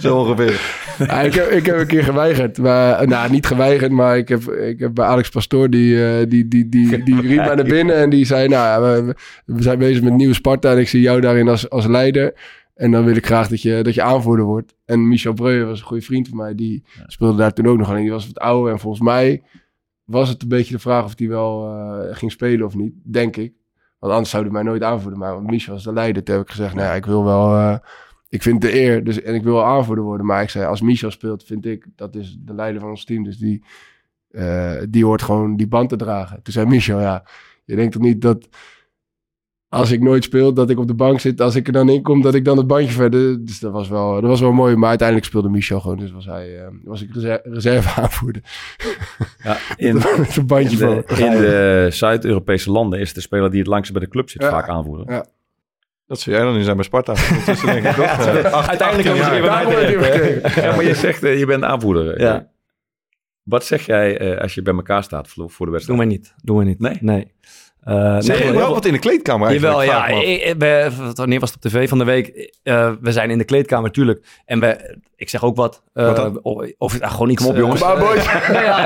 zo 0.08 0.16
ongeveer. 0.16 0.60
Ja, 0.98 1.20
ik, 1.20 1.34
heb, 1.34 1.50
ik 1.50 1.66
heb 1.66 1.78
een 1.78 1.86
keer 1.86 2.04
geweigerd. 2.04 2.58
Maar, 2.58 3.08
nou, 3.08 3.30
niet 3.30 3.46
geweigerd, 3.46 3.92
maar 3.92 4.16
ik 4.16 4.28
heb, 4.28 4.42
ik 4.50 4.78
heb 4.78 4.94
bij 4.94 5.06
Alex 5.06 5.28
Pastoor... 5.28 5.70
Die, 5.70 6.06
eh, 6.06 6.26
die, 6.28 6.48
die, 6.48 6.68
die, 6.68 7.02
die 7.02 7.20
riep 7.28 7.36
mij 7.36 7.54
naar 7.54 7.64
binnen 7.64 7.96
en 7.96 8.10
die 8.10 8.24
zei... 8.24 8.48
Nou, 8.48 8.82
we, 8.82 9.14
we 9.44 9.62
zijn 9.62 9.78
bezig 9.78 10.02
met 10.02 10.12
nieuwe 10.12 10.34
Sparta... 10.34 10.72
en 10.72 10.78
ik 10.78 10.88
zie 10.88 11.00
jou 11.00 11.20
daarin 11.20 11.48
als, 11.48 11.70
als 11.70 11.86
leider. 11.86 12.34
En 12.74 12.90
dan 12.90 13.04
wil 13.04 13.16
ik 13.16 13.26
graag 13.26 13.48
dat 13.48 13.62
je, 13.62 13.82
dat 13.82 13.94
je 13.94 14.02
aanvoerder 14.02 14.44
wordt. 14.44 14.74
En 14.84 15.08
Michel 15.08 15.32
Breuer 15.32 15.66
was 15.66 15.80
een 15.80 15.86
goede 15.86 16.04
vriend 16.04 16.28
van 16.28 16.36
mij. 16.36 16.54
Die 16.54 16.84
speelde 17.06 17.36
daar 17.36 17.52
toen 17.52 17.66
ook 17.66 17.78
nog 17.78 17.88
alleen. 17.88 18.02
Die 18.02 18.10
was 18.10 18.26
wat 18.26 18.38
ouder. 18.38 18.72
En 18.72 18.78
volgens 18.78 19.02
mij 19.02 19.42
was 20.10 20.28
het 20.28 20.42
een 20.42 20.48
beetje 20.48 20.74
de 20.74 20.80
vraag... 20.80 21.04
of 21.04 21.18
hij 21.18 21.28
wel 21.28 21.74
eh, 21.74 22.16
ging 22.16 22.32
spelen 22.32 22.66
of 22.66 22.74
niet. 22.74 22.92
Denk 23.02 23.36
ik. 23.36 23.52
Want 23.98 24.12
anders 24.12 24.30
zou 24.30 24.42
hij 24.42 24.52
mij 24.52 24.62
nooit 24.62 24.82
aanvoerder 24.82 25.18
maken. 25.18 25.36
Want 25.36 25.50
Michel 25.50 25.72
was 25.72 25.84
de 25.84 25.92
leider. 25.92 26.22
Toen 26.22 26.34
heb 26.34 26.44
ik 26.44 26.50
gezegd... 26.50 26.74
Nou 26.74 26.86
ja, 26.86 26.94
ik 26.94 27.06
wil 27.06 27.24
wel... 27.24 27.54
eh, 27.54 27.76
ik 28.30 28.42
vind 28.42 28.60
de 28.60 28.74
eer 28.74 29.04
dus, 29.04 29.22
en 29.22 29.34
ik 29.34 29.42
wil 29.42 29.64
aanvoerder 29.64 30.04
worden. 30.04 30.26
Maar 30.26 30.42
ik 30.42 30.50
zei, 30.50 30.66
als 30.66 30.80
Michel 30.80 31.10
speelt, 31.10 31.44
vind 31.44 31.66
ik, 31.66 31.86
dat 31.96 32.14
is 32.14 32.36
de 32.40 32.54
leider 32.54 32.80
van 32.80 32.90
ons 32.90 33.04
team. 33.04 33.24
Dus 33.24 33.38
die, 33.38 33.64
eh, 34.30 34.82
die 34.88 35.04
hoort 35.04 35.22
gewoon 35.22 35.56
die 35.56 35.68
band 35.68 35.88
te 35.88 35.96
dragen. 35.96 36.42
Toen 36.42 36.52
zei 36.52 36.66
Michel, 36.66 37.00
ja, 37.00 37.24
je 37.64 37.76
denkt 37.76 37.92
toch 37.92 38.02
niet 38.02 38.20
dat 38.20 38.48
als 39.70 39.90
ik 39.90 40.00
nooit 40.00 40.24
speel, 40.24 40.52
dat 40.52 40.70
ik 40.70 40.78
op 40.78 40.86
de 40.86 40.94
bank 40.94 41.20
zit. 41.20 41.40
Als 41.40 41.54
ik 41.54 41.66
er 41.66 41.72
dan 41.72 41.88
in 41.88 42.02
kom, 42.02 42.22
dat 42.22 42.34
ik 42.34 42.44
dan 42.44 42.56
het 42.56 42.66
bandje 42.66 42.90
verder... 42.92 43.44
Dus 43.44 43.58
dat 43.58 43.72
was 43.72 43.88
wel, 43.88 44.14
dat 44.14 44.30
was 44.30 44.40
wel 44.40 44.52
mooi. 44.52 44.76
Maar 44.76 44.88
uiteindelijk 44.88 45.26
speelde 45.28 45.48
Michel 45.48 45.80
gewoon. 45.80 45.96
Dus 45.98 46.10
was, 46.12 46.26
hij, 46.26 46.58
eh, 46.60 46.66
was 46.84 47.02
ik 47.02 47.14
reserve, 47.14 47.48
reserve 47.50 48.00
aanvoerder. 48.00 48.42
Ja, 49.42 49.56
in, 49.76 49.94
Met 49.94 50.36
een 50.36 50.46
bandje 50.46 50.86
in 50.88 51.04
de, 51.06 51.22
in 51.24 51.30
de 51.30 51.86
Zuid-Europese 51.90 52.70
landen 52.70 53.00
is 53.00 53.12
de 53.12 53.20
speler 53.20 53.50
die 53.50 53.58
het 53.58 53.68
langst 53.68 53.92
bij 53.92 54.00
de 54.00 54.08
club 54.08 54.30
zit 54.30 54.42
Ja. 54.42 54.50
vaak 54.50 54.68
aanvoerder. 54.68 55.10
Ja. 55.14 55.24
Dat 56.06 56.20
zou 56.20 56.36
jij 56.36 56.44
dan 56.44 56.54
nu 56.54 56.62
zijn 56.62 56.76
bij 56.76 56.84
Sparta. 56.84 57.14
Ondertussen 57.30 57.66
denk 57.66 57.84
ik 57.84 57.92
toch. 57.94 58.04
eh, 58.26 58.52
acht- 58.52 58.68
Uiteindelijk 58.68 59.08
18 59.08 59.10
ook 59.10 59.16
jaar. 59.16 59.30
weer 59.30 59.40
bij 59.40 59.50
mij 59.50 59.64
Daarom 59.64 59.80
heb 59.82 59.90
je 59.90 59.98
gekregen. 60.04 60.62
Ja, 60.62 60.76
maar 60.76 60.84
je 60.84 60.94
zegt, 60.94 61.22
eh, 61.22 61.38
je 61.38 61.46
bent 61.46 61.62
aanvoerder. 61.64 62.20
Ja. 62.20 62.48
Wat 63.42 63.64
zeg 63.64 63.86
jij 63.86 64.18
eh, 64.18 64.40
als 64.40 64.54
je 64.54 64.62
bij 64.62 64.74
elkaar 64.74 65.02
staat 65.02 65.28
voor 65.28 65.50
voor 65.50 65.66
de 65.66 65.72
wedstrijd? 65.72 65.98
wij 65.98 66.08
niet. 66.08 66.34
Doen 66.42 66.58
we 66.58 66.64
niet. 66.64 66.78
Nee? 66.78 66.96
Nee. 67.00 67.32
Eh, 67.84 68.16
Zeg 68.18 68.38
je 68.38 68.44
heel- 68.44 68.54
wel 68.54 68.72
wat 68.74 68.84
in 68.84 68.92
de 68.92 68.98
kleedkamer 68.98 69.48
eigenlijk? 69.48 69.84
Jawel, 69.84 70.08
ja. 70.12 70.20
Ik- 70.22 70.54
we- 70.58 70.90
wanneer 71.14 71.40
was 71.40 71.52
het 71.52 71.64
op 71.64 71.70
tv 71.70 71.88
van 71.88 71.98
de 71.98 72.04
week? 72.04 72.50
Eh, 72.62 72.90
we 73.00 73.12
zijn 73.12 73.30
in 73.30 73.38
de 73.38 73.44
kleedkamer, 73.44 73.84
natuurlijk. 73.84 74.26
En 74.44 74.60
we, 74.60 74.96
ik 75.16 75.28
zeg 75.28 75.44
ook 75.44 75.56
wat. 75.56 75.82
eh, 75.94 76.04
Wat 76.14 76.40
of, 76.78 77.00
ah, 77.00 77.10
gewoon 77.10 77.28
iets. 77.30 77.42
Kom 77.42 77.50
op, 77.52 77.58
jongens. 77.58 77.80
Maar 77.80 77.98
boys, 77.98 78.26
Nee, 78.52 78.62
ja, 78.62 78.84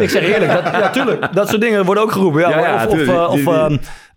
ik 0.00 0.10
zeg 0.10 0.22
eerlijk, 0.22 0.52
dat, 0.52 0.64
ja, 0.64 0.90
tuurlijk. 0.90 1.34
Dat 1.34 1.48
soort 1.48 1.60
dingen 1.60 1.84
worden 1.84 2.02
ook 2.02 2.12
geroepen. 2.12 2.40
Ja, 2.40 2.86
of, 2.86 3.08
of, 3.28 3.48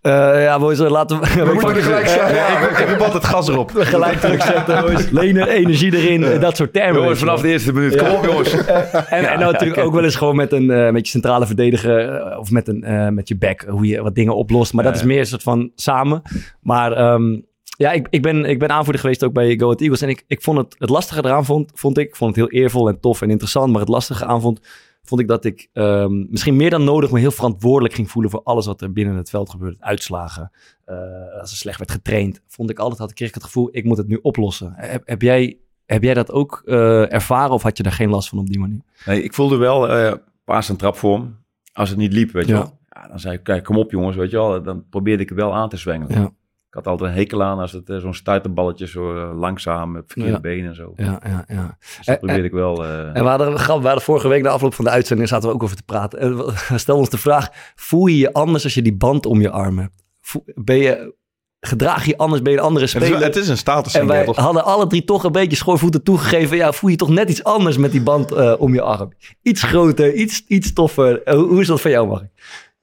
eh, 0.00 0.42
ja, 0.42 0.58
boys, 0.58 0.78
eh, 0.78 0.90
laten 0.90 1.20
we... 1.20 1.44
we 1.44 1.52
moeten 1.62 1.82
gelijk. 1.82 2.06
Ja, 2.06 2.58
ik, 2.58 2.78
ik 2.78 2.88
heb 2.88 3.00
altijd 3.00 3.24
gas 3.24 3.48
erop. 3.48 3.70
Gelijk 3.74 4.20
terugzetten, 4.20 4.80
boys. 4.80 5.10
Lenen, 5.10 5.48
energie 5.48 5.96
erin, 5.96 6.40
dat 6.40 6.56
soort 6.56 6.72
termen. 6.72 7.00
Jongens, 7.00 7.18
vanaf 7.18 7.40
de 7.40 7.48
eerste 7.48 7.72
minuut. 7.72 7.96
Kom 7.96 8.08
op, 8.08 8.24
jongens. 8.24 8.54
En, 9.08 9.30
en 9.30 9.38
nou 9.38 9.52
natuurlijk 9.52 9.80
ook 9.80 9.92
wel 9.92 10.04
eens 10.04 10.16
gewoon 10.16 10.36
met, 10.36 10.52
een, 10.52 10.70
eh, 10.70 10.90
met 10.90 11.04
je 11.04 11.10
centrale 11.10 11.46
verdediger 11.46 12.38
of 12.38 12.50
met, 12.50 12.68
een, 12.68 12.84
eh, 12.84 13.08
met 13.08 13.28
je 13.28 13.36
back, 13.36 13.64
hoe 13.68 13.86
je 13.86 14.02
wat 14.02 14.14
dingen 14.14 14.36
oplost. 14.36 14.72
Maar 14.72 14.84
dat 14.84 14.94
is 14.94 15.02
meer 15.02 15.18
een 15.18 15.26
soort 15.26 15.42
van 15.42 15.70
samen. 15.74 16.22
Maar 16.60 16.92
ehm, 16.92 17.40
ja, 17.76 17.92
ik, 17.92 18.06
ik, 18.10 18.22
ben, 18.22 18.44
ik 18.44 18.58
ben 18.58 18.70
aanvoerder 18.70 19.00
geweest 19.00 19.24
ook 19.24 19.32
bij 19.32 19.56
Go 19.58 19.64
Ahead 19.64 19.80
Eagles. 19.80 20.02
En 20.02 20.08
ik, 20.08 20.24
ik 20.26 20.42
vond 20.42 20.58
het, 20.58 20.76
het 20.78 20.88
lastige 20.88 21.24
eraan 21.24 21.44
vond, 21.44 21.70
vond 21.74 21.98
ik, 21.98 22.08
ik 22.08 22.16
vond 22.16 22.36
het 22.36 22.44
heel 22.44 22.62
eervol 22.62 22.88
en 22.88 23.00
tof 23.00 23.22
en 23.22 23.30
interessant. 23.30 23.70
Maar 23.70 23.80
het 23.80 23.88
lastige 23.88 24.24
aan 24.24 24.40
vond, 24.40 24.60
vond 25.02 25.20
ik 25.20 25.28
dat 25.28 25.44
ik 25.44 25.68
ehm, 25.72 26.30
misschien 26.30 26.56
meer 26.56 26.70
dan 26.70 26.84
nodig 26.84 27.10
me 27.10 27.18
heel 27.18 27.30
verantwoordelijk 27.30 27.94
ging 27.94 28.10
voelen 28.10 28.30
voor 28.30 28.42
alles 28.42 28.66
wat 28.66 28.80
er 28.80 28.92
binnen 28.92 29.16
het 29.16 29.30
veld 29.30 29.50
gebeurde. 29.50 29.76
Uitslagen, 29.80 30.50
eh, 30.84 30.96
als 31.40 31.50
er 31.50 31.56
slecht 31.56 31.78
werd 31.78 31.90
getraind. 31.90 32.40
Vond 32.46 32.70
ik 32.70 32.78
altijd, 32.78 32.98
had, 33.00 33.12
kreeg 33.12 33.28
ik 33.28 33.34
het 33.34 33.44
gevoel, 33.44 33.68
ik 33.72 33.84
moet 33.84 33.96
het 33.96 34.08
nu 34.08 34.18
oplossen. 34.22 34.72
Heb, 34.76 35.02
heb 35.08 35.22
jij... 35.22 35.58
Heb 35.86 36.02
jij 36.02 36.14
dat 36.14 36.32
ook 36.32 36.62
eh, 36.64 37.12
ervaren 37.12 37.50
of 37.54 37.62
had 37.62 37.76
je 37.76 37.82
daar 37.82 37.92
geen 37.92 38.08
last 38.10 38.28
van 38.28 38.38
op 38.38 38.46
die 38.46 38.58
manier? 38.58 38.80
Nee, 39.06 39.22
ik 39.22 39.34
voelde 39.34 39.56
wel 39.56 39.88
eh 39.88 40.12
paas 40.44 40.68
en 40.68 40.76
trapvorm. 40.76 41.36
Als 41.72 41.88
het 41.88 41.98
niet 41.98 42.12
liep, 42.12 42.30
weet 42.32 42.46
je 42.46 42.52
Ja. 42.52 42.58
wel. 42.58 42.78
Ja, 42.88 43.08
dan 43.08 43.18
zei 43.18 43.34
ik, 43.34 43.42
kijk, 43.42 43.64
kom 43.64 43.76
op 43.76 43.90
jongens, 43.90 44.16
weet 44.16 44.30
je 44.30 44.36
wel. 44.36 44.62
Dan 44.62 44.84
probeerde 44.90 45.22
ik 45.22 45.28
het 45.28 45.38
wel 45.38 45.54
aan 45.54 45.68
te 45.68 45.76
zwengelen. 45.76 46.20
Ja. 46.20 46.30
Ik 46.70 46.76
had 46.76 46.86
altijd 46.86 47.10
een 47.10 47.16
hekel 47.16 47.42
aan 47.42 47.58
als 47.58 47.72
het 47.72 47.88
eh, 47.90 47.96
zo'n 47.98 48.14
stuiterballetje 48.14 48.86
zo 48.86 49.16
eh, 49.16 49.38
langzaam, 49.38 49.90
met 49.92 50.02
verkeerde 50.06 50.30
Ja. 50.30 50.40
benen 50.40 50.68
en 50.68 50.74
zo. 50.74 50.92
Ja, 50.96 51.20
ja, 51.24 51.44
ja. 51.48 51.76
Dus 51.96 51.96
dat 52.06 52.14
Eh, 52.14 52.16
probeerde 52.16 52.44
ik 52.44 52.52
wel... 52.52 52.84
eh, 52.84 53.06
En 53.06 53.22
we 53.22 53.28
hadden, 53.28 53.58
grap, 53.58 53.80
we 53.80 53.84
hadden 53.86 54.04
vorige 54.04 54.28
week, 54.28 54.42
de 54.42 54.48
afloop 54.48 54.74
van 54.74 54.84
de 54.84 54.90
uitzending, 54.90 55.28
zaten 55.28 55.48
we 55.48 55.54
ook 55.54 55.62
over 55.62 55.76
te 55.76 55.82
praten. 55.82 56.18
En 56.18 56.36
we 56.68 56.78
stelden 56.78 56.96
ons 57.04 57.10
de 57.10 57.18
vraag, 57.18 57.48
voel 57.74 58.06
je 58.06 58.18
je 58.18 58.32
anders 58.32 58.64
als 58.64 58.74
je 58.74 58.82
die 58.82 58.94
band 58.96 59.26
om 59.26 59.40
je 59.40 59.50
arm 59.50 59.78
hebt? 59.78 60.04
Voel- 60.20 60.44
Ben 60.54 60.76
je, 60.76 61.14
gedraag 61.60 62.04
je 62.04 62.10
je 62.10 62.16
anders, 62.16 62.42
ben 62.42 62.52
je 62.52 62.58
een 62.58 62.64
andere 62.64 62.84
Het 62.86 62.94
is, 62.94 63.06
speler? 63.06 63.22
het 63.24 63.36
is 63.36 63.48
een 63.48 63.56
status 63.56 63.94
en 63.94 64.06
wij 64.06 64.24
hadden 64.34 64.64
alle 64.64 64.86
drie 64.86 65.04
toch 65.04 65.24
een 65.24 65.32
beetje 65.32 65.56
schoorvoeten 65.56 66.02
toegegeven. 66.02 66.56
Ja, 66.56 66.72
voel 66.72 66.90
je 66.90 66.96
toch 66.96 67.08
net 67.10 67.30
iets 67.30 67.44
anders 67.44 67.76
met 67.76 67.92
die 67.92 68.02
band 68.02 68.32
eh, 68.32 68.54
om 68.58 68.74
je 68.74 68.80
arm? 68.82 69.12
Iets 69.42 69.62
groter, 69.62 70.12
iets, 70.14 70.44
iets 70.46 70.72
toffer. 70.72 71.20
Hoe, 71.24 71.46
hoe 71.48 71.60
is 71.60 71.66
dat 71.66 71.80
voor 71.80 71.90
jou, 71.90 72.08
Mark? 72.08 72.28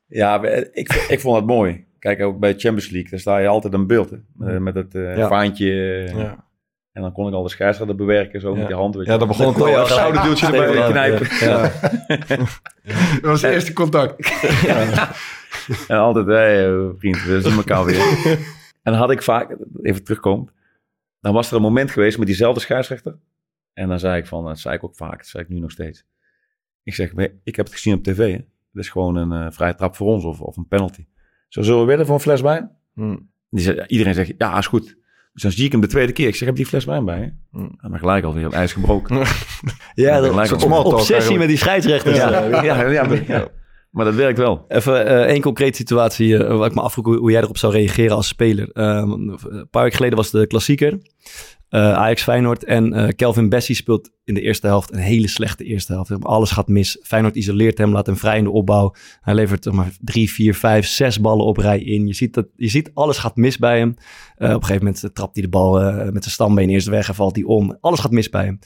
Ja, 0.07 0.43
ik, 0.73 1.05
ik 1.07 1.19
vond 1.19 1.35
het 1.35 1.45
mooi. 1.45 1.85
Kijk, 1.99 2.21
ook 2.21 2.39
bij 2.39 2.51
Champions 2.51 2.89
League, 2.89 3.09
daar 3.09 3.19
sta 3.19 3.37
je 3.37 3.47
altijd 3.47 3.73
een 3.73 3.87
beeld. 3.87 4.09
Hè? 4.09 4.17
Eh, 4.55 4.57
met 4.59 4.75
het 4.75 4.95
eh, 4.95 5.17
Ja. 5.17 5.27
vaantje. 5.27 5.71
eh, 5.71 6.15
Ja. 6.17 6.45
En 6.91 7.01
dan 7.03 7.11
kon 7.11 7.27
ik 7.27 7.33
al 7.33 7.43
de 7.43 7.49
scheidsrechter 7.49 7.95
bewerken, 7.95 8.41
zo 8.41 8.51
Ja. 8.51 8.57
met 8.57 8.67
die 8.67 8.75
hand. 8.75 8.95
Weet 8.95 9.05
je 9.05 9.11
Ja, 9.11 9.17
dan 9.17 9.27
begon 9.27 9.47
het 9.47 9.57
kon 9.61 9.69
je 9.69 9.73
al. 9.75 9.81
al 9.81 9.87
schouderduwtje 9.87 10.45
erbij 10.51 10.73
Ja. 10.73 10.89
knijpen. 10.89 11.27
Ja. 11.47 11.61
dat 13.21 13.21
was 13.21 13.41
het 13.41 13.51
eerste 13.51 13.73
contact. 13.73 14.31
En 15.87 15.97
altijd, 15.97 16.25
hé 16.25 16.65
eh, 16.77 16.89
vriend, 16.97 17.23
we 17.23 17.41
zien 17.41 17.51
elkaar 17.57 17.85
weer. 17.85 18.01
en 18.83 18.91
dan 18.91 18.93
had 18.93 19.11
ik 19.11 19.21
vaak, 19.21 19.55
even 19.81 20.03
terugkomen, 20.03 20.49
dan 21.19 21.33
was 21.33 21.49
er 21.49 21.55
een 21.55 21.61
moment 21.61 21.91
geweest 21.91 22.17
met 22.17 22.27
diezelfde 22.27 22.59
scheidsrechter. 22.59 23.15
En 23.73 23.87
dan 23.87 23.99
zei 23.99 24.17
ik 24.19 24.27
van, 24.27 24.45
dat 24.45 24.59
zei 24.59 24.75
ik 24.75 24.83
ook 24.83 24.95
vaak, 24.95 25.17
dat 25.17 25.27
zei 25.27 25.43
ik 25.43 25.49
nu 25.49 25.59
nog 25.59 25.71
steeds. 25.71 26.05
Ik 26.83 26.93
zeg, 26.93 27.13
"Nee, 27.13 27.31
ik 27.43 27.55
heb 27.55 27.65
het 27.65 27.75
gezien 27.75 27.93
op 27.93 28.03
tv, 28.03 28.17
hè. 28.31 28.37
Dat 28.71 28.83
is 28.83 28.89
gewoon 28.89 29.15
een 29.15 29.31
eh, 29.45 29.51
vrije 29.51 29.75
trap 29.75 29.95
voor 29.95 30.07
ons 30.07 30.23
of, 30.23 30.41
of 30.41 30.57
een 30.57 30.67
penalty. 30.67 31.05
Zo 31.47 31.61
zullen 31.61 31.79
we 31.79 31.85
wedden 31.85 32.05
voor 32.05 32.15
een 32.15 32.21
fles 32.21 32.41
wijn? 32.41 32.71
Hmm. 32.93 33.29
Die 33.49 33.63
zei, 33.63 33.83
iedereen 33.87 34.13
zegt, 34.13 34.33
ja, 34.37 34.57
is 34.57 34.67
goed. 34.67 34.95
Dus 35.33 35.41
dan 35.41 35.51
zie 35.51 35.65
ik 35.65 35.71
hem 35.71 35.81
de 35.81 35.87
tweede 35.87 36.11
keer. 36.11 36.27
Ik 36.27 36.35
zeg, 36.35 36.47
heb 36.47 36.57
je 36.57 36.63
die 36.63 36.71
fles 36.71 36.85
wijn 36.85 37.05
bij 37.05 37.19
je? 37.19 37.31
Hmm. 37.51 37.77
En 37.81 37.89
dan 37.89 37.99
gelijk 37.99 38.23
alweer 38.25 38.45
op 38.45 38.53
ijs 38.53 38.73
gebroken. 38.73 39.15
Ja, 39.95 40.19
dat 40.19 40.29
gelijk 40.29 40.51
een 40.51 40.71
obsessie 40.71 41.13
eigenlijk. 41.15 41.39
met 41.39 41.47
die 41.47 41.57
scheidsrechters. 41.57 42.17
Ja, 42.17 42.29
Ja. 42.43 42.63
ja, 42.81 42.81
ja, 42.91 43.03
maar- 43.03 43.23
ja. 43.27 43.47
Maar 43.91 44.05
dat 44.05 44.15
werkt 44.15 44.37
wel. 44.37 44.65
Even 44.67 45.05
eh, 45.05 45.21
één 45.21 45.41
concrete 45.41 45.75
situatie 45.77 46.37
eh, 46.45 46.57
waar 46.57 46.67
ik 46.67 46.75
me 46.75 46.81
afvroeg 46.81 47.05
hoe, 47.05 47.17
hoe 47.17 47.31
jij 47.31 47.41
erop 47.41 47.57
zou 47.57 47.73
reageren 47.73 48.15
als 48.15 48.27
speler. 48.27 48.69
Ehm, 48.71 49.11
een 49.11 49.67
paar 49.69 49.81
weken 49.83 49.97
geleden 49.97 50.17
was 50.17 50.31
de 50.31 50.47
klassieker. 50.47 50.97
Eh, 51.69 51.93
Ajax 51.93 52.23
Feyenoord 52.23 52.63
en 52.63 52.93
eh, 52.93 53.07
Kelvin 53.15 53.49
Bessie 53.49 53.75
speelt 53.75 54.11
in 54.23 54.33
de 54.33 54.41
eerste 54.41 54.67
helft 54.67 54.91
een 54.91 54.99
hele 54.99 55.27
slechte 55.27 55.63
eerste 55.63 55.93
helft. 55.93 56.23
Alles 56.23 56.51
gaat 56.51 56.67
mis. 56.67 56.99
Feyenoord 57.03 57.35
isoleert 57.35 57.77
hem, 57.77 57.91
laat 57.91 58.05
hem 58.05 58.17
vrij 58.17 58.37
in 58.37 58.43
de 58.43 58.49
opbouw. 58.49 58.93
Hij 59.21 59.35
levert 59.35 59.63
zeg 59.63 59.73
maar 59.73 59.91
drie, 59.99 60.31
vier, 60.31 60.55
vijf, 60.55 60.85
zes 60.85 61.21
ballen 61.21 61.45
op 61.45 61.57
rij 61.57 61.79
in. 61.79 62.07
Je 62.07 62.13
ziet, 62.13 62.33
dat, 62.33 62.47
je 62.55 62.67
ziet 62.67 62.91
alles 62.93 63.17
gaat 63.17 63.35
mis 63.35 63.57
bij 63.57 63.77
hem. 63.77 63.95
Eh, 64.35 64.47
op 64.49 64.55
een 64.55 64.65
gegeven 64.65 64.85
moment 64.85 65.15
trapt 65.15 65.33
hij 65.33 65.43
de 65.43 65.49
bal 65.49 65.73
met 65.93 66.23
zijn 66.23 66.33
stambeen 66.33 66.69
eerst 66.69 66.87
weg 66.87 67.07
en 67.07 67.15
valt 67.15 67.35
hij 67.35 67.45
om. 67.45 67.77
Alles 67.81 67.99
gaat 67.99 68.11
mis 68.11 68.29
bij 68.29 68.45
hem. 68.45 68.59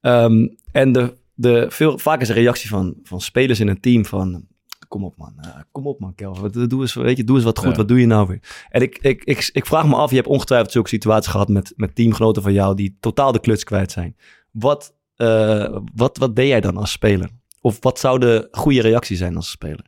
Ehm, 0.00 0.48
en 0.72 0.92
de, 0.92 1.16
de, 1.34 1.66
veel, 1.68 1.98
vaak 1.98 2.20
is 2.20 2.28
een 2.28 2.34
reactie 2.34 2.68
van, 2.68 2.94
van 3.02 3.20
spelers 3.20 3.60
in 3.60 3.68
een 3.68 3.80
team 3.80 4.04
van... 4.04 4.46
Kom 4.94 5.04
op 5.04 5.16
man, 5.16 5.34
Eh, 5.40 5.48
kom 5.72 5.86
op 5.86 6.00
man 6.00 6.14
Kelvin. 6.14 6.42
Wat- 6.42 6.70
Doe 6.70 6.80
eens, 6.80 6.94
weet 6.94 7.16
je, 7.16 7.24
doe 7.24 7.36
eens 7.36 7.44
wat 7.44 7.58
goed, 7.58 7.70
Ja. 7.70 7.76
wat 7.76 7.88
doe 7.88 8.00
je 8.00 8.06
nou 8.06 8.26
weer? 8.28 8.66
En 8.70 8.82
ik, 8.82 8.98
ik, 8.98 9.24
ik, 9.24 9.50
ik 9.52 9.66
vraag 9.66 9.86
me 9.86 9.94
af, 9.94 10.10
je 10.10 10.16
hebt 10.16 10.28
ongetwijfeld 10.28 10.72
zulke 10.72 10.88
situaties 10.88 11.30
gehad 11.30 11.48
met, 11.48 11.72
met 11.76 11.94
teamgenoten 11.94 12.42
van 12.42 12.52
jou 12.52 12.74
die 12.76 12.96
totaal 13.00 13.32
de 13.32 13.40
kluts 13.40 13.64
kwijt 13.64 13.92
zijn. 13.92 14.16
Wat, 14.50 14.94
eh, 15.16 15.78
wat, 15.94 16.18
wat 16.18 16.36
deed 16.36 16.48
jij 16.48 16.60
dan 16.60 16.76
als 16.76 16.90
speler? 16.90 17.28
Of 17.60 17.76
wat 17.80 17.98
zou 17.98 18.18
de 18.18 18.48
goede 18.50 18.80
reactie 18.80 19.16
zijn 19.16 19.36
als 19.36 19.50
speler? 19.50 19.86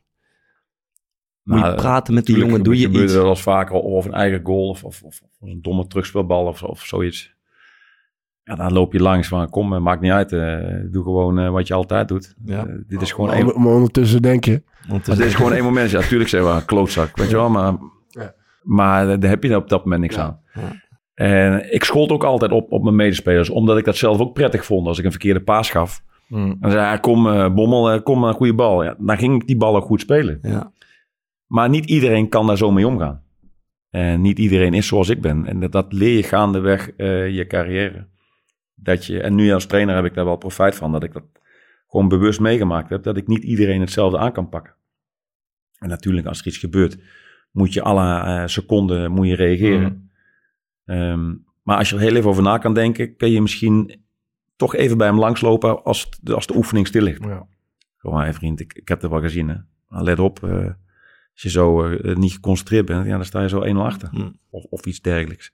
Moet 1.43 1.59
je 1.59 1.65
Nou, 1.65 1.77
praten 1.77 2.15
met 2.15 2.27
die 2.27 2.39
jongen, 2.39 2.63
doe 2.63 2.79
je 2.79 2.89
iets? 2.89 3.13
er 3.13 3.21
wel 3.21 3.29
eens 3.31 3.43
vaker 3.43 3.75
of 3.75 4.05
een 4.05 4.15
eigen 4.15 4.41
goal 4.45 4.69
of, 4.69 4.85
of, 4.85 5.03
of 5.03 5.21
een 5.41 5.63
domme 5.63 5.87
terugspeelbal 5.87 6.47
of, 6.47 6.63
of 6.63 6.81
zoiets. 6.85 7.35
Ja, 8.45 8.55
dan 8.55 8.73
loop 8.73 8.93
je 8.93 9.01
langs 9.01 9.29
van 9.29 9.51
kom, 9.51 9.75
eh, 9.75 9.81
maakt 9.81 10.01
niet 10.01 10.11
uit. 10.13 10.33
eh, 10.33 10.67
doe 10.91 11.03
gewoon 11.03 11.39
eh, 11.39 11.51
wat 11.51 11.67
je 11.67 11.75
altijd 11.75 12.09
doet. 12.09 12.35
Ja. 12.45 12.67
Eh, 12.67 12.75
dit 12.87 13.03
is 13.03 13.13
gewoon 13.13 13.29
Maar, 13.45 13.61
maar 13.61 13.73
ondertussen 13.75 14.23
denk 14.23 14.45
je... 14.45 14.63
Want 14.89 15.07
maar 15.07 15.17
dit 15.17 15.27
is 15.27 15.35
gewoon 15.35 15.53
één 15.53 15.65
moment. 15.65 15.91
Ja, 15.91 15.99
natuurlijk 16.01 16.31
zeggen 16.31 16.55
we 16.55 16.65
klootzak, 16.65 17.17
weet 17.17 17.31
je 17.31 17.37
wel. 17.37 17.51
Maar, 17.51 17.77
Ja. 18.09 18.35
maar 18.63 19.21
daar 19.21 19.31
heb 19.31 19.43
je 19.43 19.57
op 19.57 19.69
dat 19.69 19.83
moment 19.85 20.01
niks 20.03 20.15
Ja. 20.15 20.23
aan. 20.23 20.41
Ja. 20.55 20.85
En 21.15 21.73
ik 21.75 21.85
schold 21.85 22.11
ook 22.11 22.25
altijd 22.25 22.53
op, 22.53 22.73
op 22.73 22.83
mijn 22.83 22.97
medespelers, 22.97 23.51
omdat 23.51 23.79
ik 23.79 23.85
dat 23.85 23.97
zelf 23.97 24.21
ook 24.21 24.33
prettig 24.35 24.65
vond 24.65 24.87
als 24.87 24.99
ik 24.99 25.05
een 25.05 25.11
verkeerde 25.11 25.41
paas 25.43 25.71
gaf. 25.71 26.03
Mm. 26.29 26.57
Dan 26.61 26.71
zei 26.71 26.85
hij, 26.87 27.01
kom 27.01 27.27
eh, 27.29 27.55
Bommel, 27.55 27.91
eh, 27.91 28.03
kom 28.03 28.25
een 28.25 28.35
goede 28.35 28.55
bal. 28.55 28.85
Ja, 28.85 28.95
dan 28.99 29.19
ging 29.19 29.35
ik 29.41 29.47
die 29.47 29.57
bal 29.57 29.77
ook 29.77 29.85
goed 29.85 30.01
spelen. 30.01 30.39
Ja. 30.43 30.73
Maar 31.47 31.69
niet 31.69 31.85
iedereen 31.87 32.29
kan 32.29 32.47
daar 32.47 32.57
zo 32.57 32.71
mee 32.71 32.87
omgaan. 32.87 33.23
En 33.91 34.21
niet 34.21 34.39
iedereen 34.39 34.75
is 34.75 34.87
zoals 34.87 35.09
ik 35.09 35.21
ben. 35.21 35.47
En 35.47 35.61
dat, 35.61 35.73
dat 35.73 35.93
leer 35.93 36.17
je 36.17 36.23
gaandeweg 36.23 36.91
eh 36.91 37.29
je 37.29 37.47
carrière. 37.47 38.07
Dat 38.75 39.05
je, 39.07 39.21
en 39.21 39.35
nu 39.35 39.53
als 39.53 39.67
trainer 39.67 39.95
heb 39.95 40.05
ik 40.05 40.15
daar 40.15 40.25
wel 40.25 40.37
profijt 40.37 40.75
van. 40.75 40.93
Dat 40.93 41.03
ik 41.03 41.13
dat 41.13 41.25
gewoon 41.89 42.09
bewust 42.09 42.41
meegemaakt 42.41 42.89
heb. 42.91 43.03
Dat 43.03 43.17
ik 43.17 43.27
niet 43.27 43.45
iedereen 43.45 43.81
hetzelfde 43.81 44.19
aan 44.19 44.33
kan 44.33 44.49
pakken. 44.49 44.75
En 45.79 45.89
natuurlijk 45.89 46.27
als 46.27 46.41
er 46.41 46.47
iets 46.47 46.59
gebeurt. 46.59 46.99
Moet 47.51 47.73
je 47.73 47.83
alle 47.83 48.21
eh, 48.21 48.47
seconden 48.47 49.11
moet 49.13 49.27
je 49.27 49.35
reageren. 49.35 50.11
Ehm, 50.85 51.35
maar 51.63 51.77
als 51.77 51.89
je 51.89 51.95
er 51.95 52.01
heel 52.01 52.15
even 52.17 52.31
over 52.31 52.43
na 52.43 52.59
kan 52.59 52.75
denken. 52.75 53.17
Kun 53.17 53.31
je 53.31 53.41
misschien 53.43 54.05
toch 54.57 54.75
even 54.75 54.99
bij 54.99 55.07
hem 55.07 55.19
langslopen 55.19 55.85
als, 55.85 56.11
de- 56.21 56.35
als 56.35 56.47
de 56.47 56.57
oefening 56.57 56.87
stil 56.87 57.03
ligt. 57.03 57.25
Ja. 57.25 57.47
Gewoon, 57.97 58.23
hé 58.23 58.33
vriend, 58.33 58.61
ik, 58.61 58.73
ik 58.73 58.89
heb 58.89 59.01
het 59.03 59.11
wel 59.11 59.21
gezien. 59.21 59.49
Hè. 59.49 59.57
Maar 59.89 60.03
let 60.03 60.19
op, 60.19 60.43
eh, 60.45 60.65
als 61.33 61.43
je 61.43 61.51
zo 61.51 61.91
eh, 61.91 62.17
niet 62.17 62.33
geconcentreerd 62.33 62.87
bent, 62.87 63.07
ja, 63.07 63.17
dan 63.17 63.25
sta 63.25 63.43
je 63.43 63.49
zo 63.49 63.65
1-0 63.65 63.77
achter. 63.77 64.09
Hmm. 64.09 64.39
Of, 64.51 64.65
of 64.65 64.87
iets 64.87 65.01
dergelijks. 65.01 65.53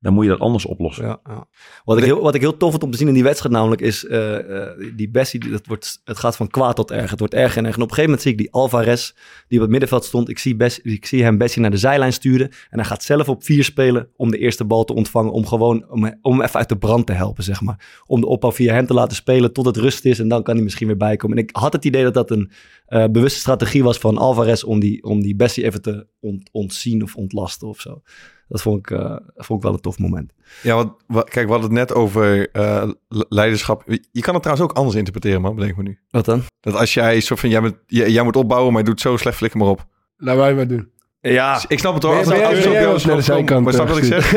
Dan 0.00 0.12
moet 0.12 0.24
je 0.24 0.30
dat 0.30 0.40
anders 0.40 0.66
oplossen. 0.66 1.04
Ja, 1.04 1.20
ja. 1.24 1.46
Wat, 1.84 1.98
ik 1.98 2.04
heel, 2.04 2.20
wat 2.20 2.34
ik 2.34 2.40
heel 2.40 2.56
tof 2.56 2.70
vond 2.70 2.82
om 2.82 2.90
te 2.90 2.96
zien 2.98 3.08
in 3.08 3.14
die 3.14 3.22
wedstrijd 3.22 3.54
namelijk 3.54 3.80
is... 3.80 4.06
eh, 4.06 4.62
eh, 4.62 4.94
die 4.96 5.10
Bessie, 5.10 5.50
dat 5.50 5.66
wordt, 5.66 6.00
het 6.04 6.18
gaat 6.18 6.36
van 6.36 6.48
kwaad 6.48 6.76
tot 6.76 6.90
erg. 6.90 7.10
Het 7.10 7.18
wordt 7.18 7.34
erger 7.34 7.58
en 7.58 7.64
erger. 7.64 7.78
En 7.78 7.82
op 7.82 7.88
een 7.88 7.94
gegeven 7.94 8.04
moment 8.04 8.22
zie 8.22 8.32
ik 8.32 8.38
die 8.38 8.52
Alvarez 8.52 9.12
die 9.48 9.58
op 9.58 9.62
het 9.62 9.70
middenveld 9.70 10.04
stond. 10.04 10.28
Ik 10.28 10.38
zie, 10.38 10.56
Bessie, 10.56 10.82
ik 10.84 11.06
zie 11.06 11.22
hem 11.22 11.38
Bessie 11.38 11.62
naar 11.62 11.70
de 11.70 11.76
zijlijn 11.76 12.12
sturen. 12.12 12.48
En 12.48 12.78
hij 12.78 12.84
gaat 12.84 13.02
zelf 13.02 13.28
op 13.28 13.44
vier 13.44 13.64
spelen 13.64 14.08
om 14.16 14.30
de 14.30 14.38
eerste 14.38 14.64
bal 14.64 14.84
te 14.84 14.94
ontvangen. 14.94 15.32
Om 15.32 15.46
gewoon 15.46 15.90
om, 15.90 16.18
om 16.22 16.42
even 16.42 16.58
uit 16.58 16.68
de 16.68 16.78
brand 16.78 17.06
te 17.06 17.12
helpen, 17.12 17.44
zeg 17.44 17.60
maar. 17.60 18.02
Om 18.06 18.20
de 18.20 18.26
opbouw 18.26 18.52
via 18.52 18.74
hem 18.74 18.86
te 18.86 18.94
laten 18.94 19.16
spelen 19.16 19.52
tot 19.52 19.64
het 19.66 19.76
rust 19.76 20.04
is. 20.04 20.18
En 20.18 20.28
dan 20.28 20.42
kan 20.42 20.54
hij 20.54 20.64
misschien 20.64 20.86
weer 20.86 20.96
bijkomen. 20.96 21.36
En 21.36 21.42
ik 21.42 21.50
had 21.56 21.72
het 21.72 21.84
idee 21.84 22.02
dat 22.02 22.14
dat 22.14 22.30
een 22.30 22.50
eh, 22.86 23.04
bewuste 23.10 23.38
strategie 23.38 23.82
was 23.82 23.98
van 23.98 24.18
Alvarez... 24.18 24.62
om 24.62 24.80
die, 24.80 25.02
om 25.04 25.22
die 25.22 25.36
Bessie 25.36 25.64
even 25.64 25.82
te 25.82 26.06
ont- 26.20 26.48
ontzien 26.52 27.02
of 27.02 27.16
ontlasten 27.16 27.68
of 27.68 27.80
zo. 27.80 28.02
Dat 28.48 28.62
vond 28.62 28.78
ik, 28.78 28.90
eh, 28.90 29.16
vond 29.36 29.58
ik 29.58 29.64
wel 29.64 29.72
een 29.74 29.80
tof 29.80 29.98
moment. 29.98 30.32
Ja, 30.62 30.74
want, 30.74 30.92
wa- 31.06 31.22
kijk, 31.22 31.46
we 31.46 31.52
hadden 31.52 31.70
het 31.70 31.78
net 31.78 31.94
over 31.94 32.50
eh, 32.50 32.88
le- 33.08 33.24
leiderschap. 33.28 33.82
Je 34.12 34.20
kan 34.20 34.34
het 34.34 34.42
trouwens 34.42 34.70
ook 34.70 34.76
anders 34.76 34.96
interpreteren, 34.96 35.40
man, 35.40 35.54
bedenk 35.54 35.76
me 35.76 35.82
nu. 35.82 35.98
Wat 36.10 36.24
dan? 36.24 36.42
Dat 36.60 36.74
als 36.74 36.94
jij 36.94 37.20
soort 37.20 37.40
van, 37.40 37.48
jij, 37.48 37.60
bent, 37.60 37.76
jij, 37.86 38.10
jij 38.10 38.22
moet 38.22 38.36
opbouwen, 38.36 38.72
maar 38.72 38.82
je 38.82 38.88
doet 38.88 39.00
zo 39.00 39.16
slecht, 39.16 39.36
flikker 39.36 39.58
maar 39.60 39.68
op. 39.68 39.86
Laat 40.16 40.36
wij 40.36 40.54
maar 40.54 40.68
doen. 40.68 40.90
Ja, 41.20 41.60
Ik 41.68 41.78
snap 41.78 41.94
het 41.94 42.02
hoor. 42.02 42.14
Ben 42.14 42.28
ben 42.28 42.82
naar 43.06 43.16
de 43.16 43.20
zijkant, 43.22 43.64
Maar 43.64 43.72
snap 43.72 43.86
je 43.88 43.92
wat 43.94 44.02
ik 44.02 44.04
zeg? 44.04 44.30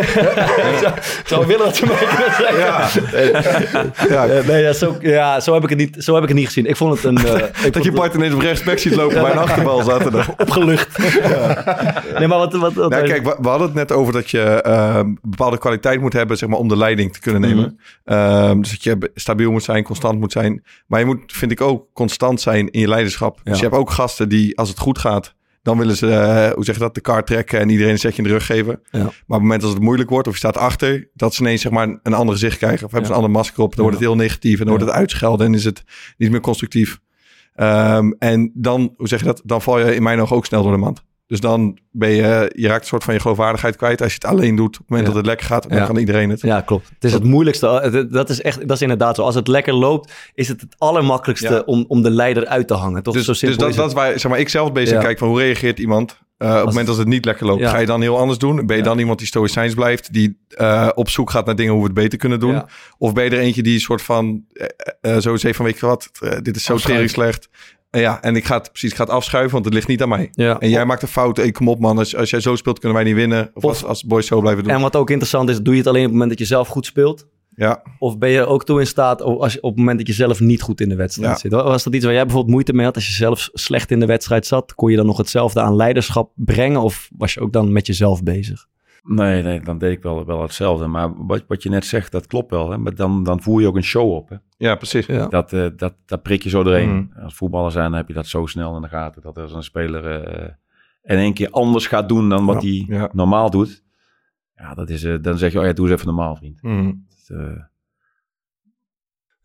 zou 1.27 1.47
willen 1.47 1.65
dat 1.65 1.75
ze 1.75 1.85
mij 1.85 1.97
zeggen. 1.97 2.57
Ja. 2.57 2.89
Ja, 4.09 4.27
Eh, 4.27 4.47
nee, 4.47 4.61
ja, 4.61 4.73
zo, 4.73 4.95
ja, 4.99 5.39
zo, 5.39 5.53
heb 5.53 5.63
ik 5.63 5.69
het 5.69 5.77
niet, 5.77 5.95
zo 5.99 6.13
heb 6.13 6.23
ik 6.23 6.29
het 6.29 6.37
niet 6.37 6.45
gezien. 6.45 6.65
Ik 6.65 6.75
vond 6.75 6.95
het 6.95 7.03
een... 7.03 7.17
eh, 7.17 7.35
ik 7.47 7.55
vond 7.55 7.73
dat 7.73 7.83
je 7.83 7.91
part 7.91 8.13
ineens 8.13 8.33
op 8.33 8.39
rechtsback 8.41 8.77
ziet 8.77 8.95
lopen 8.95 9.21
bij 9.21 9.31
een 9.31 9.37
achterbal 9.37 9.83
zaterdag. 9.83 10.29
opgelucht. 10.37 10.97
Nee, 12.17 12.27
maar 12.27 12.37
wat... 12.37 12.53
wat, 12.53 12.73
wat 12.73 12.89
Nou, 12.89 13.07
kijk, 13.07 13.23
we, 13.23 13.37
we 13.41 13.47
hadden 13.47 13.67
het 13.67 13.75
net 13.75 13.91
over 13.91 14.13
dat 14.13 14.29
je 14.29 14.59
een 14.67 15.19
bepaalde 15.21 15.57
kwaliteit 15.57 16.01
moet 16.01 16.13
hebben 16.13 16.37
zeg 16.37 16.49
maar, 16.49 16.59
om 16.59 16.67
de 16.67 16.77
leiding 16.77 17.13
te 17.13 17.19
kunnen 17.19 17.41
nemen. 17.41 17.79
Ehm, 18.05 18.61
dus 18.61 18.69
dat 18.69 18.83
je 18.83 19.11
stabiel 19.15 19.51
moet 19.51 19.63
zijn, 19.63 19.83
constant 19.83 20.19
moet 20.19 20.31
zijn. 20.31 20.63
Maar 20.87 20.99
je 20.99 21.05
moet, 21.05 21.19
vind 21.27 21.51
ik 21.51 21.61
ook, 21.61 21.85
constant 21.93 22.41
zijn 22.41 22.69
in 22.71 22.79
je 22.79 22.87
leiderschap. 22.87 23.39
Ja. 23.43 23.51
Dus 23.51 23.59
je 23.59 23.65
hebt 23.65 23.77
ook 23.77 23.91
gasten 23.91 24.29
die, 24.29 24.57
als 24.57 24.69
het 24.69 24.79
goed 24.79 24.99
gaat, 24.99 25.35
dan 25.61 25.77
willen 25.77 25.95
ze, 25.95 26.07
eh, 26.11 26.51
hoe 26.51 26.65
zeg 26.65 26.75
je 26.75 26.81
dat, 26.81 26.95
de 26.95 27.01
kaart 27.01 27.27
trekken 27.27 27.59
en 27.59 27.69
iedereen 27.69 27.91
een 27.91 27.99
zetje 27.99 28.17
in 28.17 28.27
de 28.27 28.33
rug 28.33 28.45
geven. 28.45 28.79
Ja. 28.91 28.99
Maar 28.99 29.07
op 29.07 29.13
het 29.27 29.41
moment 29.41 29.61
dat 29.61 29.73
het 29.73 29.81
moeilijk 29.81 30.09
wordt 30.09 30.27
of 30.27 30.33
je 30.33 30.39
staat 30.39 30.57
achter, 30.57 31.09
dat 31.13 31.33
ze 31.33 31.41
ineens 31.41 31.61
zeg 31.61 31.71
maar, 31.71 31.99
een, 32.03 32.13
ander 32.13 32.33
gezicht 32.33 32.57
krijgen. 32.57 32.85
Of 32.85 32.91
hebben 32.91 33.09
ze 33.09 33.15
een 33.15 33.21
ander 33.21 33.37
masker 33.37 33.63
op, 33.63 33.75
dan 33.75 33.83
wordt 33.83 33.99
het 33.99 34.07
heel 34.07 34.15
negatief 34.15 34.59
en 34.59 34.65
dan 34.65 34.75
wordt 34.75 34.89
het 34.89 34.93
uitschelden 34.93 35.47
en 35.47 35.53
is 35.53 35.65
het 35.65 35.83
niet 36.17 36.31
meer 36.31 36.39
constructief. 36.39 36.99
Ehm, 37.55 38.11
en 38.19 38.51
dan, 38.53 38.93
hoe 38.97 39.07
zeg 39.07 39.19
je 39.19 39.25
dat, 39.25 39.41
dan 39.45 39.61
val 39.61 39.79
je 39.79 39.95
in 39.95 40.03
mijn 40.03 40.19
ogen 40.19 40.35
ook 40.35 40.45
snel 40.45 40.63
door 40.63 40.71
de 40.71 40.77
mand. 40.77 41.03
Dus 41.31 41.39
dan 41.39 41.77
ben 41.91 42.09
je, 42.09 42.51
je 42.55 42.67
raakt 42.67 42.81
een 42.81 42.87
soort 42.87 43.03
van 43.03 43.13
je 43.13 43.19
geloofwaardigheid 43.19 43.75
kwijt. 43.75 44.01
Als 44.01 44.13
je 44.13 44.19
het 44.21 44.31
alleen 44.31 44.55
doet, 44.55 44.67
op 44.75 44.81
het 44.81 44.89
moment 44.89 45.07
Ja. 45.07 45.13
dat 45.13 45.21
het 45.21 45.25
lekker 45.31 45.45
gaat, 45.47 45.69
dan 45.69 45.77
Ja. 45.77 45.85
kan 45.85 45.97
iedereen 45.97 46.29
het. 46.29 46.41
Ja, 46.41 46.61
klopt. 46.61 46.89
Het 46.93 47.03
is 47.03 47.13
het 47.13 47.23
moeilijkste. 47.23 48.07
Dat 48.11 48.29
is, 48.29 48.41
echt, 48.41 48.59
dat 48.67 48.71
is 48.75 48.81
inderdaad 48.81 49.15
zo. 49.15 49.21
Als 49.21 49.35
het 49.35 49.47
lekker 49.47 49.73
loopt, 49.73 50.11
is 50.33 50.47
het 50.47 50.61
het 50.61 50.75
allermakkelijkste 50.77 51.53
Ja. 51.53 51.59
om, 51.65 51.85
om 51.87 52.01
de 52.01 52.09
leider 52.11 52.45
uit 52.47 52.67
te 52.67 52.73
hangen. 52.73 53.03
Toch 53.03 53.13
Dus, 53.13 53.25
zo 53.25 53.31
dus 53.31 53.39
simpel 53.39 53.59
dat, 53.59 53.69
is 53.69 53.75
dat 53.75 53.87
is 53.87 53.93
waar 53.93 54.19
zeg 54.19 54.31
maar, 54.31 54.39
ik 54.39 54.49
zelf 54.49 54.71
bezig 54.71 55.01
kijk 55.01 55.17
van 55.17 55.27
hoe 55.27 55.39
reageert 55.39 55.79
iemand 55.79 56.19
eh, 56.37 56.49
op 56.49 56.55
het 56.55 56.65
moment 56.65 56.87
dat 56.87 56.97
het 56.97 57.07
niet 57.07 57.25
lekker 57.25 57.45
loopt. 57.45 57.59
Ja. 57.61 57.69
Ga 57.69 57.77
je 57.77 57.85
dan 57.85 58.01
heel 58.01 58.17
anders 58.17 58.39
doen? 58.39 58.55
Ben 58.55 58.75
je 58.75 58.81
Ja. 58.83 58.87
dan 58.89 58.99
iemand 58.99 59.17
die 59.19 59.27
stoïcijns 59.27 59.73
blijft, 59.73 60.13
die 60.13 60.37
eh, 60.49 60.89
op 60.93 61.09
zoek 61.09 61.29
gaat 61.29 61.45
naar 61.45 61.55
dingen 61.55 61.71
hoe 61.71 61.81
we 61.81 61.87
het 61.87 61.95
beter 61.97 62.17
kunnen 62.17 62.39
doen? 62.39 62.51
Ja. 62.53 62.67
Of 62.97 63.13
ben 63.13 63.23
je 63.23 63.29
er 63.29 63.39
eentje 63.39 63.63
die 63.63 63.73
een 63.73 63.79
soort 63.79 64.01
van 64.01 64.43
eh, 65.01 65.17
zo 65.17 65.35
zegt 65.35 65.55
van 65.55 65.65
weet 65.65 65.79
je 65.79 65.85
wat, 65.85 66.09
eh, 66.19 66.37
dit 66.41 66.55
is 66.55 66.63
zo 66.63 66.77
tering 66.77 67.09
slecht. 67.09 67.49
Ja, 67.91 68.21
en 68.21 68.35
ik 68.35 68.45
ga 68.45 68.57
het 68.57 68.69
precies 68.71 68.89
ik 68.89 68.95
ga 68.95 69.03
het 69.03 69.11
afschuiven, 69.13 69.51
want 69.51 69.65
het 69.65 69.73
ligt 69.73 69.87
niet 69.87 70.01
aan 70.01 70.09
mij. 70.09 70.29
Ja. 70.31 70.59
En 70.59 70.69
jij 70.69 70.85
maakt 70.85 71.01
een 71.01 71.07
fout. 71.07 71.37
Hey, 71.37 71.51
kom 71.51 71.67
op 71.67 71.79
man, 71.79 71.97
als, 71.97 72.15
als 72.15 72.29
jij 72.29 72.39
zo 72.39 72.55
speelt 72.55 72.79
kunnen 72.79 72.97
wij 72.97 73.05
niet 73.07 73.15
winnen. 73.15 73.51
Of, 73.53 73.63
Of- 73.63 73.71
als, 73.71 73.83
als 73.85 74.03
boys 74.03 74.27
zo 74.27 74.39
blijven 74.41 74.63
doen. 74.63 74.73
En 74.73 74.81
wat 74.81 74.95
ook 74.95 75.09
interessant 75.09 75.49
is, 75.49 75.61
doe 75.61 75.73
je 75.73 75.79
het 75.79 75.87
alleen 75.87 76.01
op 76.01 76.09
het 76.09 76.13
moment 76.19 76.29
dat 76.29 76.39
je 76.39 76.53
zelf 76.53 76.67
goed 76.67 76.85
speelt? 76.85 77.27
ja. 77.55 77.81
Of 77.99 78.17
ben 78.17 78.29
je 78.29 78.39
er 78.39 78.47
ook 78.47 78.65
toe 78.65 78.79
in 78.79 78.87
staat 78.87 79.21
als 79.21 79.53
je, 79.53 79.61
op 79.61 79.69
het 79.69 79.79
moment 79.79 79.97
dat 79.97 80.07
je 80.07 80.13
zelf 80.13 80.39
niet 80.39 80.61
goed 80.61 80.81
in 80.81 80.89
de 80.89 80.95
wedstrijd 80.95 81.31
Ja. 81.31 81.37
zit? 81.37 81.51
Was 81.51 81.83
dat 81.83 81.93
iets 81.95 82.05
waar 82.05 82.13
jij 82.13 82.23
bijvoorbeeld 82.23 82.53
moeite 82.53 82.73
mee 82.73 82.85
had? 82.85 82.95
Als 82.95 83.07
je 83.07 83.13
zelf 83.13 83.49
slecht 83.53 83.91
in 83.91 83.99
de 83.99 84.05
wedstrijd 84.05 84.45
zat, 84.45 84.73
kon 84.75 84.89
je 84.91 84.97
dan 84.97 85.05
nog 85.05 85.17
hetzelfde 85.17 85.61
aan 85.61 85.75
leiderschap 85.75 86.31
brengen? 86.35 86.81
Of 86.81 87.09
was 87.17 87.33
je 87.33 87.39
ook 87.39 87.53
dan 87.53 87.71
met 87.71 87.87
jezelf 87.87 88.23
bezig? 88.23 88.67
Nee, 89.03 89.43
nee, 89.43 89.59
dan 89.61 89.77
deed 89.77 89.91
ik 89.97 90.03
wel, 90.03 90.25
wel 90.25 90.41
hetzelfde. 90.41 90.87
Maar 90.87 91.25
wat, 91.25 91.43
wat 91.47 91.63
je 91.63 91.69
net 91.69 91.85
zegt, 91.85 92.11
dat 92.11 92.27
klopt 92.27 92.51
wel. 92.51 92.69
Hè? 92.71 92.77
Maar 92.77 92.95
dan, 92.95 93.23
dan 93.23 93.41
voer 93.41 93.61
je 93.61 93.67
ook 93.67 93.75
een 93.75 93.83
show 93.83 94.11
op. 94.11 94.29
Hè? 94.29 94.35
ja, 94.57 94.75
precies. 94.75 95.05
Ja. 95.05 95.27
Dat, 95.27 95.53
eh, 95.53 95.67
dat, 95.75 95.93
dat 96.05 96.21
prik 96.21 96.43
je 96.43 96.49
zo 96.49 96.63
doorheen. 96.63 96.95
Mhm. 96.95 97.23
Als 97.23 97.35
voetballer 97.35 97.71
zijn, 97.71 97.89
dan 97.89 97.99
heb 97.99 98.07
je 98.07 98.13
dat 98.13 98.27
zo 98.27 98.45
snel 98.45 98.75
in 98.75 98.81
de 98.81 98.87
gaten. 98.87 99.21
Dat 99.21 99.37
als 99.37 99.53
een 99.53 99.63
speler 99.63 100.21
eh, 100.21 100.53
in 101.03 101.17
één 101.17 101.33
keer 101.33 101.49
anders 101.49 101.87
gaat 101.87 102.09
doen 102.09 102.29
dan 102.29 102.45
wat 102.45 102.61
hij 102.61 102.85
Ja. 102.87 103.09
normaal 103.13 103.49
doet. 103.49 103.83
Ja, 104.55 104.73
dat 104.73 104.89
is, 104.89 105.03
eh, 105.03 105.15
dan 105.21 105.37
zeg 105.37 105.51
je, 105.51 105.59
oh 105.59 105.65
ja, 105.65 105.73
doe 105.73 105.85
eens 105.85 105.95
even 105.95 106.07
normaal, 106.07 106.35
vriend. 106.35 106.61
Mhm. 106.61 106.93
Dat, 107.27 107.37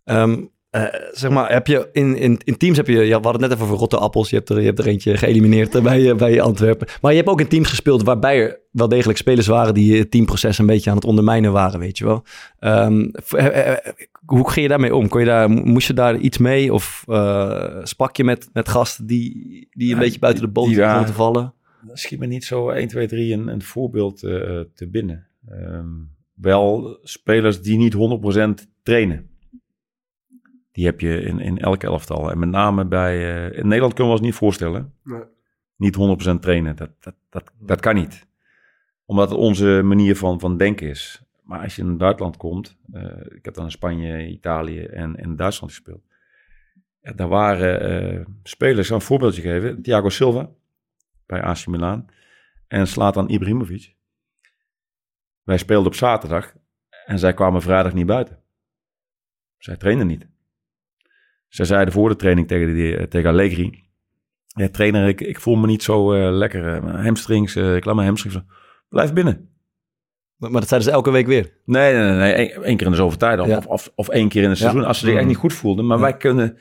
eh, 0.04 0.38
Eh, 0.70 0.84
zeg 1.12 1.30
maar, 1.30 1.52
heb 1.52 1.66
je 1.66 1.88
in, 1.92 2.16
in, 2.16 2.40
in 2.44 2.56
teams 2.56 2.76
heb 2.76 2.86
je, 2.86 2.98
ja, 2.98 3.18
we 3.18 3.24
hadden 3.24 3.32
het 3.32 3.40
net 3.40 3.50
even 3.50 3.64
over 3.64 3.76
rotte 3.76 3.96
appels. 3.98 4.30
Je 4.30 4.36
hebt 4.36 4.48
er, 4.48 4.60
je 4.60 4.66
hebt 4.66 4.78
er 4.78 4.86
eentje 4.86 5.16
geëlimineerd 5.16 5.82
bij, 5.82 6.10
eh, 6.10 6.16
bij 6.16 6.40
Antwerpen. 6.40 6.86
Maar 7.00 7.10
je 7.10 7.16
hebt 7.16 7.28
ook 7.28 7.40
in 7.40 7.48
teams 7.48 7.68
gespeeld 7.68 8.02
waarbij 8.02 8.40
er 8.40 8.60
wel 8.70 8.88
degelijk 8.88 9.18
spelers 9.18 9.46
waren 9.46 9.74
die 9.74 9.98
het 9.98 10.10
teamproces 10.10 10.58
een 10.58 10.66
beetje 10.66 10.90
aan 10.90 10.96
het 10.96 11.04
ondermijnen 11.04 11.52
waren, 11.52 11.80
weet 11.80 11.98
je 11.98 12.04
wel. 12.04 12.24
Ehm, 12.58 13.08
eh, 13.36 13.72
hoe 14.26 14.50
ging 14.50 14.62
je 14.62 14.68
daarmee 14.68 14.94
om? 14.94 15.08
Kon 15.08 15.20
je 15.20 15.26
daar, 15.26 15.50
moest 15.50 15.86
je 15.86 15.94
daar 15.94 16.16
iets 16.16 16.38
mee? 16.38 16.72
Of 16.72 17.04
eh, 17.06 17.78
sprak 17.82 18.16
je 18.16 18.24
met, 18.24 18.48
met 18.52 18.68
gasten 18.68 19.06
die, 19.06 19.32
die 19.70 19.88
een 19.88 19.94
Ja, 19.94 19.98
beetje 19.98 20.18
buiten 20.18 20.42
de 20.42 20.50
boot 20.50 20.74
te 20.74 21.12
vallen? 21.12 21.54
Schiet 21.92 22.18
me 22.18 22.26
niet 22.26 22.44
zo 22.44 22.68
1, 22.70 22.88
2, 22.88 23.06
3 23.06 23.32
een, 23.32 23.48
een 23.48 23.62
voorbeeld 23.62 24.22
eh, 24.22 24.60
te 24.74 24.88
binnen. 24.88 25.26
Ehm, 25.48 25.86
wel 26.34 26.98
spelers 27.02 27.62
die 27.62 27.76
niet 27.76 27.94
100% 27.94 28.66
trainen. 28.82 29.28
Die 30.76 30.84
heb 30.84 31.00
je 31.00 31.20
in, 31.20 31.40
in 31.40 31.58
elk 31.58 31.82
elftal. 31.82 32.30
En 32.30 32.38
met 32.38 32.48
name 32.48 32.84
bij... 32.84 33.34
eh, 33.34 33.58
in 33.58 33.66
Nederland 33.66 33.94
kunnen 33.94 34.12
we 34.12 34.18
ons 34.18 34.28
niet 34.28 34.36
voorstellen. 34.36 34.94
Nee. 35.02 35.22
Niet 35.76 35.96
100% 36.36 36.38
trainen. 36.40 36.76
Dat, 36.76 36.90
dat, 37.00 37.14
dat, 37.30 37.52
dat 37.58 37.80
kan 37.80 37.94
niet. 37.94 38.26
Omdat 39.04 39.30
het 39.30 39.38
onze 39.38 39.80
manier 39.84 40.16
van, 40.16 40.40
van 40.40 40.56
denken 40.56 40.88
is. 40.88 41.22
Maar 41.42 41.62
als 41.62 41.76
je 41.76 41.82
in 41.82 41.88
het 41.88 41.98
buitenland 41.98 42.36
komt... 42.36 42.76
eh, 42.92 43.02
ik 43.28 43.44
heb 43.44 43.54
dan 43.54 43.64
in 43.64 43.70
Spanje, 43.70 44.26
Italië 44.26 44.84
en, 44.84 45.16
en 45.16 45.36
Duitsland 45.36 45.72
gespeeld. 45.72 46.04
Daar 47.00 47.28
waren 47.28 47.80
eh, 47.80 48.26
spelers, 48.42 48.78
ik 48.78 48.84
zal 48.84 48.96
een 48.96 49.02
voorbeeldje 49.02 49.42
geven. 49.42 49.82
Thiago 49.82 50.08
Silva 50.08 50.50
bij 51.26 51.42
AC 51.42 51.66
Milan. 51.66 52.08
En 52.68 52.86
Slatan 52.86 53.28
Ibrahimovic. 53.28 53.94
Wij 55.42 55.58
speelden 55.58 55.86
op 55.86 55.94
zaterdag 55.94 56.54
en 57.06 57.18
zij 57.18 57.34
kwamen 57.34 57.62
vrijdag 57.62 57.92
niet 57.92 58.06
buiten. 58.06 58.38
Zij 59.58 59.76
trainden 59.76 60.06
niet. 60.06 60.34
Zij 61.48 61.64
zeiden 61.64 61.94
voor 61.94 62.08
de 62.08 62.16
training 62.16 62.48
tegen, 62.48 62.74
die, 62.74 62.96
eh, 62.96 63.06
tegen 63.06 63.30
Allegri... 63.30 63.84
Ja, 64.46 64.68
trainer, 64.68 65.08
ik, 65.08 65.20
ik 65.20 65.40
voel 65.40 65.56
me 65.56 65.66
niet 65.66 65.82
zo 65.82 66.12
eh, 66.12 66.32
lekker. 66.32 66.74
eh, 66.74 66.82
mijn 66.82 67.04
hamstrings, 67.04 67.56
ik 67.56 67.84
laat 67.84 67.94
mijn 67.94 68.06
hamstrings... 68.06 68.38
Blijf 68.88 69.12
binnen. 69.12 69.48
Maar, 70.36 70.50
maar 70.50 70.60
dat 70.60 70.68
zeiden 70.68 70.90
ze 70.90 70.94
elke 70.96 71.10
week 71.10 71.26
weer. 71.26 71.52
Nee, 71.64 71.94
nee, 71.94 72.02
nee. 72.02 72.16
nee. 72.16 72.54
Eén, 72.54 72.76
keer 72.76 72.86
in 72.86 72.92
de 72.92 72.98
zoveel 72.98 73.18
tijd. 73.18 73.40
Of, 73.40 73.46
Ja. 73.46 73.56
of, 73.56 73.66
of, 73.66 73.92
of 73.94 74.08
één 74.08 74.28
keer 74.28 74.42
in 74.42 74.50
een 74.50 74.56
seizoen. 74.56 74.84
Als 74.84 74.98
ze 74.98 75.04
zich 75.04 75.14
echt 75.14 75.22
Mm. 75.22 75.28
niet 75.28 75.36
goed 75.38 75.52
voelden. 75.52 75.86
Maar 75.86 75.98
wij, 76.00 76.16
kunnen, 76.16 76.58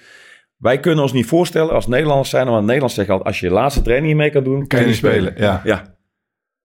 wij 0.57 0.79
kunnen 0.79 1.03
ons 1.03 1.13
niet 1.13 1.25
voorstellen 1.25 1.73
als 1.73 1.88
Nederlanders 1.88 2.29
zijn. 2.29 2.47
Want 2.47 2.65
Nederlands 2.65 2.93
zeggen 2.95 3.13
altijd, 3.13 3.31
als 3.31 3.39
je 3.41 3.47
je 3.47 3.53
laatste 3.53 3.81
training 3.81 4.07
niet 4.07 4.21
mee 4.21 4.29
kan 4.31 4.43
doen... 4.43 4.67
Kan 4.67 4.79
je 4.79 4.86
niet 4.86 4.95
spelen, 4.95 5.33
ja. 5.38 5.61
Ja. 5.63 5.97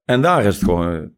En 0.05 0.23
daar 0.23 0.45
is 0.45 0.55
het 0.55 0.65
gewoon... 0.65 1.13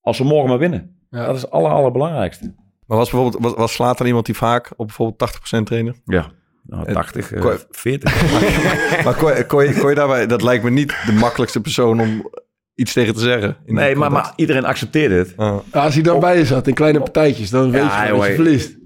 Als 0.00 0.18
we 0.18 0.24
morgen 0.24 0.48
maar 0.48 0.58
winnen. 0.58 0.98
Ja. 1.10 1.26
Dat 1.26 1.34
is 1.36 1.42
het 1.42 1.50
aller, 1.50 1.70
allerbelangrijkste. 1.70 2.54
Maar 2.86 2.98
was 2.98 3.10
bijvoorbeeld 3.10 3.42
was, 3.42 3.54
was 3.54 3.72
Slaat 3.72 4.00
er 4.00 4.06
iemand 4.06 4.26
die 4.26 4.34
vaak 4.34 4.72
op 4.76 4.86
bijvoorbeeld 4.86 5.30
80% 5.60 5.62
trainen? 5.66 5.96
Ja. 6.04 6.30
Nou, 6.62 6.84
En- 6.86 6.94
80, 6.94 7.32
eh, 7.32 7.40
Ko- 7.40 7.56
40. 7.70 8.14
maar 9.04 9.14
kon, 9.14 9.34
je- 9.36 9.46
kon, 9.46 9.64
je, 9.64 9.78
kon 9.78 9.88
je 9.88 9.94
daarbij, 9.94 10.26
dat 10.26 10.42
lijkt 10.42 10.64
me 10.64 10.70
niet 10.70 10.96
de 11.06 11.12
makkelijkste 11.12 11.60
persoon 11.60 12.00
om 12.00 12.30
iets 12.74 12.92
tegen 12.92 13.14
te 13.14 13.20
zeggen. 13.20 13.56
Nee, 13.66 13.96
maar, 13.96 14.12
maar 14.12 14.32
iedereen 14.36 14.64
accepteert 14.64 15.12
het. 15.12 15.34
Ja, 15.36 15.60
als 15.80 15.94
hij 15.94 16.02
dan 16.02 16.20
bij 16.20 16.38
je 16.38 16.44
zat 16.44 16.66
in 16.66 16.74
kleine 16.74 16.98
partijtjes, 16.98 17.50
dan 17.50 17.70
weet 17.70 17.82
je 17.82 17.86
Ja, 17.88 18.06
dat 18.08 18.26
je 18.26 18.34
verliest. 18.34 18.76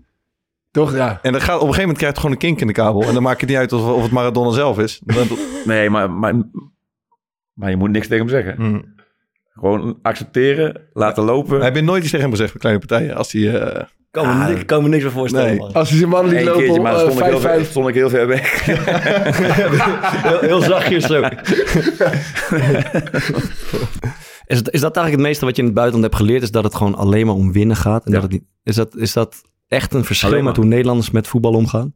Toch? 0.71 0.95
Ja. 0.95 1.19
En 1.23 1.33
dan 1.33 1.41
gaat, 1.41 1.55
op 1.55 1.61
een 1.61 1.75
gegeven 1.75 1.81
moment 1.81 1.99
krijgt 1.99 2.17
het 2.17 2.25
gewoon 2.25 2.33
een 2.33 2.43
kink 2.43 2.61
in 2.61 2.67
de 2.67 2.73
kabel. 2.73 3.03
En 3.03 3.15
dan 3.15 3.23
maakt 3.23 3.41
het 3.41 3.49
niet 3.51 3.59
uit 3.59 3.73
of, 3.73 3.93
of 3.93 4.03
het 4.03 4.11
Maradona 4.13 4.51
zelf 4.51 4.79
is. 4.79 5.01
Nee, 5.65 5.91
maar, 5.91 6.11
maar, 6.11 6.35
maar 7.53 7.71
je 7.71 7.77
moet 7.77 7.91
niks 7.91 8.07
tegen 8.09 8.27
hem 8.27 8.35
zeggen. 8.35 8.55
Hmm. 8.57 8.95
Gewoon 9.53 9.99
accepteren, 10.03 10.81
laten 10.93 11.25
lopen. 11.25 11.61
Heb 11.61 11.75
je 11.75 11.83
nooit 11.83 12.03
iets 12.03 12.11
tegen 12.11 12.27
hem 12.27 12.35
gezegd 12.37 12.51
bij 12.53 12.61
kleine 12.61 12.87
partijen? 12.87 13.17
Als 13.17 13.33
hij, 13.33 13.61
eh, 13.61 13.85
Kan 14.11 14.27
me, 14.27 14.33
Ah, 14.33 14.49
niks- 14.49 14.65
kan 14.65 14.83
me 14.83 14.89
niks 14.89 15.03
meer 15.03 15.13
voorstellen. 15.13 15.47
nee. 15.49 15.59
man. 15.59 15.73
Als 15.73 15.89
hij 15.89 15.99
zijn 15.99 16.11
man 16.11 16.27
liet 16.29 16.43
lopen 16.45 16.61
keertje, 16.63 16.81
maar 16.81 16.93
eh, 16.95 16.99
stond, 17.01 17.19
ik 17.19 17.25
heel 17.25 17.41
ver, 17.41 17.51
5-5. 17.61 17.71
stond 17.71 17.89
ik 17.89 17.95
heel 17.95 18.09
ver 18.09 18.27
weg. 18.27 18.65
heel, 20.29 20.41
heel 20.41 20.61
zachtjes 20.61 21.05
zo. 21.07 21.23
is, 24.47 24.57
het, 24.59 24.71
is 24.71 24.81
dat 24.81 24.97
eigenlijk 24.97 25.11
het 25.11 25.21
meeste 25.21 25.45
wat 25.45 25.57
je 25.57 25.61
in 25.63 25.69
het 25.69 25.77
buitenland 25.77 26.13
hebt 26.13 26.17
geleerd? 26.25 26.43
Is 26.43 26.51
dat 26.51 26.65
het 26.65 26.75
gewoon 26.75 26.95
alleen 26.95 27.27
maar 27.27 27.35
om 27.35 27.53
winnen 27.53 27.77
gaat? 27.77 28.05
En 28.05 28.13
Ja. 28.13 28.21
dat 28.21 28.23
het 28.23 28.33
niet, 28.41 28.45
is, 28.63 28.75
dat, 28.75 28.97
is 28.97 29.13
dat 29.13 29.43
echt 29.69 29.95
een 29.95 30.05
verschil 30.05 30.43
met 30.43 30.57
hoe 30.57 30.65
Nederlanders 30.65 31.11
met 31.11 31.27
voetbal 31.29 31.53
omgaan? 31.53 31.95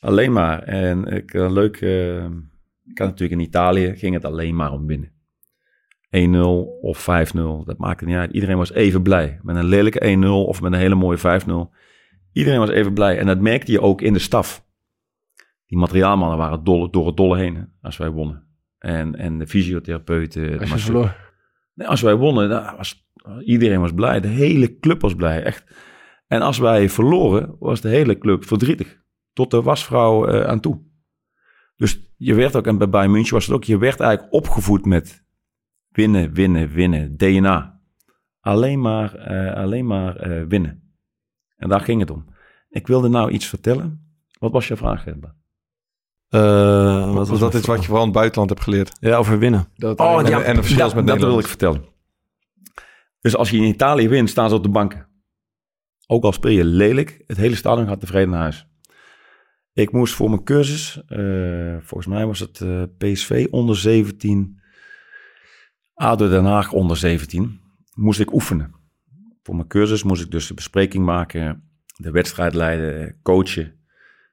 Alleen 0.00 0.32
maar. 0.32 0.62
En 0.62 1.04
ik, 1.06 1.34
eh, 1.34 1.50
leuk, 1.52 1.76
ik 2.86 2.98
had 2.98 3.08
natuurlijk 3.08 3.40
in 3.40 3.46
Italië, 3.46 3.92
ging 3.96 4.14
het 4.14 4.24
alleen 4.24 4.56
maar 4.56 4.72
om 4.72 4.86
winnen. 4.86 5.10
1-0 6.16 6.38
of 6.80 7.06
5-0, 7.32 7.34
dat 7.64 7.78
maakte 7.78 8.04
niet 8.04 8.16
uit. 8.16 8.32
Iedereen 8.32 8.56
was 8.56 8.72
even 8.72 9.02
blij. 9.02 9.40
Met 9.42 9.56
een 9.56 9.64
lelijke 9.64 10.16
1-0 10.24 10.26
of 10.28 10.60
met 10.60 10.72
een 10.72 10.78
hele 10.78 10.94
mooie 10.94 11.18
5-0. 11.18 11.22
Iedereen 12.32 12.58
was 12.58 12.68
even 12.68 12.92
blij. 12.92 13.18
En 13.18 13.26
dat 13.26 13.40
merkte 13.40 13.72
je 13.72 13.80
ook 13.80 14.00
in 14.00 14.12
de 14.12 14.18
staf. 14.18 14.64
Die 15.66 15.78
materiaalmannen 15.78 16.38
waren 16.38 16.64
dolle, 16.64 16.90
door 16.90 17.06
het 17.06 17.16
dolle 17.16 17.38
heen 17.38 17.72
als 17.82 17.96
wij 17.96 18.10
wonnen. 18.10 18.44
En, 18.78 19.14
en 19.14 19.38
de 19.38 19.46
fysiotherapeuten. 19.46 20.58
Als 20.58 20.70
je 20.70 20.78
verloor. 20.78 21.16
Nee, 21.74 21.88
als 21.88 22.00
wij 22.00 22.14
wonnen, 22.14 22.76
was, 22.76 23.08
iedereen 23.44 23.80
was 23.80 23.92
blij. 23.92 24.20
De 24.20 24.28
hele 24.28 24.78
club 24.78 25.00
was 25.00 25.14
blij, 25.14 25.42
echt. 25.42 25.64
En 26.26 26.42
als 26.42 26.58
wij 26.58 26.88
verloren, 26.88 27.56
was 27.58 27.80
de 27.80 27.88
hele 27.88 28.18
club 28.18 28.44
verdrietig. 28.44 29.00
Tot 29.32 29.50
de 29.50 29.62
wasvrouw 29.62 30.26
eh, 30.26 30.46
aan 30.46 30.60
toe. 30.60 30.80
Dus 31.76 32.12
je 32.16 32.34
werd 32.34 32.56
ook, 32.56 32.66
en 32.66 32.78
bij 32.78 32.88
Bayern 32.88 33.12
München 33.12 33.34
was 33.34 33.46
het 33.46 33.54
ook, 33.54 33.64
je 33.64 33.78
werd 33.78 34.00
eigenlijk 34.00 34.32
opgevoed 34.32 34.84
met 34.84 35.24
winnen, 35.90 36.32
winnen, 36.32 36.68
winnen, 36.70 37.16
DNA. 37.16 37.80
Alleen 38.40 38.80
maar, 38.80 39.14
eh, 39.14 39.54
alleen 39.62 39.86
maar 39.86 40.16
eh, 40.16 40.44
winnen. 40.48 40.94
En 41.56 41.68
daar 41.68 41.80
ging 41.80 42.00
het 42.00 42.10
om. 42.10 42.34
Ik 42.68 42.86
wilde 42.86 43.08
nou 43.08 43.30
iets 43.30 43.46
vertellen. 43.46 44.14
Wat 44.38 44.52
was 44.52 44.68
je 44.68 44.76
vraag? 44.76 45.06
Eh, 45.06 45.14
wat 47.14 47.28
was 47.28 47.38
dat 47.38 47.54
iets 47.54 47.66
wat 47.66 47.78
je 47.80 47.84
vooral 47.84 48.02
in 48.02 48.08
het 48.08 48.16
buitenland 48.18 48.50
hebt 48.50 48.62
geleerd? 48.62 48.96
Ja, 49.00 49.16
over 49.16 49.38
winnen. 49.38 49.68
Dat, 49.74 50.00
Oh, 50.00 50.18
en- 50.20 50.26
ja, 50.26 50.40
en 50.42 50.56
het 50.56 50.64
verschil 50.64 50.84
met 50.84 50.94
dat 50.94 51.04
wil 51.04 51.14
Nederland. 51.14 51.40
ik 51.42 51.48
vertellen. 51.48 51.84
Dus 53.20 53.36
als 53.36 53.50
je 53.50 53.56
in 53.56 53.62
Italië 53.62 54.08
wint, 54.08 54.30
staan 54.30 54.48
ze 54.48 54.54
op 54.54 54.62
de 54.62 54.68
banken. 54.68 55.08
Ook 56.06 56.24
al 56.24 56.32
speel 56.32 56.50
je 56.50 56.64
lelijk, 56.64 57.22
het 57.26 57.36
hele 57.36 57.54
stadion 57.54 57.86
gaat 57.86 58.00
tevreden 58.00 58.30
naar 58.30 58.40
huis. 58.40 58.66
Ik 59.72 59.92
moest 59.92 60.14
voor 60.14 60.30
mijn 60.30 60.44
cursus, 60.44 61.02
eh, 61.06 61.76
volgens 61.80 62.06
mij 62.06 62.26
was 62.26 62.38
het 62.38 62.60
eh, 62.60 62.82
PSV 62.98 63.46
onder 63.50 63.76
17, 63.76 64.59
ADO 66.00 66.28
Den 66.28 66.44
Haag 66.44 66.72
onder 66.72 66.96
17, 66.96 67.60
moest 67.94 68.20
ik 68.20 68.32
oefenen. 68.32 68.74
Voor 69.42 69.54
mijn 69.54 69.68
cursus 69.68 70.02
moest 70.02 70.22
ik 70.22 70.30
dus 70.30 70.46
de 70.46 70.54
bespreking 70.54 71.04
maken, 71.04 71.70
de 71.96 72.10
wedstrijd 72.10 72.54
leiden, 72.54 73.20
coachen. 73.22 73.74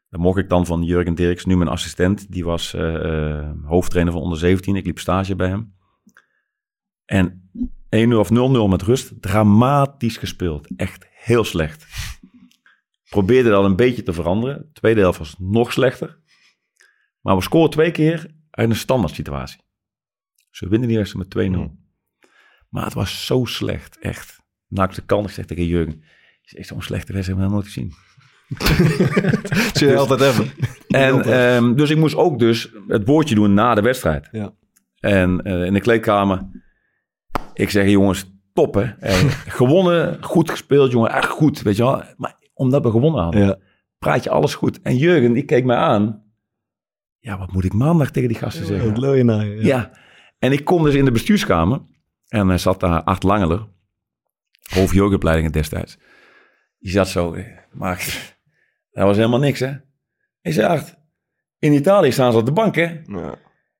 Dat 0.09 0.19
mocht 0.19 0.37
ik 0.37 0.49
dan 0.49 0.65
van 0.65 0.83
Jurgen 0.83 1.15
Dirks, 1.15 1.45
nu 1.45 1.57
mijn 1.57 1.69
assistent. 1.69 2.31
Die 2.31 2.45
was 2.45 2.73
eh, 2.73 3.39
eh, 3.39 3.49
hoofdtrainer 3.63 4.13
van 4.13 4.21
onder 4.21 4.37
17. 4.37 4.75
Ik 4.75 4.85
liep 4.85 4.99
stage 4.99 5.35
bij 5.35 5.47
hem. 5.47 5.73
En 7.05 7.49
1-0 8.09 8.13
of 8.13 8.29
0-0 8.29 8.33
met 8.69 8.81
rust. 8.81 9.21
Dramatisch 9.21 10.17
gespeeld. 10.17 10.67
Echt 10.75 11.07
heel 11.11 11.43
slecht. 11.43 11.85
Probeerde 13.09 13.49
dat 13.49 13.63
een 13.63 13.75
beetje 13.75 14.03
te 14.03 14.13
veranderen. 14.13 14.57
De 14.57 14.71
tweede 14.79 14.99
helft 14.99 15.19
was 15.19 15.35
nog 15.39 15.73
slechter. 15.73 16.19
Maar 17.21 17.35
we 17.35 17.41
scoren 17.41 17.69
twee 17.69 17.91
keer 17.91 18.31
uit 18.49 18.69
een 18.69 18.75
standaard 18.75 19.15
situatie. 19.15 19.65
Ze 20.57 20.67
winnen 20.67 20.87
die 20.87 20.97
eerste 20.97 21.17
met 21.17 21.35
2-0. 21.37 21.49
Maar 22.69 22.83
het 22.83 22.93
was 22.93 23.25
zo 23.25 23.45
slecht, 23.45 23.99
echt. 23.99 24.39
Ik 24.69 24.95
de 24.95 25.01
kant, 25.05 25.27
ik 25.27 25.33
zeg 25.33 25.45
tegen 25.45 25.65
Jurgen. 25.65 26.03
Is 26.43 26.55
echt 26.55 26.67
zo'n 26.67 26.81
slechte 26.81 27.13
wedstrijd, 27.13 27.39
heb 27.39 27.49
ik 27.49 27.53
nog 27.53 27.61
nooit 27.61 27.73
gezien. 27.73 27.91
Zul 29.77 29.89
je 29.89 29.97
altijd 29.97 30.19
hebben. 30.19 30.51
En, 30.87 31.21
ehm, 31.21 31.75
dus 31.75 31.89
ik 31.89 31.97
moest 31.97 32.15
ook 32.15 32.39
dus 32.39 32.73
het 32.87 33.07
woordje 33.07 33.35
doen 33.35 33.53
na 33.53 33.75
de 33.75 33.81
wedstrijd. 33.81 34.27
Ja. 34.31 34.53
En 34.99 35.41
eh, 35.41 35.65
in 35.65 35.73
de 35.73 35.79
kleedkamer, 35.79 36.47
ik 37.53 37.69
zeg 37.69 37.89
jongens, 37.89 38.31
top 38.53 38.73
hè. 38.73 38.83
En 38.83 39.29
gewonnen, 39.59 40.23
goed 40.23 40.49
gespeeld 40.49 40.91
jongen, 40.91 41.11
echt 41.11 41.29
goed, 41.29 41.61
weet 41.61 41.75
je 41.75 41.83
wel. 41.83 42.03
Maar 42.17 42.35
omdat 42.53 42.83
we 42.83 42.91
gewonnen 42.91 43.21
hadden, 43.21 43.45
Ja. 43.45 43.57
praat 43.97 44.23
je 44.23 44.29
alles 44.29 44.55
goed. 44.55 44.81
En 44.81 44.97
Jurgen, 44.97 45.33
die 45.33 45.43
keek 45.45 45.65
mij 45.65 45.77
aan. 45.77 46.23
Ja, 47.19 47.37
wat 47.37 47.51
moet 47.51 47.63
ik 47.65 47.73
maandag 47.73 48.11
tegen 48.11 48.29
die 48.29 48.37
gasten 48.37 48.65
zeggen? 48.65 48.89
Wat 48.89 48.97
lul 48.97 49.13
je 49.13 49.23
nou? 49.23 49.63
Ja. 49.65 49.91
En 50.39 50.51
ik 50.51 50.65
kom 50.65 50.83
dus 50.83 50.93
in 50.93 51.05
de 51.05 51.11
bestuurskamer. 51.11 51.81
En 52.27 52.49
er 52.49 52.59
zat 52.59 52.79
daar 52.79 53.03
Art 53.03 53.23
Langeler. 53.23 53.67
Hoofd 54.73 55.51
destijds. 55.51 55.97
Die 56.79 56.91
zat 56.91 57.07
zo. 57.07 57.33
eh, 57.33 57.45
Maar 57.71 57.97
dat 58.91 59.05
was 59.05 59.15
helemaal 59.15 59.39
niks, 59.39 59.59
hè. 59.59 59.71
Hij 60.41 60.51
zei, 60.51 60.67
Art, 60.67 60.95
in 61.59 61.73
Italië 61.73 62.11
staan 62.11 62.31
ze 62.31 62.37
op 62.37 62.45
de 62.45 62.51
bank, 62.51 62.75
hè. 62.75 62.99
Ja. 63.05 63.35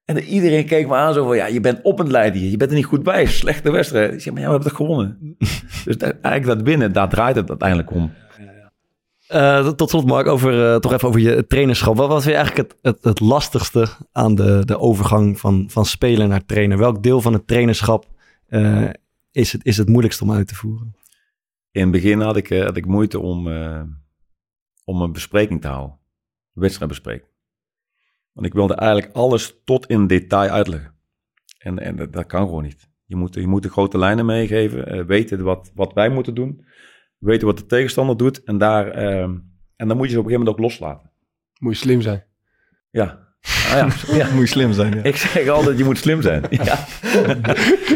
En 0.06 0.18
iedereen 0.24 0.66
keek 0.66 0.88
me 0.88 0.96
aan 0.96 1.14
zo 1.14 1.26
van, 1.26 1.36
ja, 1.36 1.46
je 1.46 1.60
bent 1.60 1.82
op 1.82 1.98
het 1.98 2.08
leiden 2.08 2.42
hier. 2.42 2.50
Je 2.50 2.58
bent 2.58 2.70
er 2.70 2.76
niet 2.76 2.86
goed 2.86 3.04
bij. 3.04 3.26
Slechte 3.26 3.72
wedstrijd. 3.72 4.14
Ik 4.14 4.22
zei, 4.22 4.34
maar 4.36 4.44
ja, 4.44 4.50
we 4.50 4.54
hebben 4.54 4.70
toch 4.72 4.78
gewonnen. 4.88 5.38
dus 5.86 5.98
dat, 5.98 6.16
eigenlijk 6.22 6.46
dat 6.60 6.62
winnen, 6.68 6.94
daar 6.94 7.10
draait 7.10 7.36
het 7.36 7.50
uiteindelijk 7.50 7.92
om. 7.92 8.14
Eh, 9.28 9.70
tot 9.70 9.90
slot, 9.90 10.06
Mark, 10.06 10.28
over, 10.28 10.74
eh, 10.74 10.80
toch 10.80 10.94
even 10.94 11.08
over 11.08 11.20
je 11.20 11.48
trainerschap. 11.48 11.98
Wat 11.98 12.08
was 12.08 12.26
weer 12.26 12.36
eigenlijk 12.36 12.74
het, 12.82 13.04
het, 13.04 13.20
lastigste 13.20 13.88
aan 14.12 14.36
de, 14.36 14.66
de 14.66 14.80
overgang 14.80 15.40
van, 15.40 15.70
van 15.70 15.86
speler 15.86 16.28
naar 16.28 16.46
trainer? 16.46 16.78
Welk 16.78 17.04
deel 17.04 17.22
van 17.22 17.34
het 17.34 17.48
trainerschap 17.48 18.06
eh, 18.48 18.90
is, 19.32 19.52
het, 19.52 19.66
is 19.66 19.78
het 19.78 19.90
moeilijkst 19.90 20.22
om 20.22 20.32
uit 20.32 20.48
te 20.48 20.56
voeren? 20.56 20.96
In 21.72 21.82
het 21.82 21.92
begin 21.92 22.20
had 22.20 22.36
ik, 22.36 22.50
had 22.50 22.78
ik 22.78 22.86
moeite 22.86 23.20
om, 23.20 23.48
om 24.84 25.02
een 25.02 25.12
bespreking 25.12 25.62
te 25.62 25.68
houden. 25.68 25.98
Een 26.54 26.62
wedstrijdbespreking. 26.62 27.30
Want 28.34 28.48
ik 28.48 28.54
wilde 28.54 28.76
eigenlijk 28.76 29.16
alles 29.16 29.56
tot 29.66 29.86
in 29.86 30.08
detail 30.08 30.50
uitleggen. 30.50 30.94
En, 31.58 31.80
en 31.80 31.96
dat, 31.96 32.14
dat 32.14 32.26
kan 32.26 32.46
gewoon 32.46 32.64
niet. 32.64 32.90
Je 33.06 33.16
moet, 33.16 33.34
je 33.34 33.48
moet 33.48 33.64
de 33.64 33.70
grote 33.70 33.98
lijnen 33.98 34.26
meegeven. 34.26 35.06
weten 35.06 35.44
wat, 35.44 35.72
wat 35.76 35.94
wij 35.94 36.10
moeten 36.10 36.36
doen. 36.36 36.66
Weten 37.18 37.48
wat 37.48 37.58
de 37.58 37.66
tegenstander 37.66 38.18
doet. 38.18 38.44
En, 38.44 38.58
daar, 38.58 38.88
ehm, 38.88 39.36
en 39.76 39.88
dan 39.88 39.98
moet 39.98 40.06
je 40.06 40.12
ze 40.14 40.20
op 40.20 40.26
een 40.26 40.32
gegeven 40.32 40.38
moment 40.40 40.50
ook 40.50 40.60
loslaten. 40.60 41.12
Moet 41.60 41.74
je 41.74 41.80
slim 41.80 42.02
zijn. 42.02 42.24
Ja. 42.90 43.26
Ah, 43.42 43.72
ja. 43.72 43.88
ja. 44.18 44.32
Moet 44.32 44.42
je 44.42 44.48
slim 44.48 44.72
zijn. 44.74 44.94
Ja. 44.96 45.04
Ik 45.04 45.16
zeg 45.16 45.48
altijd, 45.48 45.78
je 45.78 45.84
moet 45.84 45.98
slim 45.98 46.22
zijn. 46.22 46.44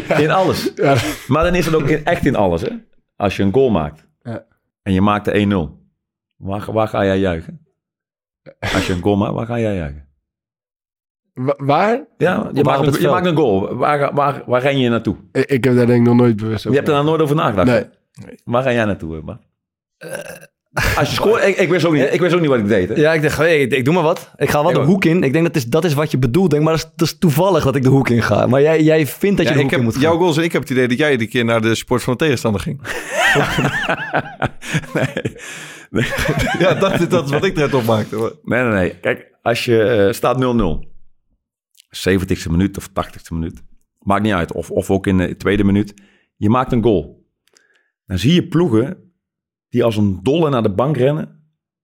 Ja. 0.08 0.18
in 0.18 0.30
alles. 0.30 0.72
Ja. 0.74 0.96
Maar 1.28 1.44
dan 1.44 1.54
is 1.54 1.66
het 1.66 1.74
ook 1.74 1.88
in- 1.88 2.04
echt 2.04 2.26
in 2.26 2.36
alles, 2.36 2.60
hè? 2.62 2.68
Als 3.16 3.36
je 3.36 3.42
een 3.42 3.52
goal 3.52 3.70
maakt 3.70 4.06
Ja. 4.22 4.44
en 4.82 4.92
je 4.92 5.00
maakt 5.00 5.24
de 5.24 5.32
1-0, 5.32 5.86
waar, 6.36 6.72
waar 6.72 6.88
ga 6.88 7.04
jij 7.04 7.18
juichen? 7.18 7.66
Als 8.58 8.86
je 8.86 8.92
een 8.92 9.02
goal 9.02 9.16
maakt, 9.16 9.32
waar 9.34 9.46
ga 9.46 9.58
jij 9.58 9.74
juichen? 9.74 10.08
Wa- 11.32 11.54
waar? 11.58 12.04
Ja, 12.18 12.50
je, 12.52 12.62
maakt, 12.64 12.86
een, 12.86 13.00
je 13.00 13.08
maakt 13.08 13.26
een 13.26 13.36
goal. 13.36 13.74
Waar, 13.74 14.14
waar, 14.14 14.42
waar 14.46 14.62
ren 14.62 14.78
je 14.78 14.88
naartoe? 14.88 15.16
Ik, 15.32 15.44
ik 15.44 15.64
heb 15.64 15.74
daar 15.76 15.86
denk 15.86 16.00
ik 16.00 16.06
nog 16.06 16.16
nooit 16.16 16.36
bewust 16.36 16.62
Je 16.62 16.68
over 16.68 16.80
hebt 16.80 16.88
er 16.92 16.94
daar 16.98 17.04
nooit 17.10 17.20
over 17.20 17.36
nagedacht. 17.36 17.68
Nee. 17.68 17.84
Waar 18.44 18.62
ga 18.62 18.72
jij 18.72 18.84
naartoe, 18.84 19.14
hè, 19.14 19.20
Bart? 19.22 19.42
Als 20.96 21.08
je 21.08 21.14
scoort, 21.14 21.44
ik, 21.44 21.56
ik, 21.56 21.68
wist 21.68 21.84
ook 21.84 21.92
niet, 21.92 22.12
ik 22.12 22.20
wist 22.20 22.34
ook 22.34 22.40
niet 22.40 22.48
wat 22.48 22.58
ik 22.58 22.68
deed. 22.68 22.88
Hè? 22.88 22.94
Ja, 22.94 23.12
ik 23.12 23.22
dacht, 23.22 23.36
hey, 23.36 23.60
ik, 23.60 23.72
ik 23.72 23.84
doe 23.84 23.94
maar 23.94 24.02
wat. 24.02 24.30
Ik 24.36 24.50
ga 24.50 24.60
wel 24.60 24.68
Ik 24.68 24.74
de 24.74 24.80
ook. 24.80 24.86
hoek 24.86 25.04
in. 25.04 25.22
Ik 25.22 25.32
denk 25.32 25.44
dat 25.46 25.56
is, 25.56 25.64
dat 25.64 25.84
is 25.84 25.94
wat 25.94 26.10
je 26.10 26.18
bedoelt. 26.18 26.50
Denk, 26.50 26.62
maar 26.62 26.72
dat 26.76 26.82
is, 26.84 26.90
dat 26.96 27.08
is 27.08 27.18
toevallig 27.18 27.64
dat 27.64 27.76
ik 27.76 27.82
de 27.82 27.88
hoek 27.88 28.08
in 28.08 28.22
ga. 28.22 28.46
Maar 28.46 28.60
jij, 28.62 28.82
jij 28.82 29.06
vindt 29.06 29.36
dat 29.36 29.46
je 29.48 29.52
Ja, 29.52 29.58
de 29.58 29.64
ik 29.64 29.70
hoek 29.70 29.78
in 29.78 29.84
moet 29.84 30.00
jouw 30.00 30.10
gaan. 30.10 30.20
goals 30.20 30.36
en 30.36 30.42
ik 30.42 30.52
heb 30.52 30.62
het 30.62 30.70
idee 30.70 30.88
dat 30.88 30.98
jij 30.98 31.16
die 31.16 31.28
keer 31.28 31.44
naar 31.44 31.60
de 31.60 31.74
sport 31.74 32.02
van 32.02 32.12
de 32.12 32.18
tegenstander 32.18 32.60
ging. 32.60 32.80
nee. 34.94 35.06
Nee. 35.90 36.04
Ja, 36.58 36.74
dat, 36.74 37.10
dat 37.10 37.24
is 37.24 37.30
wat 37.30 37.44
ik 37.44 37.56
eruit 37.56 37.74
opmaakte. 37.74 38.36
nee, 38.42 38.62
nee, 38.62 38.72
nee. 38.72 38.98
Kijk, 39.00 39.38
als 39.42 39.64
je 39.64 39.82
eh, 39.82 40.12
staat 40.12 40.36
0-0. 40.36 40.38
70ste 42.10 42.50
minuut 42.50 42.76
of 42.76 42.88
80ste 42.88 43.28
minuut. 43.30 43.62
Maakt 43.98 44.22
niet 44.22 44.32
uit. 44.32 44.52
Of, 44.52 44.70
of 44.70 44.90
ook 44.90 45.06
in 45.06 45.16
de 45.18 45.36
tweede 45.36 45.64
minuut. 45.64 45.94
Je 46.36 46.48
maakt 46.50 46.72
een 46.72 46.82
goal. 46.82 47.21
Dan 48.06 48.18
zie 48.18 48.34
je 48.34 48.48
ploegen 48.48 49.12
die 49.68 49.84
als 49.84 49.96
een 49.96 50.22
dolle 50.22 50.50
naar 50.50 50.62
de 50.62 50.74
bank 50.74 50.96
rennen. 50.96 51.40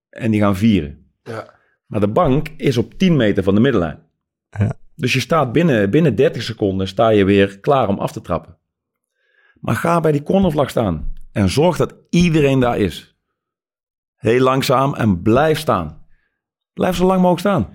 En 0.09 0.31
die 0.31 0.41
gaan 0.41 0.57
vieren. 0.57 1.13
Ja. 1.23 1.55
Maar 1.87 2.01
de 2.01 2.09
bank 2.09 2.49
is 2.49 2.77
op 2.77 2.95
10 2.95 3.17
meter 3.17 3.43
van 3.43 3.55
de 3.55 3.61
middenlijn. 3.61 4.03
Ja. 4.51 4.79
Dus 4.95 5.13
je 5.13 5.21
staat 5.21 5.53
binnen, 5.53 5.91
binnen 5.91 6.15
30 6.15 6.43
seconden 6.43 6.89
sta 6.89 7.09
je 7.09 7.25
weer 7.25 7.61
klaar 7.61 7.89
om 7.89 7.99
af 7.99 8.13
te 8.13 8.21
trappen. 8.21 8.59
Maar 9.61 9.75
ga 9.75 10.01
bij 10.01 10.13
die 10.13 10.23
cornervlag 10.23 10.71
staan. 10.71 11.13
En 11.33 11.49
zorg 11.49 11.77
dat 11.77 11.95
iedereen 12.11 12.61
daar 12.61 12.79
is. 12.79 13.17
Heel 14.15 14.41
langzaam 14.41 14.95
en 14.95 15.23
blijf 15.23 15.59
staan. 15.59 16.07
Blijf 16.73 16.97
zo 16.97 17.07
lang 17.07 17.21
mogelijk 17.21 17.41
staan. 17.41 17.69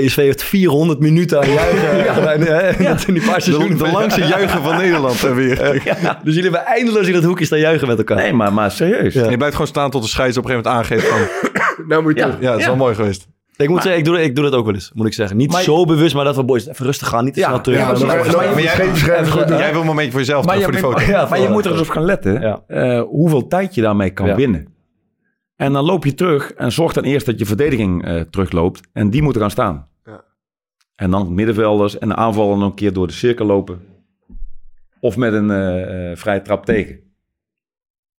PSV 0.00 0.16
heeft 0.16 0.42
400 0.42 1.00
minuten 1.00 1.40
aan 1.40 1.50
juichen. 1.52 1.96
ja. 2.04 2.32
en, 2.32 2.84
Dat 2.84 3.04
in 3.06 3.14
die 3.14 3.22
paar 3.26 3.34
De, 3.34 3.40
seizoenen. 3.40 3.78
de 3.78 3.90
langste 3.92 4.20
juichen 4.26 4.62
van 4.62 4.76
Nederland 4.76 5.20
hè, 5.22 5.34
weer. 5.34 5.56
Dus 6.24 6.34
jullie 6.34 6.42
hebben 6.50 6.64
eindeloos 6.66 7.06
in 7.06 7.12
dat 7.12 7.24
hoekje 7.24 7.44
staan 7.44 7.58
juichen 7.58 7.88
met 7.88 7.98
elkaar. 7.98 8.16
Nee, 8.16 8.32
maar, 8.32 8.52
maar 8.52 8.70
serieus. 8.70 9.14
En 9.14 9.30
je 9.30 9.36
blijft 9.36 9.54
gewoon 9.54 9.70
staan 9.70 9.90
tot 9.90 10.02
de 10.02 10.08
scheids 10.08 10.36
op 10.36 10.44
een 10.44 10.50
gegeven 10.50 10.70
moment 10.72 10.90
aangeeft 10.90 11.08
van... 11.08 11.20
Nou 11.88 12.02
moet 12.02 12.14
je 12.14 12.20
Ja. 12.20 12.36
Ja, 12.40 12.50
dat 12.50 12.60
is 12.60 12.66
wel 12.66 12.76
mooi 12.76 12.94
geweest. 12.94 13.26
Ik 13.56 13.68
moet 13.68 13.82
zeggen, 13.82 13.98
ik 14.00 14.04
doe, 14.04 14.22
ik 14.22 14.34
doe 14.34 14.44
dat 14.44 14.54
ook 14.54 14.64
wel 14.64 14.74
eens, 14.74 14.90
moet 14.94 15.06
ik 15.06 15.14
zeggen. 15.14 15.36
Niet 15.36 15.50
Maar- 15.52 15.62
zo 15.62 15.84
bewust, 15.84 16.14
maar 16.14 16.24
dat 16.24 16.36
we 16.36 16.44
boys 16.44 16.68
even 16.68 16.86
rustig 16.86 17.08
gaan. 17.08 17.24
Niet 17.24 17.34
te 17.34 17.40
Ja, 17.40 17.46
snel 17.46 17.60
terug. 17.60 17.78
Ja, 17.78 17.84
Maar 17.84 17.92
maar, 18.06 18.16
dan- 18.24 18.36
maar, 18.36 18.50
Maar 18.52 18.62
jij, 18.62 18.74
geen 18.74 18.90
bescherming 18.92 19.32
goed 19.32 19.48
doen. 19.48 19.56
jij 19.58 19.70
wil 19.72 19.80
een 19.80 19.86
momentje 19.86 20.10
voor 20.10 20.20
jezelf 20.20 20.44
Maar, 20.44 20.56
terug 20.58 20.74
je, 20.74 20.80
voor 20.80 20.94
die 20.94 21.00
foto. 21.04 21.12
ja, 21.18 21.26
maar 21.30 21.40
je 21.40 21.48
moet 21.48 21.64
er 21.64 21.70
eens 21.72 21.80
op 21.80 21.88
gaan 21.88 22.04
letten. 22.04 22.40
Ja. 22.40 22.62
eh, 22.66 23.02
hoeveel 23.02 23.46
tijd 23.46 23.74
je 23.74 23.80
daarmee 23.80 24.10
kan 24.10 24.26
Ja. 24.26 24.34
winnen. 24.34 24.66
En 25.56 25.72
dan 25.72 25.84
loop 25.84 26.04
je 26.04 26.14
terug 26.14 26.52
en 26.52 26.72
zorg 26.72 26.92
dan 26.92 27.04
eerst 27.04 27.26
dat 27.26 27.38
je 27.38 27.46
verdediging 27.46 28.04
eh, 28.04 28.20
terugloopt. 28.20 28.80
En 28.92 29.10
die 29.10 29.22
moeten 29.22 29.40
gaan 29.40 29.50
staan. 29.50 29.88
Ja. 30.04 30.24
En 30.94 31.10
dan 31.10 31.34
middenvelders 31.34 31.98
en 31.98 32.08
de 32.08 32.14
aanvallen 32.14 32.58
nog 32.58 32.68
een 32.68 32.74
keer 32.74 32.92
door 32.92 33.06
de 33.06 33.12
cirkel 33.12 33.46
lopen. 33.46 33.80
Of 35.00 35.16
met 35.16 35.32
een 35.32 35.50
eh, 35.50 36.10
eh, 36.10 36.16
vrije 36.16 36.42
trap 36.42 36.64
tegen. 36.64 37.00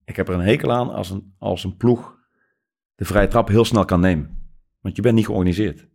Ik 0.06 0.16
heb 0.16 0.28
er 0.28 0.34
een 0.34 0.40
hekel 0.40 0.72
aan 0.72 0.90
als 0.94 1.10
een, 1.10 1.34
als 1.38 1.64
een 1.64 1.78
ploeg 1.78 2.14
de 2.96 3.06
vrije 3.06 3.28
trap 3.28 3.48
heel 3.48 3.66
snel 3.66 3.86
kan 3.86 4.00
nemen. 4.00 4.52
Want 4.82 4.96
je 4.96 5.02
bent 5.02 5.16
niet 5.16 5.26
georganiseerd. 5.26 5.88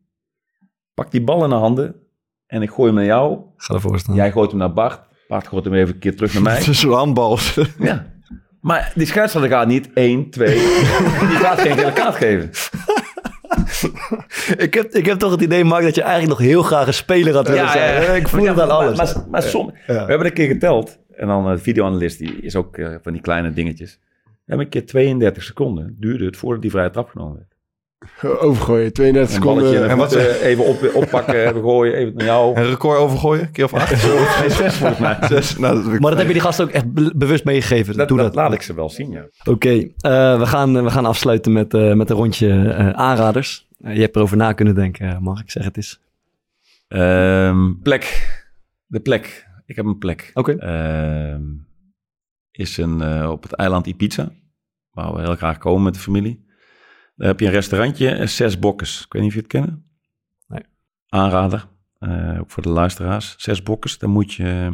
Pak 0.95 1.11
die 1.11 1.25
bal 1.25 1.45
in 1.45 1.51
de 1.51 1.57
handen 1.57 1.95
en 2.47 2.63
ik 2.63 2.71
gooi 2.71 2.87
hem 2.87 2.95
naar 2.95 3.05
jou. 3.05 3.41
Ga 3.57 3.75
ervoor 3.75 3.99
staan. 3.99 4.15
Jij 4.15 4.33
gooit 4.33 4.51
hem 4.51 4.59
naar 4.59 4.73
Bart. 4.73 5.01
Bart 5.29 5.49
gooit 5.49 5.65
hem 5.65 5.75
even 5.75 5.95
een 5.95 6.01
keer 6.01 6.17
terug 6.17 6.33
naar 6.33 6.43
mij. 6.53 6.57
Het 6.57 6.67
is 6.67 6.81
zo'n 6.81 6.93
handbal. 6.93 7.39
Ja. 7.79 8.18
Maar 8.61 8.93
die 8.95 9.07
scheidsrechter 9.07 9.51
gaat 9.51 9.67
niet 9.67 9.91
1, 9.95 10.31
2. 10.31 10.55
die 10.55 10.63
gaat 11.37 11.61
geen 11.61 11.77
gele 11.79 11.93
kaart 11.93 12.15
geven. 12.15 12.51
ik, 14.67 14.75
heb, 14.75 14.93
ik 14.93 15.07
heb 15.07 15.19
toch 15.19 15.31
het 15.31 15.41
idee, 15.41 15.65
Mark, 15.65 15.83
dat 15.85 15.95
je 15.95 16.03
eigenlijk 16.03 16.39
nog 16.39 16.49
heel 16.49 16.63
graag 16.63 16.87
een 16.87 16.95
speler 16.95 17.35
had 17.35 17.49
willen 17.49 17.69
zijn. 17.71 18.17
Ik 18.17 18.29
voel 18.29 18.45
het 18.47 18.61
aan 18.61 18.71
alles. 18.71 18.97
Maar, 18.99 19.25
maar, 19.31 19.43
som- 19.43 19.73
We 19.87 19.93
hebben 19.93 20.27
een 20.27 20.33
keer 20.33 20.47
geteld. 20.49 20.99
En 21.17 21.27
dan 21.27 21.47
eh, 21.47 21.53
de 21.53 21.59
videoanalist, 21.59 22.19
die 22.19 22.41
is 22.41 22.57
ook 22.57 22.77
eh, 22.77 22.95
van 23.03 23.13
die 23.13 23.23
kleine 23.23 23.53
dingetjes. 23.53 23.99
We 24.25 24.31
hebben 24.55 24.65
een 24.67 24.73
keer 24.73 24.87
32 24.87 25.43
seconden. 25.43 25.97
Duurde 25.99 26.25
het 26.25 26.37
voordat 26.37 26.63
die 26.63 26.71
vrije 26.71 26.91
trap 26.91 27.09
genomen 27.09 27.35
werd. 27.37 27.55
Overgooien, 28.41 28.93
32 28.93 29.37
Een 29.37 29.43
balletje 29.43 29.69
seconden. 29.69 29.91
en 29.91 29.97
wat- 29.97 30.15
wat, 30.15 30.23
even 30.51 30.65
op, 30.65 30.91
oppakken, 30.95 31.47
even 31.49 31.61
gooien, 31.61 31.95
even 31.95 32.15
naar 32.15 32.25
jou. 32.27 32.57
Een 32.57 32.67
record 32.67 32.99
overgooien, 32.99 33.51
keer 33.51 33.65
of 33.65 33.75
acht. 33.75 33.91
Nee, 34.41 34.51
zes 34.51 34.75
volgens 34.77 34.99
mij. 35.01 35.17
Zes, 35.29 35.59
nou, 35.59 35.75
dat 35.75 36.01
Maar 36.01 36.11
dat 36.11 36.19
heb 36.19 36.27
je 36.27 36.33
die 36.33 36.43
gasten 36.43 36.65
ook 36.65 36.71
echt 36.71 36.93
be- 36.93 37.13
bewust 37.17 37.45
meegegeven. 37.45 37.97
Dat, 37.97 38.09
Doe 38.09 38.17
dat 38.17 38.27
dat. 38.27 38.35
laat 38.35 38.53
ik 38.53 38.63
ze 38.63 38.75
wel 38.75 38.91
zien, 38.91 39.11
ja. 39.11 39.27
Oké, 39.45 39.69
eh, 39.71 40.39
we, 40.39 40.47
gaan, 40.47 40.85
we 40.85 40.91
gaan 40.91 41.07
afsluiten 41.07 41.53
met, 41.53 41.75
eh, 41.75 41.93
met 41.95 42.11
een 42.11 42.17
rondje 42.17 42.69
eh, 42.73 42.91
aanraders. 42.91 43.67
Je 43.77 44.01
hebt 44.01 44.17
erover 44.17 44.37
na 44.37 44.53
kunnen 44.53 44.75
denken, 44.75 45.23
mag 45.23 45.41
ik 45.41 45.51
zeggen 45.51 45.73
het 45.73 45.81
is. 45.83 46.01
Ehm, 46.89 47.73
plek. 47.83 48.27
De 48.87 49.01
plek. 49.01 49.47
Ik 49.67 49.77
heb 49.77 49.85
een 49.85 49.99
plek. 49.99 50.31
Oké. 50.35 50.53
Ehm, 50.53 51.43
is 52.51 52.77
een, 52.77 53.03
eh, 53.03 53.31
op 53.31 53.43
het 53.43 53.53
eiland 53.53 53.87
Ibiza. 53.87 54.31
Waar 54.91 55.15
we 55.15 55.21
heel 55.21 55.35
graag 55.37 55.59
komen 55.59 55.83
met 55.83 55.95
de 55.95 56.01
familie. 56.01 56.47
Daar 57.19 57.29
heb 57.29 57.41
je 57.41 57.47
een 57.47 57.53
restaurantje, 57.53 58.11
eh, 58.11 58.27
Zes 58.27 58.59
Bokkes. 58.59 59.05
Ik 59.05 59.13
weet 59.13 59.23
niet 59.23 59.31
of 59.31 59.37
je 59.37 59.43
het 59.43 59.51
kennen. 59.51 59.85
Nee. 60.47 60.63
Aanrader. 61.09 61.69
Eh, 61.99 62.41
ook 62.41 62.51
voor 62.51 62.63
de 62.63 62.69
luisteraars. 62.69 63.35
Zes 63.39 63.63
Bokkes. 63.63 63.99
Dan 63.99 64.11
moet 64.11 64.35
je... 64.35 64.73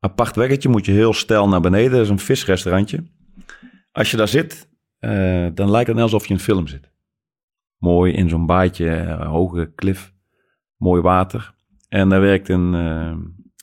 Apart 0.00 0.36
weggetje 0.36 0.68
moet 0.68 0.86
je 0.86 0.92
heel 0.92 1.12
stijl 1.12 1.48
naar 1.48 1.60
beneden. 1.60 1.90
Dat 1.90 2.00
is 2.00 2.08
een 2.08 2.18
visrestaurantje. 2.18 3.04
Als 3.92 4.10
je 4.10 4.16
daar 4.16 4.28
zit, 4.28 4.68
eh, 4.98 5.46
dan 5.54 5.70
lijkt 5.70 5.86
het 5.86 5.96
net 5.96 6.04
alsof 6.04 6.22
je 6.22 6.28
in 6.28 6.34
een 6.34 6.40
film 6.40 6.66
zit. 6.66 6.90
Mooi 7.78 8.12
in 8.12 8.28
zo'n 8.28 8.46
baadje, 8.46 8.90
eh, 8.90 9.26
hoge 9.26 9.72
klif. 9.74 10.12
Mooi 10.76 11.02
water. 11.02 11.54
En 11.88 12.08
daar 12.08 12.20
werkt 12.20 12.48
een, 12.48 12.74
eh, 12.74 13.16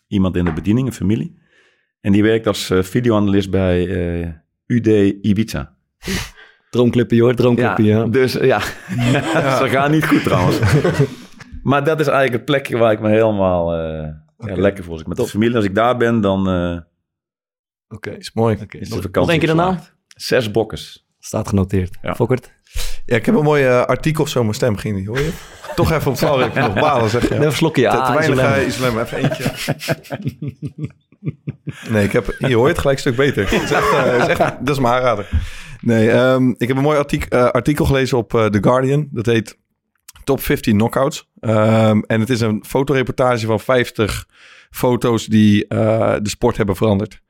iemand 0.07 0.36
in 0.36 0.45
de 0.45 0.53
bediening, 0.53 0.88
een 0.88 0.93
familie. 0.93 1.41
En 2.01 2.11
die 2.11 2.24
werkt 2.24 2.47
als 2.47 2.69
eh, 2.69 2.84
videoanalist 2.84 3.49
bij 3.49 3.88
eh, 3.88 4.30
UD 4.65 4.88
Ibiza. 5.21 5.78
Droomclipje 6.74 7.21
hoor, 7.21 7.36
droomclipje. 7.36 7.84
Ja. 7.84 8.05
Dus 8.05 8.34
ja, 8.53 8.59
ze 9.59 9.67
gaan 9.69 9.91
niet 9.91 10.05
goed 10.05 10.24
trouwens. 10.24 10.59
maar 11.63 11.84
dat 11.84 11.99
is 11.99 12.07
eigenlijk 12.07 12.36
het 12.36 12.45
plekje 12.45 12.78
waar 12.78 12.91
ik 12.91 12.99
me 12.99 13.09
helemaal 13.09 13.74
eh, 13.74 14.07
ja, 14.38 14.55
lekker 14.55 14.84
voel. 14.84 14.93
Als 14.93 15.01
ik 15.01 15.07
met 15.07 15.17
de 15.17 15.28
familie, 15.28 15.55
als 15.55 15.65
ik 15.65 15.76
daar 15.76 15.97
ben, 15.97 16.21
dan 16.21 16.49
eh, 16.49 16.80
Oké, 17.88 18.09
is 18.09 18.34
mooi. 18.34 18.57
is 18.69 18.89
de 18.89 18.95
nog, 18.95 19.03
vakantie 19.03 19.21
nog 19.21 19.30
één 19.30 19.39
keer 19.39 19.49
geslaagd. 19.49 19.95
Zes 20.07 20.51
bokkes. 20.51 21.07
Staat 21.19 21.47
genoteerd. 21.47 21.97
Ja. 22.01 22.15
Fokkert? 22.15 22.51
Ja, 23.05 23.15
ik 23.15 23.26
heb 23.26 23.36
een 23.36 23.43
mooi 23.43 23.65
eh, 23.65 23.82
artikel 23.86 24.28
zo, 24.28 24.41
mijn 24.41 24.53
stem 24.53 24.76
ging 24.76 24.97
niet, 24.97 25.07
hoor 25.07 25.19
je? 25.19 25.32
Toch 25.76 25.91
even 25.91 26.11
op 26.11 26.17
valreep 26.17 26.53
nog 26.53 26.74
balen, 26.74 27.09
zeg 27.09 27.21
je. 27.21 27.34
Even 27.34 27.45
een 27.45 27.51
slokje. 27.51 27.84
Te, 27.84 27.89
te 27.89 27.97
Ah, 27.97 28.15
weinig 28.15 28.65
Isolem, 28.65 28.99
even 28.99 29.17
eentje. 29.17 29.51
Nee, 31.89 32.03
ik 32.03 32.11
heb, 32.11 32.36
je 32.38 32.59
het 32.59 32.80
gelijk 32.80 32.86
een 32.86 32.97
stuk 32.97 33.15
beter. 33.15 33.51
Het 33.51 33.61
is 33.61 33.71
echt, 33.71 33.91
eh, 33.91 34.03
het 34.03 34.21
is 34.21 34.28
echt, 34.28 34.39
dat 34.39 34.69
is 34.69 34.80
mijn 34.80 34.93
aanrader. 34.93 35.30
Nee, 35.84 36.12
ehm, 36.12 36.50
ik 36.58 36.68
heb 36.68 36.78
een 36.78 36.84
mooi 36.84 36.98
artikel, 36.98 37.40
eh, 37.40 37.50
artikel 37.50 37.86
gelezen 37.86 38.18
op 38.18 38.34
eh, 38.34 38.46
The 38.46 38.64
Guardian. 38.64 39.08
Dat 39.12 39.26
heet 39.26 39.58
Top 40.24 40.42
15 40.42 40.78
Knockouts. 40.78 41.30
Ehm, 41.40 42.00
en 42.00 42.20
het 42.20 42.30
is 42.30 42.42
een 42.42 42.64
fotoreportage 42.68 43.46
van 43.46 43.60
50 43.60 44.28
foto's 44.70 45.26
die 45.26 45.68
eh, 45.68 46.16
de 46.22 46.30
sport 46.30 46.58
hebben 46.58 46.76
veranderd. 46.76 47.22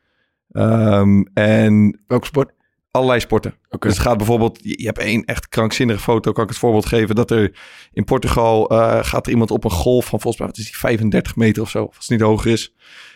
Ehm, 0.52 1.22
en 1.34 2.04
Welke 2.08 2.26
sport? 2.26 2.52
allerlei 2.92 3.20
sporten. 3.20 3.56
Dus 3.70 3.94
het 3.94 4.02
gaat 4.02 4.18
bijvoorbeeld, 4.18 4.60
je 4.62 4.86
hebt 4.86 4.98
één 4.98 5.26
echt 5.26 5.50
krankzinnige 5.50 6.00
foto, 6.00 6.32
kan 6.32 6.44
ik 6.44 6.50
het 6.50 6.60
voorbeeld 6.60 6.86
geven, 6.86 7.16
dat 7.16 7.32
er 7.32 7.58
in 7.92 8.04
Portugal 8.04 8.66
gaat 9.04 9.26
er 9.26 9.32
iemand 9.32 9.52
op 9.52 9.64
een 9.64 9.72
golf 9.72 10.06
van 10.06 10.20
volgens 10.20 10.38
mij, 10.38 10.48
wat 10.48 10.58
is 10.58 10.66
die, 10.66 10.78
35 10.78 11.36
meter 11.36 11.62
of 11.62 11.70
zo, 11.70 11.86
als 11.86 11.96
het 11.98 12.10
niet 12.10 12.22
hoger 12.22 12.52
is. 12.52 12.74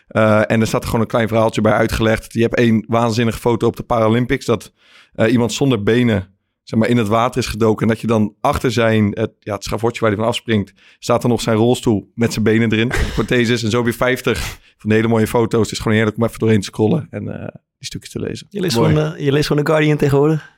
Eh, 0.07 0.51
en 0.51 0.61
er 0.61 0.67
staat 0.67 0.81
er 0.81 0.87
gewoon 0.87 1.01
een 1.01 1.11
klein 1.11 1.27
verhaaltje 1.27 1.61
bij 1.61 1.71
uitgelegd. 1.71 2.33
Je 2.33 2.41
hebt 2.41 2.55
één 2.55 2.85
waanzinnige 2.87 3.39
foto 3.39 3.67
op 3.67 3.75
de 3.75 3.83
Paralympics, 3.83 4.45
dat 4.45 4.73
eh, 5.13 5.31
iemand 5.31 5.53
zonder 5.53 5.83
benen 5.83 6.35
zeg 6.63 6.79
maar, 6.79 6.89
in 6.89 6.97
het 6.97 7.07
water 7.07 7.41
is 7.41 7.47
gedoken. 7.47 7.81
En 7.81 7.87
dat 7.87 8.01
je 8.01 8.07
dan 8.07 8.35
achter 8.41 8.71
zijn, 8.71 9.11
het, 9.13 9.31
ja, 9.39 9.53
het 9.53 9.63
schavotje 9.63 9.99
waar 9.99 10.09
hij 10.09 10.19
van 10.19 10.27
afspringt, 10.27 10.73
staat 10.99 11.23
er 11.23 11.29
nog 11.29 11.41
zijn 11.41 11.57
rolstoel 11.57 12.11
met 12.15 12.33
zijn 12.33 12.45
benen 12.45 12.71
erin, 12.71 12.91
protheses. 13.13 13.63
En 13.63 13.69
zo 13.69 13.83
weer 13.83 13.93
50 13.93 14.59
van 14.77 14.89
de 14.89 14.95
hele 14.95 15.07
mooie 15.07 15.27
foto's. 15.27 15.61
Het 15.61 15.71
is 15.71 15.77
gewoon 15.77 15.93
heerlijk 15.93 16.17
om 16.17 16.23
even 16.23 16.39
doorheen 16.39 16.59
te 16.59 16.65
scrollen 16.65 17.07
en 17.09 17.27
eh, 17.27 17.47
die 17.77 17.87
stukjes 17.87 18.11
te 18.11 18.19
lezen. 18.19 18.47
Je 18.49 18.59
leest, 18.59 18.77
Mooi. 18.77 18.93
gewoon, 18.93 19.23
je 19.23 19.31
leest 19.31 19.47
gewoon 19.47 19.63
The 19.63 19.71
Guardian 19.71 19.97
tegenwoordig? 19.97 20.55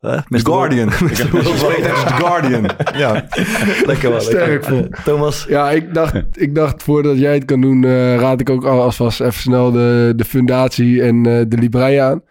Uh, 0.00 0.18
The 0.28 0.38
Guardian. 0.38 0.88
The 1.14 2.14
Guardian. 2.18 2.66
Ja. 2.96 3.24
Lekker 3.86 4.10
wel. 4.10 4.20
Sterk. 4.20 4.64
Eh, 4.64 4.78
Thomas? 5.04 5.46
Ja, 5.48 5.70
ik 5.70 5.94
dacht, 5.94 6.14
ik 6.32 6.54
dacht 6.54 6.82
voordat 6.82 7.18
jij 7.18 7.34
het 7.34 7.44
kan 7.44 7.60
doen, 7.60 7.84
eh, 7.84 8.16
raad 8.16 8.40
ik 8.40 8.50
ook 8.50 8.64
al 8.64 8.80
alvast 8.82 9.20
even 9.20 9.32
snel 9.40 9.70
de, 9.72 10.12
de 10.16 10.24
fundatie 10.24 11.02
en 11.02 11.16
eh, 11.26 11.42
de 11.48 11.56
librei 11.58 11.96
aan. 11.96 12.22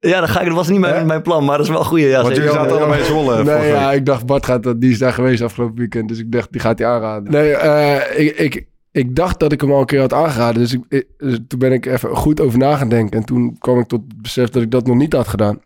Ja, 0.00 0.20
dat, 0.20 0.28
ga 0.28 0.40
ik, 0.40 0.46
dat 0.46 0.54
was 0.56 0.68
niet 0.68 0.80
mijn, 0.80 1.06
mijn 1.06 1.22
plan, 1.22 1.44
maar 1.44 1.56
dat 1.56 1.66
is 1.66 1.72
wel 1.72 1.80
een 1.80 1.86
goede. 1.86 2.04
Ja, 2.06 2.22
Want 2.22 2.36
jullie 2.36 2.50
zaten 2.50 2.76
allebei 2.76 2.98
in 3.00 3.04
Zwolle 3.06 3.44
Nee, 3.44 3.68
ja, 3.68 3.92
ik 3.92 4.06
dacht 4.06 4.26
Bart 4.26 4.44
gaat 4.46 4.62
dat, 4.62 4.80
die 4.80 4.90
is 4.90 4.98
daar 4.98 5.12
geweest 5.12 5.42
afgelopen 5.42 5.76
weekend, 5.76 6.08
dus 6.08 6.18
ik 6.18 6.32
dacht 6.32 6.52
die 6.52 6.60
gaat 6.60 6.78
hij 6.78 6.88
aanraden. 6.88 7.32
Nee, 7.32 7.52
eh, 7.52 8.26
ik, 8.26 8.36
ik, 8.38 8.66
ik 8.92 9.16
dacht 9.16 9.40
dat 9.40 9.52
ik 9.52 9.60
hem 9.60 9.72
al 9.72 9.80
een 9.80 9.86
keer 9.86 10.00
had 10.00 10.12
aangeraden, 10.12 10.62
dus, 10.62 10.72
ik, 10.72 10.80
ik- 10.88 11.06
dus 11.18 11.38
toen 11.48 11.58
ben 11.58 11.72
ik 11.72 11.86
even 11.86 12.16
goed 12.16 12.40
over 12.40 12.58
na 12.58 12.76
gaan 12.76 12.88
denken 12.88 13.18
en 13.18 13.24
toen 13.26 13.56
kwam 13.58 13.78
ik 13.78 13.86
tot 13.86 14.00
het 14.08 14.22
besef 14.22 14.48
dat 14.48 14.62
ik 14.62 14.70
dat 14.70 14.86
nog 14.86 14.96
niet 14.96 15.12
had 15.12 15.28
gedaan. 15.28 15.60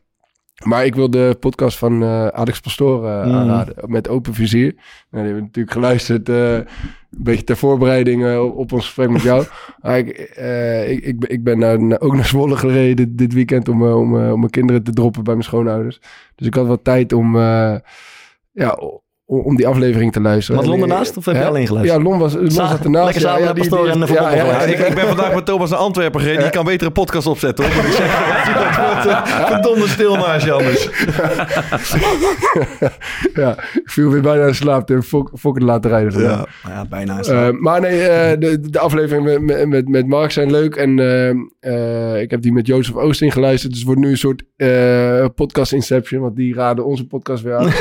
Maar 0.64 0.84
ik 0.84 0.94
wil 0.94 1.10
de 1.10 1.36
podcast 1.40 1.78
van 1.78 2.02
eh, 2.02 2.26
Alex 2.26 2.60
Pastoor 2.60 3.06
eh, 3.06 3.24
Mm. 3.26 3.32
aanraden. 3.32 3.74
Met 3.86 4.08
open 4.08 4.34
vizier. 4.34 4.72
Nou, 4.74 4.76
die 5.10 5.20
hebben 5.20 5.34
we 5.34 5.40
natuurlijk 5.40 5.74
geluisterd. 5.74 6.28
eh, 6.28 6.54
een 6.54 6.66
beetje 7.24 7.44
ter 7.44 7.56
voorbereiding 7.56 8.38
op, 8.38 8.56
op 8.56 8.72
ons 8.72 8.84
gesprek 8.84 9.10
met 9.10 9.22
jou. 9.22 9.44
Maar 9.82 9.98
ik, 9.98 10.08
ik, 10.88 11.04
ik, 11.04 11.18
ben- 11.20 11.30
ik 11.30 11.44
ben 11.44 11.58
naar, 11.58 11.82
naar- 11.82 12.00
ook 12.00 12.14
naar 12.14 12.24
Zwolle 12.24 12.56
gereden 12.56 13.16
dit 13.16 13.32
weekend 13.32 13.68
om, 13.68 13.82
om, 13.82 14.14
om 14.14 14.38
mijn 14.38 14.50
kinderen 14.50 14.82
te 14.82 14.92
droppen 14.92 15.24
bij 15.24 15.32
mijn 15.34 15.44
schoonouders. 15.46 16.00
Dus 16.34 16.46
ik 16.46 16.54
had 16.54 16.66
wat 16.66 16.84
tijd 16.84 17.12
om, 17.12 17.36
ja, 18.52 18.78
om 19.40 19.56
die 19.56 19.66
aflevering 19.66 20.12
te 20.12 20.20
luisteren. 20.20 20.60
Had 20.60 20.64
En, 20.64 20.78
Lon 20.78 20.88
eh, 20.88 20.92
ernaast 20.92 21.16
of 21.16 21.24
heb 21.24 21.34
je 21.34 21.44
alleen 21.44 21.66
geluisterd? 21.66 22.02
Ja, 22.02 22.08
Lon, 22.08 22.18
was, 22.18 22.34
Lon 22.34 22.50
zat 22.50 22.84
ernaast. 22.84 23.04
lekker 23.04 23.22
ja, 23.22 23.28
samen 23.28 23.40
ja, 23.40 23.46
met 23.46 23.58
Pastoor 23.58 23.88
en 23.88 24.00
de 24.00 24.12
ja, 24.12 24.60
ik, 24.60 24.78
ik 24.78 24.94
ben 24.94 25.06
vandaag 25.06 25.34
met 25.34 25.46
Thomas 25.46 25.70
naar 25.70 25.78
Antwerpen 25.78 26.20
gereden. 26.20 26.42
Die 26.42 26.50
kan 26.50 26.64
beter 26.64 26.86
een 26.86 26.92
podcast 26.92 27.26
opzetten 27.26 27.64
hoor. 27.64 27.84
Ik 27.84 27.92
zeggen. 27.92 28.20
Dat 28.62 28.76
wordt 28.76 29.06
uh, 29.06 29.46
verdomde 29.46 29.88
stil 29.88 30.16
naast 30.16 30.44
je 30.44 30.52
anders. 30.52 30.88
ja, 33.34 33.50
ik 33.50 33.82
viel 33.84 34.10
weer 34.10 34.22
bijna 34.22 34.46
in 34.46 34.54
slaap 34.54 34.90
en 34.90 35.02
Fok, 35.02 35.30
Fok 35.38 35.54
het 35.54 35.64
laten 35.64 35.90
rijden 35.90 36.12
vandaag. 36.12 36.46
Ja, 36.64 36.70
ja, 36.70 36.84
bijna. 36.88 37.20
Eh, 37.20 37.48
maar 37.50 37.80
nee, 37.80 38.02
eh, 38.02 38.38
de, 38.38 38.60
de 38.70 38.78
aflevering 38.78 39.24
met, 39.24 39.40
met, 39.40 39.68
met, 39.68 39.88
met 39.88 40.06
Mark 40.06 40.30
zijn 40.30 40.50
leuk. 40.50 40.74
En 40.74 40.98
eh, 40.98 41.30
eh, 41.60 42.20
ik 42.20 42.30
heb 42.30 42.42
die 42.42 42.52
met 42.52 42.66
Jozef 42.66 42.94
Oosting 42.94 43.32
geluisterd. 43.32 43.70
Dus 43.70 43.80
het 43.80 43.88
wordt 43.88 44.04
nu 44.04 44.10
een 44.10 44.16
soort 44.16 44.42
eh, 44.56 45.24
podcast 45.34 45.72
Inception. 45.72 46.20
Want 46.20 46.36
die 46.36 46.54
raden 46.54 46.84
onze 46.84 47.06
podcast 47.06 47.42
weer 47.42 47.54
aan. 47.54 47.66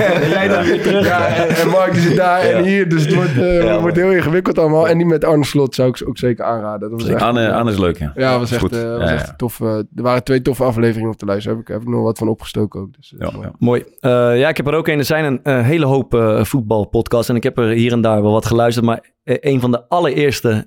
Jij 0.36 0.48
dan 0.48 0.64
weer 0.64 0.82
terug. 0.82 0.95
Ja, 1.04 1.26
en, 1.26 1.48
en 1.56 1.68
Mark 1.68 1.94
zit 1.94 2.16
daar 2.16 2.40
en 2.40 2.64
hier. 2.64 2.88
Dus 2.88 3.04
het 3.04 3.14
wordt, 3.14 3.38
eh, 3.38 3.64
Ja, 3.64 3.80
wordt 3.80 3.96
heel 3.96 4.10
ingewikkeld 4.10 4.58
allemaal. 4.58 4.88
En 4.88 4.96
die 4.98 5.06
met 5.06 5.24
Arne 5.24 5.44
Slot 5.44 5.74
zou 5.74 5.88
ik 5.88 6.02
ook 6.08 6.18
zeker 6.18 6.44
aanraden. 6.44 6.90
Dat 6.90 7.00
was 7.00 7.10
echt, 7.10 7.22
Anne, 7.22 7.52
Anne 7.52 7.70
is 7.70 7.78
leuk, 7.78 7.98
ja. 7.98 8.12
ja, 8.16 8.30
dat 8.30 8.40
was 8.40 8.50
echt, 8.52 8.60
Goed. 8.60 8.72
eh, 8.76 8.96
was 8.98 9.08
Ja, 9.08 9.14
echt 9.14 9.26
ja. 9.26 9.34
tof. 9.36 9.60
eh, 9.60 9.66
er 9.76 9.84
waren 10.02 10.24
twee 10.24 10.42
toffe 10.42 10.64
afleveringen 10.64 11.08
om 11.10 11.16
te 11.16 11.24
luisteren. 11.24 11.56
Heb 11.58 11.66
ik, 11.66 11.72
heb 11.72 11.82
ik 11.82 11.88
nog 11.88 12.02
wat 12.02 12.18
van 12.18 12.28
opgestoken 12.28 12.80
ook. 12.80 12.94
Dus, 12.96 13.14
eh, 13.18 13.28
Ja, 13.32 13.38
ja. 13.40 13.50
Mooi. 13.58 13.84
Eh, 14.00 14.10
ja, 14.38 14.48
ik 14.48 14.56
heb 14.56 14.66
er 14.66 14.74
ook 14.74 14.88
een. 14.88 14.98
Er 14.98 15.04
zijn 15.04 15.40
een 15.42 15.64
hele 15.64 15.86
hoop 15.86 16.14
eh, 16.14 16.44
voetbalpodcasts. 16.44 17.28
En 17.28 17.36
ik 17.36 17.42
heb 17.42 17.58
er 17.58 17.68
hier 17.68 17.92
en 17.92 18.00
daar 18.00 18.22
wel 18.22 18.32
wat 18.32 18.46
geluisterd. 18.46 18.86
Maar 18.86 19.14
een 19.24 19.60
van 19.60 19.70
de 19.70 19.88
allereerste 19.88 20.64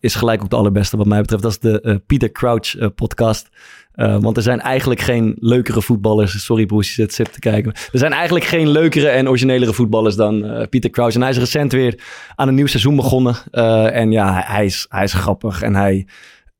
is 0.00 0.14
gelijk 0.14 0.42
ook 0.42 0.50
de 0.50 0.56
allerbeste 0.56 0.96
wat 0.96 1.06
mij 1.06 1.20
betreft. 1.20 1.42
Dat 1.42 1.50
is 1.52 1.58
de 1.58 1.80
eh, 1.80 1.94
Peter 2.06 2.32
Crouch 2.32 2.94
podcast. 2.94 3.48
Eh, 3.94 4.16
want 4.20 4.36
er 4.36 4.42
zijn 4.42 4.60
eigenlijk 4.60 5.00
geen 5.00 5.36
leukere 5.38 5.82
voetballers. 5.82 6.44
Sorry 6.44 6.66
broers, 6.66 6.88
je 6.88 6.94
zit 6.94 7.12
sip 7.12 7.26
te 7.26 7.38
kijken. 7.38 7.72
Er 7.72 7.98
zijn 7.98 8.12
eigenlijk 8.12 8.44
geen 8.44 8.68
leukere 8.68 9.08
en 9.08 9.28
originelere 9.28 9.72
voetballers 9.72 10.16
dan 10.16 10.44
eh, 10.44 10.66
Peter 10.68 10.90
Crouch. 10.90 11.14
En 11.14 11.20
hij 11.20 11.30
is 11.30 11.38
recent 11.38 11.72
weer 11.72 11.98
aan 12.34 12.48
een 12.48 12.54
nieuw 12.54 12.66
seizoen 12.66 12.96
begonnen. 12.96 13.34
Eh, 13.50 13.96
en 13.96 14.10
ja, 14.10 14.42
hij 14.46 14.64
is, 14.64 14.86
hij 14.88 15.04
is 15.04 15.12
grappig. 15.12 15.62
En 15.62 15.74
hij... 15.74 16.06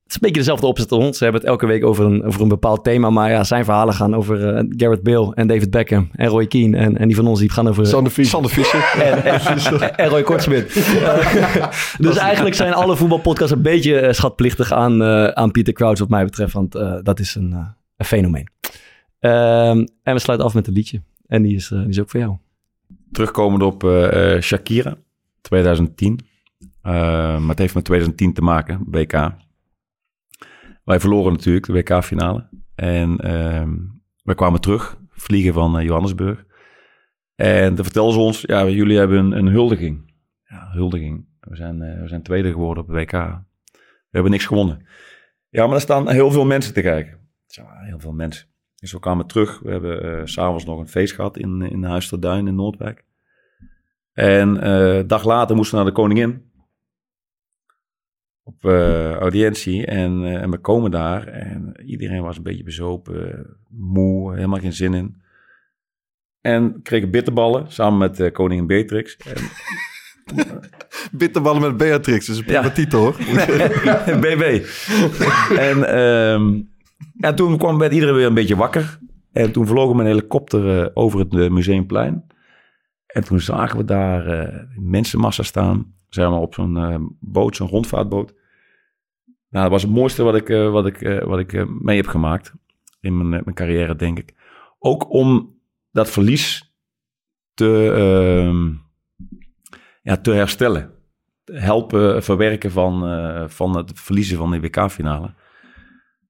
Het 0.05 0.13
is 0.13 0.15
een 0.15 0.21
beetje 0.21 0.41
dezelfde 0.41 0.67
opzet 0.67 0.91
als 0.91 1.05
ons. 1.05 1.19
Ze 1.19 1.25
hebben 1.25 1.41
het 1.43 1.51
elke 1.51 1.67
week 1.67 1.85
over 1.85 2.05
een, 2.05 2.25
over 2.25 2.41
een 2.41 2.49
bepaald 2.49 2.85
thema. 2.85 3.11
Maar 3.11 3.31
ja, 3.31 3.45
zijn 3.45 3.65
verhalen 3.65 3.95
gaan 3.95 4.15
over 4.15 4.55
eh, 4.55 4.65
Garrett 4.69 5.03
Bale 5.03 5.35
en 5.35 5.47
David 5.47 5.71
Beckham 5.71 6.09
en 6.13 6.29
Roy 6.29 6.47
Keane. 6.47 6.77
En, 6.77 6.99
en 6.99 7.07
die 7.07 7.17
van 7.17 7.27
ons 7.27 7.41
die 7.41 7.51
gaan 7.51 7.69
over... 7.69 7.87
Sander 7.87 8.13
Fies. 8.13 8.31
Sander 8.31 8.51
en, 9.03 9.25
en, 9.25 9.97
en 9.97 10.09
Roy 10.09 10.23
Kortsmit. 10.23 10.73
Dus 11.99 12.17
eigenlijk 12.17 12.55
zijn 12.55 12.73
alle 12.73 12.97
voetbalpodcasts 12.97 13.53
een 13.53 13.63
beetje 13.63 13.99
eh, 13.99 14.13
schatplichtig 14.13 14.73
aan, 14.73 15.03
eh, 15.03 15.27
aan 15.27 15.51
Peter 15.51 15.73
Crouch 15.73 15.99
wat 15.99 16.09
mij 16.09 16.25
betreft. 16.25 16.53
Want 16.53 16.75
eh, 16.75 16.99
dat 17.03 17.21
is 17.21 17.35
een, 17.35 17.53
eh, 17.53 17.67
een 17.97 18.07
fenomeen. 18.07 18.49
Ehm, 19.21 19.87
en 20.03 20.15
we 20.15 20.19
sluiten 20.19 20.47
af 20.49 20.55
met 20.55 20.67
een 20.67 20.73
liedje. 20.73 21.03
En 21.27 21.43
die 21.43 21.55
is, 21.55 21.71
eh, 21.71 21.79
die 21.79 21.89
is 21.89 22.01
ook 22.01 22.11
voor 22.11 22.21
jou. 22.21 22.37
Terugkomend 23.13 23.63
op 23.63 23.85
eh, 23.85 24.35
eh, 24.35 24.43
Shakira, 24.43 24.97
2010. 25.41 26.21
Eh, 26.83 26.93
maar 27.39 27.49
het 27.49 27.59
heeft 27.59 27.75
met 27.75 27.85
2010 27.85 28.33
te 28.33 28.43
maken, 28.43 28.81
WK. 28.87 29.13
Wij 30.85 31.01
verloren 31.01 31.33
natuurlijk 31.33 31.67
de 31.67 31.73
WK-finale. 31.73 32.49
En 32.75 33.19
ehm 33.19 33.73
we 34.25 34.35
kwamen 34.35 34.61
terug, 34.61 34.99
vliegen 35.11 35.53
van 35.53 35.79
eh, 35.79 35.85
Johannesburg. 35.85 36.45
En 37.35 37.75
toen 37.75 37.85
vertelden 37.85 38.15
ze 38.15 38.21
ons, 38.21 38.41
ja, 38.41 38.69
jullie 38.69 38.99
hebben 38.99 39.19
een, 39.19 39.33
een 39.33 39.47
huldiging. 39.47 40.13
Ja, 40.45 40.71
huldiging. 40.73 41.27
We 41.41 41.57
zijn, 41.57 41.83
eh, 41.83 42.01
we 42.01 42.09
zijn 42.09 42.23
tweede 42.23 42.51
geworden 42.51 42.83
op 42.83 42.89
het 42.89 42.97
WK. 42.97 43.13
We 43.13 44.11
hebben 44.11 44.31
niks 44.31 44.47
gewonnen. 44.47 44.87
Ja, 45.49 45.67
maar 45.67 45.75
er 45.75 45.81
staan 45.81 46.09
heel 46.09 46.31
veel 46.31 46.45
mensen 46.45 46.75
te 46.75 46.81
kijken. 46.81 47.19
Ja, 47.47 47.81
heel 47.81 48.01
veel 48.01 48.13
mensen. 48.13 48.47
Dus 48.75 48.93
we 48.93 48.99
kwamen 48.99 49.27
terug. 49.27 49.61
We 49.61 49.71
hebben 49.71 50.29
s 50.29 50.33
s'avonds 50.33 50.65
nog 50.65 50.79
een 50.79 50.89
feest 50.89 51.15
gehad 51.15 51.37
in, 51.37 51.63
in 51.63 51.85
Huis 51.85 52.13
in 52.13 52.55
Noordwijk. 52.55 53.05
En 54.13 54.55
dag 55.07 55.25
later 55.25 55.57
moesten 55.57 55.79
we 55.79 55.85
naar 55.85 55.93
de 55.93 56.01
koningin. 56.01 56.53
Op 58.47 58.65
eh, 58.65 59.13
audiëntie. 59.13 59.87
En, 59.87 60.25
eh, 60.25 60.43
en 60.43 60.51
we 60.51 60.59
komen 60.59 60.91
daar. 60.91 61.27
En 61.27 61.75
iedereen 61.85 62.23
was 62.23 62.37
een 62.37 62.43
beetje 62.43 62.63
bezopen. 62.65 63.47
Moe, 63.69 64.35
helemaal 64.35 64.59
geen 64.61 64.73
zin 64.73 64.95
in. 64.95 65.23
En 66.41 66.83
kregen 66.83 67.11
bitterballen 67.11 67.73
samen 67.73 67.99
met 67.99 68.21
eh, 68.21 68.33
koningin 68.33 68.67
Beatrix. 68.67 69.17
En, 69.17 69.37
Bitterballen 71.13 71.61
met 71.61 71.77
Beatrix. 71.77 72.27
Dat 72.27 72.35
is 72.37 72.41
een 72.41 72.47
prima 72.47 72.63
Ja. 72.63 72.71
titel 72.71 73.01
hoor. 73.01 73.13
BB. 74.21 74.67
en, 75.59 75.85
ehm, 75.89 76.61
en 77.19 77.35
toen 77.35 77.59
kwam 77.59 77.79
werd 77.79 77.93
iedereen 77.93 78.15
weer 78.15 78.27
een 78.27 78.35
beetje 78.35 78.57
wakker. 78.57 78.99
En 79.33 79.53
toen 79.53 79.67
vlogen 79.67 79.97
we 79.97 80.03
een 80.03 80.09
helikopter 80.09 80.91
over 80.97 81.19
het 81.19 81.33
museumplein. 81.51 82.25
En 83.07 83.25
toen 83.25 83.41
zagen 83.41 83.79
we 83.79 83.85
daar 83.85 84.51
mensenmassa 84.77 85.43
staan. 85.43 85.94
Zijn 86.15 86.31
we 86.31 86.37
op 86.37 86.55
zo'n 86.55 86.77
eh, 86.77 86.97
boot, 87.21 87.57
zo'n 87.57 87.69
rondvaartboot. 87.69 88.35
Nou, 89.49 89.63
dat 89.63 89.71
was 89.71 89.83
het 89.83 89.91
mooiste 89.91 90.23
wat 90.23 90.35
ik, 90.35 90.49
eh, 90.49 90.71
wat 90.71 90.87
ik, 90.87 91.03
eh, 91.03 91.25
wat 91.25 91.39
ik 91.39 91.81
mee 91.83 91.97
heb 91.97 92.07
gemaakt. 92.07 92.53
In 93.01 93.17
mijn, 93.17 93.29
mijn 93.29 93.55
carrière, 93.55 93.97
denk 93.97 94.19
ik. 94.19 94.35
Ook 94.79 95.11
om 95.13 95.59
dat 95.91 96.11
verlies 96.11 96.75
te, 97.55 97.93
ehm, 97.97 98.73
ja, 100.03 100.17
te 100.17 100.31
herstellen 100.31 100.93
helpen 101.45 102.23
verwerken 102.23 102.71
van, 102.71 103.01
van 103.51 103.77
het 103.77 103.93
verliezen 103.95 104.37
van 104.37 104.51
de 104.51 104.61
WK-finale. 104.61 105.35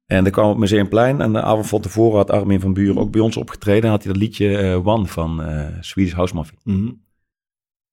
En 0.06 0.22
dan 0.22 0.32
kwam 0.32 0.50
op 0.50 0.56
Museumplein 0.56 1.20
en 1.20 1.32
de 1.32 1.42
avond 1.42 1.66
van 1.66 1.80
tevoren 1.80 2.16
had 2.16 2.30
Armin 2.30 2.60
van 2.60 2.72
Buren 2.72 2.98
ook 2.98 3.10
bij 3.10 3.20
ons 3.20 3.36
opgetreden. 3.36 3.82
En 3.82 3.90
had 3.90 4.02
hij 4.02 4.12
dat 4.12 4.22
liedje 4.22 4.80
One 4.84 5.06
van 5.06 5.42
Swedish 5.80 6.12
House 6.12 6.34
Mafia. 6.34 6.58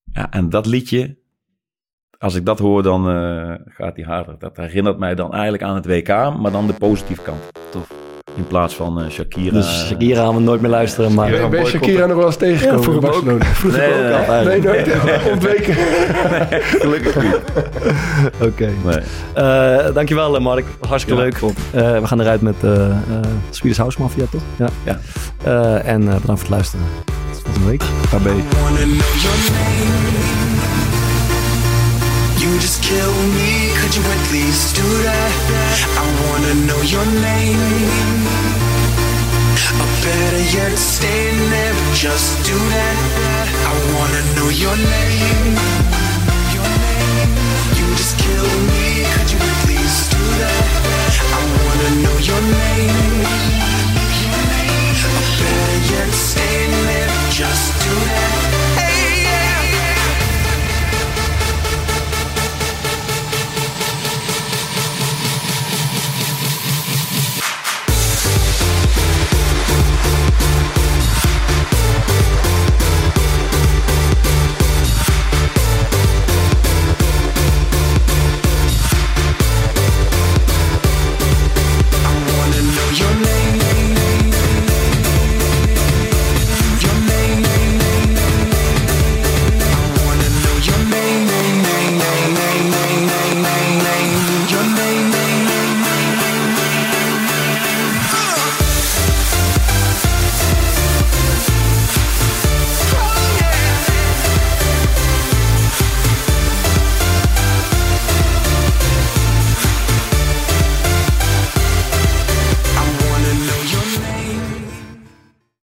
Ja, 0.04 0.32
en 0.32 0.50
dat 0.50 0.66
liedje, 0.66 1.21
als 2.22 2.36
ik 2.36 2.46
dat 2.46 2.60
hoor, 2.60 2.84
dan 2.84 3.10
eh, 3.10 3.54
gaat 3.68 3.96
hij 3.96 4.06
harder. 4.06 4.36
Dat 4.40 4.58
herinnert 4.58 4.98
mij 4.98 5.16
dan 5.16 5.34
eigenlijk 5.34 5.64
aan 5.64 5.76
het 5.76 5.86
WK, 5.86 6.08
maar 6.40 6.52
dan 6.52 6.68
de 6.68 6.74
positieve 6.74 7.22
kant. 7.22 7.40
Tof. 7.70 7.88
In 8.36 8.48
plaats 8.48 8.76
van 8.76 9.02
eh, 9.02 9.10
Shakira. 9.10 9.54
Dus 9.54 9.88
Shakira 9.88 10.24
gaan 10.24 10.36
we 10.36 10.42
nooit 10.42 10.62
meer 10.62 10.70
luisteren. 10.70 11.14
Maar 11.14 11.30
Ben, 11.30 11.50
ben 11.50 11.60
je 11.60 11.66
Shakira 11.66 12.06
nog 12.06 12.18
wel 12.18 12.26
eens 12.26 12.36
tegengekomen 12.36 12.78
Ja, 12.80 12.84
vroeger 12.84 13.32
in 13.32 13.38
Barcelona? 13.38 14.44
Nee, 14.44 14.44
nee, 14.44 14.62
nee. 14.62 14.62
Nee, 14.62 14.96
nooit. 14.96 15.32
Ontweken. 15.32 15.74
Gelukkig 16.84 17.22
niet. 17.24 17.40
Oké. 18.42 18.70
Nee. 18.86 19.00
Eh, 19.34 19.94
dankjewel, 19.94 20.36
eh, 20.36 20.42
Mark. 20.42 20.66
Hartstikke 20.88 21.22
Ja, 21.22 21.28
leuk. 21.28 21.36
Eh, 21.72 22.00
we 22.00 22.08
gaan 22.08 22.22
eruit 22.22 22.42
met 22.42 22.64
eh 22.64 22.90
eh 22.90 22.96
Swedish 23.50 23.78
House 23.78 24.02
Mafia, 24.02 24.26
toch? 24.32 24.42
Ja. 24.58 24.70
Ja. 24.84 25.00
Eh, 25.44 25.88
en 25.94 26.02
eh, 26.02 26.16
bedankt 26.16 26.26
voor 26.26 26.38
het 26.40 26.50
luisteren. 26.50 26.86
Tot 27.32 27.42
volgende 27.44 27.70
week. 27.70 27.82
KB. 28.10 28.28
You 32.42 32.58
just 32.58 32.82
kill 32.82 33.14
me, 33.38 33.70
could 33.78 33.96
you 33.96 34.02
at 34.02 34.32
least 34.32 34.76
do 34.76 34.82
that? 35.06 35.32
I 35.94 36.06
wanna 36.26 36.54
know 36.66 36.82
your 36.82 37.06
name. 37.06 37.62
A 39.78 39.88
better 40.02 40.44
yet, 40.50 40.74
stay 40.76 41.30
in 41.30 41.38
there, 41.54 41.76
just 41.94 42.44
do 42.44 42.58
that. 42.58 42.98
I 43.70 43.74
wanna 43.94 44.22
know 44.34 44.50
your 44.50 44.76
name. 44.76 45.54
You 47.78 47.86
just 47.94 48.18
kill 48.18 48.50
me, 48.74 49.06
could 49.14 49.30
you 49.34 49.38
at 49.38 49.62
least 49.70 50.10
do 50.10 50.24
that? 50.42 50.66
I 51.38 51.42
wanna 51.62 51.90
know 52.02 52.18
your 52.30 52.42
name. 52.42 53.22
A 55.06 55.24
better 55.38 55.80
yet, 55.94 56.10
stay 56.10 56.54
in 56.66 56.74
there, 56.90 57.12
just 57.30 57.70
do 57.86 57.94
that. 58.10 58.31